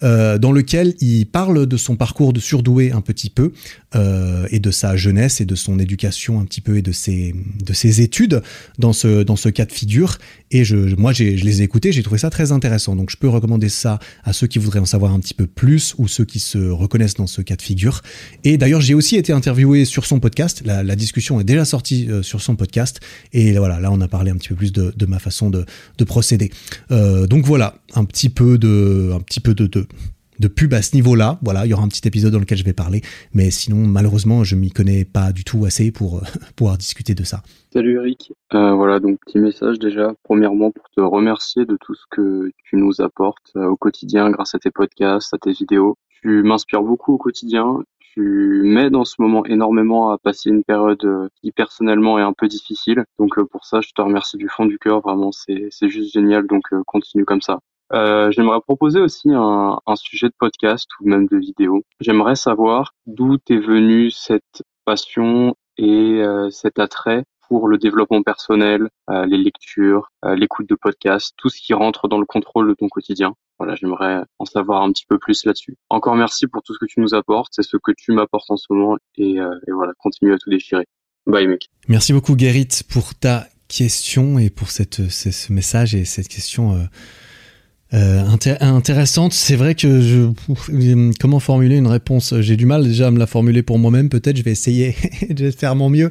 euh, 0.02 0.38
dans 0.38 0.52
lequel 0.52 0.94
il 1.00 1.26
parle 1.26 1.66
de 1.66 1.76
son 1.76 1.96
parcours 1.96 2.32
de 2.32 2.40
surdoué 2.40 2.92
un 2.92 3.00
petit 3.00 3.30
peu 3.30 3.52
euh, 3.94 4.46
et 4.50 4.58
de 4.58 4.70
sa 4.70 4.96
jeunesse 4.96 5.40
et 5.40 5.44
de 5.44 5.54
son 5.54 5.78
éducation 5.78 6.40
un 6.40 6.44
petit 6.44 6.60
peu 6.60 6.76
et 6.78 6.82
de 6.82 6.92
ses 6.92 7.34
de 7.64 7.72
ses 7.72 8.00
études 8.00 8.42
dans 8.78 8.92
ce 8.92 9.22
dans 9.22 9.36
ce 9.36 9.48
cas 9.48 9.66
de 9.66 9.72
figure. 9.72 10.18
Et 10.50 10.64
je, 10.64 10.76
moi, 10.96 11.12
je 11.12 11.24
les 11.24 11.62
ai 11.62 11.64
écoutés, 11.64 11.92
j'ai 11.92 12.02
trouvé 12.02 12.18
ça 12.18 12.28
très 12.28 12.52
intéressant. 12.52 12.94
Donc, 12.94 13.10
je 13.10 13.16
peux 13.16 13.28
recommander 13.28 13.70
ça 13.70 13.98
à 14.22 14.34
ceux 14.34 14.46
qui 14.46 14.58
voudraient 14.58 14.80
en 14.80 14.84
savoir 14.84 15.12
un 15.12 15.20
petit 15.20 15.32
peu 15.32 15.46
plus 15.46 15.94
ou 15.96 16.08
ceux 16.08 16.26
qui 16.26 16.40
se 16.40 16.58
reconnaissent 16.58 17.14
dans 17.14 17.26
ce 17.26 17.40
cas 17.40 17.56
de 17.56 17.62
figure. 17.62 18.02
Et 18.44 18.58
d'ailleurs, 18.58 18.82
j'ai 18.82 18.92
aussi 18.92 19.16
été 19.16 19.32
interviewé 19.32 19.86
sur 19.86 20.04
son 20.04 20.20
podcast. 20.20 20.62
La, 20.66 20.96
discussion 20.96 21.40
est 21.40 21.44
déjà 21.44 21.64
sortie 21.64 22.06
euh, 22.10 22.22
sur 22.22 22.42
son 22.42 22.54
podcast. 22.54 23.00
Et 23.32 23.52
voilà, 23.54 23.80
là, 23.80 23.90
on 23.90 24.00
a 24.02 24.08
parlé 24.08 24.30
un 24.30 24.36
petit 24.36 24.50
peu 24.50 24.56
plus 24.56 24.72
de, 24.72 25.06
ma 25.06 25.18
façon 25.18 25.48
de, 25.48 25.64
de 25.96 26.04
procéder. 26.04 26.50
Donc 26.90 27.46
voilà, 27.46 27.76
un 27.94 28.04
petit 28.04 28.28
peu 28.28 28.58
de, 28.58 29.12
un 29.14 29.20
petit 29.20 29.40
peu 29.40 29.54
de 29.54 29.86
de 30.38 30.48
pub 30.48 30.74
à 30.74 30.82
ce 30.82 30.94
niveau-là. 30.96 31.38
Voilà, 31.42 31.66
il 31.66 31.70
y 31.70 31.74
aura 31.74 31.82
un 31.82 31.88
petit 31.88 32.06
épisode 32.06 32.32
dans 32.32 32.38
lequel 32.38 32.58
je 32.58 32.64
vais 32.64 32.72
parler, 32.72 33.02
mais 33.32 33.50
sinon 33.50 33.86
malheureusement 33.86 34.44
je 34.44 34.56
m'y 34.56 34.70
connais 34.70 35.04
pas 35.04 35.32
du 35.32 35.44
tout 35.44 35.64
assez 35.64 35.92
pour 35.92 36.18
euh, 36.18 36.20
pouvoir 36.56 36.78
discuter 36.78 37.14
de 37.14 37.24
ça. 37.24 37.42
Salut 37.72 37.96
Eric, 37.96 38.32
euh, 38.54 38.72
voilà 38.72 39.00
donc 39.00 39.18
petit 39.24 39.38
message 39.38 39.78
déjà 39.78 40.14
premièrement 40.24 40.70
pour 40.70 40.88
te 40.90 41.00
remercier 41.00 41.64
de 41.64 41.76
tout 41.80 41.94
ce 41.94 42.04
que 42.10 42.50
tu 42.64 42.76
nous 42.76 43.00
apportes 43.00 43.52
euh, 43.56 43.66
au 43.66 43.76
quotidien 43.76 44.30
grâce 44.30 44.54
à 44.54 44.58
tes 44.58 44.70
podcasts, 44.70 45.32
à 45.34 45.38
tes 45.38 45.52
vidéos. 45.52 45.96
Tu 46.22 46.42
m'inspires 46.42 46.82
beaucoup 46.82 47.14
au 47.14 47.18
quotidien. 47.18 47.82
Tu 48.14 48.62
m'aides 48.64 48.94
en 48.94 49.04
ce 49.04 49.14
moment 49.18 49.44
énormément 49.46 50.10
à 50.10 50.18
passer 50.18 50.50
une 50.50 50.62
période 50.62 51.30
qui 51.40 51.50
personnellement 51.50 52.18
est 52.18 52.22
un 52.22 52.34
peu 52.34 52.46
difficile. 52.46 53.04
Donc 53.18 53.42
pour 53.50 53.64
ça, 53.64 53.80
je 53.80 53.88
te 53.94 54.02
remercie 54.02 54.36
du 54.36 54.50
fond 54.50 54.66
du 54.66 54.78
cœur. 54.78 55.00
Vraiment, 55.00 55.32
c'est 55.32 55.70
juste 55.88 56.12
génial. 56.12 56.46
Donc 56.46 56.62
continue 56.84 57.24
comme 57.24 57.40
ça. 57.40 57.58
Euh, 57.92 58.30
j'aimerais 58.30 58.60
proposer 58.60 59.00
aussi 59.00 59.30
un, 59.32 59.78
un, 59.86 59.96
sujet 59.96 60.28
de 60.28 60.34
podcast 60.38 60.88
ou 61.00 61.08
même 61.08 61.26
de 61.26 61.36
vidéo. 61.36 61.82
J'aimerais 62.00 62.36
savoir 62.36 62.94
d'où 63.06 63.36
est 63.48 63.56
venue 63.56 64.10
cette 64.10 64.62
passion 64.84 65.54
et 65.78 66.20
euh, 66.20 66.50
cet 66.50 66.78
attrait 66.78 67.24
pour 67.48 67.68
le 67.68 67.76
développement 67.76 68.22
personnel, 68.22 68.88
euh, 69.10 69.26
les 69.26 69.36
lectures, 69.36 70.08
euh, 70.24 70.34
l'écoute 70.34 70.68
de 70.68 70.74
podcasts, 70.74 71.34
tout 71.36 71.50
ce 71.50 71.60
qui 71.60 71.74
rentre 71.74 72.08
dans 72.08 72.18
le 72.18 72.24
contrôle 72.24 72.68
de 72.68 72.74
ton 72.74 72.88
quotidien. 72.88 73.34
Voilà, 73.58 73.74
j'aimerais 73.74 74.22
en 74.38 74.44
savoir 74.44 74.82
un 74.82 74.90
petit 74.90 75.04
peu 75.06 75.18
plus 75.18 75.44
là-dessus. 75.44 75.76
Encore 75.90 76.16
merci 76.16 76.46
pour 76.46 76.62
tout 76.62 76.72
ce 76.72 76.78
que 76.78 76.86
tu 76.86 77.00
nous 77.00 77.14
apportes, 77.14 77.52
c'est 77.52 77.62
ce 77.62 77.76
que 77.76 77.92
tu 77.96 78.12
m'apportes 78.12 78.50
en 78.50 78.56
ce 78.56 78.66
moment 78.70 78.96
et, 79.16 79.34
et 79.34 79.72
voilà, 79.72 79.92
continue 79.98 80.32
à 80.32 80.38
tout 80.38 80.50
déchirer. 80.50 80.86
Bye 81.26 81.46
mec. 81.46 81.68
Merci 81.88 82.12
beaucoup 82.12 82.36
Gerrit 82.36 82.80
pour 82.90 83.14
ta 83.14 83.46
question 83.68 84.38
et 84.38 84.50
pour 84.50 84.70
cette, 84.70 85.08
ce 85.10 85.52
message 85.52 85.94
et 85.94 86.04
cette 86.04 86.28
question 86.28 86.88
euh, 87.94 88.24
intéressante. 88.60 89.32
C'est 89.34 89.56
vrai 89.56 89.74
que 89.74 90.00
je, 90.00 91.12
comment 91.20 91.40
formuler 91.40 91.76
une 91.76 91.86
réponse? 91.86 92.34
J'ai 92.40 92.56
du 92.56 92.64
mal 92.64 92.84
déjà 92.84 93.08
à 93.08 93.10
me 93.10 93.18
la 93.18 93.26
formuler 93.26 93.62
pour 93.62 93.78
moi-même. 93.78 94.08
Peut-être 94.08 94.36
je 94.36 94.42
vais 94.42 94.52
essayer 94.52 94.96
de 95.30 95.50
faire 95.50 95.74
mon 95.74 95.90
mieux. 95.90 96.10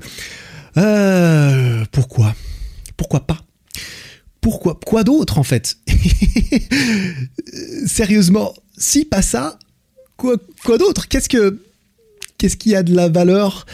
Euh, 0.77 1.83
pourquoi? 1.91 2.35
Pourquoi 2.97 3.21
pas? 3.21 3.39
Pourquoi 4.41 4.79
Quoi 4.85 5.03
d'autre 5.03 5.37
en 5.37 5.43
fait? 5.43 5.77
Sérieusement, 7.85 8.53
si 8.77 9.05
pas 9.05 9.21
ça, 9.21 9.57
quoi, 10.17 10.37
quoi 10.63 10.77
d'autre? 10.77 11.07
Qu'est-ce 11.07 11.29
que 11.29 11.61
qu'est-ce 12.37 12.57
qui 12.57 12.75
a 12.75 12.83
de 12.83 12.93
la 12.93 13.09
valeur? 13.09 13.65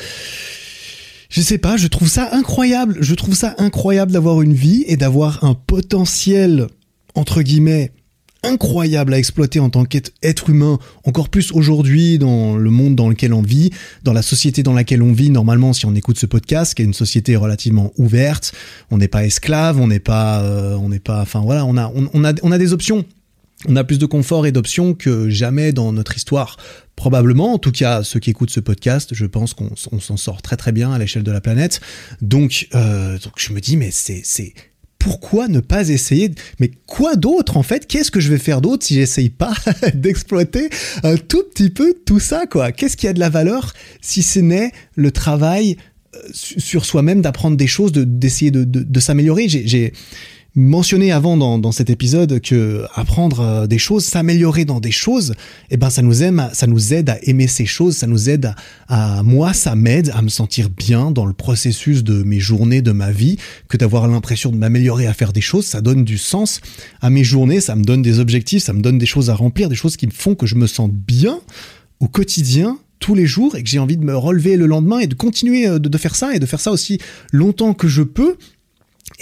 Je 1.30 1.42
sais 1.42 1.58
pas, 1.58 1.76
je 1.76 1.88
trouve 1.88 2.08
ça 2.08 2.30
incroyable. 2.32 2.98
Je 3.02 3.16
trouve 3.16 3.36
ça 3.36 3.54
incroyable 3.58 4.14
d'avoir 4.14 4.42
une 4.42 4.54
vie 4.54 4.86
et 4.88 4.96
d'avoir 4.96 5.44
un 5.44 5.56
potentiel 5.56 6.68
entre 7.16 7.42
guillemets 7.42 7.92
incroyable 8.48 9.14
à 9.14 9.18
exploiter 9.18 9.60
en 9.60 9.70
tant 9.70 9.86
qu'être 9.86 10.50
humain, 10.50 10.80
encore 11.04 11.30
plus 11.30 11.52
aujourd'hui 11.52 12.18
dans 12.18 12.58
le 12.58 12.70
monde 12.70 12.96
dans 12.96 13.10
lequel 13.10 13.34
on 13.34 13.42
vit, 13.42 13.72
dans 14.04 14.14
la 14.14 14.22
société 14.22 14.64
dans 14.64 14.74
laquelle 14.74 15.02
on 15.02 15.14
vit. 15.14 15.30
Normalement, 15.30 15.74
si 15.74 15.86
on 15.86 15.96
écoute 15.96 16.18
ce 16.18 16.26
podcast, 16.26 16.74
qui 16.74 16.82
est 16.82 16.86
une 16.86 16.94
société 16.94 17.36
relativement 17.36 17.92
ouverte, 17.98 18.54
on 18.92 18.98
n'est 18.98 19.08
pas 19.08 19.26
esclave, 19.26 19.80
on 19.80 19.88
n'est 19.88 20.00
pas, 20.00 20.42
euh, 20.42 20.76
on 20.76 20.90
n'est 20.90 21.00
pas, 21.00 21.22
enfin 21.22 21.42
voilà, 21.42 21.66
on 21.66 21.78
a, 21.78 21.92
on, 21.94 22.24
a, 22.24 22.34
on 22.42 22.52
a 22.52 22.58
des 22.58 22.74
options. 22.74 23.06
On 23.68 23.76
a 23.76 23.84
plus 23.84 23.98
de 23.98 24.06
confort 24.06 24.46
et 24.46 24.52
d'options 24.52 24.94
que 24.94 25.30
jamais 25.30 25.74
dans 25.74 25.92
notre 25.92 26.16
histoire. 26.16 26.58
Probablement, 26.96 27.54
en 27.54 27.58
tout 27.58 27.72
cas, 27.72 28.04
ceux 28.04 28.20
qui 28.20 28.30
écoutent 28.30 28.52
ce 28.52 28.60
podcast, 28.60 29.14
je 29.14 29.26
pense 29.26 29.56
qu'on 29.56 29.76
s'en 29.76 30.18
sort 30.18 30.44
très 30.44 30.58
très 30.58 30.72
bien 30.72 30.92
à 30.92 31.00
l'échelle 31.00 31.24
de 31.24 31.32
la 31.32 31.42
planète. 31.42 31.82
Donc, 32.22 32.68
euh, 32.76 33.18
donc 33.20 33.34
je 33.38 33.54
me 33.54 33.60
dis, 33.60 33.76
mais 33.76 33.90
c'est 33.92 34.54
pourquoi 35.00 35.48
ne 35.48 35.60
pas 35.60 35.90
essayer 35.90 36.32
Mais 36.60 36.72
quoi 36.86 37.16
d'autre 37.16 37.58
en 37.58 37.64
fait? 37.64 37.88
Qu'est-ce 37.88 38.12
que 38.12 38.20
je 38.20 38.30
vais 38.30 38.38
faire 38.38 38.62
d'autre 38.62 38.86
si 38.86 38.96
j'essaye 38.96 39.30
pas 39.30 39.54
d'exploiter 39.94 40.70
un 41.04 41.18
tout 41.18 41.44
petit 41.44 41.70
peu 41.70 41.94
tout 42.06 42.20
ça 42.20 42.46
quoi? 42.46 42.72
Qu'est-ce 42.72 42.98
qui 42.98 43.08
a 43.08 43.14
de 43.14 43.20
la 43.20 43.30
valeur 43.30 43.74
si 44.02 44.24
ce 44.24 44.40
n'est 44.40 44.72
le 44.96 45.12
travail 45.12 45.78
euh, 46.16 46.20
sur 46.32 46.86
soi-même, 46.86 47.22
d'apprendre 47.22 47.58
des 47.58 47.68
choses, 47.68 47.92
d'essayer 47.92 48.52
de, 48.52 48.64
de, 48.64 48.84
de 48.84 49.00
s'améliorer? 49.00 49.48
J'ai 49.48 49.94
mentionné 50.58 51.12
avant 51.12 51.38
dans, 51.38 51.60
dans, 51.60 51.72
cet 51.72 51.92
épisode 51.92 52.42
que 52.42 52.84
apprendre 52.96 53.42
euh, 53.42 53.68
des 53.68 53.78
choses, 53.78 54.04
s'améliorer 54.04 54.66
dans 54.66 54.80
des 54.80 54.92
choses, 54.92 55.36
eh 55.70 55.78
ben 55.78 55.92
ça 55.92 56.02
nous 56.02 56.24
aime, 56.24 56.50
ça 56.52 56.66
nous 56.66 56.96
aide 56.96 57.12
à 57.12 57.20
aimer 57.22 57.46
ces 57.46 57.68
choses, 57.68 57.96
ça 57.96 58.08
nous 58.08 58.28
aide 58.28 58.56
à, 58.88 59.22
moi, 59.22 59.54
ça 59.54 59.76
m'aide 59.76 60.10
à 60.16 60.24
me 60.24 60.30
sentir 60.30 60.72
bien 60.72 61.12
dans 61.12 61.28
le 61.28 61.34
processus 61.34 62.04
de 62.04 62.24
mes 62.24 62.40
journées, 62.40 62.82
de 62.82 62.92
ma 62.92 63.12
vie, 63.12 63.38
que 63.70 63.78
d'avoir 63.78 64.08
l'impression 64.08 64.50
de 64.50 64.58
m'améliorer 64.58 65.06
à 65.06 65.14
faire 65.14 65.32
des 65.32 65.42
choses, 65.42 65.66
ça 65.66 65.80
donne 65.80 66.04
du 66.04 66.18
sens 66.18 66.60
à 67.02 67.12
mes 67.12 67.24
journées, 67.24 67.62
ça 67.62 67.76
me 67.76 67.84
donne 67.84 68.02
des 68.02 68.20
objectifs, 68.20 68.64
ça 68.64 68.74
me 68.74 68.82
donne 68.82 68.98
des 68.98 69.06
choses 69.06 69.30
à 69.30 69.36
remplir, 69.36 69.70
des 69.70 69.76
choses 69.76 69.96
qui 69.96 70.08
me 70.08 70.12
font 70.12 70.34
que 70.34 70.48
je 70.48 70.56
me 70.56 70.66
sens 70.66 70.90
bien 70.90 71.40
au 72.00 72.08
quotidien 72.08 72.80
tous 73.00 73.14
les 73.14 73.28
jours 73.28 73.56
et 73.56 73.62
que 73.62 73.70
j'ai 73.70 73.78
envie 73.78 73.98
de 73.98 74.04
me 74.04 74.18
relever 74.18 74.58
le 74.58 74.66
lendemain 74.66 74.98
et 74.98 75.08
de 75.08 75.14
continuer 75.14 75.68
euh, 75.68 75.78
de, 75.78 75.88
de 75.88 75.98
faire 76.00 76.16
ça 76.16 76.34
et 76.34 76.40
de 76.40 76.46
faire 76.48 76.60
ça 76.60 76.72
aussi 76.72 76.98
longtemps 77.32 77.76
que 77.76 77.88
je 77.88 78.02
peux 78.02 78.38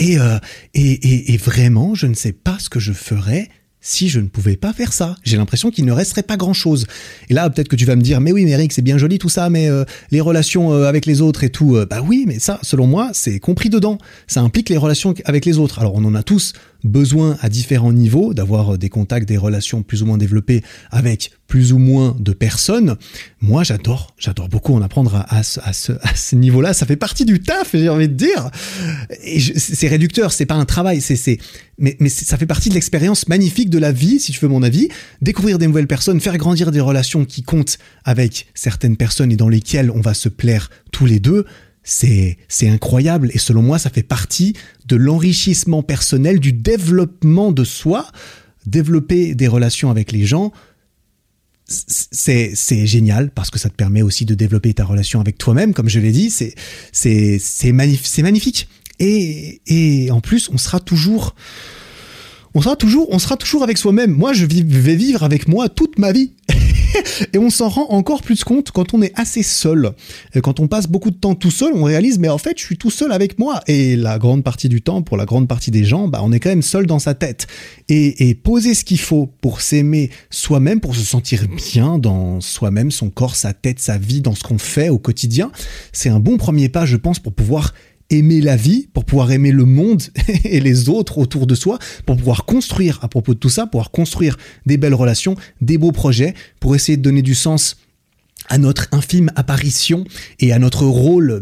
euh, 0.01 0.39
et, 0.73 0.81
et, 0.81 1.33
et, 1.33 1.38
vraiment, 1.38 1.95
je 1.95 2.07
ne 2.07 2.13
sais 2.13 2.33
pas 2.33 2.57
ce 2.59 2.69
que 2.69 2.79
je 2.79 2.93
ferais 2.93 3.49
si 3.81 4.09
je 4.09 4.19
ne 4.19 4.27
pouvais 4.27 4.55
pas 4.55 4.73
faire 4.73 4.91
ça. 4.91 5.15
J'ai 5.23 5.38
l'impression 5.38 5.69
qu'il 5.69 5.86
ne 5.86 5.91
resterait 5.91 6.23
pas 6.23 6.38
grand-chose. 6.38 6.88
Et 7.29 7.36
là, 7.36 7.47
peut-être 7.51 7.67
que 7.67 7.75
tu 7.75 7.86
vas 7.86 7.95
me 7.95 8.01
dire, 8.01 8.19
mais 8.19 8.31
oui, 8.31 8.43
mais 8.43 8.51
Eric, 8.51 8.73
c'est 8.73 8.81
bien 8.81 8.97
joli 8.97 9.19
tout 9.19 9.29
ça, 9.29 9.49
mais 9.51 9.69
euh, 9.69 9.86
les 10.09 10.21
relations 10.21 10.73
euh, 10.73 10.88
avec 10.88 11.05
les 11.05 11.21
autres 11.21 11.43
et 11.43 11.49
tout, 11.49 11.77
bah 11.88 12.01
oui, 12.03 12.25
mais 12.27 12.39
ça, 12.39 12.59
selon 12.63 12.88
moi, 12.88 13.11
c'est 13.13 13.39
compris 13.39 13.69
dedans. 13.69 13.99
Ça 14.25 14.41
implique 14.41 14.69
les 14.69 14.77
relations 14.77 15.13
avec 15.25 15.45
les 15.45 15.59
autres. 15.59 15.79
Alors, 15.79 15.93
on 15.93 16.03
en 16.03 16.15
a 16.15 16.23
tous 16.23 16.53
besoin 16.86 17.38
à 17.41 17.49
différents 17.49 17.91
niveaux 17.91 18.33
d'avoir 18.33 18.77
des 18.77 18.89
contacts, 18.89 19.27
des 19.27 19.38
relations 19.38 19.83
plus 19.83 20.03
ou 20.03 20.05
moins 20.05 20.17
développées 20.17 20.63
avec 20.91 21.31
plus 21.47 21.73
ou 21.73 21.77
moins 21.77 22.15
de 22.19 22.31
personnes. 22.31 22.95
Moi, 23.41 23.63
j'adore, 23.63 24.13
j'adore 24.17 24.49
beaucoup 24.49 24.73
en 24.73 24.81
apprendre 24.81 25.25
à, 25.27 25.43
ce, 25.43 25.59
à 25.59 26.15
ce 26.15 26.36
niveau-là. 26.36 26.73
Ça 26.73 26.86
fait 26.86 26.95
partie 26.95 27.25
du 27.25 27.39
taf, 27.39 27.69
j'ai 27.73 27.89
envie 27.89 28.07
de 28.07 28.13
dire. 28.13 28.49
Et 29.23 29.39
c'est 29.39 29.88
réducteur, 29.88 30.31
c'est 30.31 30.45
pas 30.45 30.55
un 30.55 30.65
travail, 30.65 31.01
c'est, 31.01 31.15
c'est, 31.15 31.38
mais, 31.77 31.97
mais 31.99 32.09
ça 32.09 32.38
fait 32.38 32.47
partie 32.47 32.69
de 32.69 32.73
l'expérience 32.73 33.27
magnifique 33.27 33.69
de 33.69 33.77
la 33.77 33.91
vie, 33.91 34.19
si 34.19 34.31
tu 34.31 34.39
veux 34.39 34.47
mon 34.47 34.63
avis. 34.63 34.89
Découvrir 35.21 35.59
des 35.59 35.67
nouvelles 35.67 35.88
personnes, 35.88 36.19
faire 36.19 36.38
grandir 36.38 36.71
des 36.71 36.79
relations 36.79 37.25
qui 37.25 37.43
comptent 37.43 37.77
avec 38.03 38.47
certaines 38.55 38.97
personnes 38.97 39.31
et 39.31 39.36
dans 39.36 39.49
lesquelles 39.49 39.91
on 39.91 40.01
va 40.01 40.13
se 40.13 40.29
plaire 40.29 40.69
tous 40.91 41.05
les 41.05 41.19
deux 41.19 41.45
c'est 41.86 42.38
incroyable. 42.63 43.29
Et 43.33 43.39
selon 43.39 43.61
moi 43.61 43.79
ça 43.79 43.89
fait 43.89 44.03
partie 44.03 44.53
de 44.88 44.95
l'enrichissement 44.95 45.83
personnel 45.83 46.39
du 46.39 46.51
développement 46.51 47.51
de 47.51 47.63
soi. 47.63 48.07
Développer 48.65 49.36
des 49.36 49.47
relations 49.47 49.91
avec 49.91 50.11
les 50.11 50.25
gens 50.25 50.51
c'est 51.67 52.86
génial 52.86 53.31
parce 53.31 53.49
que 53.49 53.57
ça 53.57 53.69
te 53.69 53.75
permet 53.75 54.01
aussi 54.03 54.25
de 54.25 54.36
développer 54.36 54.73
ta 54.73 54.86
relation 54.86 55.19
avec 55.19 55.38
toi-même 55.38 55.73
comme 55.73 55.89
je 55.89 55.99
l'ai 55.99 56.11
dit. 56.11 56.29
C'est 56.91 57.71
magnifique. 57.71 58.67
Et 58.99 59.61
et 59.67 60.11
en 60.11 60.21
plus 60.21 60.49
on 60.53 60.57
sera 60.57 60.79
toujours 60.79 61.36
on 62.53 62.61
sera 62.61 62.75
toujours 62.75 63.07
on 63.11 63.19
sera 63.19 63.36
toujours 63.36 63.63
avec 63.63 63.77
soi-même. 63.77 64.11
Moi 64.11 64.33
je 64.33 64.45
vais 64.45 64.95
vivre 64.95 65.23
avec 65.23 65.47
moi 65.47 65.69
toute 65.69 65.99
ma 65.99 66.11
vie 66.11 66.31
et 67.33 67.37
on 67.37 67.49
s'en 67.49 67.69
rend 67.69 67.87
encore 67.89 68.21
plus 68.21 68.43
compte 68.43 68.71
quand 68.71 68.93
on 68.93 69.01
est 69.01 69.11
assez 69.15 69.43
seul. 69.43 69.91
Et 70.33 70.41
quand 70.41 70.59
on 70.59 70.67
passe 70.67 70.87
beaucoup 70.87 71.11
de 71.11 71.15
temps 71.15 71.35
tout 71.35 71.51
seul, 71.51 71.73
on 71.73 71.83
réalise, 71.83 72.19
mais 72.19 72.29
en 72.29 72.37
fait, 72.37 72.57
je 72.57 72.63
suis 72.63 72.77
tout 72.77 72.91
seul 72.91 73.11
avec 73.11 73.39
moi. 73.39 73.61
Et 73.67 73.95
la 73.95 74.17
grande 74.19 74.43
partie 74.43 74.69
du 74.69 74.81
temps, 74.81 75.01
pour 75.01 75.17
la 75.17 75.25
grande 75.25 75.47
partie 75.47 75.71
des 75.71 75.83
gens, 75.83 76.07
bah, 76.07 76.19
on 76.23 76.31
est 76.31 76.39
quand 76.39 76.49
même 76.49 76.61
seul 76.61 76.85
dans 76.85 76.99
sa 76.99 77.13
tête. 77.13 77.47
Et, 77.89 78.29
et 78.29 78.35
poser 78.35 78.73
ce 78.73 78.83
qu'il 78.83 78.99
faut 78.99 79.27
pour 79.41 79.61
s'aimer 79.61 80.09
soi-même, 80.29 80.79
pour 80.79 80.95
se 80.95 81.03
sentir 81.03 81.45
bien 81.47 81.97
dans 81.97 82.41
soi-même, 82.41 82.91
son 82.91 83.09
corps, 83.09 83.35
sa 83.35 83.53
tête, 83.53 83.79
sa 83.79 83.97
vie, 83.97 84.21
dans 84.21 84.35
ce 84.35 84.43
qu'on 84.43 84.57
fait 84.57 84.89
au 84.89 84.97
quotidien, 84.97 85.51
c'est 85.91 86.09
un 86.09 86.19
bon 86.19 86.37
premier 86.37 86.69
pas, 86.69 86.85
je 86.85 86.97
pense, 86.97 87.19
pour 87.19 87.33
pouvoir 87.33 87.73
aimer 88.09 88.41
la 88.41 88.55
vie, 88.55 88.87
pour 88.93 89.05
pouvoir 89.05 89.31
aimer 89.31 89.51
le 89.51 89.65
monde 89.65 90.03
et 90.43 90.59
les 90.59 90.89
autres 90.89 91.17
autour 91.17 91.47
de 91.47 91.55
soi, 91.55 91.79
pour 92.05 92.17
pouvoir 92.17 92.45
construire 92.45 92.99
à 93.01 93.07
propos 93.07 93.33
de 93.33 93.39
tout 93.39 93.49
ça, 93.49 93.65
pouvoir 93.65 93.91
construire 93.91 94.37
des 94.65 94.77
belles 94.77 94.93
relations, 94.93 95.35
des 95.61 95.77
beaux 95.77 95.91
projets, 95.91 96.33
pour 96.59 96.75
essayer 96.75 96.97
de 96.97 97.01
donner 97.01 97.21
du 97.21 97.35
sens 97.35 97.77
à 98.47 98.57
notre 98.57 98.87
infime 98.91 99.31
apparition 99.35 100.03
et 100.39 100.53
à 100.53 100.59
notre 100.59 100.85
rôle 100.85 101.41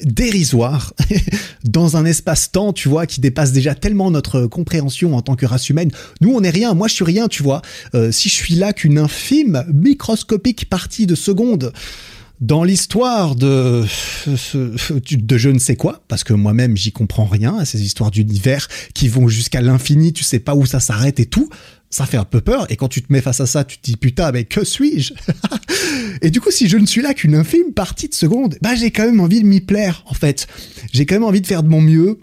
dérisoire 0.00 0.94
dans 1.64 1.96
un 1.96 2.04
espace-temps, 2.04 2.72
tu 2.72 2.88
vois, 2.88 3.06
qui 3.06 3.20
dépasse 3.20 3.52
déjà 3.52 3.74
tellement 3.74 4.10
notre 4.10 4.46
compréhension 4.46 5.14
en 5.16 5.22
tant 5.22 5.36
que 5.36 5.46
race 5.46 5.68
humaine. 5.68 5.90
Nous, 6.20 6.32
on 6.34 6.40
n'est 6.40 6.50
rien, 6.50 6.74
moi 6.74 6.88
je 6.88 6.94
suis 6.94 7.04
rien, 7.04 7.28
tu 7.28 7.42
vois. 7.42 7.62
Euh, 7.94 8.10
si 8.10 8.28
je 8.28 8.34
suis 8.34 8.54
là 8.54 8.72
qu'une 8.72 8.98
infime, 8.98 9.64
microscopique 9.72 10.68
partie 10.68 11.06
de 11.06 11.14
seconde, 11.14 11.72
dans 12.40 12.64
l'histoire 12.64 13.36
de, 13.36 13.84
je 14.26 15.48
ne 15.48 15.58
sais 15.58 15.76
quoi, 15.76 16.02
parce 16.08 16.24
que 16.24 16.32
moi-même 16.32 16.76
j'y 16.76 16.92
comprends 16.92 17.26
rien 17.26 17.56
à 17.56 17.64
ces 17.64 17.82
histoires 17.82 18.10
d'univers 18.10 18.68
qui 18.92 19.08
vont 19.08 19.28
jusqu'à 19.28 19.62
l'infini, 19.62 20.12
tu 20.12 20.24
sais 20.24 20.40
pas 20.40 20.54
où 20.54 20.66
ça 20.66 20.80
s'arrête 20.80 21.20
et 21.20 21.26
tout, 21.26 21.48
ça 21.90 22.06
fait 22.06 22.16
un 22.16 22.24
peu 22.24 22.40
peur. 22.40 22.66
Et 22.70 22.76
quand 22.76 22.88
tu 22.88 23.02
te 23.02 23.12
mets 23.12 23.20
face 23.20 23.40
à 23.40 23.46
ça, 23.46 23.64
tu 23.64 23.78
te 23.78 23.82
dis 23.84 23.96
putain, 23.96 24.32
mais 24.32 24.44
que 24.44 24.64
suis-je 24.64 25.14
Et 26.22 26.30
du 26.30 26.40
coup, 26.40 26.50
si 26.50 26.68
je 26.68 26.76
ne 26.76 26.86
suis 26.86 27.02
là 27.02 27.14
qu'une 27.14 27.36
infime 27.36 27.72
partie 27.72 28.08
de 28.08 28.14
seconde, 28.14 28.58
bah 28.62 28.74
j'ai 28.74 28.90
quand 28.90 29.06
même 29.06 29.20
envie 29.20 29.40
de 29.40 29.46
m'y 29.46 29.60
plaire 29.60 30.02
en 30.06 30.14
fait. 30.14 30.48
J'ai 30.92 31.06
quand 31.06 31.14
même 31.14 31.24
envie 31.24 31.40
de 31.40 31.46
faire 31.46 31.62
de 31.62 31.68
mon 31.68 31.80
mieux 31.80 32.18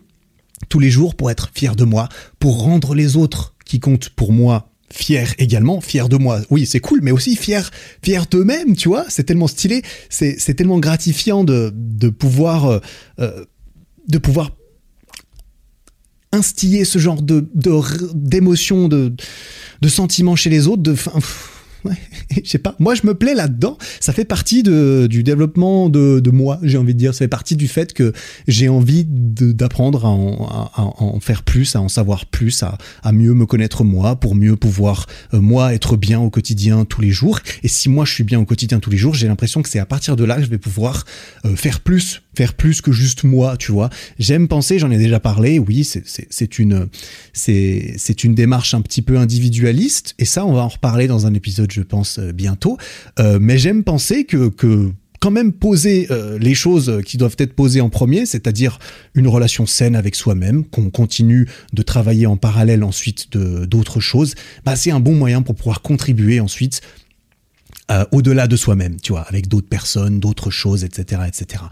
tous 0.67 0.79
les 0.79 0.91
jours 0.91 1.15
pour 1.15 1.31
être 1.31 1.51
fier 1.53 1.75
de 1.75 1.85
moi, 1.85 2.09
pour 2.39 2.61
rendre 2.61 2.95
les 2.95 3.15
autres 3.15 3.55
qui 3.65 3.79
comptent 3.79 4.09
pour 4.09 4.33
moi 4.33 4.70
fier 4.91 5.33
également, 5.37 5.81
fier 5.81 6.09
de 6.09 6.17
moi. 6.17 6.41
Oui, 6.49 6.65
c'est 6.65 6.79
cool, 6.79 6.99
mais 7.01 7.11
aussi 7.11 7.35
fier, 7.35 7.69
fier 8.03 8.25
d'eux-mêmes, 8.27 8.75
tu 8.75 8.89
vois. 8.89 9.05
C'est 9.09 9.23
tellement 9.23 9.47
stylé, 9.47 9.81
c'est, 10.09 10.53
tellement 10.55 10.79
gratifiant 10.79 11.43
de, 11.43 11.71
de 11.73 12.09
pouvoir, 12.09 12.65
euh, 12.65 12.79
euh 13.19 13.45
de 14.07 14.17
pouvoir 14.17 14.51
instiller 16.31 16.85
ce 16.85 16.99
genre 16.99 17.21
de, 17.21 17.47
de 17.53 17.71
d'émotions, 18.13 18.87
de, 18.87 19.13
de 19.81 19.87
sentiments 19.87 20.35
chez 20.35 20.49
les 20.49 20.67
autres, 20.67 20.81
de, 20.81 20.95
ouais, 21.85 21.95
je 22.43 22.49
sais 22.49 22.57
pas. 22.57 22.75
Moi, 22.79 22.95
je 22.95 23.05
me 23.05 23.13
plais 23.13 23.33
là-dedans. 23.33 23.77
Ça 23.99 24.13
fait 24.13 24.25
partie 24.25 24.63
de, 24.63 25.07
du 25.09 25.23
développement 25.23 25.89
de, 25.89 26.19
de 26.19 26.31
moi, 26.31 26.59
j'ai 26.63 26.77
envie 26.77 26.93
de 26.93 26.99
dire. 26.99 27.13
Ça 27.13 27.19
fait 27.19 27.27
partie 27.27 27.55
du 27.55 27.67
fait 27.67 27.93
que 27.93 28.13
j'ai 28.47 28.69
envie 28.69 29.05
d'apprendre 29.07 30.05
à, 30.05 30.81
à, 30.81 30.83
en 30.83 31.19
faire 31.19 31.43
plus, 31.43 31.75
à 31.75 31.81
en 31.81 31.89
savoir 31.89 32.25
plus, 32.25 32.63
à, 32.63 32.77
à 33.03 33.11
mieux 33.11 33.33
me 33.33 33.45
connaître 33.45 33.83
moi, 33.83 34.15
pour 34.15 34.35
mieux 34.35 34.55
pouvoir, 34.55 35.07
euh, 35.33 35.41
moi, 35.41 35.73
être 35.73 35.97
bien 35.97 36.19
au 36.19 36.29
quotidien 36.29 36.85
tous 36.85 37.01
les 37.01 37.11
jours. 37.11 37.39
Et 37.63 37.67
si 37.67 37.89
moi, 37.89 38.05
je 38.05 38.13
suis 38.13 38.23
bien 38.23 38.39
au 38.39 38.45
quotidien 38.45 38.79
tous 38.79 38.89
les 38.89 38.97
jours, 38.97 39.13
j'ai 39.13 39.27
l'impression 39.27 39.61
que 39.61 39.69
c'est 39.69 39.79
à 39.79 39.85
partir 39.85 40.15
de 40.15 40.23
là 40.23 40.37
que 40.37 40.43
je 40.43 40.49
vais 40.49 40.57
pouvoir 40.57 41.05
euh, 41.45 41.55
faire 41.55 41.79
plus, 41.81 42.21
faire 42.35 42.53
plus 42.53 42.81
que 42.81 42.91
juste 42.91 43.23
moi, 43.23 43.57
tu 43.57 43.71
vois. 43.71 43.89
J'aime 44.19 44.47
penser, 44.47 44.79
j'en 44.79 44.91
ai 44.91 44.97
déjà 44.97 45.19
parlé, 45.19 45.59
oui, 45.59 45.83
c'est 45.83 46.59
une, 46.59 46.87
c'est 47.33 48.23
une 48.23 48.35
démarche 48.35 48.73
un 48.73 48.81
petit 48.81 49.01
peu 49.01 49.17
individualiste. 49.17 50.15
Et 50.19 50.25
ça, 50.25 50.45
on 50.45 50.53
va 50.53 50.61
en 50.61 50.69
reparler 50.69 51.07
dans 51.07 51.27
un 51.27 51.33
épisode, 51.33 51.71
je 51.71 51.81
pense, 51.81 52.19
euh, 52.19 52.31
bientôt. 52.31 52.77
Euh, 53.19 53.39
mais 53.41 53.57
j'aime 53.57 53.83
penser 53.83 54.23
que, 54.25 54.49
que 54.49 54.91
quand 55.19 55.31
même 55.31 55.51
poser 55.51 56.07
euh, 56.09 56.39
les 56.39 56.55
choses 56.55 57.01
qui 57.05 57.17
doivent 57.17 57.35
être 57.37 57.53
posées 57.53 57.81
en 57.81 57.89
premier, 57.89 58.25
c'est-à-dire 58.25 58.79
une 59.13 59.27
relation 59.27 59.65
saine 59.65 59.95
avec 59.95 60.15
soi-même, 60.15 60.65
qu'on 60.65 60.89
continue 60.89 61.47
de 61.73 61.81
travailler 61.81 62.25
en 62.25 62.37
parallèle 62.37 62.83
ensuite 62.83 63.29
d'autres 63.37 63.99
choses, 63.99 64.33
bah 64.65 64.75
c'est 64.75 64.89
un 64.89 64.99
bon 64.99 65.13
moyen 65.13 65.43
pour 65.43 65.53
pouvoir 65.53 65.81
contribuer 65.81 66.39
ensuite 66.39 66.81
au-delà 68.11 68.47
de 68.47 68.55
soi-même, 68.55 69.01
tu 69.01 69.11
vois, 69.11 69.23
avec 69.23 69.49
d'autres 69.49 69.67
personnes, 69.67 70.21
d'autres 70.21 70.49
choses, 70.49 70.85
etc., 70.85 71.23
etc. 71.27 71.63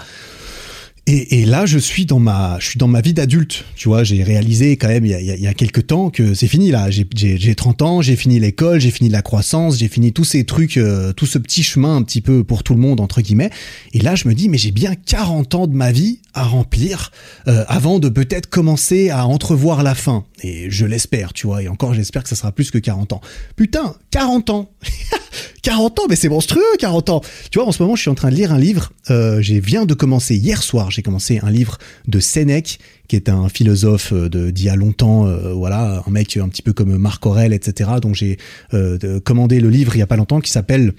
Et, 1.12 1.44
là, 1.46 1.66
je 1.66 1.80
suis 1.80 2.06
dans 2.06 2.20
ma, 2.20 2.58
je 2.60 2.68
suis 2.68 2.78
dans 2.78 2.88
ma 2.88 3.02
vie 3.02 3.16
d'adulte. 3.16 3.66
Tu 3.76 3.88
vois, 3.88 4.04
j'ai 4.04 4.22
réalisé 4.22 4.78
quand 4.78 4.90
même 4.90 5.08
il 5.08 5.12
y 5.12 5.16
a, 5.16 5.36
il 5.36 5.56
quelques 5.56 5.88
temps 5.88 6.12
que 6.12 6.36
c'est 6.36 6.48
fini 6.48 6.70
là. 6.70 6.90
J'ai 6.92 7.56
30 7.56 7.82
ans, 7.82 8.02
j'ai 8.04 8.16
fini 8.16 8.40
l'école, 8.40 8.80
j'ai 8.80 8.92
fini 8.92 9.10
la 9.10 9.24
croissance, 9.24 9.80
j'ai 9.80 9.88
fini 9.88 10.14
tous 10.14 10.24
ces 10.24 10.44
trucs, 10.44 10.78
euh, 10.78 11.12
tout 11.12 11.26
ce 11.26 11.40
petit 11.40 11.64
chemin 11.64 11.96
un 11.96 12.04
petit 12.04 12.22
peu 12.22 12.44
pour 12.44 12.62
tout 12.62 12.76
le 12.76 12.80
monde 12.80 13.00
entre 13.00 13.22
guillemets. 13.22 13.50
Et 13.94 14.02
là, 14.02 14.14
je 14.14 14.28
me 14.28 14.36
dis, 14.36 14.50
mais 14.50 14.60
j'ai 14.60 14.70
bien 14.70 14.94
40 14.94 15.56
ans 15.56 15.66
de 15.66 15.74
ma 15.74 15.92
vie 15.92 16.20
à 16.36 16.44
remplir 16.44 17.12
euh, 17.48 17.66
avant 17.68 17.98
de 17.98 18.10
peut-être 18.10 18.48
commencer 18.48 19.10
à 19.10 19.26
entrevoir 19.26 19.82
la 19.82 19.96
fin. 19.96 20.26
Et 20.44 20.70
je 20.70 20.86
l'espère, 20.86 21.34
tu 21.34 21.48
vois. 21.48 21.64
Et 21.64 21.68
encore, 21.68 21.96
j'espère 21.96 22.22
que 22.22 22.30
ça 22.30 22.36
sera 22.36 22.52
plus 22.52 22.70
que 22.70 22.78
40 22.78 23.14
ans. 23.14 23.22
Putain, 23.56 23.96
40 24.12 24.52
ans 24.52 24.70
40 25.62 26.00
ans, 26.00 26.04
mais 26.10 26.16
c'est 26.16 26.30
monstrueux, 26.30 26.62
40 26.80 27.10
ans 27.10 27.22
Tu 27.52 27.60
vois, 27.60 27.68
en 27.68 27.72
ce 27.72 27.82
moment, 27.82 27.96
je 27.96 28.02
suis 28.02 28.10
en 28.10 28.16
train 28.16 28.30
de 28.30 28.36
lire 28.36 28.54
un 28.54 28.60
livre. 28.60 28.92
Euh, 29.10 29.42
j'ai 29.42 29.60
viens 29.60 29.86
de 29.86 29.94
commencer 29.94 30.36
hier 30.36 30.64
soir 30.64 30.90
j'ai 31.00 31.04
commencé 31.04 31.40
un 31.42 31.50
livre 31.50 31.78
de 32.10 32.20
Sénèque, 32.20 32.80
qui 33.08 33.16
est 33.16 33.30
un 33.30 33.48
philosophe 33.48 34.12
euh, 34.12 34.28
d'il 34.52 34.66
y 34.66 34.68
a 34.68 34.76
longtemps, 34.76 35.26
euh, 35.28 35.54
voilà, 35.54 36.04
un 36.06 36.12
mec 36.12 36.36
un 36.36 36.50
petit 36.50 36.62
peu 36.62 36.74
comme 36.74 36.98
Marc 36.98 37.26
Aurel, 37.26 37.54
etc. 37.54 37.92
Donc 38.02 38.16
j'ai 38.16 38.38
euh, 38.74 39.22
commandé 39.22 39.62
le 39.62 39.70
livre 39.70 39.96
il 39.96 40.00
y 40.00 40.02
a 40.02 40.08
pas 40.08 40.18
longtemps 40.18 40.42
qui 40.42 40.52
s'appelle 40.52 40.92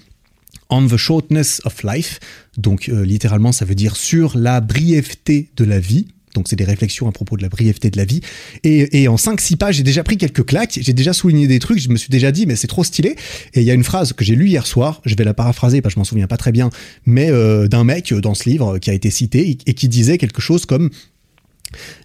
On 0.71 0.87
the 0.87 0.97
Shortness 0.97 1.61
of 1.67 1.83
Life. 1.83 2.19
Donc 2.57 2.87
littéralement, 2.87 3.53
ça 3.53 3.67
veut 3.67 3.75
dire 3.75 3.95
sur 3.95 4.39
la 4.39 4.63
brièveté 4.63 5.51
de 5.57 5.65
la 5.65 5.79
vie. 5.79 6.09
Donc 6.35 6.47
c'est 6.49 6.57
des 6.57 6.64
réflexions 6.64 7.09
à 7.09 7.12
propos 7.12 7.37
de 7.37 7.43
la 7.43 7.49
brièveté 7.49 7.91
de 7.91 7.97
la 7.97 8.05
vie. 8.05 8.20
Et, 8.64 9.03
et 9.03 9.09
en 9.09 9.16
5-6 9.16 9.57
pages, 9.57 9.76
j'ai 9.76 9.83
déjà 9.83 10.03
pris 10.03 10.16
quelques 10.16 10.45
claques, 10.45 10.78
j'ai 10.81 10.93
déjà 10.93 11.12
souligné 11.12 11.47
des 11.47 11.59
trucs, 11.59 11.78
je 11.78 11.89
me 11.89 11.97
suis 11.97 12.11
déjà 12.11 12.33
dit, 12.33 12.47
mais 12.47 12.57
c'est 12.57 12.66
trop 12.66 12.85
stylé. 12.85 13.16
Et 13.55 13.61
il 13.61 13.64
y 13.64 13.70
a 13.70 13.74
une 13.74 13.85
phrase 13.85 14.12
que 14.12 14.24
j'ai 14.24 14.37
lue 14.37 14.49
hier 14.49 14.66
soir, 14.66 15.01
je 15.05 15.14
vais 15.14 15.24
la 15.24 15.35
paraphraser 15.35 15.81
parce 15.83 15.95
que 15.95 15.97
je 15.97 16.01
m'en 16.01 16.05
souviens 16.05 16.26
pas 16.26 16.37
très 16.37 16.53
bien, 16.53 16.70
mais 17.07 17.31
euh, 17.31 17.68
d'un 17.68 17.85
mec 17.85 18.12
dans 18.14 18.35
ce 18.35 18.49
livre 18.49 18.78
qui 18.78 18.91
a 18.91 18.93
été 18.93 19.11
cité 19.11 19.59
et 19.66 19.74
qui 19.74 19.89
disait 19.89 20.18
quelque 20.18 20.41
chose 20.41 20.66
comme 20.66 20.91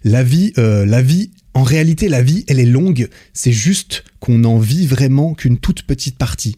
la 0.04 0.22
vie, 0.22 0.52
euh, 0.58 0.86
la 0.86 1.02
vie, 1.02 1.30
en 1.54 1.62
réalité, 1.62 2.08
la 2.08 2.22
vie, 2.22 2.44
elle 2.48 2.60
est 2.60 2.66
longue, 2.66 3.08
c'est 3.32 3.52
juste 3.52 4.04
qu'on 4.20 4.44
en 4.44 4.58
vit 4.58 4.86
vraiment 4.86 5.34
qu'une 5.34 5.58
toute 5.58 5.82
petite 5.82 6.18
partie. 6.18 6.56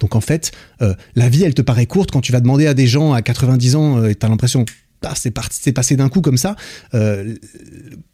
Donc 0.00 0.16
en 0.16 0.20
fait, 0.20 0.52
euh, 0.82 0.94
la 1.14 1.28
vie, 1.28 1.44
elle 1.44 1.54
te 1.54 1.62
paraît 1.62 1.86
courte 1.86 2.10
quand 2.10 2.20
tu 2.20 2.32
vas 2.32 2.40
demander 2.40 2.66
à 2.66 2.74
des 2.74 2.86
gens 2.86 3.12
à 3.12 3.22
90 3.22 3.76
ans 3.76 3.98
euh, 3.98 4.08
et 4.08 4.14
t'as 4.14 4.28
l'impression 4.28 4.64
c'est 5.14 5.34
c'est 5.50 5.72
passé 5.72 5.96
d'un 5.96 6.08
coup 6.08 6.20
comme 6.20 6.36
ça. 6.36 6.56
Euh, 6.94 7.34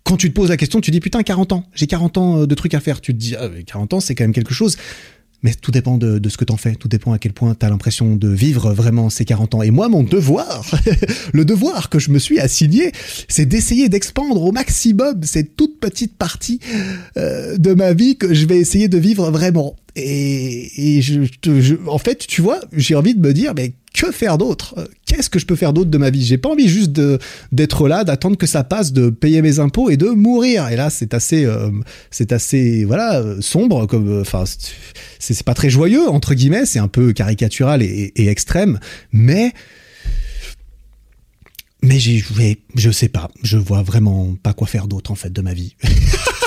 quand 0.04 0.16
tu 0.16 0.28
te 0.30 0.34
poses 0.34 0.50
la 0.50 0.56
question, 0.56 0.80
tu 0.80 0.90
dis 0.90 1.00
putain 1.00 1.22
40 1.22 1.52
ans, 1.52 1.66
j'ai 1.74 1.86
40 1.86 2.18
ans 2.18 2.40
euh, 2.40 2.46
de 2.46 2.54
trucs 2.54 2.74
à 2.74 2.80
faire. 2.80 3.00
Tu 3.00 3.12
te 3.12 3.18
dis 3.18 3.36
ah, 3.36 3.48
40 3.66 3.94
ans, 3.94 4.00
c'est 4.00 4.14
quand 4.14 4.24
même 4.24 4.32
quelque 4.32 4.54
chose. 4.54 4.76
Mais 5.42 5.54
tout 5.54 5.70
dépend 5.70 5.96
de, 5.96 6.18
de 6.18 6.28
ce 6.28 6.36
que 6.36 6.44
t'en 6.44 6.58
fais, 6.58 6.74
tout 6.74 6.88
dépend 6.88 7.12
à 7.12 7.18
quel 7.18 7.32
point 7.32 7.54
t'as 7.54 7.70
l'impression 7.70 8.14
de 8.14 8.28
vivre 8.28 8.74
vraiment 8.74 9.08
ces 9.08 9.24
40 9.24 9.54
ans. 9.54 9.62
Et 9.62 9.70
moi, 9.70 9.88
mon 9.88 10.02
devoir, 10.02 10.70
le 11.32 11.44
devoir 11.46 11.88
que 11.88 11.98
je 11.98 12.10
me 12.10 12.18
suis 12.18 12.38
assigné, 12.38 12.92
c'est 13.26 13.46
d'essayer 13.46 13.88
d'expandre 13.88 14.42
au 14.42 14.52
maximum 14.52 15.22
cette 15.22 15.56
toute 15.56 15.80
petite 15.80 16.16
partie 16.16 16.60
euh, 17.16 17.56
de 17.56 17.72
ma 17.72 17.94
vie 17.94 18.16
que 18.16 18.34
je 18.34 18.44
vais 18.44 18.58
essayer 18.58 18.88
de 18.88 18.98
vivre 18.98 19.30
vraiment. 19.30 19.76
Et, 20.02 21.02
je, 21.02 21.74
en 21.86 21.98
fait, 21.98 22.26
tu 22.26 22.42
vois, 22.42 22.60
j'ai 22.72 22.94
envie 22.94 23.14
de 23.14 23.20
me 23.20 23.32
dire, 23.32 23.52
mais 23.54 23.74
que 23.92 24.12
faire 24.12 24.38
d'autre? 24.38 24.74
Qu'est-ce 25.06 25.28
que 25.28 25.38
je 25.38 25.46
peux 25.46 25.56
faire 25.56 25.72
d'autre 25.72 25.90
de 25.90 25.98
ma 25.98 26.10
vie? 26.10 26.24
J'ai 26.24 26.38
pas 26.38 26.48
envie 26.48 26.68
juste 26.68 27.00
d'être 27.52 27.88
là, 27.88 28.04
d'attendre 28.04 28.36
que 28.36 28.46
ça 28.46 28.62
passe, 28.62 28.92
de 28.92 29.10
payer 29.10 29.42
mes 29.42 29.58
impôts 29.58 29.90
et 29.90 29.96
de 29.96 30.08
mourir. 30.08 30.68
Et 30.68 30.76
là, 30.76 30.90
c'est 30.90 31.12
assez, 31.12 31.44
euh, 31.44 31.70
c'est 32.10 32.32
assez, 32.32 32.84
voilà, 32.84 33.22
sombre. 33.40 33.86
Comme, 33.86 34.08
euh, 34.08 34.20
enfin, 34.20 34.44
c'est 35.18 35.42
pas 35.42 35.54
très 35.54 35.70
joyeux 35.70 36.08
entre 36.08 36.34
guillemets. 36.34 36.66
C'est 36.66 36.78
un 36.78 36.88
peu 36.88 37.12
caricatural 37.12 37.82
et, 37.82 38.12
et 38.14 38.28
extrême, 38.28 38.78
mais 39.12 39.52
mais 41.82 41.98
j'ai, 41.98 42.22
je 42.74 42.90
sais 42.90 43.08
pas, 43.08 43.30
je 43.42 43.56
vois 43.56 43.82
vraiment 43.82 44.36
pas 44.42 44.52
quoi 44.52 44.66
faire 44.66 44.86
d'autre 44.86 45.10
en 45.10 45.14
fait 45.14 45.32
de 45.32 45.40
ma 45.40 45.54
vie. 45.54 45.76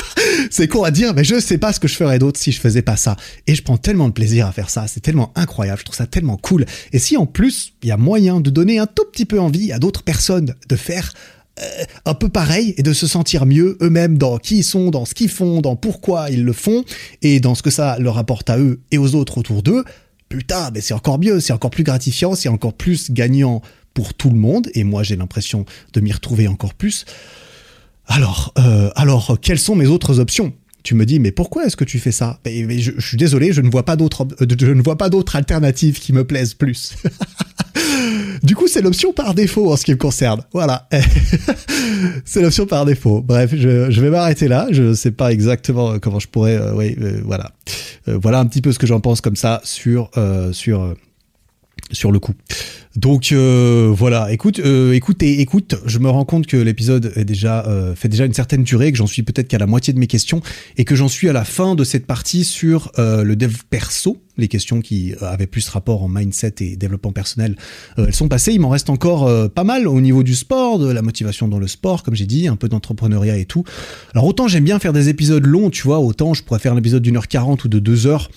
c'est 0.50 0.68
con 0.68 0.84
à 0.84 0.92
dire, 0.92 1.14
mais 1.14 1.24
je 1.24 1.40
sais 1.40 1.58
pas 1.58 1.74
ce 1.74 1.80
que 1.80 1.88
je 1.88 1.96
ferais 1.96 2.20
d'autre 2.20 2.40
si 2.40 2.52
je 2.52 2.60
faisais 2.60 2.82
pas 2.82 2.96
ça. 2.96 3.16
Et 3.48 3.56
je 3.56 3.64
prends 3.64 3.78
tellement 3.78 4.08
de 4.08 4.14
plaisir 4.14 4.48
à 4.48 4.52
faire 4.52 4.70
ça, 4.70 4.86
c'est 4.88 5.00
tellement 5.00 5.32
incroyable, 5.36 5.80
je 5.80 5.86
trouve 5.86 5.96
ça 5.96 6.08
tellement 6.08 6.38
cool. 6.38 6.66
Et 6.92 7.00
si 7.00 7.18
en 7.18 7.26
plus, 7.26 7.74
il 7.84 7.90
y 7.90 7.92
a 7.92 7.98
moyen 7.98 8.40
de 8.40 8.50
donner 8.50 8.80
un 8.80 8.88
tout 8.88 9.06
petit 9.12 9.26
peu 9.26 9.40
envie 9.40 9.72
à 9.72 9.80
d'autres 9.80 10.04
personnes 10.04 10.56
de 10.68 10.76
faire 10.76 11.14
euh, 11.60 11.84
un 12.06 12.16
peu 12.16 12.30
pareil 12.30 12.74
et 12.78 12.84
de 12.84 12.94
se 12.94 13.06
sentir 13.06 13.46
mieux 13.46 13.78
eux-mêmes 13.82 14.18
dans 14.18 14.38
qui 14.40 14.58
ils 14.58 14.64
sont, 14.64 14.90
dans 14.90 15.06
ce 15.06 15.14
qu'ils 15.14 15.30
font, 15.30 15.62
dans 15.62 15.76
pourquoi 15.76 16.32
ils 16.32 16.44
le 16.44 16.54
font 16.54 16.84
et 17.22 17.40
dans 17.40 17.54
ce 17.54 17.62
que 17.62 17.70
ça 17.70 17.98
leur 18.00 18.18
apporte 18.18 18.50
à 18.50 18.58
eux 18.58 18.80
et 18.92 18.98
aux 18.98 19.14
autres 19.14 19.38
autour 19.38 19.62
d'eux, 19.62 19.84
putain, 20.30 20.72
mais 20.74 20.82
c'est 20.82 20.96
encore 20.96 21.20
mieux, 21.20 21.40
c'est 21.40 21.54
encore 21.54 21.70
plus 21.70 21.84
gratifiant, 21.84 22.34
c'est 22.34 22.50
encore 22.50 22.74
plus 22.74 23.12
gagnant 23.12 23.62
pour 23.94 24.16
tout 24.16 24.32
le 24.32 24.36
monde 24.36 24.68
et 24.74 24.84
moi 24.84 25.04
j'ai 25.04 25.16
l'impression 25.16 25.66
de 25.94 26.02
m'y 26.02 26.12
retrouver 26.12 26.48
encore 26.48 26.74
plus. 26.74 27.06
Alors, 28.08 28.54
euh, 28.60 28.90
alors, 28.96 29.38
quelles 29.42 29.60
sont 29.60 29.76
mes 29.76 29.88
autres 29.88 30.20
options? 30.20 30.54
Tu 30.84 30.96
me 30.96 31.06
dis 31.06 31.20
mais 31.20 31.32
pourquoi 31.32 31.66
est-ce 31.66 31.78
que 31.78 31.86
tu 31.86 31.98
fais 31.98 32.12
ça? 32.12 32.40
Mais, 32.46 32.80
je, 32.80 33.00
suis 33.00 33.16
désolé, 33.16 33.54
je 33.54 33.62
ne 33.62 33.70
vois 33.70 33.84
pas 33.84 33.96
d'autres 33.96 34.28
je 34.42 34.72
ne 34.72 34.82
vois 34.82 34.98
pas 34.98 35.10
d'autres 35.10 35.38
alternatives 35.38 36.00
qui 36.00 36.12
me 36.12 36.26
plaisent 36.26 36.54
plus. 36.54 36.96
du 38.44 38.56
coup, 38.56 38.68
c'est 38.68 38.82
l'option 38.82 39.14
par 39.14 39.34
défaut 39.34 39.72
en 39.72 39.78
ce 39.78 39.86
qui 39.86 39.92
me 39.92 39.98
concerne. 39.98 40.42
Voilà. 40.52 40.90
c'est 42.26 42.42
l'option 42.42 42.66
par 42.66 42.86
défaut. 42.86 43.22
Bref, 43.22 43.52
je, 43.56 44.02
vais 44.02 44.10
m'arrêter 44.10 44.50
là. 44.50 44.68
Je 44.72 44.94
sais 44.94 45.12
pas 45.12 45.32
exactement 45.32 46.00
comment 46.00 46.20
je 46.20 46.28
pourrais. 46.28 46.58
Euh, 46.58 46.74
oui, 46.74 46.98
euh, 47.02 47.22
voilà. 47.24 47.52
Euh, 48.10 48.20
voilà 48.22 48.40
un 48.40 48.46
petit 48.46 48.62
peu 48.62 48.74
ce 48.74 48.80
que 48.80 48.88
j'en 48.88 49.00
pense 49.00 49.22
comme 49.22 49.38
ça 49.38 49.62
sur 49.64 50.12
sur 50.52 50.96
sur 51.94 52.12
le 52.12 52.20
coup. 52.20 52.34
Donc 52.96 53.32
euh, 53.32 53.92
voilà, 53.92 54.32
écoute, 54.32 54.60
euh, 54.60 54.94
écoute 54.94 55.24
écoute, 55.24 55.76
je 55.86 55.98
me 55.98 56.10
rends 56.10 56.26
compte 56.26 56.46
que 56.46 56.58
l'épisode 56.58 57.12
est 57.16 57.26
déjà 57.26 57.66
euh, 57.66 57.96
fait 57.96 58.08
déjà 58.08 58.26
une 58.26 58.34
certaine 58.34 58.64
durée, 58.64 58.92
que 58.92 58.98
j'en 59.00 59.08
suis 59.08 59.24
peut-être 59.24 59.48
qu'à 59.48 59.58
la 59.58 59.66
moitié 59.66 59.94
de 59.94 60.00
mes 60.00 60.06
questions 60.06 60.42
et 60.78 60.86
que 60.86 60.96
j'en 60.96 61.08
suis 61.08 61.28
à 61.28 61.34
la 61.34 61.44
fin 61.44 61.74
de 61.74 61.84
cette 61.84 62.06
partie 62.06 62.44
sur 62.44 62.92
le 62.98 63.36
dev 63.36 63.56
perso, 63.70 64.18
les 64.38 64.48
questions 64.48 64.82
qui 64.82 65.14
avaient 65.22 65.48
plus 65.48 65.68
rapport 65.70 66.04
en 66.04 66.10
mindset 66.10 66.56
et 66.60 66.76
développement 66.76 67.12
personnel, 67.12 67.56
elles 67.98 68.14
sont 68.14 68.28
passées. 68.28 68.54
Il 68.54 68.60
m'en 68.60 68.70
reste 68.70 68.90
encore 68.90 69.50
pas 69.52 69.64
mal 69.64 69.88
au 69.88 70.02
niveau 70.02 70.24
du 70.24 70.36
sport, 70.36 70.80
de 70.80 70.92
la 70.92 71.02
motivation 71.02 71.48
dans 71.48 71.60
le 71.60 71.68
sport, 71.68 72.04
comme 72.04 72.16
j'ai 72.16 72.26
dit, 72.26 72.48
un 72.48 72.56
peu 72.56 72.70
d'entrepreneuriat 72.70 73.38
et 73.38 73.46
tout. 73.46 73.64
Alors 74.14 74.26
autant 74.26 74.48
j'aime 74.48 74.64
bien 74.64 74.80
faire 74.80 74.94
des 74.94 75.10
épisodes 75.10 75.46
longs, 75.46 75.70
tu 75.70 75.84
vois, 75.84 76.00
autant 76.00 76.34
je 76.34 76.44
pourrais 76.44 76.60
faire 76.60 76.74
un 76.74 76.78
épisode 76.78 77.02
d'une 77.02 77.18
heure 77.18 77.28
quarante 77.28 77.64
ou 77.64 77.68
de 77.68 77.80
deux 77.80 78.06
heures. 78.08 78.30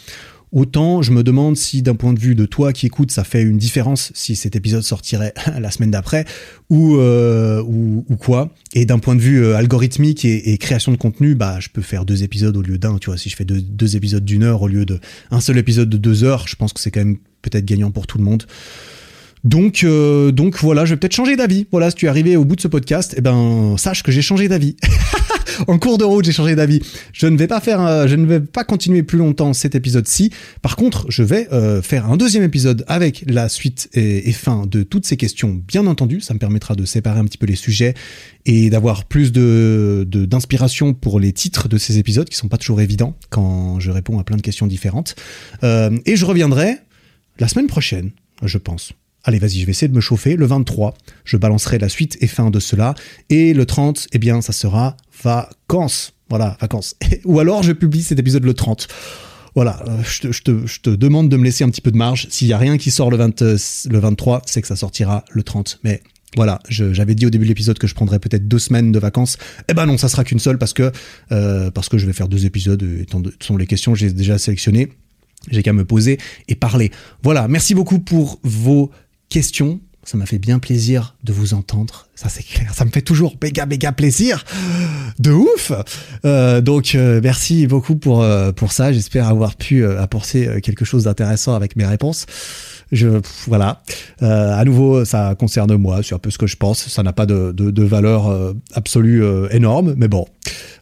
Autant 0.57 1.02
je 1.02 1.12
me 1.12 1.22
demande 1.22 1.54
si 1.54 1.82
d'un 1.82 1.96
point 1.96 2.14
de 2.14 2.18
vue 2.18 2.34
de 2.34 2.46
toi 2.46 2.72
qui 2.72 2.86
écoute, 2.86 3.11
ça 3.11 3.24
fait 3.24 3.42
une 3.42 3.59
différence 3.59 4.11
si 4.14 4.36
cet 4.36 4.57
épisode 4.57 4.80
sortirait 4.80 5.34
la 5.61 5.70
semaine 5.70 5.90
d'après 5.90 6.24
ou, 6.70 6.96
euh, 6.96 7.62
ou, 7.62 8.16
quoi. 8.18 8.54
Et 8.72 8.86
d'un 8.86 8.98
point 8.98 9.14
de 9.14 9.20
vue 9.20 9.44
euh, 9.44 9.54
algorithmique 9.54 10.24
et, 10.24 10.57
création 10.57 10.92
de 10.92 10.96
contenu, 10.96 11.34
bah 11.34 11.59
je 11.61 11.68
peux 11.68 11.82
faire 11.82 12.07
deux 12.07 12.22
épisodes 12.22 12.57
au 12.57 12.62
lieu 12.62 12.78
d'un. 12.78 12.96
Tu 12.96 13.11
vois, 13.11 13.18
si 13.18 13.28
je 13.28 13.36
fais 13.36 13.44
deux, 13.44 13.61
deux 13.61 13.96
épisodes 13.96 14.24
d'une 14.24 14.44
heure 14.44 14.62
au 14.62 14.68
lieu 14.68 14.86
de 14.86 14.98
un 15.30 15.40
seul 15.40 15.59
épisode 15.59 15.90
de 15.90 15.98
deux 15.98 16.24
heures, 16.24 16.48
je 16.48 16.57
pense 16.57 16.72
que 16.72 16.80
c'est 16.80 16.90
quand 16.90 17.04
même 17.04 17.18
peut-être 17.42 17.66
gagnant 17.66 17.90
pour 17.90 18.07
tout 18.07 18.16
le 18.16 18.24
monde. 18.24 18.44
Donc, 19.47 19.84
euh, 19.84 20.32
donc 20.32 20.59
voilà, 20.59 20.84
je 20.84 20.94
vais 20.94 20.97
peut-être 20.99 21.14
changer 21.14 21.36
d'avis. 21.36 21.68
Voilà, 21.70 21.90
si 21.90 21.97
tu 21.97 22.07
es 22.07 22.09
arrivé 22.09 22.36
au 22.36 22.44
bout 22.44 22.57
de 22.57 22.61
ce 22.61 22.66
podcast, 22.66 23.14
eh 23.16 23.20
ben 23.20 23.76
sache 23.78 24.03
que 24.03 24.11
j'ai 24.11 24.20
changé 24.20 24.49
d'avis. 24.49 24.74
en 25.68 25.78
cours 25.78 25.99
de 25.99 26.05
route, 26.05 26.24
j'ai 26.24 26.32
changé 26.32 26.57
d'avis. 26.57 26.82
Je 27.12 27.28
ne 27.28 27.36
vais 27.36 27.47
pas 27.47 27.62
euh, 27.68 28.64
continuer 28.66 29.05
plus 29.05 29.18
longtemps 29.18 29.53
cet 29.53 29.76
épisode-ci. 29.76 30.32
Par 30.62 30.74
contre, 30.74 31.07
je 31.11 31.22
vais 31.22 31.47
euh, 31.53 31.80
faire 31.80 32.11
un 32.11 32.16
deuxième 32.16 32.42
épisode 32.42 32.84
avec 32.88 33.22
la 33.28 33.49
suite 33.49 33.88
et, 33.94 34.32
fin 34.32 34.66
de 34.66 34.82
toutes 34.82 35.07
ces 35.07 35.16
questions. 35.16 35.62
Bien 35.68 35.86
entendu, 35.86 36.20
ça 36.20 36.34
me 36.34 36.40
permettra 36.40 36.74
de 36.74 36.84
séparer 36.84 37.20
un 37.20 37.24
petit 37.24 37.38
peu 37.38 37.47
les 37.47 37.55
sujets 37.55 37.94
et 38.47 38.68
d'avoir 38.68 39.05
plus 39.05 39.30
de 39.30 40.05
d'inspiration 40.11 40.92
pour 40.92 41.20
les 41.20 41.32
titres 41.32 41.68
de 41.68 41.78
ces 41.78 41.99
épisodes 41.99 42.28
qui 42.28 42.36
sont 42.36 42.49
pas 42.49 42.59
toujours 42.59 42.80
évidents 42.80 43.16
quand 43.30 43.78
je 43.78 43.92
réponds 43.92 44.18
à 44.18 44.24
plein 44.24 44.36
de 44.36 44.42
questions 44.42 44.66
différentes. 44.66 45.14
et 45.62 46.16
je 46.16 46.24
reviendrai 46.24 46.78
la 47.38 47.47
semaine 47.47 47.68
prochaine, 47.68 48.11
je 48.42 48.59
pense. 48.59 48.92
Allez, 49.28 49.40
vas-y, 49.40 49.58
je 49.58 49.66
vais 49.66 49.72
essayer 49.72 49.88
de 49.88 49.94
me 49.94 50.00
chauffer. 50.00 50.36
Le 50.36 50.46
23, 50.46 50.94
je 51.24 51.36
balancerai 51.36 51.78
la 51.78 51.88
suite 51.88 52.16
et 52.20 52.28
fin 52.28 52.48
de 52.50 52.60
cela. 52.60 52.94
Et 53.28 53.54
le 53.54 53.66
30, 53.66 54.06
eh 54.12 54.18
bien, 54.18 54.40
ça 54.40 54.52
sera 54.52 54.96
vacances. 55.24 56.14
Voilà, 56.28 56.56
vacances. 56.60 56.94
Ou 57.24 57.40
alors, 57.40 57.64
je 57.64 57.72
publie 57.72 58.04
cet 58.04 58.20
épisode 58.20 58.44
le 58.44 58.54
30. 58.54 58.86
Voilà, 59.56 59.82
euh, 59.88 60.00
je, 60.04 60.78
te, 60.78 60.90
demande 60.90 61.28
de 61.28 61.36
me 61.36 61.42
laisser 61.42 61.64
un 61.64 61.70
petit 61.70 61.80
peu 61.80 61.90
de 61.90 61.96
marge. 61.96 62.28
S'il 62.30 62.46
y 62.46 62.52
a 62.52 62.58
rien 62.58 62.78
qui 62.78 62.92
sort 62.92 63.10
le, 63.10 63.16
20, 63.16 63.40
le 63.40 63.98
23, 63.98 64.42
c'est 64.46 64.62
que 64.62 64.68
ça 64.68 64.76
sortira 64.76 65.24
le 65.32 65.42
30. 65.42 65.80
Mais 65.82 66.02
voilà, 66.36 66.60
j'avais 66.68 67.16
dit 67.16 67.26
au 67.26 67.30
début 67.30 67.46
de 67.46 67.48
l'épisode 67.48 67.78
que 67.78 67.88
je 67.88 67.96
prendrais 67.96 68.20
peut-être 68.20 68.46
deux 68.46 68.60
semaines 68.60 68.92
de 68.92 68.98
vacances. 69.00 69.38
Eh 69.68 69.74
ben 69.74 69.86
non, 69.86 69.98
ça 69.98 70.08
sera 70.08 70.22
qu'une 70.22 70.38
seule 70.38 70.58
parce 70.58 70.72
que 70.72 70.92
euh, 71.32 71.72
parce 71.72 71.88
que 71.88 71.98
je 71.98 72.06
vais 72.06 72.12
faire 72.12 72.28
deux 72.28 72.46
épisodes. 72.46 72.80
Étant 73.00 73.22
sont 73.40 73.56
les 73.56 73.66
questions, 73.66 73.96
j'ai 73.96 74.12
déjà 74.12 74.38
sélectionné. 74.38 74.92
J'ai 75.50 75.62
qu'à 75.62 75.72
me 75.72 75.84
poser 75.84 76.18
et 76.48 76.54
parler. 76.54 76.90
Voilà, 77.22 77.48
merci 77.48 77.74
beaucoup 77.74 77.98
pour 77.98 78.40
vos 78.42 78.90
questions. 79.28 79.80
Ça 80.06 80.16
m'a 80.16 80.26
fait 80.26 80.38
bien 80.38 80.60
plaisir 80.60 81.16
de 81.24 81.32
vous 81.32 81.52
entendre. 81.52 82.06
Ça, 82.14 82.28
c'est 82.28 82.44
clair. 82.44 82.72
Ça 82.72 82.84
me 82.84 82.90
fait 82.90 83.02
toujours 83.02 83.34
méga, 83.42 83.66
méga 83.66 83.90
plaisir. 83.90 84.44
De 85.18 85.32
ouf. 85.32 85.72
Euh, 86.24 86.60
donc, 86.60 86.94
euh, 86.94 87.20
merci 87.20 87.66
beaucoup 87.66 87.96
pour, 87.96 88.22
euh, 88.22 88.52
pour 88.52 88.70
ça. 88.70 88.92
J'espère 88.92 89.26
avoir 89.26 89.56
pu 89.56 89.84
apporter 89.84 90.60
quelque 90.60 90.84
chose 90.84 91.04
d'intéressant 91.04 91.54
avec 91.56 91.74
mes 91.74 91.84
réponses. 91.84 92.26
Je, 92.92 93.20
voilà. 93.48 93.82
à 94.20 94.64
nouveau, 94.64 95.04
ça 95.04 95.34
concerne 95.36 95.74
moi. 95.74 96.04
C'est 96.04 96.14
un 96.14 96.20
peu 96.20 96.30
ce 96.30 96.38
que 96.38 96.46
je 96.46 96.56
pense. 96.56 96.86
Ça 96.86 97.02
n'a 97.02 97.12
pas 97.12 97.26
de, 97.26 97.50
de, 97.50 97.72
de 97.72 97.82
valeur 97.82 98.54
absolue 98.74 99.24
énorme. 99.50 99.94
Mais 99.96 100.06
bon, 100.06 100.26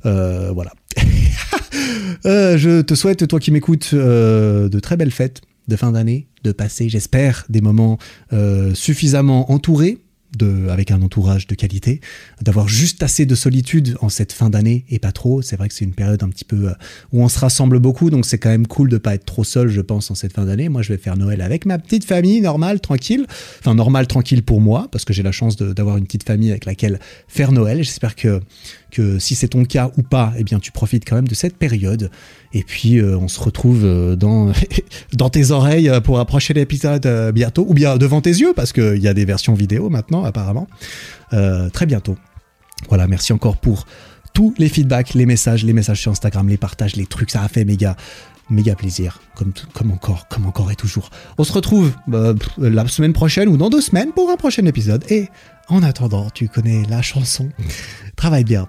voilà. 0.02 0.72
je 2.24 2.82
te 2.82 2.94
souhaite, 2.94 3.26
toi 3.26 3.40
qui 3.40 3.52
m'écoutes, 3.52 3.94
de 3.94 4.80
très 4.80 4.98
belles 4.98 5.12
fêtes 5.12 5.40
de 5.68 5.76
fin 5.76 5.92
d'année, 5.92 6.28
de 6.42 6.52
passer, 6.52 6.88
j'espère, 6.88 7.44
des 7.48 7.60
moments 7.60 7.98
euh, 8.32 8.74
suffisamment 8.74 9.50
entourés 9.50 9.98
de, 10.36 10.68
avec 10.68 10.90
un 10.90 11.02
entourage 11.02 11.46
de 11.46 11.54
qualité, 11.54 12.00
d'avoir 12.42 12.68
juste 12.68 13.02
assez 13.02 13.26
de 13.26 13.34
solitude 13.34 13.96
en 14.00 14.08
cette 14.08 14.32
fin 14.32 14.50
d'année 14.50 14.84
et 14.88 14.98
pas 14.98 15.12
trop. 15.12 15.42
C'est 15.42 15.56
vrai 15.56 15.68
que 15.68 15.74
c'est 15.74 15.84
une 15.84 15.94
période 15.94 16.22
un 16.22 16.28
petit 16.28 16.44
peu 16.44 16.68
euh, 16.68 16.72
où 17.12 17.22
on 17.22 17.28
se 17.28 17.38
rassemble 17.38 17.78
beaucoup, 17.78 18.10
donc 18.10 18.26
c'est 18.26 18.38
quand 18.38 18.50
même 18.50 18.66
cool 18.66 18.88
de 18.88 18.98
pas 18.98 19.14
être 19.14 19.24
trop 19.24 19.44
seul, 19.44 19.68
je 19.68 19.80
pense, 19.80 20.10
en 20.10 20.14
cette 20.14 20.32
fin 20.32 20.44
d'année. 20.44 20.68
Moi, 20.68 20.82
je 20.82 20.92
vais 20.92 20.98
faire 20.98 21.16
Noël 21.16 21.40
avec 21.40 21.66
ma 21.66 21.78
petite 21.78 22.04
famille, 22.04 22.40
normale, 22.40 22.80
tranquille. 22.80 23.26
Enfin, 23.60 23.74
normal, 23.74 24.06
tranquille 24.06 24.42
pour 24.42 24.60
moi, 24.60 24.88
parce 24.90 25.04
que 25.04 25.12
j'ai 25.12 25.22
la 25.22 25.32
chance 25.32 25.56
d'avoir 25.56 25.96
une 25.96 26.04
petite 26.04 26.24
famille 26.24 26.50
avec 26.50 26.64
laquelle 26.64 27.00
faire 27.28 27.52
Noël. 27.52 27.82
J'espère 27.82 28.16
que 28.16 28.40
que 28.94 29.18
si 29.18 29.34
c'est 29.34 29.48
ton 29.48 29.64
cas 29.64 29.90
ou 29.96 30.02
pas, 30.02 30.32
eh 30.38 30.44
bien 30.44 30.60
tu 30.60 30.70
profites 30.70 31.04
quand 31.06 31.16
même 31.16 31.28
de 31.28 31.34
cette 31.34 31.56
période. 31.56 32.10
Et 32.52 32.62
puis 32.62 32.98
euh, 32.98 33.18
on 33.18 33.28
se 33.28 33.40
retrouve 33.40 33.84
euh, 33.84 34.16
dans, 34.16 34.52
dans 35.12 35.28
tes 35.30 35.50
oreilles 35.50 35.90
pour 36.04 36.20
approcher 36.20 36.54
l'épisode 36.54 37.04
euh, 37.06 37.32
bientôt, 37.32 37.66
ou 37.68 37.74
bien 37.74 37.96
devant 37.96 38.20
tes 38.20 38.30
yeux, 38.30 38.52
parce 38.54 38.72
qu'il 38.72 38.98
y 38.98 39.08
a 39.08 39.14
des 39.14 39.24
versions 39.24 39.54
vidéo 39.54 39.90
maintenant 39.90 40.24
apparemment. 40.24 40.68
très 41.72 41.86
bientôt. 41.86 42.16
Voilà, 42.88 43.08
merci 43.08 43.32
encore 43.32 43.56
pour 43.56 43.86
tous 44.32 44.54
les 44.58 44.68
feedbacks, 44.68 45.14
les 45.14 45.26
messages, 45.26 45.64
les 45.64 45.72
messages 45.72 46.00
sur 46.00 46.12
Instagram, 46.12 46.48
les 46.48 46.56
partages, 46.56 46.96
les 46.96 47.06
trucs, 47.06 47.30
ça 47.30 47.42
a 47.42 47.48
fait 47.48 47.64
méga 47.64 47.96
méga 48.50 48.74
plaisir, 48.74 49.20
comme, 49.34 49.52
comme 49.72 49.90
encore, 49.90 50.28
comme 50.28 50.44
encore 50.44 50.70
et 50.70 50.76
toujours. 50.76 51.08
On 51.38 51.44
se 51.44 51.52
retrouve 51.52 51.92
la 52.06 52.86
semaine 52.88 53.14
prochaine 53.14 53.48
ou 53.48 53.56
dans 53.56 53.70
deux 53.70 53.80
semaines 53.80 54.12
pour 54.12 54.30
un 54.30 54.36
prochain 54.36 54.66
épisode. 54.66 55.02
Et 55.10 55.28
en 55.68 55.82
attendant, 55.82 56.28
tu 56.30 56.48
connais 56.48 56.82
la 56.90 57.00
chanson. 57.00 57.48
Travaille 58.16 58.44
bien. 58.44 58.68